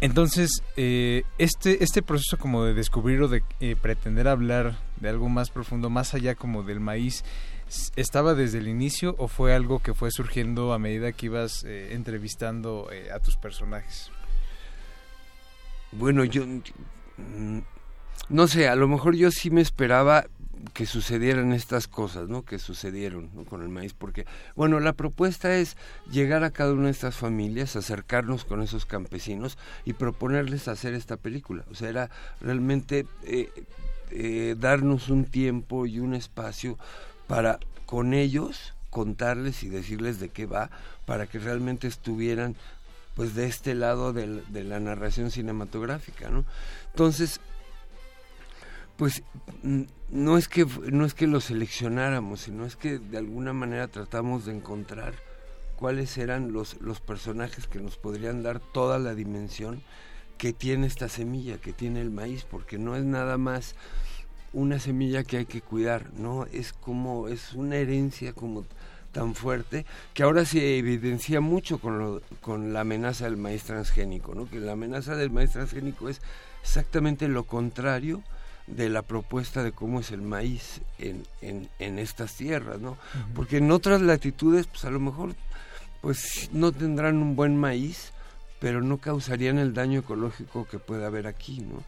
Entonces, 0.00 0.62
eh, 0.78 1.24
este, 1.36 1.84
este 1.84 2.00
proceso 2.00 2.38
como 2.38 2.64
de 2.64 2.72
descubrir 2.72 3.20
o 3.20 3.28
de 3.28 3.42
eh, 3.60 3.76
pretender 3.76 4.26
hablar 4.26 4.78
de 5.00 5.10
algo 5.10 5.28
más 5.28 5.50
profundo, 5.50 5.90
más 5.90 6.14
allá 6.14 6.34
como 6.34 6.62
del 6.62 6.80
maíz, 6.80 7.24
¿estaba 7.96 8.34
desde 8.34 8.58
el 8.58 8.68
inicio 8.68 9.14
o 9.18 9.28
fue 9.28 9.54
algo 9.54 9.80
que 9.80 9.94
fue 9.94 10.10
surgiendo 10.10 10.72
a 10.72 10.78
medida 10.78 11.12
que 11.12 11.26
ibas 11.26 11.64
eh, 11.64 11.94
entrevistando 11.94 12.88
eh, 12.92 13.10
a 13.12 13.20
tus 13.20 13.36
personajes? 13.36 14.10
Bueno, 15.92 16.24
yo 16.24 16.44
mm, 16.46 17.58
no 18.28 18.48
sé, 18.48 18.68
a 18.68 18.76
lo 18.76 18.88
mejor 18.88 19.14
yo 19.14 19.30
sí 19.30 19.50
me 19.50 19.60
esperaba 19.60 20.26
que 20.72 20.86
sucedieran 20.86 21.52
estas 21.52 21.88
cosas, 21.88 22.28
¿no? 22.28 22.42
Que 22.42 22.58
sucedieron 22.58 23.30
¿no? 23.34 23.44
con 23.44 23.62
el 23.62 23.68
maíz, 23.68 23.92
porque, 23.92 24.26
bueno, 24.56 24.80
la 24.80 24.94
propuesta 24.94 25.56
es 25.56 25.76
llegar 26.10 26.42
a 26.42 26.50
cada 26.50 26.72
una 26.72 26.86
de 26.86 26.92
estas 26.92 27.16
familias, 27.16 27.76
acercarnos 27.76 28.44
con 28.44 28.62
esos 28.62 28.86
campesinos 28.86 29.58
y 29.84 29.92
proponerles 29.92 30.68
hacer 30.68 30.94
esta 30.94 31.16
película. 31.16 31.64
O 31.70 31.74
sea, 31.74 31.90
era 31.90 32.10
realmente 32.40 33.06
eh, 33.24 34.56
darnos 34.58 35.10
un 35.10 35.26
tiempo 35.26 35.86
y 35.86 35.98
un 35.98 36.14
espacio 36.14 36.78
para 37.26 37.58
con 37.86 38.14
ellos 38.14 38.74
contarles 38.90 39.62
y 39.62 39.68
decirles 39.68 40.20
de 40.20 40.28
qué 40.28 40.46
va, 40.46 40.70
para 41.06 41.26
que 41.26 41.38
realmente 41.38 41.86
estuvieran 41.86 42.56
pues 43.14 43.34
de 43.34 43.46
este 43.46 43.74
lado 43.74 44.12
de 44.12 44.64
la 44.64 44.80
narración 44.80 45.30
cinematográfica, 45.30 46.30
¿no? 46.30 46.44
Entonces, 46.90 47.40
pues 48.96 49.22
no 50.10 50.38
es 50.38 50.48
que 50.48 50.66
no 50.90 51.04
es 51.04 51.14
que 51.14 51.26
lo 51.26 51.40
seleccionáramos, 51.40 52.40
sino 52.40 52.64
es 52.64 52.76
que 52.76 52.98
de 52.98 53.18
alguna 53.18 53.52
manera 53.52 53.88
tratamos 53.88 54.46
de 54.46 54.54
encontrar 54.54 55.14
cuáles 55.76 56.16
eran 56.18 56.52
los, 56.52 56.80
los 56.80 57.00
personajes 57.00 57.66
que 57.66 57.80
nos 57.80 57.96
podrían 57.96 58.42
dar 58.42 58.60
toda 58.60 58.98
la 58.98 59.14
dimensión 59.14 59.82
que 60.38 60.52
tiene 60.52 60.86
esta 60.86 61.08
semilla, 61.08 61.58
que 61.58 61.72
tiene 61.72 62.00
el 62.00 62.10
maíz, 62.10 62.44
porque 62.48 62.78
no 62.78 62.96
es 62.96 63.04
nada 63.04 63.38
más 63.38 63.74
una 64.54 64.78
semilla 64.78 65.24
que 65.24 65.38
hay 65.38 65.46
que 65.46 65.60
cuidar, 65.60 66.12
¿no? 66.14 66.46
Es 66.46 66.72
como, 66.72 67.28
es 67.28 67.52
una 67.52 67.76
herencia 67.76 68.32
como 68.32 68.64
tan 69.12 69.34
fuerte 69.34 69.86
que 70.12 70.22
ahora 70.22 70.44
se 70.44 70.78
evidencia 70.78 71.40
mucho 71.40 71.78
con, 71.78 71.98
lo, 71.98 72.22
con 72.40 72.72
la 72.72 72.80
amenaza 72.80 73.26
del 73.26 73.36
maíz 73.36 73.64
transgénico, 73.64 74.34
¿no? 74.34 74.48
Que 74.48 74.60
la 74.60 74.72
amenaza 74.72 75.14
del 75.16 75.30
maíz 75.30 75.52
transgénico 75.52 76.08
es 76.08 76.20
exactamente 76.62 77.28
lo 77.28 77.44
contrario 77.44 78.22
de 78.66 78.88
la 78.88 79.02
propuesta 79.02 79.62
de 79.62 79.72
cómo 79.72 80.00
es 80.00 80.10
el 80.10 80.22
maíz 80.22 80.80
en, 80.98 81.22
en, 81.42 81.68
en 81.78 81.98
estas 81.98 82.34
tierras, 82.34 82.80
¿no? 82.80 82.96
Porque 83.34 83.58
en 83.58 83.70
otras 83.70 84.00
latitudes, 84.00 84.66
pues 84.66 84.84
a 84.84 84.90
lo 84.90 85.00
mejor, 85.00 85.34
pues 86.00 86.50
no 86.52 86.72
tendrán 86.72 87.18
un 87.18 87.36
buen 87.36 87.56
maíz, 87.56 88.12
pero 88.58 88.82
no 88.82 88.98
causarían 88.98 89.58
el 89.58 89.74
daño 89.74 90.00
ecológico 90.00 90.66
que 90.66 90.78
puede 90.78 91.04
haber 91.04 91.26
aquí, 91.26 91.60
¿no? 91.60 91.82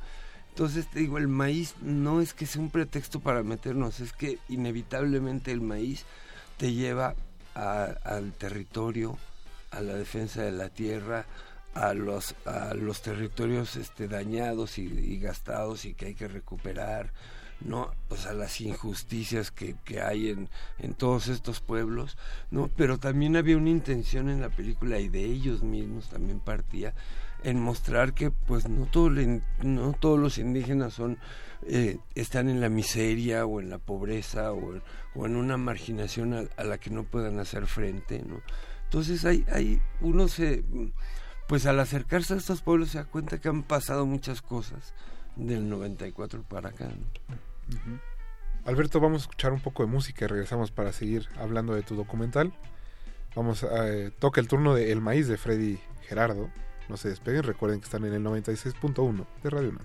Entonces 0.56 0.86
te 0.86 1.00
digo, 1.00 1.18
el 1.18 1.28
maíz 1.28 1.74
no 1.82 2.22
es 2.22 2.32
que 2.32 2.46
sea 2.46 2.62
un 2.62 2.70
pretexto 2.70 3.20
para 3.20 3.42
meternos, 3.42 4.00
es 4.00 4.14
que 4.14 4.38
inevitablemente 4.48 5.52
el 5.52 5.60
maíz 5.60 6.06
te 6.56 6.72
lleva 6.72 7.14
a- 7.54 7.94
al 8.04 8.32
territorio, 8.32 9.18
a 9.70 9.82
la 9.82 9.92
defensa 9.92 10.40
de 10.44 10.52
la 10.52 10.70
tierra, 10.70 11.26
a 11.74 11.92
los, 11.92 12.34
a 12.46 12.72
los 12.72 13.02
territorios 13.02 13.76
este, 13.76 14.08
dañados 14.08 14.78
y, 14.78 14.84
y 14.84 15.18
gastados 15.18 15.84
y 15.84 15.92
que 15.92 16.06
hay 16.06 16.14
que 16.14 16.26
recuperar, 16.26 17.12
¿no? 17.60 17.90
Pues 18.08 18.24
a 18.24 18.32
las 18.32 18.58
injusticias 18.62 19.50
que, 19.50 19.74
que 19.84 20.00
hay 20.00 20.30
en, 20.30 20.48
en 20.78 20.94
todos 20.94 21.28
estos 21.28 21.60
pueblos, 21.60 22.16
¿no? 22.50 22.70
Pero 22.78 22.96
también 22.96 23.36
había 23.36 23.58
una 23.58 23.68
intención 23.68 24.30
en 24.30 24.40
la 24.40 24.48
película 24.48 25.00
y 25.00 25.10
de 25.10 25.22
ellos 25.22 25.62
mismos 25.62 26.08
también 26.08 26.40
partía 26.40 26.94
en 27.46 27.60
mostrar 27.60 28.12
que 28.12 28.32
pues 28.32 28.68
no, 28.68 28.86
todo 28.86 29.08
no 29.62 29.92
todos 29.92 30.18
los 30.18 30.36
indígenas 30.36 30.94
son 30.94 31.18
eh, 31.68 31.98
están 32.16 32.48
en 32.48 32.60
la 32.60 32.68
miseria 32.68 33.46
o 33.46 33.60
en 33.60 33.70
la 33.70 33.78
pobreza 33.78 34.52
o 34.52 34.74
en, 35.26 35.36
una 35.36 35.56
marginación 35.56 36.48
a, 36.56 36.64
la 36.64 36.78
que 36.78 36.90
no 36.90 37.04
puedan 37.04 37.38
hacer 37.38 37.66
frente 37.68 38.20
¿no? 38.26 38.42
entonces 38.84 39.24
hay, 39.24 39.46
hay 39.52 39.80
uno 40.00 40.26
se 40.26 40.64
pues 41.46 41.66
al 41.66 41.78
acercarse 41.78 42.34
a 42.34 42.38
estos 42.38 42.62
pueblos 42.62 42.90
se 42.90 42.98
da 42.98 43.04
cuenta 43.04 43.38
que 43.38 43.48
han 43.48 43.62
pasado 43.62 44.06
muchas 44.06 44.42
cosas 44.42 44.92
del 45.36 45.68
94 45.68 46.42
para 46.42 46.70
acá. 46.70 46.88
Alberto, 48.64 48.98
vamos 48.98 49.22
a 49.22 49.24
escuchar 49.26 49.52
un 49.52 49.60
poco 49.60 49.84
de 49.84 49.92
música 49.92 50.24
y 50.24 50.28
regresamos 50.28 50.72
para 50.72 50.92
seguir 50.92 51.28
hablando 51.38 51.74
de 51.74 51.84
tu 51.84 51.94
documental. 51.94 52.52
Vamos 53.36 53.62
a 53.62 53.88
eh, 53.88 54.10
toca 54.18 54.40
el 54.40 54.48
turno 54.48 54.74
de 54.74 54.90
El 54.90 55.00
Maíz 55.00 55.28
de 55.28 55.36
Freddy 55.36 55.78
Gerardo. 56.08 56.50
No 56.88 56.96
se 56.96 57.08
despeguen, 57.08 57.42
recuerden 57.42 57.80
que 57.80 57.84
están 57.84 58.04
en 58.04 58.14
el 58.14 58.22
96.1 58.24 59.26
de 59.42 59.50
Radio 59.50 59.70
UNAM. 59.70 59.84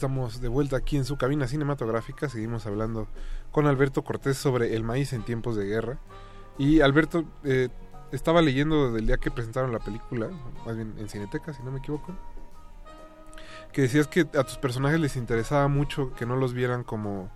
Estamos 0.00 0.40
de 0.40 0.48
vuelta 0.48 0.78
aquí 0.78 0.96
en 0.96 1.04
su 1.04 1.18
cabina 1.18 1.46
cinematográfica. 1.46 2.26
Seguimos 2.30 2.64
hablando 2.64 3.06
con 3.50 3.66
Alberto 3.66 4.02
Cortés 4.02 4.38
sobre 4.38 4.74
el 4.74 4.82
maíz 4.82 5.12
en 5.12 5.22
tiempos 5.24 5.56
de 5.56 5.66
guerra. 5.66 5.98
Y 6.56 6.80
Alberto, 6.80 7.26
eh, 7.44 7.68
estaba 8.10 8.40
leyendo 8.40 8.92
del 8.92 9.06
día 9.06 9.18
que 9.18 9.30
presentaron 9.30 9.72
la 9.72 9.78
película, 9.78 10.30
más 10.64 10.74
bien 10.74 10.94
en 10.96 11.06
Cineteca, 11.10 11.52
si 11.52 11.62
no 11.62 11.70
me 11.70 11.80
equivoco, 11.80 12.14
que 13.74 13.82
decías 13.82 14.06
que 14.06 14.20
a 14.22 14.42
tus 14.42 14.56
personajes 14.56 14.98
les 14.98 15.16
interesaba 15.16 15.68
mucho 15.68 16.14
que 16.14 16.24
no 16.24 16.34
los 16.34 16.54
vieran 16.54 16.82
como, 16.82 17.30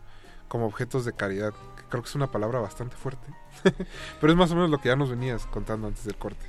como 0.48 0.64
objetos 0.64 1.04
de 1.04 1.12
caridad. 1.12 1.52
Creo 1.90 2.02
que 2.02 2.08
es 2.08 2.14
una 2.14 2.30
palabra 2.30 2.60
bastante 2.60 2.96
fuerte. 2.96 3.26
Pero 4.22 4.32
es 4.32 4.38
más 4.38 4.50
o 4.52 4.54
menos 4.54 4.70
lo 4.70 4.78
que 4.78 4.88
ya 4.88 4.96
nos 4.96 5.10
venías 5.10 5.44
contando 5.48 5.86
antes 5.86 6.06
del 6.06 6.16
corte. 6.16 6.46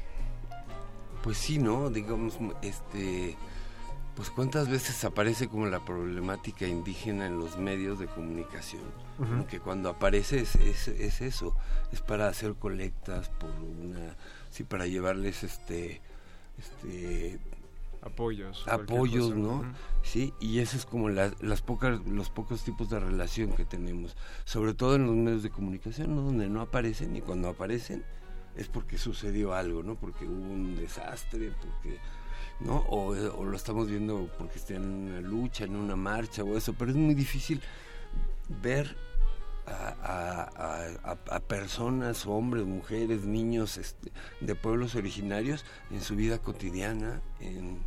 Pues 1.23 1.37
sí, 1.37 1.57
¿no? 1.57 1.89
Digamos, 1.89 2.37
este, 2.61 3.35
pues 4.15 4.29
cuántas 4.29 4.69
veces 4.69 5.03
aparece 5.03 5.47
como 5.47 5.65
la 5.65 5.83
problemática 5.83 6.67
indígena 6.67 7.27
en 7.27 7.37
los 7.37 7.57
medios 7.57 7.99
de 7.99 8.07
comunicación. 8.07 8.83
Ujú. 9.19 9.33
¿no? 9.33 9.47
Que 9.47 9.59
cuando 9.59 9.89
aparece 9.89 10.39
es, 10.39 10.55
es, 10.55 10.87
es 10.87 11.21
eso, 11.21 11.55
es 11.91 12.01
para 12.01 12.27
hacer 12.27 12.55
colectas 12.55 13.29
por 13.29 13.49
una, 13.51 14.15
sí, 14.49 14.63
para 14.63 14.87
llevarles 14.87 15.43
este, 15.43 16.01
este, 16.57 17.39
Apoyos. 18.01 18.67
apoyos, 18.67 19.29
cosa. 19.29 19.35
¿no? 19.35 19.73
Sí, 20.03 20.33
y 20.39 20.59
eso 20.59 20.77
es 20.77 20.85
como 20.85 21.09
las, 21.09 21.41
las 21.41 21.61
pocas, 21.61 21.99
los 22.05 22.29
pocos 22.29 22.63
tipos 22.63 22.89
de 22.89 22.99
relación 22.99 23.53
que 23.53 23.65
tenemos, 23.65 24.15
sobre 24.45 24.75
todo 24.75 24.95
en 24.95 25.07
los 25.07 25.15
medios 25.15 25.43
de 25.43 25.49
comunicación, 25.49 26.15
¿no? 26.15 26.21
Donde 26.21 26.47
no 26.47 26.61
aparecen 26.61 27.15
y 27.15 27.21
cuando 27.21 27.49
aparecen 27.49 28.03
es 28.55 28.67
porque 28.67 28.97
sucedió 28.97 29.53
algo, 29.55 29.81
¿no? 29.81 29.95
Porque 29.95 30.25
hubo 30.25 30.53
un 30.53 30.75
desastre, 30.75 31.51
porque, 31.59 31.99
¿no? 32.59 32.77
O, 32.89 33.07
o 33.09 33.43
lo 33.45 33.55
estamos 33.55 33.87
viendo 33.89 34.29
porque 34.37 34.57
están 34.59 34.77
en 34.77 34.83
una 35.11 35.21
lucha, 35.21 35.65
en 35.65 35.75
una 35.75 35.95
marcha 35.95 36.43
o 36.43 36.57
eso, 36.57 36.73
pero 36.73 36.91
es 36.91 36.97
muy 36.97 37.13
difícil 37.15 37.61
ver 38.61 38.95
a, 39.67 39.71
a- 39.71 40.43
a- 40.55 41.11
a- 41.11 41.35
a 41.35 41.39
personas, 41.39 42.25
hombres, 42.27 42.65
mujeres, 42.65 43.23
niños 43.25 43.77
este, 43.77 44.11
de 44.41 44.55
pueblos 44.55 44.95
originarios 44.95 45.65
en 45.91 46.01
su 46.01 46.15
vida 46.15 46.37
cotidiana, 46.39 47.21
en 47.39 47.79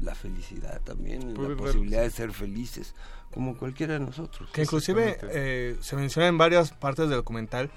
la 0.00 0.14
felicidad 0.14 0.80
también, 0.82 1.22
en 1.22 1.34
la 1.34 1.48
ver- 1.48 1.56
posibilidad 1.56 2.02
de 2.02 2.10
ser 2.10 2.32
felices, 2.32 2.94
como 3.32 3.56
cualquiera 3.56 3.94
de 3.94 4.00
nosotros. 4.00 4.50
Que 4.52 4.62
inclusive 4.62 5.16
eh, 5.22 5.76
se 5.80 5.96
menciona 5.96 6.26
en 6.28 6.38
varias 6.38 6.72
partes 6.72 7.08
del 7.08 7.18
documental 7.18 7.70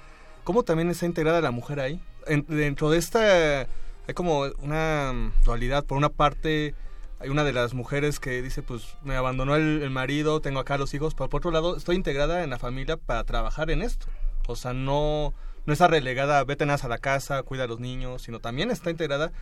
cómo 0.44 0.62
también 0.64 0.90
está 0.90 1.06
integrada 1.06 1.40
la 1.40 1.50
mujer 1.50 1.80
ahí. 1.80 2.00
En- 2.26 2.44
dentro 2.48 2.90
de 2.90 2.98
esta 2.98 3.66
hay 4.06 4.14
como 4.14 4.42
una 4.58 5.12
mm, 5.12 5.44
dualidad. 5.44 5.84
Por 5.84 5.98
una 5.98 6.08
parte 6.08 6.74
hay 7.18 7.28
una 7.30 7.44
de 7.44 7.52
las 7.52 7.72
mujeres 7.74 8.20
que 8.20 8.42
dice 8.42 8.62
pues 8.62 8.94
me 9.02 9.16
abandonó 9.16 9.56
el, 9.56 9.88
marido, 9.90 10.40
tengo 10.40 10.60
acá 10.60 10.76
los 10.78 10.92
hijos, 10.94 11.14
pero 11.14 11.28
por 11.30 11.38
otro 11.38 11.50
lado 11.50 11.76
estoy 11.76 11.96
integrada 11.96 12.44
en 12.44 12.50
la 12.50 12.58
familia 12.58 12.96
para 12.96 13.24
trabajar 13.24 13.70
en 13.70 13.82
esto. 13.82 14.06
O 14.48 14.54
sea, 14.56 14.72
no, 14.74 15.32
no 15.64 15.72
está 15.72 15.88
relegada, 15.88 16.44
vete 16.44 16.66
nada 16.66 16.84
a 16.84 16.88
la 16.88 16.98
casa, 16.98 17.42
cuida 17.42 17.64
a 17.64 17.66
los 17.66 17.80
niños, 17.80 18.22
sino 18.22 18.38
también 18.38 18.70
está 18.70 18.90
integrada 18.90 19.32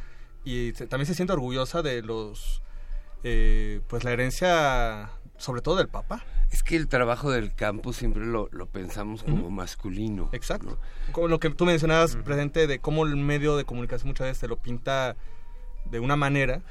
y 0.44 0.72
se- 0.76 0.86
también 0.86 1.06
se 1.06 1.14
siente 1.14 1.32
orgullosa 1.32 1.82
de 1.82 2.02
los, 2.02 2.62
eh, 3.24 3.80
pues 3.88 4.04
la 4.04 4.12
herencia, 4.12 5.10
sobre 5.38 5.60
todo 5.62 5.76
del 5.76 5.88
papá. 5.88 6.24
Es 6.50 6.62
que 6.62 6.76
el 6.76 6.86
trabajo 6.88 7.30
del 7.30 7.54
campo 7.54 7.92
siempre 7.92 8.24
lo, 8.24 8.48
lo 8.52 8.66
pensamos 8.66 9.22
como 9.24 9.50
masculino. 9.50 10.28
Exacto. 10.32 10.78
Como 11.12 11.28
lo 11.28 11.40
que 11.40 11.50
tú 11.50 11.64
mencionabas 11.66 12.16
presente 12.16 12.66
de 12.66 12.78
cómo 12.78 13.04
el 13.04 13.16
medio 13.16 13.56
de 13.56 13.64
comunicación 13.64 14.08
muchas 14.08 14.26
veces 14.28 14.40
te 14.40 14.48
lo 14.48 14.56
pinta 14.56 15.16
de 15.90 15.98
una 16.00 16.16
manera. 16.16 16.62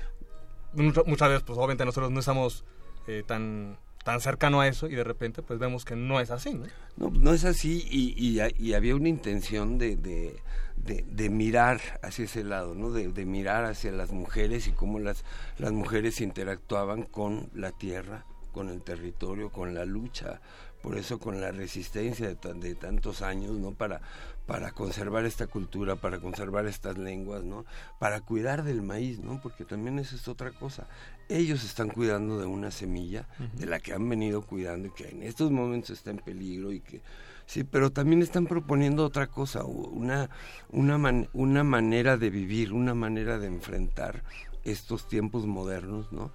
Mucha- 0.73 1.03
Muchas 1.05 1.29
veces, 1.29 1.43
pues 1.43 1.57
obviamente 1.57 1.85
nosotros 1.85 2.11
no 2.11 2.19
estamos 2.19 2.63
eh, 3.07 3.23
tan 3.25 3.77
tan 4.05 4.19
cercano 4.19 4.59
a 4.59 4.67
eso 4.67 4.87
y 4.89 4.95
de 4.95 5.03
repente 5.05 5.41
pues 5.41 5.59
vemos 5.59 5.85
que 5.85 5.95
no 5.95 6.19
es 6.19 6.29
así, 6.29 6.55
¿no? 6.55 6.65
No, 6.97 7.09
no 7.09 7.33
es 7.33 7.45
así 7.45 7.87
y, 7.89 8.13
y, 8.17 8.41
y 8.59 8.73
había 8.73 8.97
una 8.97 9.07
intención 9.07 9.77
de, 9.77 9.95
de, 9.95 10.41
de- 10.75 11.05
de 11.09 11.29
mirar 11.29 11.79
hacia 12.01 12.25
ese 12.25 12.43
lado, 12.43 12.75
¿no? 12.75 12.91
De, 12.91 13.07
de 13.07 13.25
mirar 13.25 13.63
hacia 13.63 13.93
las 13.93 14.11
mujeres 14.11 14.67
y 14.67 14.73
cómo 14.73 14.99
las, 14.99 15.23
las 15.57 15.71
mujeres 15.71 16.19
interactuaban 16.19 17.03
con 17.03 17.49
la 17.53 17.71
tierra, 17.71 18.25
con 18.53 18.69
el 18.69 18.81
territorio, 18.81 19.49
con 19.51 19.73
la 19.73 19.83
lucha, 19.83 20.39
por 20.81 20.97
eso 20.97 21.19
con 21.19 21.41
la 21.41 21.51
resistencia 21.51 22.33
de, 22.33 22.53
de 22.53 22.75
tantos 22.75 23.21
años, 23.21 23.51
¿no? 23.57 23.71
Para, 23.71 24.01
para 24.45 24.71
conservar 24.71 25.25
esta 25.25 25.47
cultura, 25.47 25.95
para 25.97 26.19
conservar 26.19 26.65
estas 26.67 26.97
lenguas, 26.97 27.43
¿no? 27.43 27.65
Para 27.99 28.21
cuidar 28.21 28.63
del 28.63 28.81
maíz, 28.81 29.19
¿no? 29.19 29.41
Porque 29.41 29.65
también 29.65 29.99
esa 29.99 30.15
es 30.15 30.27
otra 30.27 30.51
cosa. 30.51 30.87
Ellos 31.29 31.63
están 31.63 31.89
cuidando 31.89 32.39
de 32.39 32.45
una 32.45 32.69
semilla 32.71 33.27
de 33.53 33.65
la 33.65 33.79
que 33.79 33.93
han 33.93 34.07
venido 34.09 34.41
cuidando 34.41 34.87
y 34.87 34.91
que 34.91 35.09
en 35.09 35.23
estos 35.23 35.51
momentos 35.51 35.89
está 35.91 36.11
en 36.11 36.17
peligro 36.17 36.71
y 36.73 36.81
que 36.81 37.01
sí, 37.45 37.63
pero 37.63 37.91
también 37.91 38.21
están 38.21 38.45
proponiendo 38.45 39.05
otra 39.05 39.27
cosa, 39.27 39.63
una 39.63 40.29
una 40.69 40.97
man- 40.97 41.29
una 41.33 41.63
manera 41.63 42.17
de 42.17 42.29
vivir, 42.29 42.73
una 42.73 42.93
manera 42.93 43.39
de 43.39 43.47
enfrentar 43.47 44.23
estos 44.65 45.07
tiempos 45.07 45.45
modernos, 45.45 46.11
¿no? 46.11 46.31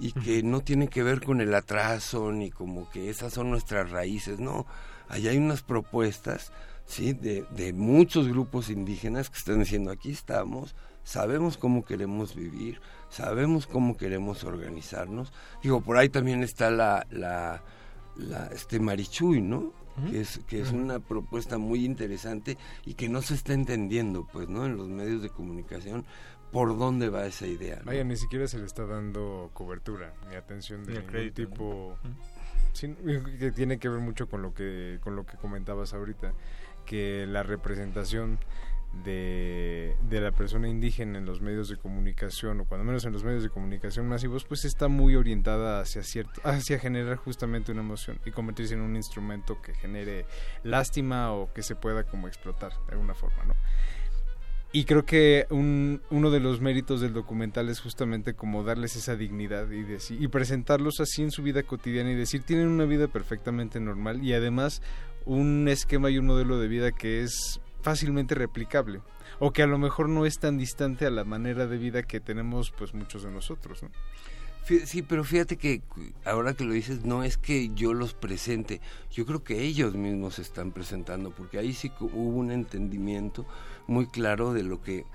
Y 0.00 0.12
que 0.12 0.42
no 0.42 0.60
tiene 0.60 0.88
que 0.88 1.02
ver 1.02 1.22
con 1.22 1.40
el 1.40 1.54
atraso 1.54 2.30
ni 2.32 2.50
como 2.50 2.88
que 2.90 3.10
esas 3.10 3.32
son 3.32 3.50
nuestras 3.50 3.90
raíces, 3.90 4.38
no. 4.38 4.66
Allá 5.08 5.30
hay 5.30 5.38
unas 5.38 5.62
propuestas, 5.62 6.52
sí, 6.84 7.14
de, 7.14 7.44
de 7.50 7.72
muchos 7.72 8.28
grupos 8.28 8.70
indígenas 8.70 9.30
que 9.30 9.38
están 9.38 9.60
diciendo 9.60 9.90
aquí 9.90 10.10
estamos, 10.10 10.76
sabemos 11.02 11.56
cómo 11.56 11.84
queremos 11.84 12.34
vivir, 12.34 12.80
sabemos 13.08 13.66
cómo 13.66 13.96
queremos 13.96 14.44
organizarnos. 14.44 15.32
Digo, 15.62 15.80
por 15.80 15.96
ahí 15.96 16.10
también 16.10 16.42
está 16.42 16.70
la, 16.70 17.06
la, 17.10 17.64
la 18.16 18.48
este 18.48 18.78
Marichuy, 18.78 19.40
¿no? 19.40 19.72
Que 20.10 20.20
es, 20.20 20.40
que 20.46 20.60
es 20.60 20.70
una 20.70 21.00
propuesta 21.00 21.58
muy 21.58 21.84
interesante 21.84 22.56
y 22.86 22.94
que 22.94 23.08
no 23.08 23.20
se 23.20 23.34
está 23.34 23.52
entendiendo, 23.52 24.28
pues, 24.32 24.48
¿no? 24.48 24.64
En 24.64 24.76
los 24.76 24.86
medios 24.86 25.22
de 25.22 25.30
comunicación, 25.30 26.06
por 26.52 26.78
dónde 26.78 27.08
va 27.08 27.26
esa 27.26 27.46
idea. 27.46 27.76
¿no? 27.80 27.86
Vaya, 27.86 28.04
ni 28.04 28.16
siquiera 28.16 28.48
se 28.48 28.58
le 28.58 28.64
está 28.64 28.86
dando 28.86 29.50
cobertura 29.52 30.14
ni 30.28 30.36
atención 30.36 30.84
de 30.84 30.92
Ni 30.92 30.98
ningún 30.98 31.10
crédito, 31.10 31.42
¿no? 31.42 31.48
tipo. 31.48 31.98
Sí, 32.72 32.94
que 33.38 33.50
tiene 33.50 33.78
que 33.78 33.88
ver 33.88 34.00
mucho 34.00 34.28
con 34.28 34.42
lo 34.42 34.54
que 34.54 34.98
con 35.02 35.16
lo 35.16 35.26
que 35.26 35.36
comentabas 35.36 35.94
ahorita, 35.94 36.32
que 36.86 37.26
la 37.26 37.42
representación 37.42 38.38
de, 39.04 39.96
de 40.08 40.20
la 40.20 40.32
persona 40.32 40.68
indígena 40.68 41.18
en 41.18 41.26
los 41.26 41.40
medios 41.40 41.68
de 41.68 41.76
comunicación 41.76 42.60
o 42.60 42.64
cuando 42.64 42.84
menos 42.84 43.04
en 43.04 43.12
los 43.12 43.22
medios 43.22 43.42
de 43.42 43.50
comunicación 43.50 44.08
masivos 44.08 44.44
pues 44.44 44.64
está 44.64 44.88
muy 44.88 45.14
orientada 45.14 45.80
hacia 45.80 46.02
cierto 46.02 46.40
hacia 46.44 46.78
generar 46.78 47.16
justamente 47.16 47.70
una 47.70 47.82
emoción 47.82 48.18
y 48.24 48.30
convertirse 48.30 48.74
en 48.74 48.80
un 48.80 48.96
instrumento 48.96 49.60
que 49.60 49.74
genere 49.74 50.24
lástima 50.64 51.32
o 51.32 51.52
que 51.52 51.62
se 51.62 51.76
pueda 51.76 52.04
como 52.04 52.28
explotar 52.28 52.72
de 52.86 52.92
alguna 52.92 53.14
forma 53.14 53.44
no 53.44 53.54
Y 54.70 54.84
creo 54.84 55.06
que 55.06 55.46
un, 55.48 56.02
uno 56.10 56.30
de 56.30 56.40
los 56.40 56.60
méritos 56.60 57.00
del 57.00 57.14
documental 57.14 57.70
es 57.70 57.80
justamente 57.80 58.34
como 58.34 58.64
darles 58.64 58.96
esa 58.96 59.16
dignidad 59.16 59.70
y, 59.70 59.82
decir, 59.82 60.20
y 60.20 60.28
presentarlos 60.28 61.00
así 61.00 61.22
en 61.22 61.30
su 61.30 61.42
vida 61.42 61.62
cotidiana 61.62 62.10
y 62.10 62.14
decir, 62.14 62.42
tienen 62.42 62.68
una 62.68 62.84
vida 62.84 63.08
perfectamente 63.08 63.80
normal 63.80 64.22
y 64.22 64.34
además 64.34 64.82
un 65.24 65.68
esquema 65.68 66.10
y 66.10 66.18
un 66.18 66.26
modelo 66.26 66.58
de 66.58 66.68
vida 66.68 66.92
que 66.92 67.22
es 67.22 67.60
fácilmente 67.80 68.34
replicable 68.34 69.00
o 69.38 69.52
que 69.52 69.62
a 69.62 69.66
lo 69.66 69.78
mejor 69.78 70.10
no 70.10 70.26
es 70.26 70.38
tan 70.38 70.58
distante 70.58 71.06
a 71.06 71.10
la 71.10 71.24
manera 71.24 71.66
de 71.66 71.78
vida 71.78 72.02
que 72.02 72.20
tenemos 72.20 72.70
pues 72.70 72.92
muchos 72.92 73.22
de 73.22 73.30
nosotros. 73.30 73.82
¿no? 73.82 73.90
Sí, 74.64 75.02
pero 75.02 75.24
fíjate 75.24 75.56
que 75.56 75.80
ahora 76.26 76.52
que 76.52 76.64
lo 76.64 76.74
dices, 76.74 77.04
no 77.04 77.24
es 77.24 77.38
que 77.38 77.70
yo 77.74 77.94
los 77.94 78.12
presente, 78.12 78.82
yo 79.10 79.24
creo 79.24 79.42
que 79.42 79.62
ellos 79.62 79.94
mismos 79.94 80.34
se 80.34 80.42
están 80.42 80.72
presentando, 80.72 81.30
porque 81.30 81.58
ahí 81.58 81.72
sí 81.72 81.90
hubo 82.00 82.36
un 82.38 82.50
entendimiento 82.50 83.46
muy 83.86 84.08
claro 84.08 84.52
de 84.52 84.62
lo 84.64 84.82
que 84.82 85.06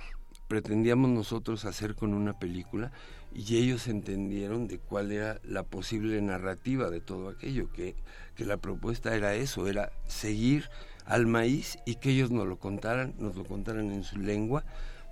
pretendíamos 0.48 1.12
nosotros 1.12 1.66
hacer 1.66 1.94
con 1.94 2.14
una 2.16 2.40
película 2.40 2.92
y 3.34 3.58
ellos 3.58 3.88
entendieron 3.88 4.68
de 4.68 4.80
cuál 4.80 5.12
era 5.12 5.40
la 5.44 5.64
posible 5.64 6.22
narrativa 6.22 6.90
de 6.90 7.02
todo 7.02 7.30
aquello, 7.30 7.72
que, 7.72 7.96
que 8.36 8.46
la 8.46 8.58
propuesta 8.58 9.16
era 9.16 9.36
eso, 9.36 9.68
era 9.68 9.92
seguir 10.08 10.70
al 11.06 11.28
maíz 11.28 11.78
y 11.86 11.96
que 11.96 12.12
ellos 12.12 12.32
nos 12.32 12.48
lo 12.48 12.58
contaran, 12.58 13.14
nos 13.18 13.36
lo 13.36 13.44
contaran 13.44 13.92
en 13.92 14.04
su 14.04 14.18
lengua, 14.18 14.64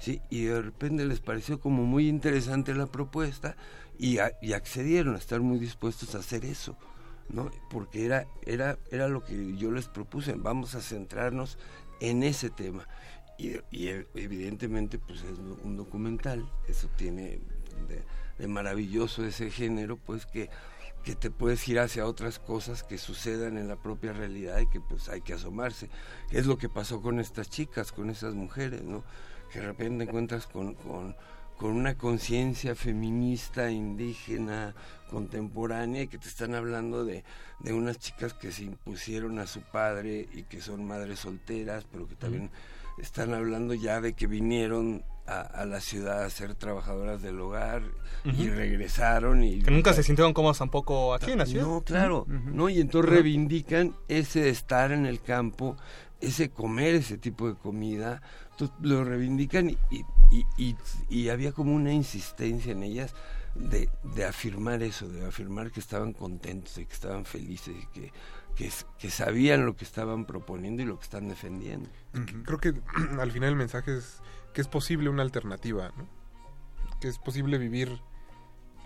¿sí? 0.01 0.19
y 0.29 0.45
de 0.45 0.61
repente 0.61 1.05
les 1.05 1.19
pareció 1.19 1.59
como 1.59 1.83
muy 1.83 2.09
interesante 2.09 2.73
la 2.73 2.87
propuesta 2.87 3.55
y, 3.99 4.17
y 4.41 4.53
accedieron 4.53 5.13
a 5.15 5.19
estar 5.19 5.41
muy 5.41 5.59
dispuestos 5.59 6.15
a 6.15 6.19
hacer 6.19 6.43
eso, 6.43 6.75
¿no? 7.29 7.51
Porque 7.69 8.03
era, 8.03 8.27
era, 8.45 8.79
era 8.89 9.07
lo 9.07 9.23
que 9.23 9.55
yo 9.55 9.71
les 9.71 9.87
propuse, 9.87 10.33
vamos 10.33 10.73
a 10.73 10.81
centrarnos 10.81 11.59
en 11.99 12.23
ese 12.23 12.49
tema. 12.49 12.87
Y, 13.37 13.57
evidentemente 14.15 14.99
pues 14.99 15.21
es 15.23 15.37
un 15.63 15.77
documental, 15.77 16.51
eso 16.67 16.87
tiene 16.95 17.39
de, 17.87 18.03
de 18.37 18.47
maravilloso 18.47 19.25
ese 19.25 19.49
género, 19.49 19.97
pues 19.97 20.25
que, 20.25 20.49
que 21.03 21.15
te 21.15 21.31
puedes 21.31 21.67
ir 21.67 21.79
hacia 21.79 22.05
otras 22.05 22.39
cosas 22.39 22.83
que 22.83 22.97
sucedan 22.97 23.57
en 23.57 23.67
la 23.67 23.75
propia 23.75 24.13
realidad 24.13 24.59
y 24.59 24.67
que 24.67 24.79
pues 24.79 25.09
hay 25.09 25.21
que 25.21 25.33
asomarse. 25.33 25.89
Es 26.31 26.45
lo 26.45 26.57
que 26.57 26.69
pasó 26.69 27.01
con 27.01 27.19
estas 27.19 27.49
chicas, 27.49 27.91
con 27.91 28.09
esas 28.09 28.33
mujeres, 28.33 28.83
¿no? 28.83 29.03
Que 29.51 29.59
de 29.59 29.65
repente 29.67 30.03
encuentras 30.05 30.47
con, 30.47 30.75
con, 30.75 31.15
con 31.57 31.71
una 31.71 31.95
conciencia 31.95 32.73
feminista, 32.75 33.69
indígena, 33.71 34.73
contemporánea, 35.09 36.03
y 36.03 36.07
que 36.07 36.17
te 36.17 36.27
están 36.27 36.55
hablando 36.55 37.03
de, 37.05 37.23
de 37.59 37.73
unas 37.73 37.99
chicas 37.99 38.33
que 38.33 38.51
se 38.51 38.63
impusieron 38.63 39.39
a 39.39 39.47
su 39.47 39.61
padre 39.61 40.27
y 40.33 40.43
que 40.43 40.61
son 40.61 40.85
madres 40.85 41.19
solteras, 41.19 41.85
pero 41.91 42.07
que 42.07 42.15
también 42.15 42.49
están 42.97 43.33
hablando 43.33 43.73
ya 43.73 43.99
de 44.01 44.13
que 44.13 44.27
vinieron 44.27 45.03
a, 45.27 45.41
a 45.41 45.65
la 45.65 45.79
ciudad 45.81 46.23
a 46.23 46.29
ser 46.29 46.55
trabajadoras 46.55 47.21
del 47.21 47.39
hogar 47.39 47.83
y 48.23 48.49
regresaron 48.49 49.43
y 49.43 49.61
Que 49.61 49.71
nunca 49.71 49.93
se 49.93 50.03
sintieron 50.03 50.33
cómodos 50.33 50.59
tampoco 50.59 51.13
aquí 51.13 51.31
en 51.31 51.39
la 51.39 51.45
ciudad. 51.45 51.65
no, 51.65 51.81
claro, 51.81 52.25
¿no? 52.27 52.69
Y 52.69 52.79
entonces 52.79 53.11
reivindican 53.11 53.95
ese 54.07 54.49
estar 54.49 54.91
en 54.91 55.05
el 55.05 55.21
campo, 55.21 55.77
ese 56.19 56.49
comer 56.49 56.95
ese 56.95 57.17
tipo 57.17 57.47
de 57.47 57.55
comida, 57.55 58.21
lo 58.81 59.03
reivindican 59.03 59.77
y, 59.89 61.29
había 61.29 61.51
como 61.51 61.73
una 61.73 61.93
insistencia 61.93 62.71
en 62.71 62.83
ellas 62.83 63.13
de, 63.55 63.89
afirmar 64.25 64.83
eso, 64.83 65.07
de 65.07 65.25
afirmar 65.25 65.71
que 65.71 65.79
estaban 65.79 66.13
contentos 66.13 66.77
y 66.77 66.85
que 66.85 66.93
estaban 66.93 67.25
felices 67.25 67.75
y 67.75 68.11
que, 68.55 69.09
sabían 69.09 69.65
lo 69.65 69.75
que 69.75 69.85
estaban 69.85 70.25
proponiendo 70.25 70.83
y 70.83 70.85
lo 70.85 70.97
que 70.97 71.03
están 71.03 71.27
defendiendo. 71.27 71.89
Creo 72.45 72.59
que 72.59 72.73
al 73.19 73.31
final 73.31 73.49
el 73.49 73.55
mensaje 73.55 73.97
es 73.97 74.21
que 74.53 74.61
es 74.61 74.67
posible 74.67 75.09
una 75.09 75.23
alternativa, 75.23 75.91
¿no? 75.97 76.07
Que 76.99 77.07
es 77.07 77.17
posible 77.17 77.57
vivir 77.57 78.01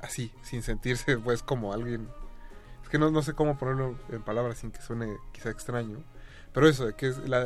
así, 0.01 0.31
sin 0.43 0.61
sentirse 0.61 1.17
pues 1.23 1.43
como 1.43 1.73
alguien... 1.73 2.09
Es 2.83 2.89
que 2.89 2.99
no 2.99 3.21
sé 3.23 3.33
cómo 3.33 3.57
ponerlo 3.57 3.97
en 4.09 4.21
palabras 4.21 4.59
sin 4.59 4.71
que 4.71 4.79
suene 4.79 5.17
quizá 5.31 5.49
extraño. 5.49 6.03
Pero 6.53 6.69
eso, 6.69 6.85
de 6.85 6.93
que 6.93 7.07
es 7.07 7.17
la... 7.27 7.43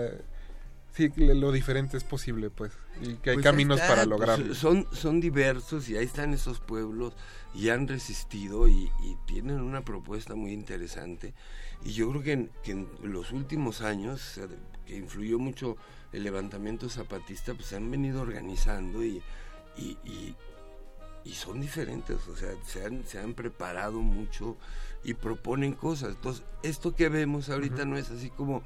Sí, 0.93 1.09
lo 1.17 1.51
diferente 1.51 1.95
es 1.97 2.03
posible, 2.03 2.49
pues. 2.49 2.73
Y 3.01 3.15
que 3.15 3.29
hay 3.29 3.35
Pues 3.37 3.45
caminos 3.45 3.79
está, 3.79 3.89
para 3.89 4.05
pues, 4.05 4.09
lograrlo. 4.09 4.55
son, 4.55 4.87
son 4.91 5.21
diversos 5.21 5.87
y 5.89 5.95
ahí 5.97 6.05
están 6.05 6.33
esos 6.33 6.59
pueblos 6.59 7.13
y 7.55 7.69
han 7.69 7.87
resistido 7.87 8.67
y, 8.67 8.91
y 9.01 9.17
tienen 9.25 9.61
una 9.61 9.81
propuesta 9.85 10.35
muy 10.35 10.51
interesante. 10.51 11.33
Y 11.85 11.93
yo 11.93 12.09
creo 12.09 12.23
que 12.23 12.31
en, 12.33 12.51
que 12.63 12.71
en 12.71 12.89
los 13.03 13.31
últimos 13.31 13.81
años, 13.81 14.39
que 14.85 14.97
influyó 14.97 15.39
mucho 15.39 15.77
el 16.11 16.23
levantamiento 16.23 16.89
zapatista, 16.89 17.53
pues 17.53 17.67
se 17.67 17.77
han 17.77 17.89
venido 17.89 18.21
organizando 18.21 19.03
y, 19.03 19.21
y, 19.77 19.97
y- 20.03 20.35
y 21.25 21.33
son 21.33 21.59
diferentes, 21.59 22.17
o 22.29 22.35
sea, 22.35 22.49
se 22.65 22.85
han, 22.85 23.05
se 23.05 23.19
han 23.19 23.33
preparado 23.33 23.99
mucho 24.01 24.57
y 25.03 25.13
proponen 25.13 25.73
cosas. 25.73 26.15
Entonces, 26.15 26.43
esto 26.63 26.95
que 26.95 27.09
vemos 27.09 27.49
ahorita 27.49 27.83
no 27.85 27.97
es 27.97 28.09
así 28.09 28.29
como, 28.29 28.63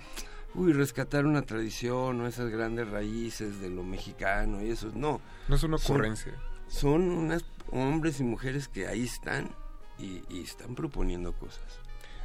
uy, 0.56 0.74
rescatar 0.74 1.26
una 1.26 1.42
tradición 1.44 2.22
o 2.22 2.28
esas 2.28 2.50
grandes 2.50 2.90
raíces 2.90 3.60
de 3.60 3.70
lo 3.70 3.84
mexicano 3.84 4.62
y 4.64 4.70
eso, 4.72 4.92
no. 4.96 5.22
No 5.48 5.56
es 5.56 5.64
una 5.64 5.78
Son- 5.78 5.96
ocurrencia. 5.98 6.34
Son, 6.68 7.02
unas 7.10 7.44
hombres 7.72 8.20
y 8.20 8.24
mujeres 8.24 8.68
que 8.68 8.88
ahí 8.88 9.04
están 9.04 9.50
y, 10.00 10.22
y 10.30 10.42
están 10.44 10.76
proponiendo 10.76 11.34
cosas. 11.34 11.64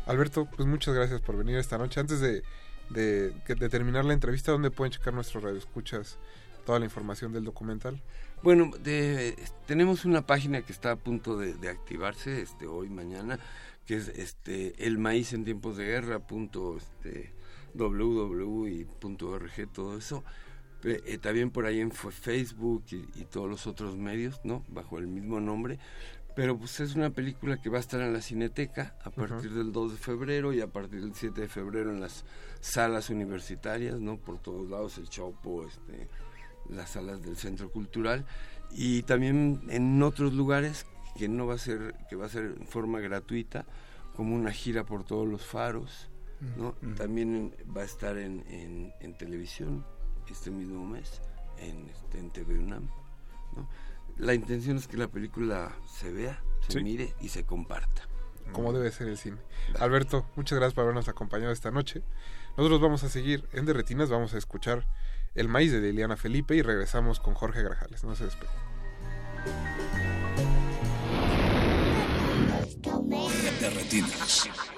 Alberto, 0.06 0.46
pues 0.56 0.66
muchas 0.68 0.94
gracias 0.94 1.20
por 1.20 1.36
venir 1.36 1.56
esta 1.58 1.76
noche. 1.78 2.00
Antes 2.00 2.20
de, 2.20 2.42
de, 2.90 3.34
que- 3.46 3.54
de 3.54 3.68
terminar 3.68 4.04
la 4.04 4.14
entrevista, 4.14 4.52
¿dónde 4.52 4.70
pueden 4.70 4.92
checar 4.92 5.12
nuestros 5.14 5.42
radioescuchas 5.42 6.18
toda 6.64 6.78
la 6.78 6.84
información 6.86 7.32
del 7.32 7.44
documental? 7.44 8.00
Bueno, 8.42 8.70
de- 8.82 9.34
tenemos 9.66 10.04
una 10.04 10.26
página 10.26 10.62
que 10.62 10.72
está 10.72 10.92
a 10.92 10.96
punto 10.96 11.36
de, 11.36 11.54
de 11.54 11.68
activarse 11.68 12.40
este 12.40 12.66
hoy 12.66 12.88
mañana, 12.88 13.38
que 13.84 13.96
es 13.96 14.08
este 14.08 14.86
el 14.86 14.98
maíz 14.98 15.32
en 15.32 15.44
tiempos 15.44 15.76
de 15.76 15.84
guerra 15.86 16.18
punto 16.20 16.76
este 16.76 17.32
www 17.74 18.66
y 18.68 18.84
punto 18.84 19.30
org 19.30 19.50
todo 19.72 19.96
eso. 19.98 20.24
Pe- 20.80 21.02
eh, 21.06 21.18
también 21.18 21.50
por 21.50 21.66
ahí 21.66 21.80
en 21.80 21.90
Facebook 21.90 22.84
y, 22.92 22.96
y 23.20 23.24
todos 23.30 23.48
los 23.48 23.66
otros 23.66 23.96
medios, 23.96 24.40
¿no? 24.44 24.64
Bajo 24.68 24.98
el 24.98 25.06
mismo 25.08 25.40
nombre. 25.40 25.78
Pero 26.36 26.56
pues 26.56 26.78
es 26.78 26.94
una 26.94 27.10
película 27.10 27.60
que 27.60 27.68
va 27.68 27.78
a 27.78 27.80
estar 27.80 28.00
en 28.00 28.12
la 28.12 28.20
Cineteca 28.20 28.96
a 29.02 29.10
partir 29.10 29.52
del 29.52 29.72
2 29.72 29.92
de 29.92 29.98
febrero 29.98 30.52
y 30.52 30.60
a 30.60 30.68
partir 30.68 31.00
del 31.00 31.14
7 31.14 31.40
de 31.40 31.48
febrero 31.48 31.90
en 31.90 32.00
las 32.00 32.24
salas 32.60 33.10
universitarias, 33.10 33.98
¿no? 33.98 34.18
Por 34.18 34.38
todos 34.38 34.70
lados, 34.70 34.98
el 34.98 35.08
Chopo, 35.08 35.66
este, 35.66 36.08
las 36.70 36.90
salas 36.90 37.22
del 37.22 37.36
Centro 37.36 37.70
Cultural 37.72 38.24
y 38.70 39.02
también 39.02 39.62
en 39.68 40.00
otros 40.02 40.32
lugares 40.34 40.86
que 41.16 41.28
no 41.28 41.46
va 41.46 41.54
a 41.54 41.58
ser 41.58 41.96
que 42.08 42.14
va 42.14 42.26
a 42.26 42.28
ser 42.28 42.54
en 42.60 42.66
forma 42.68 43.00
gratuita 43.00 43.66
como 44.14 44.36
una 44.36 44.52
gira 44.52 44.84
por 44.84 45.02
todos 45.04 45.26
los 45.26 45.44
faros 45.44 46.08
¿no? 46.56 46.72
También 46.96 47.54
va 47.76 47.82
a 47.82 47.84
estar 47.84 48.16
en, 48.18 48.44
en, 48.48 48.92
en 49.00 49.18
televisión 49.18 49.84
este 50.30 50.50
mismo 50.50 50.86
mes 50.86 51.20
en, 51.58 51.88
este, 51.88 52.18
en 52.18 52.30
TV 52.30 52.58
UNAM 52.58 52.88
¿no? 53.56 53.68
la 54.18 54.34
intención 54.34 54.76
es 54.76 54.86
que 54.86 54.96
la 54.98 55.08
película 55.08 55.74
se 55.86 56.12
vea 56.12 56.42
se 56.66 56.72
Sí. 56.74 56.82
mire 56.82 57.14
y 57.20 57.28
se 57.30 57.44
comparta 57.44 58.02
como 58.52 58.72
debe 58.72 58.90
ser 58.90 59.08
el 59.08 59.18
cine. 59.18 59.36
Alberto, 59.78 60.26
muchas 60.34 60.58
gracias 60.58 60.72
por 60.74 60.84
habernos 60.84 61.06
acompañado 61.08 61.52
esta 61.52 61.70
noche. 61.70 62.02
Nosotros 62.56 62.80
vamos 62.80 63.04
a 63.04 63.10
seguir 63.10 63.46
en 63.52 63.66
Derretinas, 63.66 64.08
vamos 64.08 64.32
a 64.32 64.38
escuchar 64.38 64.86
El 65.34 65.48
maíz 65.48 65.70
de 65.70 65.80
Liliana 65.80 66.16
Felipe 66.16 66.54
y 66.56 66.62
regresamos 66.62 67.20
con 67.20 67.34
Jorge 67.34 67.62
Grajales. 67.62 68.04
No 68.04 68.14
se 68.16 68.24
despeguen. 68.24 68.56
De 73.90 74.77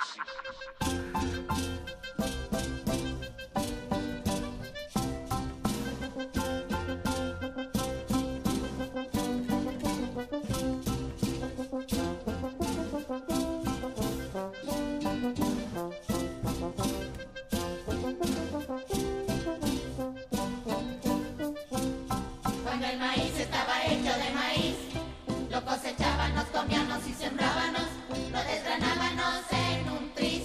y 27.11 27.13
sembrábanos, 27.13 27.89
lo 28.31 28.39
desgranábanos 28.45 29.43
en 29.51 29.91
un 29.91 30.15
tris 30.15 30.45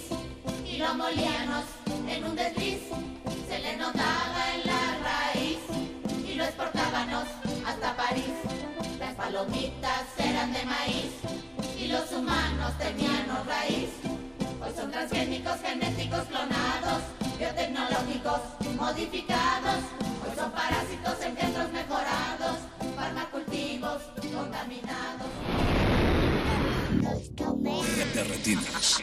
y 0.65 0.77
lo 0.77 0.95
molíanos 0.95 1.65
en 2.07 2.23
un 2.23 2.35
desliz, 2.35 2.81
se 3.47 3.59
le 3.59 3.77
notaba 3.77 4.41
en 4.55 4.65
la 4.65 4.83
raíz 5.09 5.59
y 6.27 6.33
lo 6.33 6.43
exportábanos 6.43 7.25
hasta 7.67 7.95
París. 7.95 8.33
Las 8.99 9.13
palomitas 9.13 10.05
eran 10.17 10.53
de 10.53 10.65
maíz 10.65 11.11
y 11.77 11.87
los 11.87 12.11
humanos 12.11 12.71
tenían 12.79 13.27
raíz. 13.45 13.89
Hoy 14.61 14.73
son 14.75 14.89
transgénicos, 14.89 15.61
genéticos, 15.61 16.23
clonados, 16.23 17.01
biotecnológicos, 17.37 18.41
modificados. 18.75 19.81
Hoy 20.23 20.35
son 20.35 20.51
parásitos, 20.51 21.21
engendros 21.21 21.71
mejorados, 21.71 22.57
farmacultivos, 22.95 24.01
contaminados 24.33 25.24
retinas. 27.69 29.01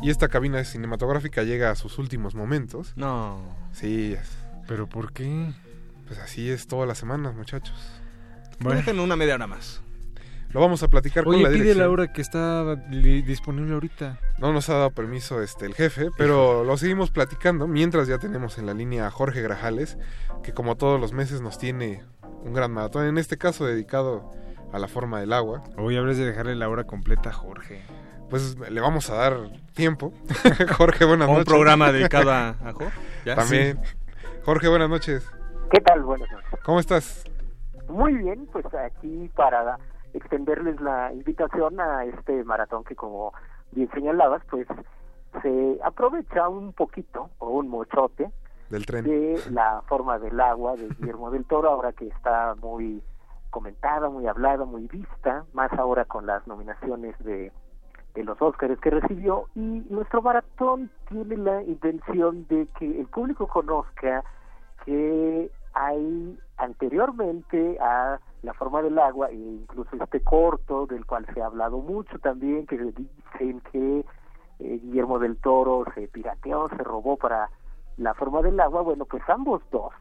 Y 0.00 0.10
esta 0.10 0.28
cabina 0.28 0.62
cinematográfica 0.64 1.42
llega 1.42 1.70
a 1.70 1.74
sus 1.74 1.98
últimos 1.98 2.34
momentos. 2.34 2.92
No. 2.96 3.40
Sí. 3.72 4.14
es- 4.14 4.36
¿Pero 4.66 4.86
por 4.88 5.12
qué? 5.12 5.52
Pues 6.06 6.18
así 6.18 6.50
es 6.50 6.66
todas 6.66 6.86
las 6.86 6.98
semanas, 6.98 7.34
muchachos. 7.34 7.74
Bueno. 8.60 8.78
Dejen 8.78 9.00
una 9.00 9.16
media 9.16 9.34
hora 9.34 9.46
más. 9.46 9.80
Lo 10.50 10.60
vamos 10.60 10.82
a 10.82 10.88
platicar 10.88 11.26
Oye, 11.26 11.36
con 11.36 11.42
la 11.42 11.48
pide 11.50 11.58
dirección. 11.64 11.86
Laura 11.86 12.12
que 12.12 12.22
está 12.22 12.74
disponible 12.76 13.74
ahorita. 13.74 14.18
No 14.38 14.52
nos 14.52 14.68
ha 14.70 14.74
dado 14.74 14.90
permiso 14.90 15.42
este 15.42 15.66
el 15.66 15.74
jefe, 15.74 16.08
pero 16.16 16.64
lo 16.64 16.76
seguimos 16.78 17.10
platicando 17.10 17.66
mientras 17.66 18.08
ya 18.08 18.18
tenemos 18.18 18.56
en 18.58 18.64
la 18.66 18.72
línea 18.74 19.06
a 19.06 19.10
Jorge 19.10 19.42
Grajales, 19.42 19.98
que 20.42 20.52
como 20.54 20.76
todos 20.76 20.98
los 21.00 21.12
meses 21.12 21.40
nos 21.42 21.58
tiene 21.58 22.02
un 22.44 22.54
gran 22.54 22.72
maratón, 22.72 23.04
en 23.06 23.18
este 23.18 23.36
caso 23.36 23.66
dedicado 23.66 24.30
a 24.72 24.78
la 24.78 24.88
forma 24.88 25.20
del 25.20 25.32
agua. 25.34 25.62
Hoy 25.76 25.96
hablas 25.96 26.16
de 26.16 26.24
dejarle 26.26 26.54
la 26.54 26.68
hora 26.68 26.84
completa 26.84 27.28
a 27.30 27.32
Jorge. 27.32 27.82
Pues 28.30 28.56
le 28.58 28.80
vamos 28.80 29.10
a 29.10 29.14
dar 29.16 29.36
tiempo. 29.74 30.12
Jorge, 30.76 31.04
buenas 31.04 31.28
¿O 31.28 31.32
un 31.32 31.38
noches. 31.38 31.52
programa 31.52 31.92
dedicado 31.92 32.30
a- 32.30 32.48
a 32.62 32.72
Jo? 32.72 32.84
¿Ya? 33.24 33.34
También. 33.36 33.80
Jorge, 34.44 34.68
buenas 34.68 34.88
noches. 34.88 35.26
¿Qué 35.70 35.80
tal? 35.80 36.02
Buenas 36.02 36.30
noches. 36.30 36.48
¿Cómo 36.62 36.80
estás? 36.80 37.24
Muy 37.88 38.14
bien, 38.14 38.46
pues 38.52 38.64
aquí 38.74 39.30
para 39.34 39.78
extenderles 40.18 40.80
la 40.80 41.12
invitación 41.12 41.80
a 41.80 42.04
este 42.04 42.44
maratón 42.44 42.84
que 42.84 42.94
como 42.94 43.32
bien 43.72 43.90
señalabas, 43.92 44.42
pues 44.50 44.66
se 45.42 45.78
aprovecha 45.82 46.48
un 46.48 46.72
poquito 46.72 47.30
o 47.38 47.50
un 47.50 47.68
mochote 47.68 48.30
Del 48.70 48.86
tren. 48.86 49.04
de 49.04 49.40
la 49.50 49.82
forma 49.86 50.18
del 50.18 50.40
agua 50.40 50.76
de 50.76 50.88
Guillermo 50.88 51.30
del 51.30 51.44
Toro, 51.44 51.70
ahora 51.70 51.92
que 51.92 52.08
está 52.08 52.54
muy 52.60 53.02
comentada, 53.50 54.08
muy 54.10 54.26
hablada, 54.26 54.64
muy 54.64 54.86
vista, 54.86 55.44
más 55.52 55.72
ahora 55.72 56.04
con 56.04 56.26
las 56.26 56.46
nominaciones 56.46 57.18
de, 57.20 57.50
de 58.14 58.24
los 58.24 58.40
Óscares 58.42 58.78
que 58.80 58.90
recibió 58.90 59.46
y 59.54 59.86
nuestro 59.90 60.20
maratón 60.22 60.90
tiene 61.08 61.36
la 61.36 61.62
intención 61.62 62.46
de 62.48 62.66
que 62.78 63.00
el 63.00 63.06
público 63.06 63.46
conozca 63.46 64.24
que 64.84 65.50
hay 65.74 66.38
anteriormente 66.56 67.78
a 67.80 68.18
la 68.42 68.54
forma 68.54 68.82
del 68.82 68.98
agua 68.98 69.30
e 69.30 69.34
incluso 69.34 69.96
este 69.96 70.22
corto 70.22 70.86
del 70.86 71.04
cual 71.06 71.26
se 71.34 71.42
ha 71.42 71.46
hablado 71.46 71.78
mucho 71.78 72.18
también 72.18 72.66
que 72.66 72.76
dicen 72.78 73.60
que 73.72 74.04
eh, 74.60 74.80
Guillermo 74.82 75.18
del 75.18 75.36
Toro 75.38 75.84
se 75.94 76.08
pirateó, 76.08 76.68
se 76.68 76.76
robó 76.76 77.16
para 77.16 77.50
la 77.96 78.14
forma 78.14 78.42
del 78.42 78.58
agua, 78.60 78.82
bueno 78.82 79.04
pues 79.04 79.22
ambos 79.28 79.62
dos, 79.70 79.92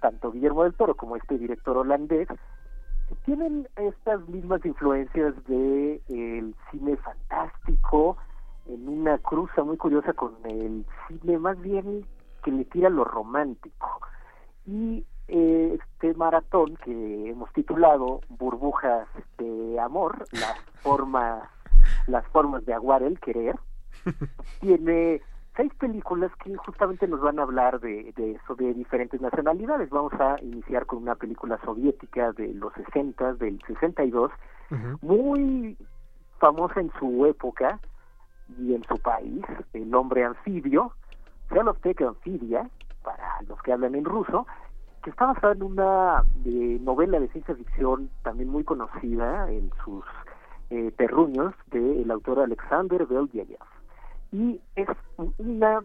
tanto 0.00 0.32
Guillermo 0.32 0.64
del 0.64 0.74
Toro 0.74 0.94
como 0.94 1.16
este 1.16 1.38
director 1.38 1.76
holandés 1.76 2.28
tienen 3.24 3.68
estas 3.76 4.26
mismas 4.28 4.64
influencias 4.64 5.34
de 5.46 6.00
el 6.08 6.54
cine 6.70 6.96
fantástico 6.96 8.16
en 8.66 8.88
una 8.88 9.18
cruza 9.18 9.64
muy 9.64 9.76
curiosa 9.76 10.12
con 10.12 10.34
el 10.44 10.86
cine 11.08 11.38
más 11.38 11.60
bien 11.60 12.06
que 12.44 12.52
le 12.52 12.64
tira 12.64 12.88
lo 12.88 13.04
romántico. 13.04 14.00
Y 14.66 15.04
este 15.30 16.14
maratón 16.14 16.76
que 16.84 17.30
hemos 17.30 17.52
titulado 17.52 18.20
burbujas 18.28 19.08
de 19.38 19.78
amor 19.80 20.24
las 20.32 20.58
formas 20.82 21.48
las 22.06 22.26
formas 22.28 22.64
de 22.66 22.74
aguar 22.74 23.02
el 23.02 23.18
querer 23.20 23.56
tiene 24.60 25.22
seis 25.56 25.72
películas 25.74 26.30
que 26.42 26.56
justamente 26.56 27.06
nos 27.06 27.20
van 27.20 27.38
a 27.38 27.42
hablar 27.42 27.80
de, 27.80 28.12
de 28.16 28.32
eso, 28.32 28.54
de 28.54 28.72
diferentes 28.72 29.20
nacionalidades. 29.20 29.90
Vamos 29.90 30.12
a 30.14 30.36
iniciar 30.42 30.86
con 30.86 31.02
una 31.02 31.16
película 31.16 31.58
soviética 31.64 32.32
de 32.32 32.54
los 32.54 32.72
60, 32.74 33.34
del 33.34 33.60
62, 33.66 34.30
muy 35.02 35.76
famosa 36.38 36.80
en 36.80 36.90
su 36.98 37.26
época 37.26 37.80
y 38.58 38.74
en 38.74 38.84
su 38.84 38.96
país, 38.98 39.44
El 39.72 39.94
hombre 39.94 40.24
anfibio, 40.24 40.92
Zelostec 41.48 42.00
Anfibia, 42.02 42.68
para 43.02 43.42
los 43.48 43.60
que 43.62 43.72
hablan 43.72 43.94
en 43.94 44.04
ruso, 44.04 44.46
que 45.02 45.10
está 45.10 45.26
basada 45.26 45.54
en 45.54 45.62
una 45.62 46.24
eh, 46.44 46.78
novela 46.82 47.18
de 47.18 47.28
ciencia 47.28 47.54
ficción 47.54 48.10
también 48.22 48.48
muy 48.50 48.64
conocida 48.64 49.50
en 49.50 49.70
sus 49.84 50.04
eh, 50.70 50.92
terruños 50.96 51.54
del 51.70 52.10
autor 52.10 52.40
Alexander 52.40 53.06
Belyayev 53.06 53.58
y 54.32 54.60
es 54.76 54.88
una 55.38 55.82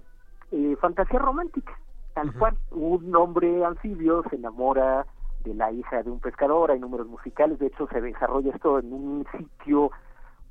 eh, 0.51 0.75
fantasía 0.79 1.19
romántica, 1.19 1.73
tal 2.13 2.33
cual. 2.33 2.57
Un 2.71 3.15
hombre 3.15 3.65
anfibio 3.65 4.23
se 4.29 4.35
enamora 4.35 5.05
de 5.43 5.53
la 5.53 5.71
hija 5.71 6.03
de 6.03 6.09
un 6.09 6.19
pescador, 6.19 6.71
hay 6.71 6.79
números 6.79 7.07
musicales, 7.07 7.59
de 7.59 7.67
hecho 7.67 7.87
se 7.87 8.01
desarrolla 8.01 8.53
esto 8.53 8.79
en 8.79 8.93
un 8.93 9.27
sitio 9.37 9.91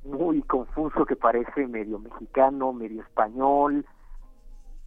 muy 0.03 0.41
confuso 0.43 1.05
que 1.05 1.15
parece 1.15 1.67
medio 1.67 1.99
mexicano, 1.99 2.73
medio 2.73 3.01
español, 3.01 3.85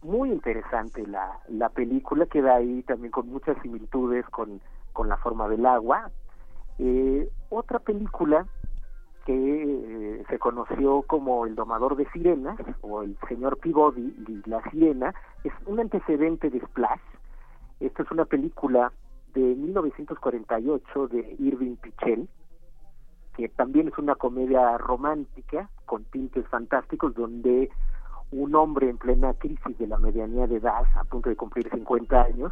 muy 0.01 0.31
interesante 0.31 1.05
la, 1.05 1.39
la 1.47 1.69
película, 1.69 2.25
queda 2.25 2.55
ahí 2.55 2.83
también 2.83 3.11
con 3.11 3.27
muchas 3.29 3.61
similitudes 3.61 4.25
con, 4.29 4.61
con 4.93 5.09
la 5.09 5.17
forma 5.17 5.47
del 5.47 5.65
agua. 5.65 6.11
Eh, 6.77 7.29
otra 7.49 7.79
película 7.79 8.45
que 9.25 9.33
eh, 9.33 10.23
se 10.29 10.39
conoció 10.39 11.01
como 11.03 11.45
El 11.45 11.55
domador 11.55 11.95
de 11.95 12.09
sirenas 12.11 12.57
o 12.81 13.03
El 13.03 13.17
señor 13.27 13.57
Peabody 13.57 14.15
y 14.27 14.49
la 14.49 14.61
sirena 14.71 15.13
es 15.43 15.53
un 15.65 15.79
antecedente 15.79 16.49
de 16.49 16.61
Splash. 16.61 17.01
Esta 17.79 18.03
es 18.03 18.11
una 18.11 18.25
película 18.25 18.91
de 19.33 19.41
1948 19.41 21.07
de 21.09 21.35
Irving 21.39 21.75
Pichel 21.75 22.27
que 23.35 23.47
también 23.47 23.87
es 23.87 23.97
una 23.97 24.15
comedia 24.15 24.77
romántica 24.77 25.69
con 25.85 26.03
tintes 26.05 26.45
fantásticos 26.47 27.15
donde 27.15 27.69
un 28.31 28.55
hombre 28.55 28.89
en 28.89 28.97
plena 28.97 29.33
crisis 29.33 29.77
de 29.77 29.87
la 29.87 29.97
medianía 29.97 30.47
de 30.47 30.57
edad, 30.57 30.83
a 30.95 31.03
punto 31.03 31.29
de 31.29 31.35
cumplir 31.35 31.69
50 31.69 32.21
años, 32.21 32.51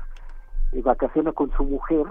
eh, 0.72 0.82
vacaciona 0.82 1.32
con 1.32 1.52
su 1.52 1.64
mujer 1.64 2.06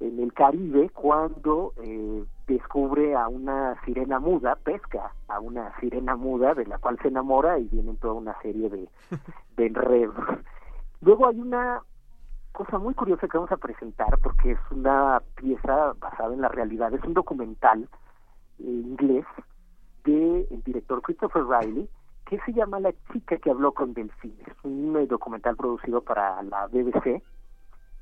en 0.00 0.20
el 0.20 0.32
Caribe 0.34 0.90
cuando 0.90 1.72
eh, 1.82 2.24
descubre 2.46 3.14
a 3.14 3.28
una 3.28 3.80
sirena 3.84 4.18
muda, 4.18 4.56
pesca 4.56 5.12
a 5.28 5.40
una 5.40 5.72
sirena 5.80 6.16
muda 6.16 6.54
de 6.54 6.66
la 6.66 6.78
cual 6.78 6.98
se 7.00 7.08
enamora 7.08 7.58
y 7.58 7.64
vienen 7.64 7.96
toda 7.96 8.14
una 8.14 8.40
serie 8.42 8.68
de, 8.68 8.88
de 9.56 9.66
enredos. 9.66 10.14
Luego 11.00 11.26
hay 11.26 11.40
una 11.40 11.80
cosa 12.52 12.78
muy 12.78 12.94
curiosa 12.94 13.28
que 13.28 13.36
vamos 13.36 13.52
a 13.52 13.56
presentar 13.56 14.18
porque 14.22 14.52
es 14.52 14.58
una 14.70 15.22
pieza 15.34 15.92
basada 15.98 16.32
en 16.34 16.40
la 16.40 16.48
realidad, 16.48 16.92
es 16.94 17.04
un 17.04 17.14
documental 17.14 17.88
eh, 18.58 18.62
inglés 18.62 19.24
del 20.04 20.46
el 20.50 20.62
director 20.62 21.02
Christopher 21.02 21.44
Riley 21.44 21.88
que 22.26 22.38
se 22.40 22.52
llama 22.52 22.80
La 22.80 22.92
chica 23.12 23.36
que 23.36 23.50
habló 23.50 23.72
con 23.72 23.94
delfines, 23.94 24.48
un 24.64 24.96
eh, 24.96 25.06
documental 25.06 25.56
producido 25.56 26.02
para 26.02 26.42
la 26.42 26.66
BBC 26.66 27.22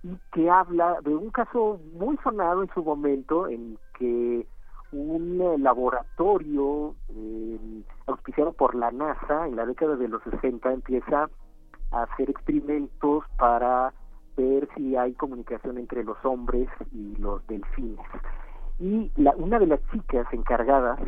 y 0.02 0.18
que 0.32 0.50
habla 0.50 0.98
de 1.02 1.14
un 1.14 1.30
caso 1.30 1.78
muy 1.92 2.16
sonado 2.18 2.62
en 2.62 2.70
su 2.74 2.82
momento 2.82 3.48
en 3.48 3.78
que 3.98 4.46
un 4.92 5.40
eh, 5.40 5.58
laboratorio 5.58 6.94
eh, 7.10 7.82
auspiciado 8.06 8.52
por 8.52 8.74
la 8.74 8.90
NASA 8.90 9.46
en 9.46 9.56
la 9.56 9.66
década 9.66 9.96
de 9.96 10.08
los 10.08 10.22
60 10.22 10.72
empieza 10.72 11.28
a 11.90 12.02
hacer 12.02 12.30
experimentos 12.30 13.24
para 13.38 13.92
ver 14.36 14.68
si 14.74 14.96
hay 14.96 15.12
comunicación 15.14 15.78
entre 15.78 16.02
los 16.02 16.16
hombres 16.24 16.68
y 16.92 17.16
los 17.16 17.46
delfines. 17.46 18.06
Y 18.80 19.10
la, 19.16 19.32
una 19.36 19.58
de 19.58 19.66
las 19.66 19.80
chicas 19.92 20.26
encargadas 20.32 20.98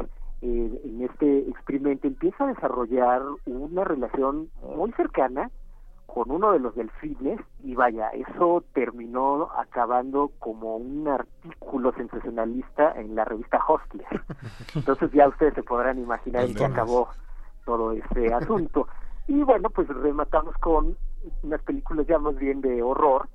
eh, 0.43 0.81
en 0.85 1.03
este 1.03 1.49
experimento 1.49 2.07
empieza 2.07 2.45
a 2.45 2.49
desarrollar 2.49 3.23
una 3.47 3.85
relación 3.85 4.51
muy 4.63 4.93
cercana 4.93 5.51
con 6.07 6.31
uno 6.31 6.53
de 6.53 6.61
los 6.61 6.75
delfines 6.75 7.41
y 7.63 7.75
vaya, 7.75 8.09
eso 8.11 8.65
terminó 8.73 9.51
acabando 9.57 10.31
como 10.39 10.77
un 10.77 11.07
artículo 11.09 11.93
sensacionalista 11.93 12.93
en 12.93 13.15
la 13.15 13.25
revista 13.25 13.61
Hostler. 13.67 14.07
Entonces 14.75 15.11
ya 15.13 15.29
ustedes 15.29 15.55
se 15.55 15.63
podrán 15.63 15.99
imaginar 15.99 16.45
en 16.45 16.55
qué 16.55 16.65
acabó 16.65 17.09
todo 17.65 17.93
este 17.93 18.33
asunto. 18.33 18.89
Y 19.27 19.43
bueno, 19.43 19.69
pues 19.71 19.89
rematamos 19.89 20.55
con 20.57 20.97
unas 21.43 21.63
películas 21.63 22.07
ya 22.07 22.19
más 22.19 22.37
bien 22.37 22.61
de 22.61 22.83
horror 22.83 23.29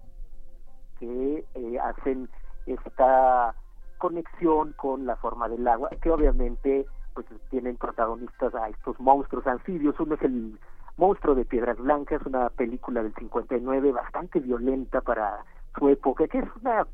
que 0.99 1.45
eh, 1.53 1.79
hacen 1.79 2.29
esta 2.65 3.53
conexión 4.01 4.73
con 4.73 5.05
la 5.05 5.15
forma 5.15 5.47
del 5.47 5.67
agua, 5.67 5.89
que 6.01 6.09
obviamente 6.09 6.87
pues 7.13 7.27
tienen 7.51 7.77
protagonistas 7.77 8.53
a 8.55 8.67
estos 8.67 8.99
monstruos 8.99 9.45
anfibios. 9.45 9.99
Uno 9.99 10.15
es 10.15 10.21
el 10.23 10.59
monstruo 10.97 11.35
de 11.35 11.45
Piedras 11.45 11.77
Blancas, 11.77 12.21
una 12.25 12.49
película 12.49 13.03
del 13.03 13.13
59 13.13 13.91
bastante 13.91 14.39
violenta 14.39 15.01
para 15.01 15.45
su 15.77 15.87
época, 15.89 16.27
que 16.27 16.39
es 16.39 16.49
una 16.61 16.87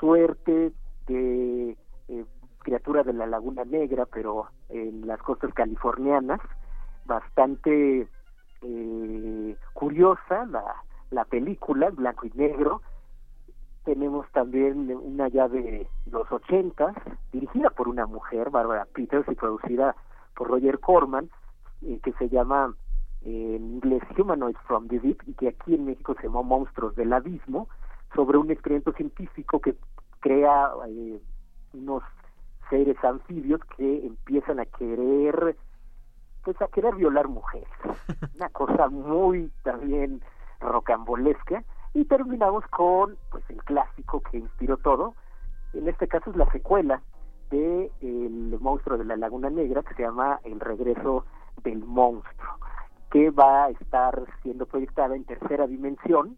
suerte 0.00 0.72
de 1.06 1.76
eh, 2.08 2.24
criatura 2.60 3.02
de 3.02 3.12
la 3.12 3.26
Laguna 3.26 3.64
Negra, 3.64 4.06
pero 4.06 4.48
en 4.70 5.06
las 5.06 5.20
costas 5.20 5.52
californianas, 5.52 6.40
bastante 7.04 8.08
eh, 8.62 9.56
curiosa 9.74 10.46
la, 10.46 10.64
la 11.10 11.24
película, 11.26 11.90
blanco 11.90 12.26
y 12.26 12.30
negro. 12.34 12.80
Tenemos 13.88 14.30
también 14.32 14.94
una 14.94 15.28
ya 15.28 15.48
de 15.48 15.88
los 16.10 16.30
ochentas, 16.30 16.94
dirigida 17.32 17.70
por 17.70 17.88
una 17.88 18.04
mujer, 18.04 18.50
Barbara 18.50 18.86
Peters, 18.92 19.26
y 19.30 19.34
producida 19.34 19.96
por 20.36 20.48
Roger 20.48 20.78
Corman, 20.78 21.30
eh, 21.80 21.98
que 22.04 22.12
se 22.12 22.28
llama 22.28 22.74
eh, 23.22 23.54
en 23.56 23.76
inglés 23.76 24.02
Humanoids 24.18 24.60
from 24.66 24.88
the 24.88 25.00
Deep, 25.00 25.22
y 25.26 25.32
que 25.32 25.48
aquí 25.48 25.74
en 25.74 25.86
México 25.86 26.14
se 26.20 26.24
llamó 26.24 26.42
Monstruos 26.42 26.96
del 26.96 27.14
Abismo, 27.14 27.66
sobre 28.14 28.36
un 28.36 28.50
experimento 28.50 28.92
científico 28.92 29.58
que 29.58 29.74
crea 30.20 30.68
eh, 30.86 31.18
unos 31.72 32.02
seres 32.68 33.02
anfibios 33.02 33.62
que 33.78 34.06
empiezan 34.06 34.60
a 34.60 34.66
querer 34.66 35.56
pues 36.44 36.60
a 36.60 36.68
querer 36.68 36.94
violar 36.94 37.26
mujeres. 37.26 37.70
Una 38.36 38.50
cosa 38.50 38.90
muy 38.90 39.50
también 39.62 40.20
rocambolesca 40.60 41.64
y 41.98 42.04
terminamos 42.04 42.64
con 42.68 43.16
pues 43.30 43.42
el 43.48 43.62
clásico 43.64 44.20
que 44.30 44.38
inspiró 44.38 44.76
todo. 44.76 45.14
En 45.72 45.88
este 45.88 46.06
caso 46.06 46.30
es 46.30 46.36
la 46.36 46.50
secuela 46.52 47.02
de 47.50 47.90
el 48.00 48.56
monstruo 48.60 48.96
de 48.96 49.04
la 49.04 49.16
laguna 49.16 49.50
negra 49.50 49.82
que 49.82 49.94
se 49.94 50.02
llama 50.02 50.38
el 50.44 50.60
regreso 50.60 51.24
del 51.64 51.84
monstruo 51.84 52.58
que 53.10 53.30
va 53.30 53.64
a 53.64 53.70
estar 53.70 54.22
siendo 54.42 54.66
proyectada 54.66 55.16
en 55.16 55.24
tercera 55.24 55.66
dimensión 55.66 56.36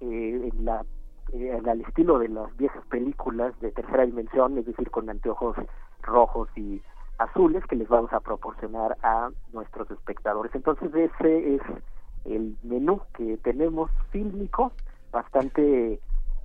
eh, 0.00 0.50
en 0.52 0.64
la 0.64 0.84
eh, 1.32 1.60
al 1.64 1.80
estilo 1.82 2.18
de 2.18 2.28
las 2.28 2.56
viejas 2.56 2.84
películas 2.86 3.52
de 3.60 3.70
tercera 3.70 4.06
dimensión, 4.06 4.56
es 4.56 4.64
decir, 4.64 4.90
con 4.90 5.10
anteojos 5.10 5.56
rojos 6.02 6.48
y 6.56 6.80
azules 7.18 7.62
que 7.66 7.76
les 7.76 7.86
vamos 7.88 8.12
a 8.14 8.20
proporcionar 8.20 8.96
a 9.02 9.28
nuestros 9.52 9.90
espectadores. 9.90 10.54
Entonces 10.54 10.90
ese 10.94 11.56
es 11.56 11.62
el 12.24 12.56
menú 12.62 13.02
que 13.14 13.36
tenemos 13.38 13.90
fílmico, 14.10 14.72
bastante 15.12 16.00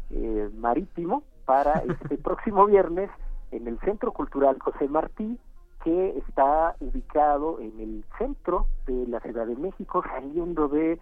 eh, 0.10 0.50
marítimo, 0.58 1.24
para 1.46 1.74
este 2.02 2.18
próximo 2.18 2.66
viernes 2.66 3.10
en 3.52 3.68
el 3.68 3.80
Centro 3.80 4.12
Cultural 4.12 4.58
José 4.60 4.88
Martí, 4.88 5.40
que 5.84 6.18
está 6.18 6.76
ubicado 6.80 7.60
en 7.60 7.80
el 7.80 8.06
centro 8.18 8.68
de 8.88 9.06
la 9.08 9.20
Ciudad 9.20 9.46
de 9.46 9.56
México, 9.56 10.02
saliendo 10.08 10.68
de 10.70 11.00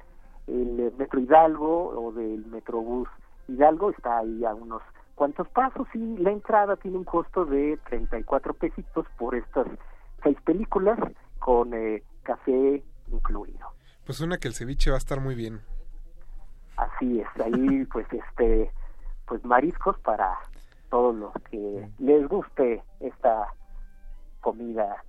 el 0.48 0.92
Metro 0.98 1.20
Hidalgo 1.20 1.90
o 1.90 2.12
del 2.12 2.46
Metrobús 2.48 3.08
Hidalgo 3.48 3.92
está 3.92 4.20
ahí 4.20 4.46
a 4.46 4.54
unos 4.54 4.82
cuantos 5.16 5.48
pasos 5.50 5.88
y 5.94 6.18
la 6.18 6.32
entrada 6.32 6.76
tiene 6.78 6.98
un 6.98 7.04
costo 7.04 7.46
de 7.46 7.78
34 7.90 8.54
pesitos 8.54 9.06
por 9.18 9.36
estas 9.36 9.68
seis 10.24 10.38
películas 10.44 10.98
con 11.40 11.74
eh, 11.74 12.04
café 12.24 12.84
incluido. 13.12 13.68
Pues 14.06 14.18
suena 14.18 14.38
que 14.38 14.48
el 14.48 14.54
ceviche 14.54 14.90
va 14.90 14.98
a 14.98 15.00
estar 15.00 15.20
muy 15.20 15.36
bien. 15.36 15.62
Así 16.82 17.22
es, 17.22 17.28
ahí 17.42 17.86
pues 17.92 18.08
este 18.12 18.72
pues 19.28 19.46
mariscos 19.46 19.98
para 20.00 20.38
todos 20.90 21.16
los 21.16 21.32
que 21.50 21.90
les 22.00 22.28
guste 22.28 22.84
esta 23.00 23.48
comida 24.42 25.04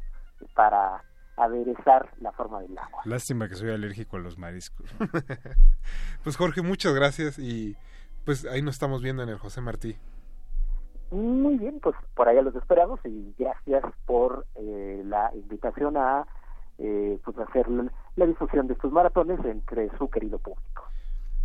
para 0.55 1.03
aderezar 1.37 2.09
la 2.21 2.31
forma 2.33 2.61
del 2.61 2.77
agua. 2.79 3.03
Lástima 3.05 3.49
que 3.49 3.55
soy 3.55 3.71
alérgico 3.71 4.17
a 4.17 4.21
los 4.21 4.39
mariscos. 4.39 4.95
pues 6.23 6.37
Jorge, 6.37 6.63
muchas 6.63 6.95
gracias 6.95 7.39
y 7.39 7.75
pues 8.25 8.45
ahí 8.45 8.63
nos 8.63 8.75
estamos 8.75 9.03
viendo 9.03 9.23
en 9.23 9.31
el 9.31 9.39
José 9.39 9.61
Martí. 9.61 9.97
Muy 11.11 11.57
bien, 11.57 11.81
pues 11.81 11.97
por 12.15 12.29
allá 12.29 12.43
los 12.43 12.55
esperamos 12.55 13.01
y 13.05 13.35
gracias 13.39 13.85
por 14.07 14.47
eh, 14.55 15.03
la 15.05 15.31
invitación 15.35 15.97
a 15.97 16.27
eh, 16.79 17.19
pues 17.25 17.37
hacer 17.39 17.67
la 18.17 18.27
difusión 18.27 18.67
de 18.67 18.75
estos 18.75 18.93
maratones 18.93 19.45
entre 19.45 19.91
su 19.99 20.09
querido 20.09 20.39
público. 20.39 20.92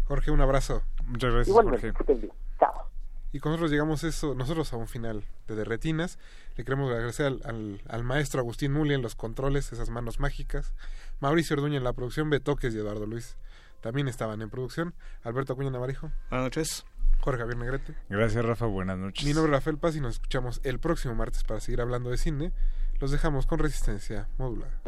Jorge, 0.07 0.31
un 0.31 0.41
abrazo. 0.41 0.83
Muchas 1.05 1.33
gracias, 1.33 1.49
Igualmente, 1.49 1.91
Jorge. 1.91 2.29
Chao. 2.59 2.89
Y 3.33 3.39
con 3.39 3.51
nosotros 3.51 3.71
llegamos 3.71 4.03
eso, 4.03 4.35
nosotros 4.35 4.71
a 4.73 4.77
un 4.77 4.87
final 4.87 5.23
de 5.47 5.55
Derretinas. 5.55 6.17
Le 6.55 6.63
queremos 6.63 6.89
agradecer 6.91 7.25
al, 7.25 7.41
al, 7.43 7.81
al 7.87 8.03
maestro 8.03 8.39
Agustín 8.39 8.71
Muli 8.71 8.93
en 8.93 9.01
los 9.01 9.15
controles, 9.15 9.71
esas 9.73 9.89
manos 9.89 10.19
mágicas. 10.19 10.73
Mauricio 11.19 11.55
Orduña 11.55 11.77
en 11.77 11.83
la 11.83 11.93
producción, 11.93 12.29
Betoques 12.29 12.73
y 12.73 12.77
Eduardo 12.77 13.05
Luis 13.05 13.37
también 13.81 14.07
estaban 14.07 14.41
en 14.41 14.49
producción. 14.49 14.93
Alberto 15.23 15.53
Acuña 15.53 15.69
Navarijo. 15.69 16.11
Buenas 16.29 16.45
noches. 16.45 16.85
Jorge 17.21 17.39
Javier 17.39 17.57
Negrete. 17.57 17.95
Gracias, 18.09 18.43
Rafa. 18.43 18.65
Buenas 18.65 18.97
noches. 18.97 19.25
Mi 19.25 19.33
nombre 19.33 19.51
es 19.51 19.57
Rafael 19.57 19.77
Paz 19.77 19.95
y 19.95 20.01
nos 20.01 20.15
escuchamos 20.15 20.61
el 20.63 20.79
próximo 20.79 21.15
martes 21.15 21.43
para 21.43 21.59
seguir 21.59 21.81
hablando 21.81 22.09
de 22.09 22.17
cine. 22.17 22.51
Los 22.99 23.11
dejamos 23.11 23.45
con 23.45 23.59
resistencia 23.59 24.27
modulada. 24.37 24.81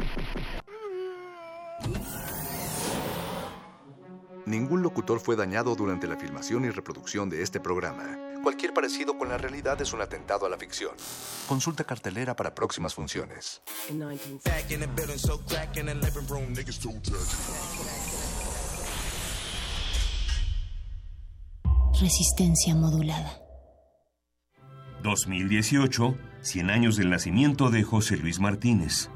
Ningún 4.46 4.82
locutor 4.82 5.20
fue 5.20 5.36
dañado 5.36 5.74
durante 5.74 6.06
la 6.06 6.16
filmación 6.16 6.64
y 6.64 6.70
reproducción 6.70 7.28
de 7.28 7.42
este 7.42 7.60
programa. 7.60 8.18
Cualquier 8.42 8.72
parecido 8.72 9.18
con 9.18 9.28
la 9.28 9.38
realidad 9.38 9.80
es 9.80 9.92
un 9.92 10.00
atentado 10.00 10.46
a 10.46 10.48
la 10.48 10.56
ficción. 10.56 10.92
Consulta 11.46 11.84
cartelera 11.84 12.34
para 12.34 12.54
próximas 12.54 12.94
funciones. 12.94 13.62
Resistencia 22.00 22.74
modulada. 22.74 23.40
2018, 25.02 26.16
100 26.40 26.70
años 26.70 26.96
del 26.96 27.10
nacimiento 27.10 27.70
de 27.70 27.82
José 27.82 28.16
Luis 28.16 28.38
Martínez. 28.38 29.10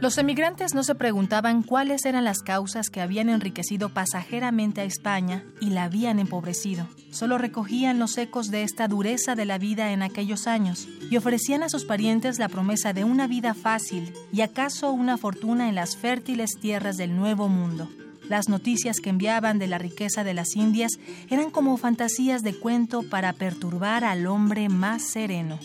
Los 0.00 0.16
emigrantes 0.16 0.74
no 0.74 0.84
se 0.84 0.94
preguntaban 0.94 1.64
cuáles 1.64 2.04
eran 2.04 2.22
las 2.22 2.38
causas 2.38 2.88
que 2.88 3.00
habían 3.00 3.28
enriquecido 3.28 3.88
pasajeramente 3.88 4.80
a 4.80 4.84
España 4.84 5.44
y 5.60 5.70
la 5.70 5.84
habían 5.84 6.20
empobrecido. 6.20 6.86
Solo 7.10 7.36
recogían 7.36 7.98
los 7.98 8.16
ecos 8.16 8.52
de 8.52 8.62
esta 8.62 8.86
dureza 8.86 9.34
de 9.34 9.44
la 9.44 9.58
vida 9.58 9.92
en 9.92 10.02
aquellos 10.02 10.46
años 10.46 10.86
y 11.10 11.16
ofrecían 11.16 11.64
a 11.64 11.68
sus 11.68 11.84
parientes 11.84 12.38
la 12.38 12.48
promesa 12.48 12.92
de 12.92 13.02
una 13.02 13.26
vida 13.26 13.54
fácil 13.54 14.12
y 14.32 14.42
acaso 14.42 14.92
una 14.92 15.18
fortuna 15.18 15.68
en 15.68 15.74
las 15.74 15.96
fértiles 15.96 16.52
tierras 16.60 16.96
del 16.96 17.16
Nuevo 17.16 17.48
Mundo. 17.48 17.88
Las 18.28 18.48
noticias 18.48 19.00
que 19.00 19.10
enviaban 19.10 19.58
de 19.58 19.66
la 19.66 19.78
riqueza 19.78 20.22
de 20.22 20.34
las 20.34 20.54
Indias 20.54 20.92
eran 21.28 21.50
como 21.50 21.76
fantasías 21.76 22.44
de 22.44 22.54
cuento 22.54 23.02
para 23.02 23.32
perturbar 23.32 24.04
al 24.04 24.28
hombre 24.28 24.68
más 24.68 25.02
sereno. 25.02 25.58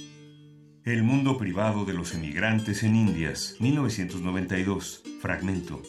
El 0.86 1.02
mundo 1.04 1.38
privado 1.38 1.86
de 1.86 1.94
los 1.94 2.14
emigrantes 2.14 2.84
en 2.84 2.98
Indias, 2.98 3.56
1992. 3.62 5.02
Fragmento. 5.22 5.82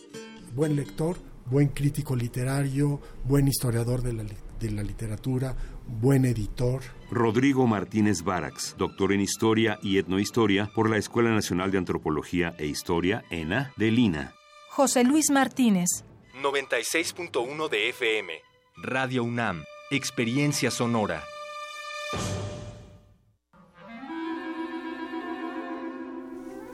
Buen 0.54 0.76
lector, 0.76 1.16
buen 1.46 1.66
crítico 1.66 2.14
literario, 2.14 3.00
buen 3.24 3.48
historiador 3.48 4.02
de 4.02 4.12
la, 4.12 4.22
de 4.22 4.70
la 4.70 4.84
literatura, 4.84 5.56
buen 5.84 6.24
editor. 6.24 6.82
Rodrigo 7.10 7.66
Martínez 7.66 8.22
Barax, 8.22 8.76
doctor 8.78 9.12
en 9.12 9.20
Historia 9.20 9.80
y 9.82 9.98
Etnohistoria 9.98 10.70
por 10.72 10.88
la 10.88 10.98
Escuela 10.98 11.30
Nacional 11.30 11.72
de 11.72 11.78
Antropología 11.78 12.54
e 12.56 12.66
Historia, 12.66 13.24
ENA, 13.30 13.72
de 13.76 13.90
Lina. 13.90 14.34
José 14.70 15.02
Luis 15.02 15.28
Martínez, 15.32 16.04
96.1 16.40 17.68
de 17.68 17.88
FM. 17.88 18.32
Radio 18.76 19.24
UNAM. 19.24 19.64
Experiencia 19.90 20.70
sonora. 20.70 21.24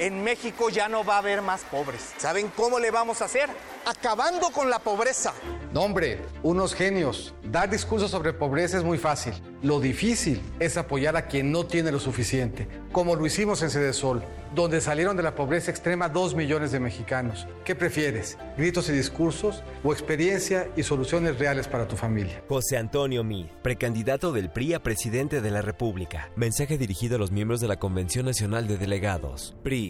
En 0.00 0.24
México 0.24 0.70
ya 0.70 0.88
no 0.88 1.04
va 1.04 1.16
a 1.16 1.18
haber 1.18 1.42
más 1.42 1.60
pobres. 1.64 2.14
¿Saben 2.16 2.50
cómo 2.56 2.80
le 2.80 2.90
vamos 2.90 3.20
a 3.20 3.26
hacer? 3.26 3.50
Acabando 3.84 4.50
con 4.50 4.70
la 4.70 4.78
pobreza. 4.78 5.34
No, 5.74 5.82
hombre, 5.82 6.20
unos 6.42 6.74
genios. 6.74 7.34
Dar 7.44 7.68
discursos 7.68 8.10
sobre 8.10 8.32
pobreza 8.32 8.78
es 8.78 8.84
muy 8.84 8.96
fácil. 8.96 9.34
Lo 9.62 9.78
difícil 9.78 10.40
es 10.58 10.78
apoyar 10.78 11.18
a 11.18 11.26
quien 11.26 11.52
no 11.52 11.66
tiene 11.66 11.92
lo 11.92 12.00
suficiente, 12.00 12.66
como 12.92 13.14
lo 13.14 13.26
hicimos 13.26 13.62
en 13.62 13.68
Sede 13.68 13.92
Sol, 13.92 14.22
donde 14.54 14.80
salieron 14.80 15.16
de 15.16 15.22
la 15.22 15.34
pobreza 15.34 15.70
extrema 15.70 16.08
dos 16.08 16.34
millones 16.34 16.72
de 16.72 16.80
mexicanos. 16.80 17.46
¿Qué 17.64 17.74
prefieres? 17.74 18.38
¿Gritos 18.56 18.88
y 18.88 18.92
discursos 18.92 19.62
o 19.84 19.92
experiencia 19.92 20.68
y 20.76 20.82
soluciones 20.82 21.38
reales 21.38 21.68
para 21.68 21.86
tu 21.86 21.96
familia? 21.96 22.42
José 22.48 22.78
Antonio 22.78 23.22
Mid, 23.22 23.46
precandidato 23.62 24.32
del 24.32 24.50
PRI 24.50 24.74
a 24.74 24.82
presidente 24.82 25.40
de 25.40 25.50
la 25.50 25.60
República. 25.60 26.30
Mensaje 26.36 26.78
dirigido 26.78 27.16
a 27.16 27.18
los 27.18 27.32
miembros 27.32 27.60
de 27.60 27.68
la 27.68 27.78
Convención 27.78 28.24
Nacional 28.24 28.66
de 28.66 28.78
Delegados. 28.78 29.56
PRI. 29.62 29.89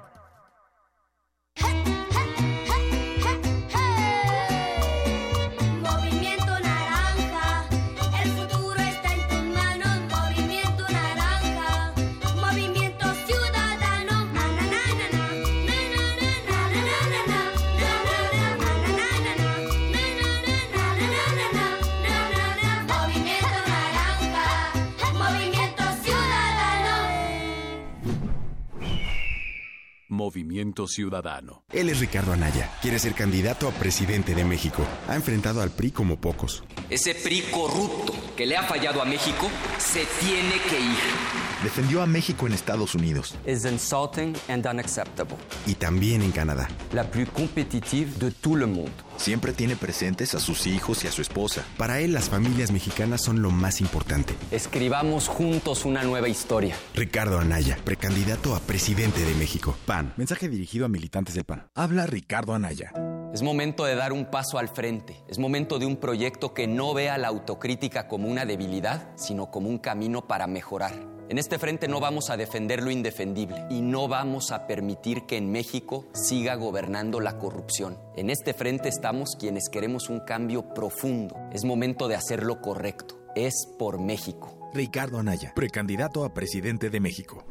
Movimiento 30.21 30.87
Ciudadano. 30.87 31.63
Él 31.73 31.89
es 31.89 31.99
Ricardo 31.99 32.31
Anaya. 32.31 32.69
Quiere 32.79 32.99
ser 32.99 33.15
candidato 33.15 33.67
a 33.67 33.71
presidente 33.71 34.35
de 34.35 34.45
México. 34.45 34.85
Ha 35.07 35.15
enfrentado 35.15 35.63
al 35.63 35.71
PRI 35.71 35.89
como 35.89 36.21
pocos. 36.21 36.63
Ese 36.91 37.15
PRI 37.15 37.41
corrupto 37.51 38.13
que 38.37 38.45
le 38.45 38.55
ha 38.55 38.61
fallado 38.61 39.01
a 39.01 39.05
México 39.05 39.49
se 39.79 40.05
tiene 40.19 40.61
que 40.69 40.79
ir. 40.79 41.50
Defendió 41.63 42.01
a 42.01 42.07
México 42.07 42.47
en 42.47 42.53
Estados 42.53 42.95
Unidos 42.95 43.35
Es 43.45 43.65
insulting 43.65 44.33
and 44.49 44.65
unacceptable. 44.65 45.37
y 45.67 45.75
también 45.75 46.21
en 46.23 46.31
Canadá. 46.31 46.67
La 46.91 47.03
plus 47.03 47.29
compétitive 47.29 48.11
de 48.17 48.31
tout 48.31 48.55
le 48.57 48.65
monde. 48.65 48.91
Siempre 49.17 49.53
tiene 49.53 49.75
presentes 49.75 50.33
a 50.33 50.39
sus 50.39 50.65
hijos 50.65 51.03
y 51.03 51.07
a 51.07 51.11
su 51.11 51.21
esposa. 51.21 51.63
Para 51.77 51.99
él, 51.99 52.13
las 52.13 52.29
familias 52.29 52.71
mexicanas 52.71 53.21
son 53.21 53.43
lo 53.43 53.51
más 53.51 53.79
importante. 53.81 54.33
Escribamos 54.49 55.27
juntos 55.27 55.85
una 55.85 56.01
nueva 56.03 56.27
historia. 56.29 56.75
Ricardo 56.95 57.37
Anaya, 57.37 57.77
precandidato 57.83 58.55
a 58.55 58.59
presidente 58.59 59.23
de 59.23 59.35
México. 59.35 59.75
PAN. 59.85 60.13
Mensaje 60.17 60.49
dirigido 60.49 60.85
a 60.85 60.89
militantes 60.89 61.35
del 61.35 61.43
PAN. 61.43 61.67
Habla 61.75 62.07
Ricardo 62.07 62.55
Anaya. 62.55 62.91
Es 63.33 63.43
momento 63.43 63.85
de 63.85 63.95
dar 63.95 64.11
un 64.11 64.25
paso 64.25 64.57
al 64.57 64.67
frente. 64.67 65.23
Es 65.29 65.37
momento 65.37 65.77
de 65.77 65.85
un 65.85 65.97
proyecto 65.97 66.53
que 66.55 66.65
no 66.67 66.93
vea 66.95 67.17
la 67.19 67.27
autocrítica 67.27 68.07
como 68.07 68.27
una 68.27 68.45
debilidad, 68.45 69.11
sino 69.15 69.51
como 69.51 69.69
un 69.69 69.77
camino 69.77 70.27
para 70.27 70.47
mejorar. 70.47 71.11
En 71.31 71.37
este 71.37 71.57
frente 71.57 71.87
no 71.87 72.01
vamos 72.01 72.29
a 72.29 72.35
defender 72.35 72.83
lo 72.83 72.91
indefendible 72.91 73.65
y 73.69 73.79
no 73.79 74.09
vamos 74.09 74.51
a 74.51 74.67
permitir 74.67 75.21
que 75.25 75.37
en 75.37 75.49
México 75.49 76.05
siga 76.13 76.55
gobernando 76.55 77.21
la 77.21 77.37
corrupción. 77.37 77.97
En 78.17 78.29
este 78.29 78.53
frente 78.53 78.89
estamos 78.89 79.37
quienes 79.39 79.69
queremos 79.69 80.09
un 80.09 80.19
cambio 80.19 80.73
profundo. 80.73 81.37
Es 81.53 81.63
momento 81.63 82.09
de 82.09 82.15
hacer 82.15 82.43
lo 82.43 82.59
correcto. 82.59 83.17
Es 83.33 83.53
por 83.79 83.97
México. 83.97 84.69
Ricardo 84.73 85.19
Anaya, 85.19 85.53
precandidato 85.55 86.25
a 86.25 86.33
presidente 86.33 86.89
de 86.89 86.99
México. 86.99 87.45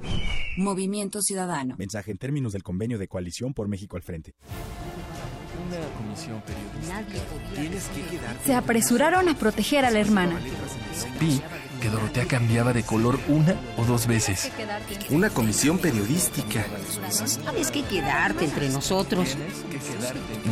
Movimiento 0.58 1.22
Ciudadano. 1.22 1.76
Mensaje 1.78 2.10
en 2.10 2.18
términos 2.18 2.52
del 2.52 2.62
convenio 2.62 2.98
de 2.98 3.08
coalición 3.08 3.54
por 3.54 3.66
México 3.66 3.96
al 3.96 4.02
frente. 4.02 4.34
Una 5.70 5.88
comisión 5.96 6.42
periodística. 6.42 7.24
Tienes 7.54 7.84
que 7.88 8.02
quedarte. 8.02 8.44
Se 8.44 8.54
apresuraron 8.54 9.28
a 9.28 9.34
proteger 9.34 9.84
a 9.84 9.90
la 9.90 10.00
hermana. 10.00 10.40
Vi 11.20 11.40
que 11.80 11.88
Dorotea 11.88 12.26
cambiaba 12.26 12.72
de 12.72 12.82
color 12.82 13.20
una 13.28 13.54
o 13.76 13.84
dos 13.84 14.08
veces. 14.08 14.50
Una 15.10 15.30
comisión 15.30 15.78
periodística. 15.78 16.66
Sabes 17.08 17.70
que 17.70 17.82
quedarte 17.84 18.44
entre 18.46 18.68
nosotros. 18.68 19.36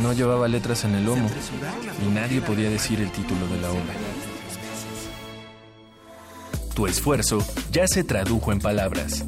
No 0.01 0.13
llevaba 0.13 0.47
letras 0.47 0.85
en 0.85 0.95
el 0.95 1.05
lomo 1.05 1.29
y 2.05 2.09
nadie 2.09 2.41
podía 2.41 2.69
decir 2.69 3.01
el 3.01 3.11
título 3.11 3.45
de 3.47 3.59
la 3.59 3.71
obra. 3.71 3.93
Tu 6.73 6.87
esfuerzo 6.87 7.45
ya 7.71 7.87
se 7.87 8.05
tradujo 8.05 8.53
en 8.53 8.59
palabras. 8.59 9.25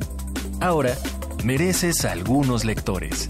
Ahora 0.62 0.96
mereces 1.44 2.06
algunos 2.06 2.64
lectores. 2.64 3.30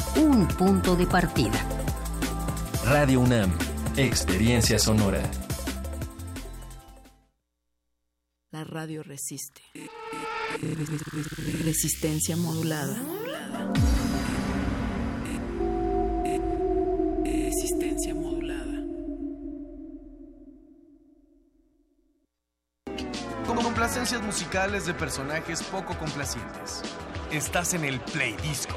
un 0.15 0.47
punto 0.47 0.95
de 0.95 1.05
partida. 1.05 1.65
Radio 2.85 3.21
UNAM, 3.21 3.51
Experiencia 3.95 4.79
Sonora. 4.79 5.21
La 8.51 8.63
radio 8.63 9.03
resiste. 9.03 9.61
Resistencia 11.63 12.35
modulada. 12.35 12.97
Resistencia 17.23 18.13
modulada. 18.13 18.83
Como 23.45 23.63
complacencias 23.63 24.21
musicales 24.21 24.85
de 24.85 24.93
personajes 24.93 25.63
poco 25.63 25.97
complacientes. 25.97 26.81
Estás 27.31 27.73
en 27.73 27.85
el 27.85 27.99
Play 28.01 28.35
Disco. 28.43 28.75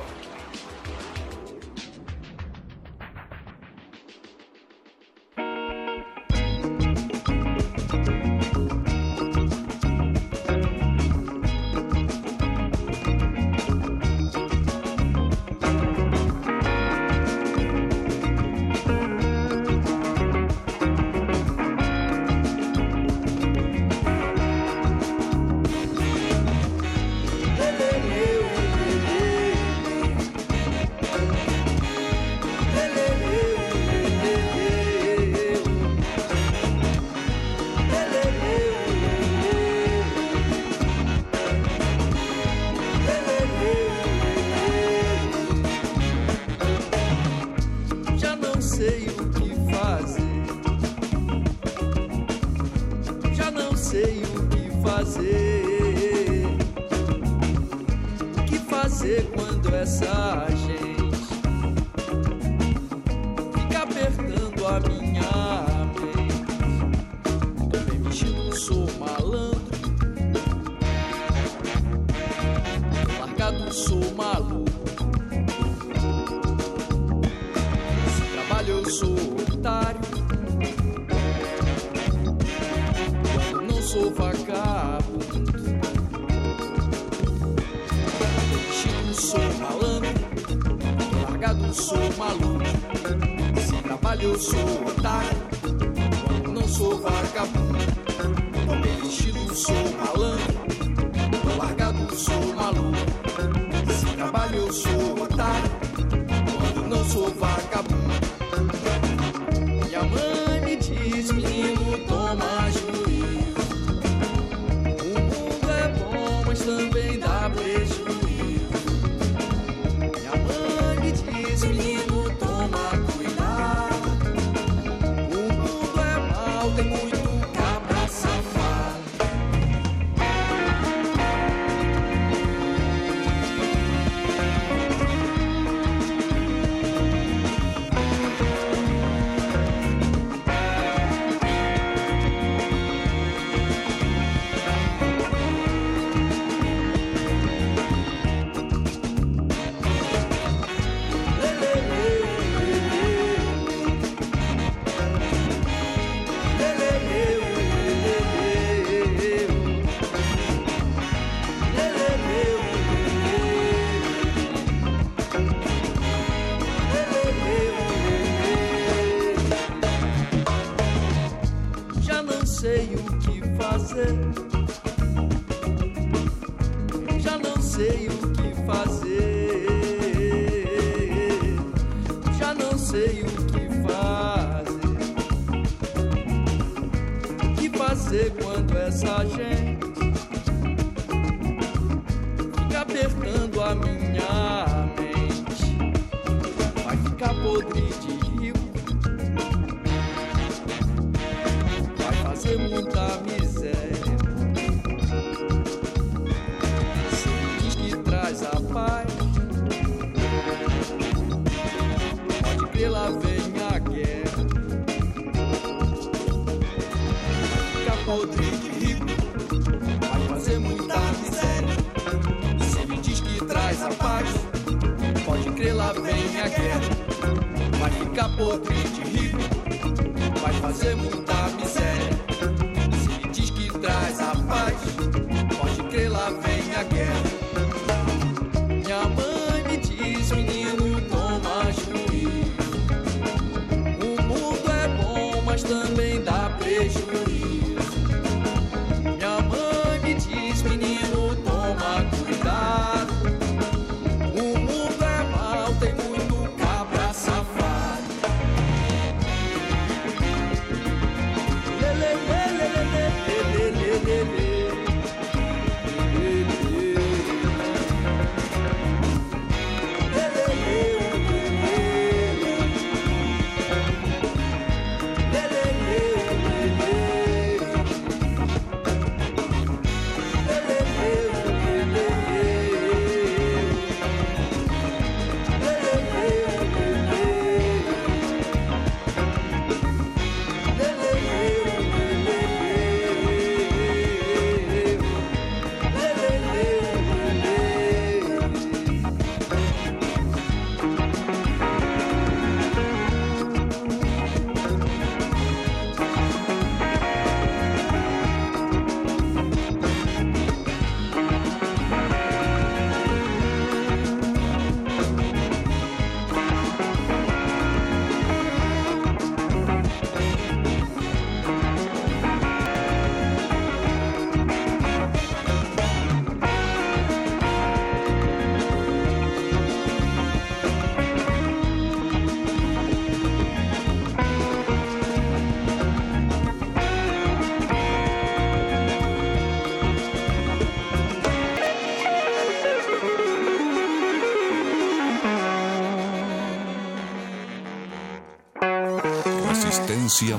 Resistencia 350.05 350.37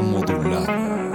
modulada. 0.00 1.09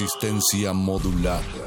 resistencia 0.00 0.72
modular. 0.72 1.59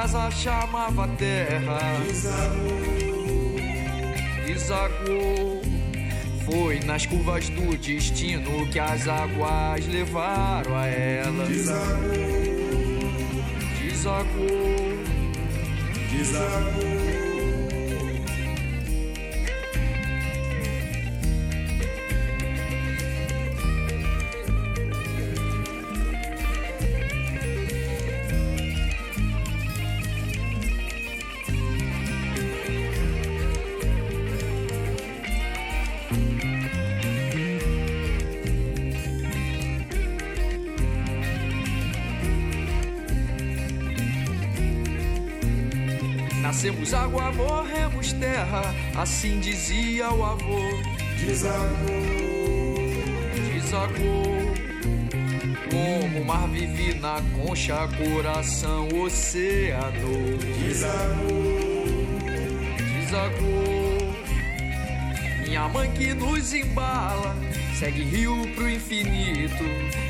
casa 0.00 0.30
chamava 0.30 1.08
terra. 1.18 1.80
Desagou, 2.06 3.56
desagou. 4.46 5.62
Foi 6.46 6.78
nas 6.84 7.04
curvas 7.04 7.48
do 7.48 7.76
destino 7.76 8.64
que 8.68 8.78
as 8.78 9.08
águas 9.08 9.84
levaram 9.88 10.76
a 10.76 10.86
ela. 10.86 11.44
Desagou, 11.46 11.82
desagou. 13.82 14.98
desagou. 16.12 17.07
Assim 49.28 49.40
dizia 49.40 50.10
o 50.10 50.24
avô. 50.24 50.58
Desagou, 51.18 51.68
desagou. 53.52 54.38
Como 55.70 56.20
o 56.20 56.24
mar 56.24 56.48
vive 56.48 56.94
na 56.94 57.20
concha, 57.36 57.86
coração, 57.88 58.88
oceano. 59.02 60.38
Desagou, 60.66 61.94
desagou. 63.00 63.98
Minha 65.46 65.68
mãe 65.68 65.90
que 65.92 66.14
nos 66.14 66.54
embala, 66.54 67.36
segue 67.78 68.02
rio 68.02 68.48
pro 68.54 68.68
infinito. 68.68 69.64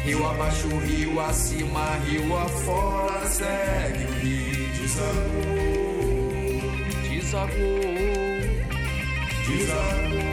Rio 0.05 0.27
abaixo, 0.29 0.69
rio 0.79 1.21
acima, 1.21 1.97
rio 2.07 2.37
afora, 2.37 3.27
segue 3.27 4.05
o 4.05 4.13
rio. 4.21 4.69
Desagou, 4.81 5.19
desagou, 7.09 8.28
Jesus. 9.49 10.28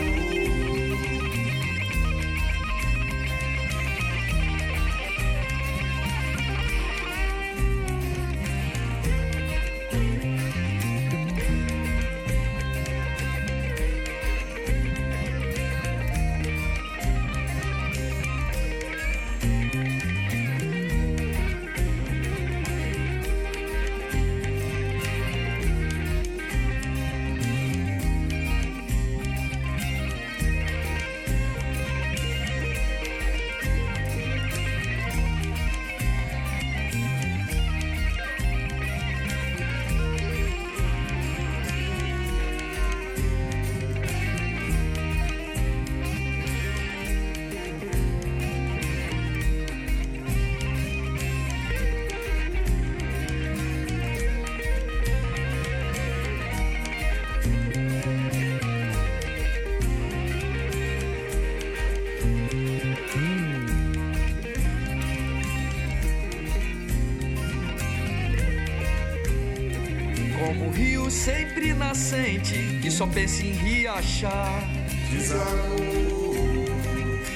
Sempre 71.16 71.74
nascente, 71.74 72.80
que 72.82 72.92
só 72.92 73.08
pensa 73.08 73.42
em 73.42 73.54
riachar. 73.54 74.62
Desagou, 75.10 76.36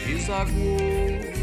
desagou. 0.06 1.40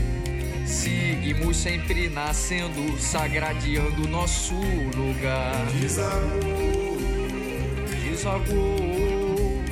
Seguimos 0.67 1.57
sempre 1.57 2.09
nascendo, 2.11 2.99
sagradeando 3.01 4.07
nosso 4.09 4.55
lugar. 4.55 5.67
Desagou, 5.81 6.99
desagou. 8.05 9.63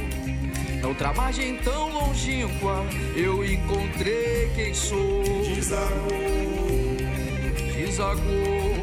Na 0.81 0.89
outra 0.89 1.13
margem 1.13 1.57
tão 1.59 1.91
longínqua, 1.91 2.85
eu 3.15 3.45
encontrei 3.45 4.51
quem 4.55 4.75
sou. 4.75 5.23
Desagou, 5.55 6.97
desagou. 7.77 8.74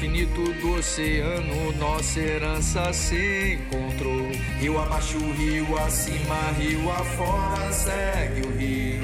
Infinito 0.00 0.50
do 0.54 0.76
oceano, 0.78 1.72
nossa 1.72 2.20
herança 2.20 2.90
se 2.90 3.60
encontrou. 3.60 4.30
Rio 4.58 4.80
abaixo, 4.80 5.18
rio 5.18 5.76
acima, 5.76 6.52
rio 6.58 6.90
afora, 6.90 7.70
segue 7.70 8.46
o 8.46 8.50
rio. 8.56 9.02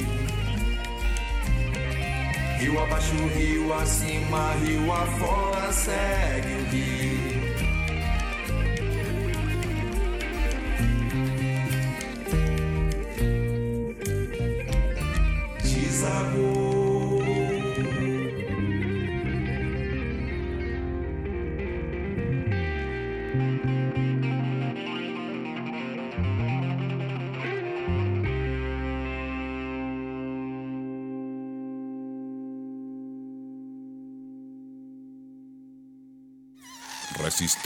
Rio 2.59 2.83
abaixo, 2.83 3.15
rio 3.37 3.75
acima, 3.75 4.55
rio 4.65 4.91
afora, 4.91 5.71
segue 5.71 6.55
o 6.55 6.71
rio. 6.71 7.16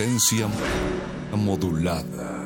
Resistencia 0.00 0.48
modulada. 1.36 2.39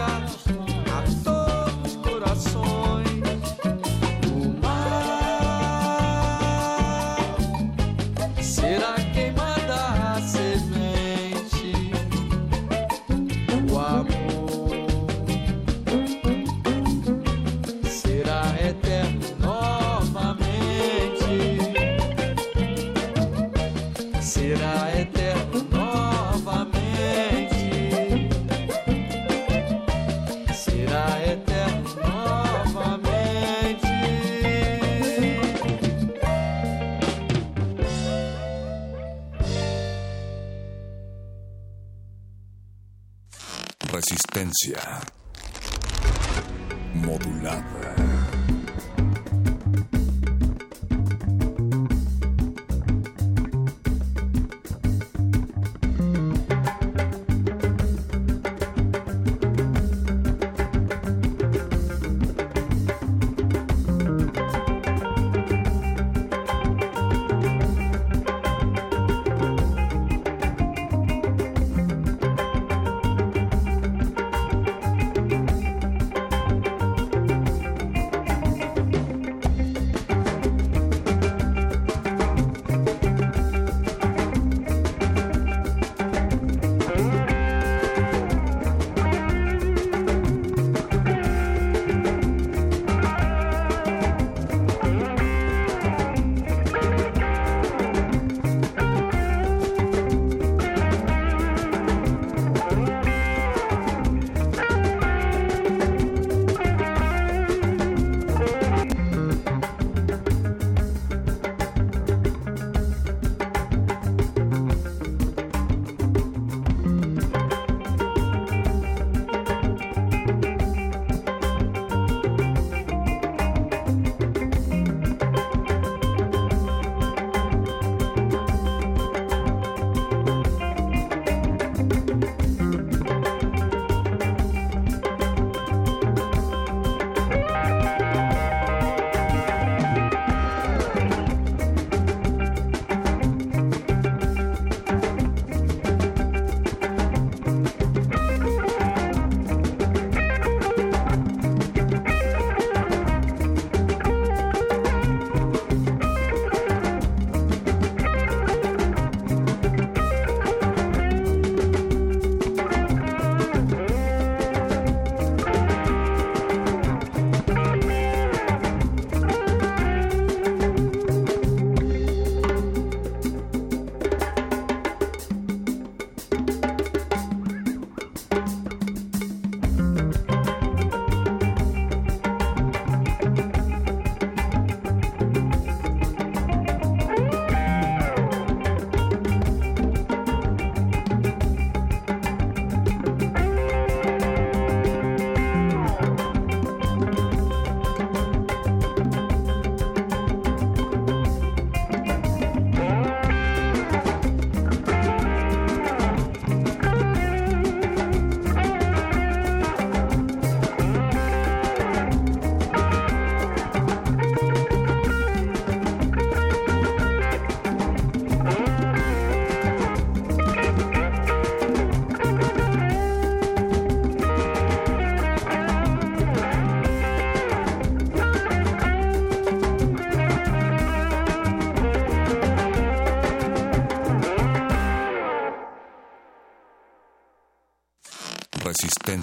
got 0.00 0.49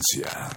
Resistencia 0.10 0.57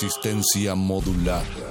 resistencia 0.00 0.76
modulada. 0.76 1.67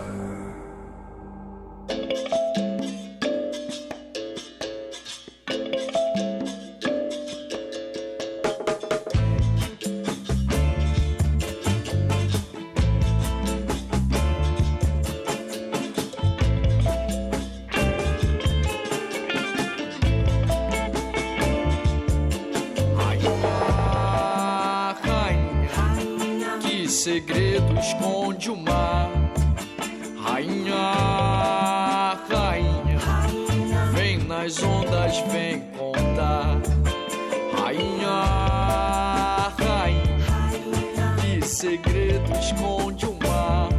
Esconde 42.40 43.06
o 43.06 43.18
mar? 43.27 43.69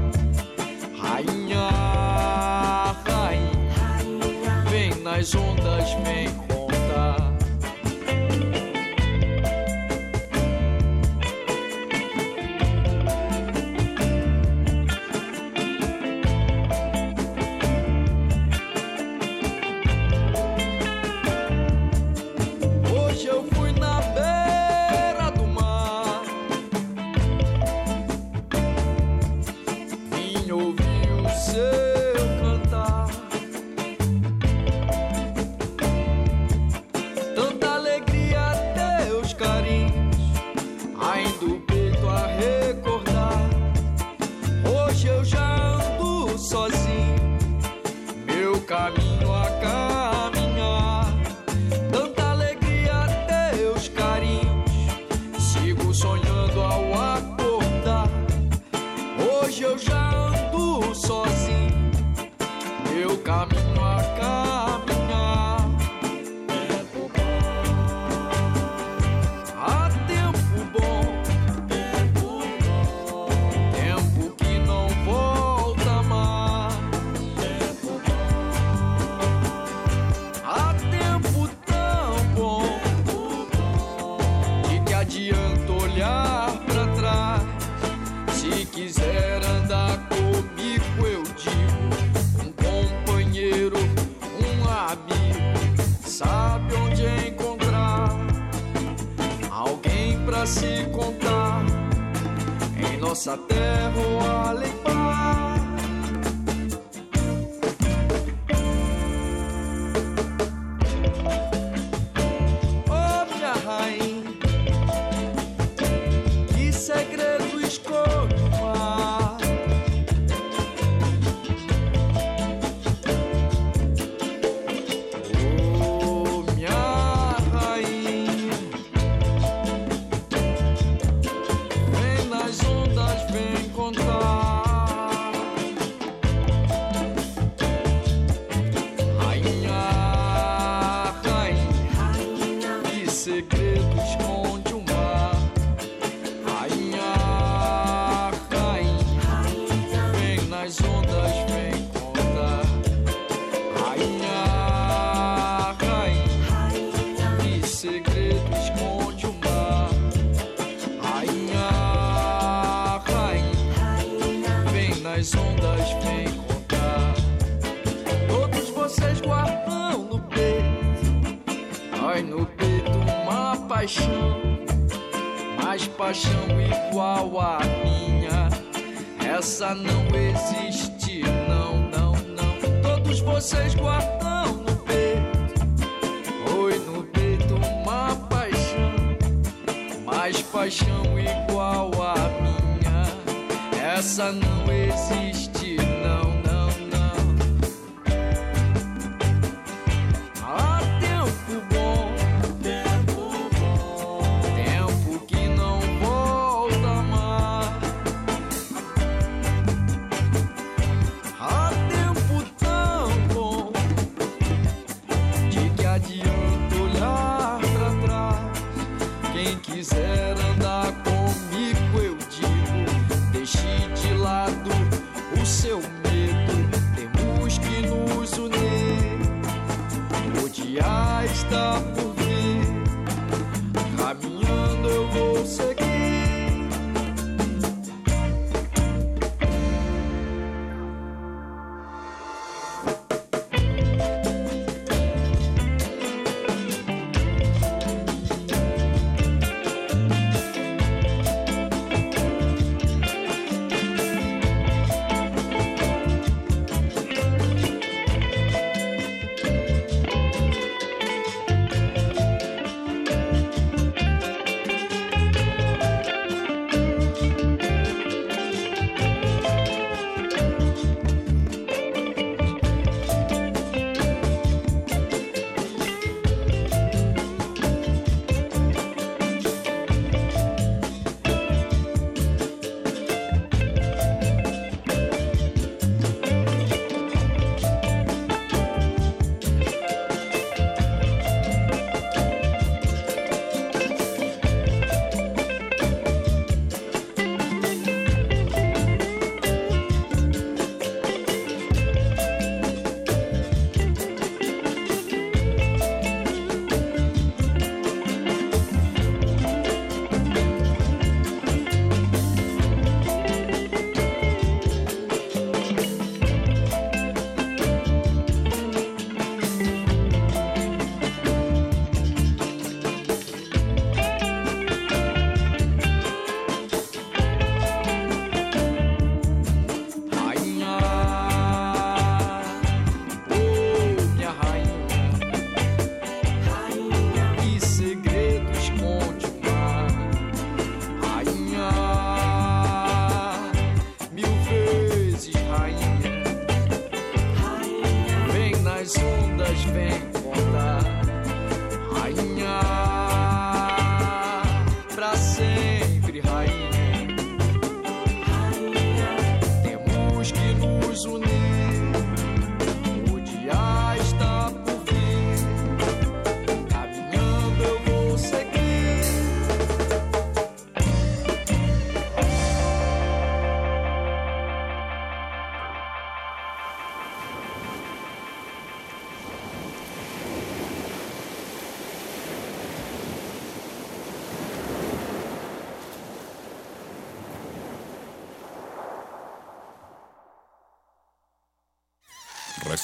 Rainha, 1.01 1.69
rainha, 3.07 4.65
vem 4.71 4.95
nas 5.03 5.35
ondas, 5.35 5.93
vem 6.05 6.48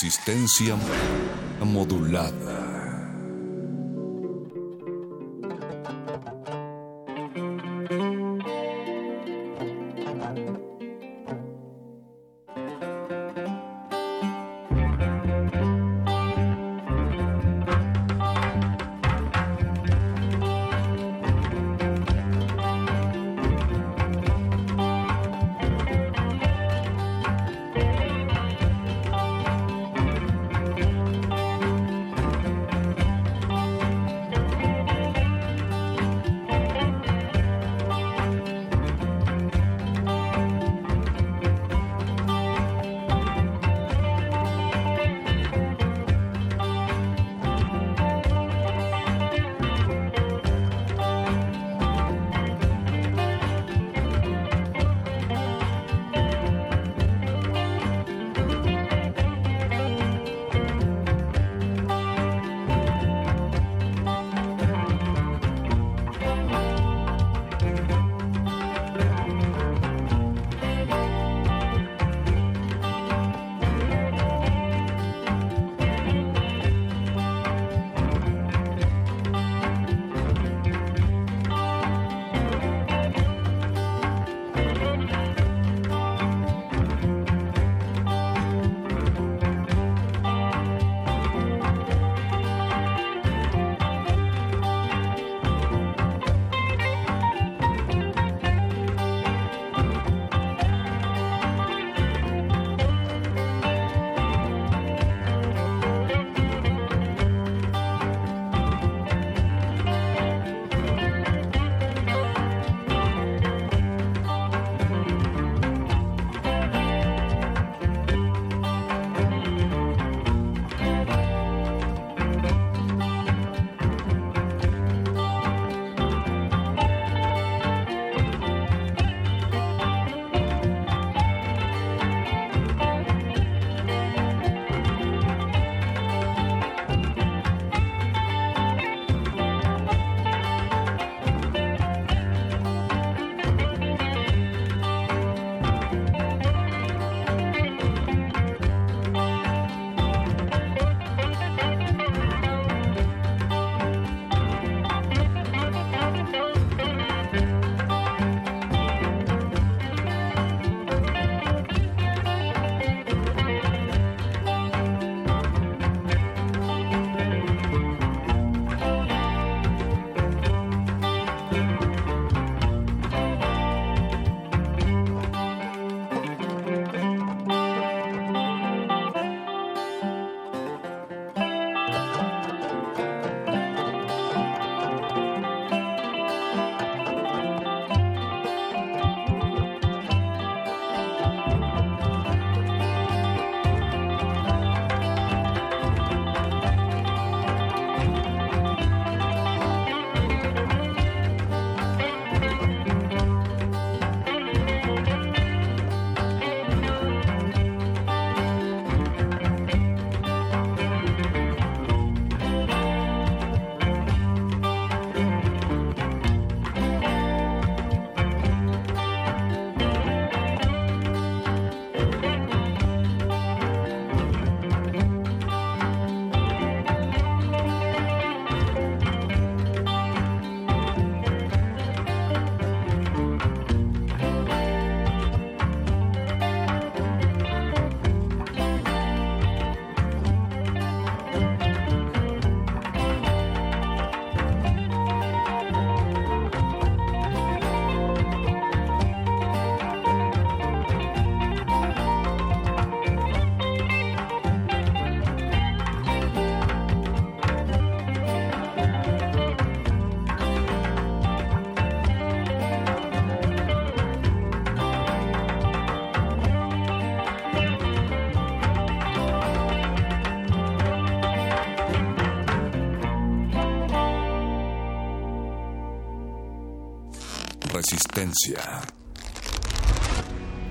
Resistencia 0.05 0.77
modulada. 1.65 2.44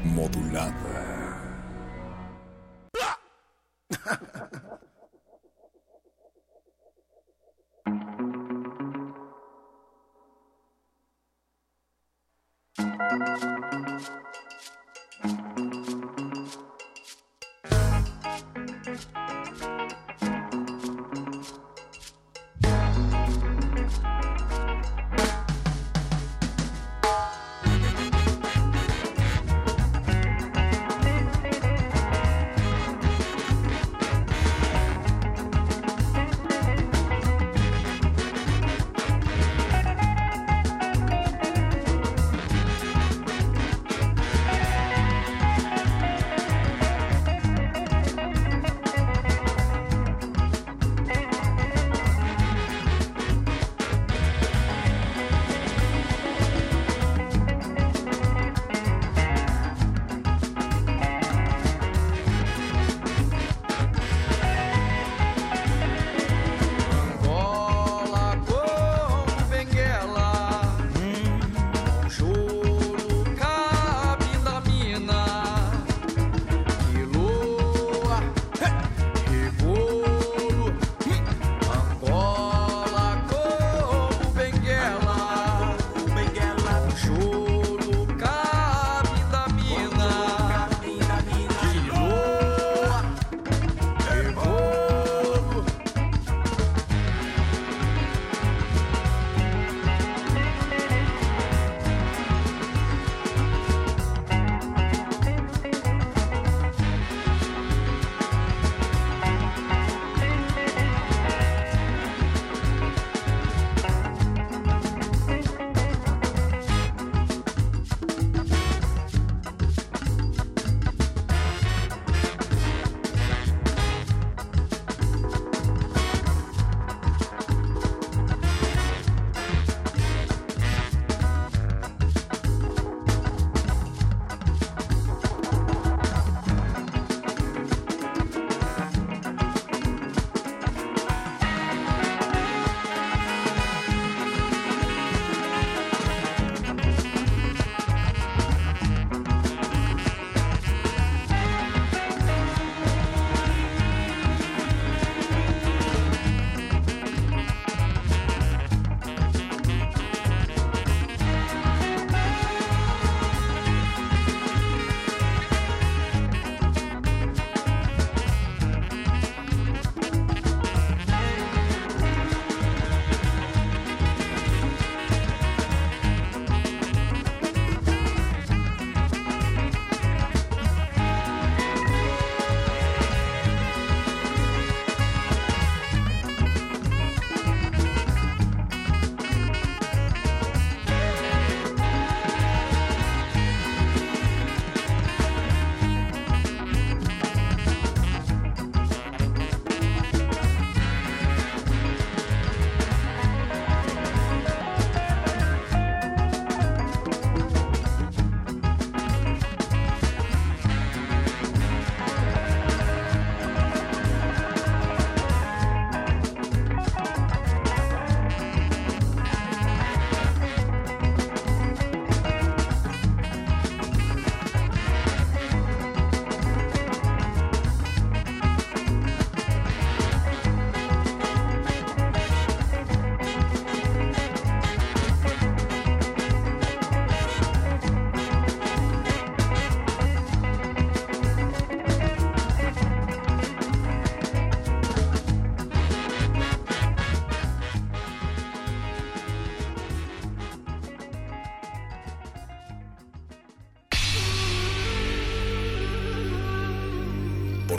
Modulada. 0.05 0.92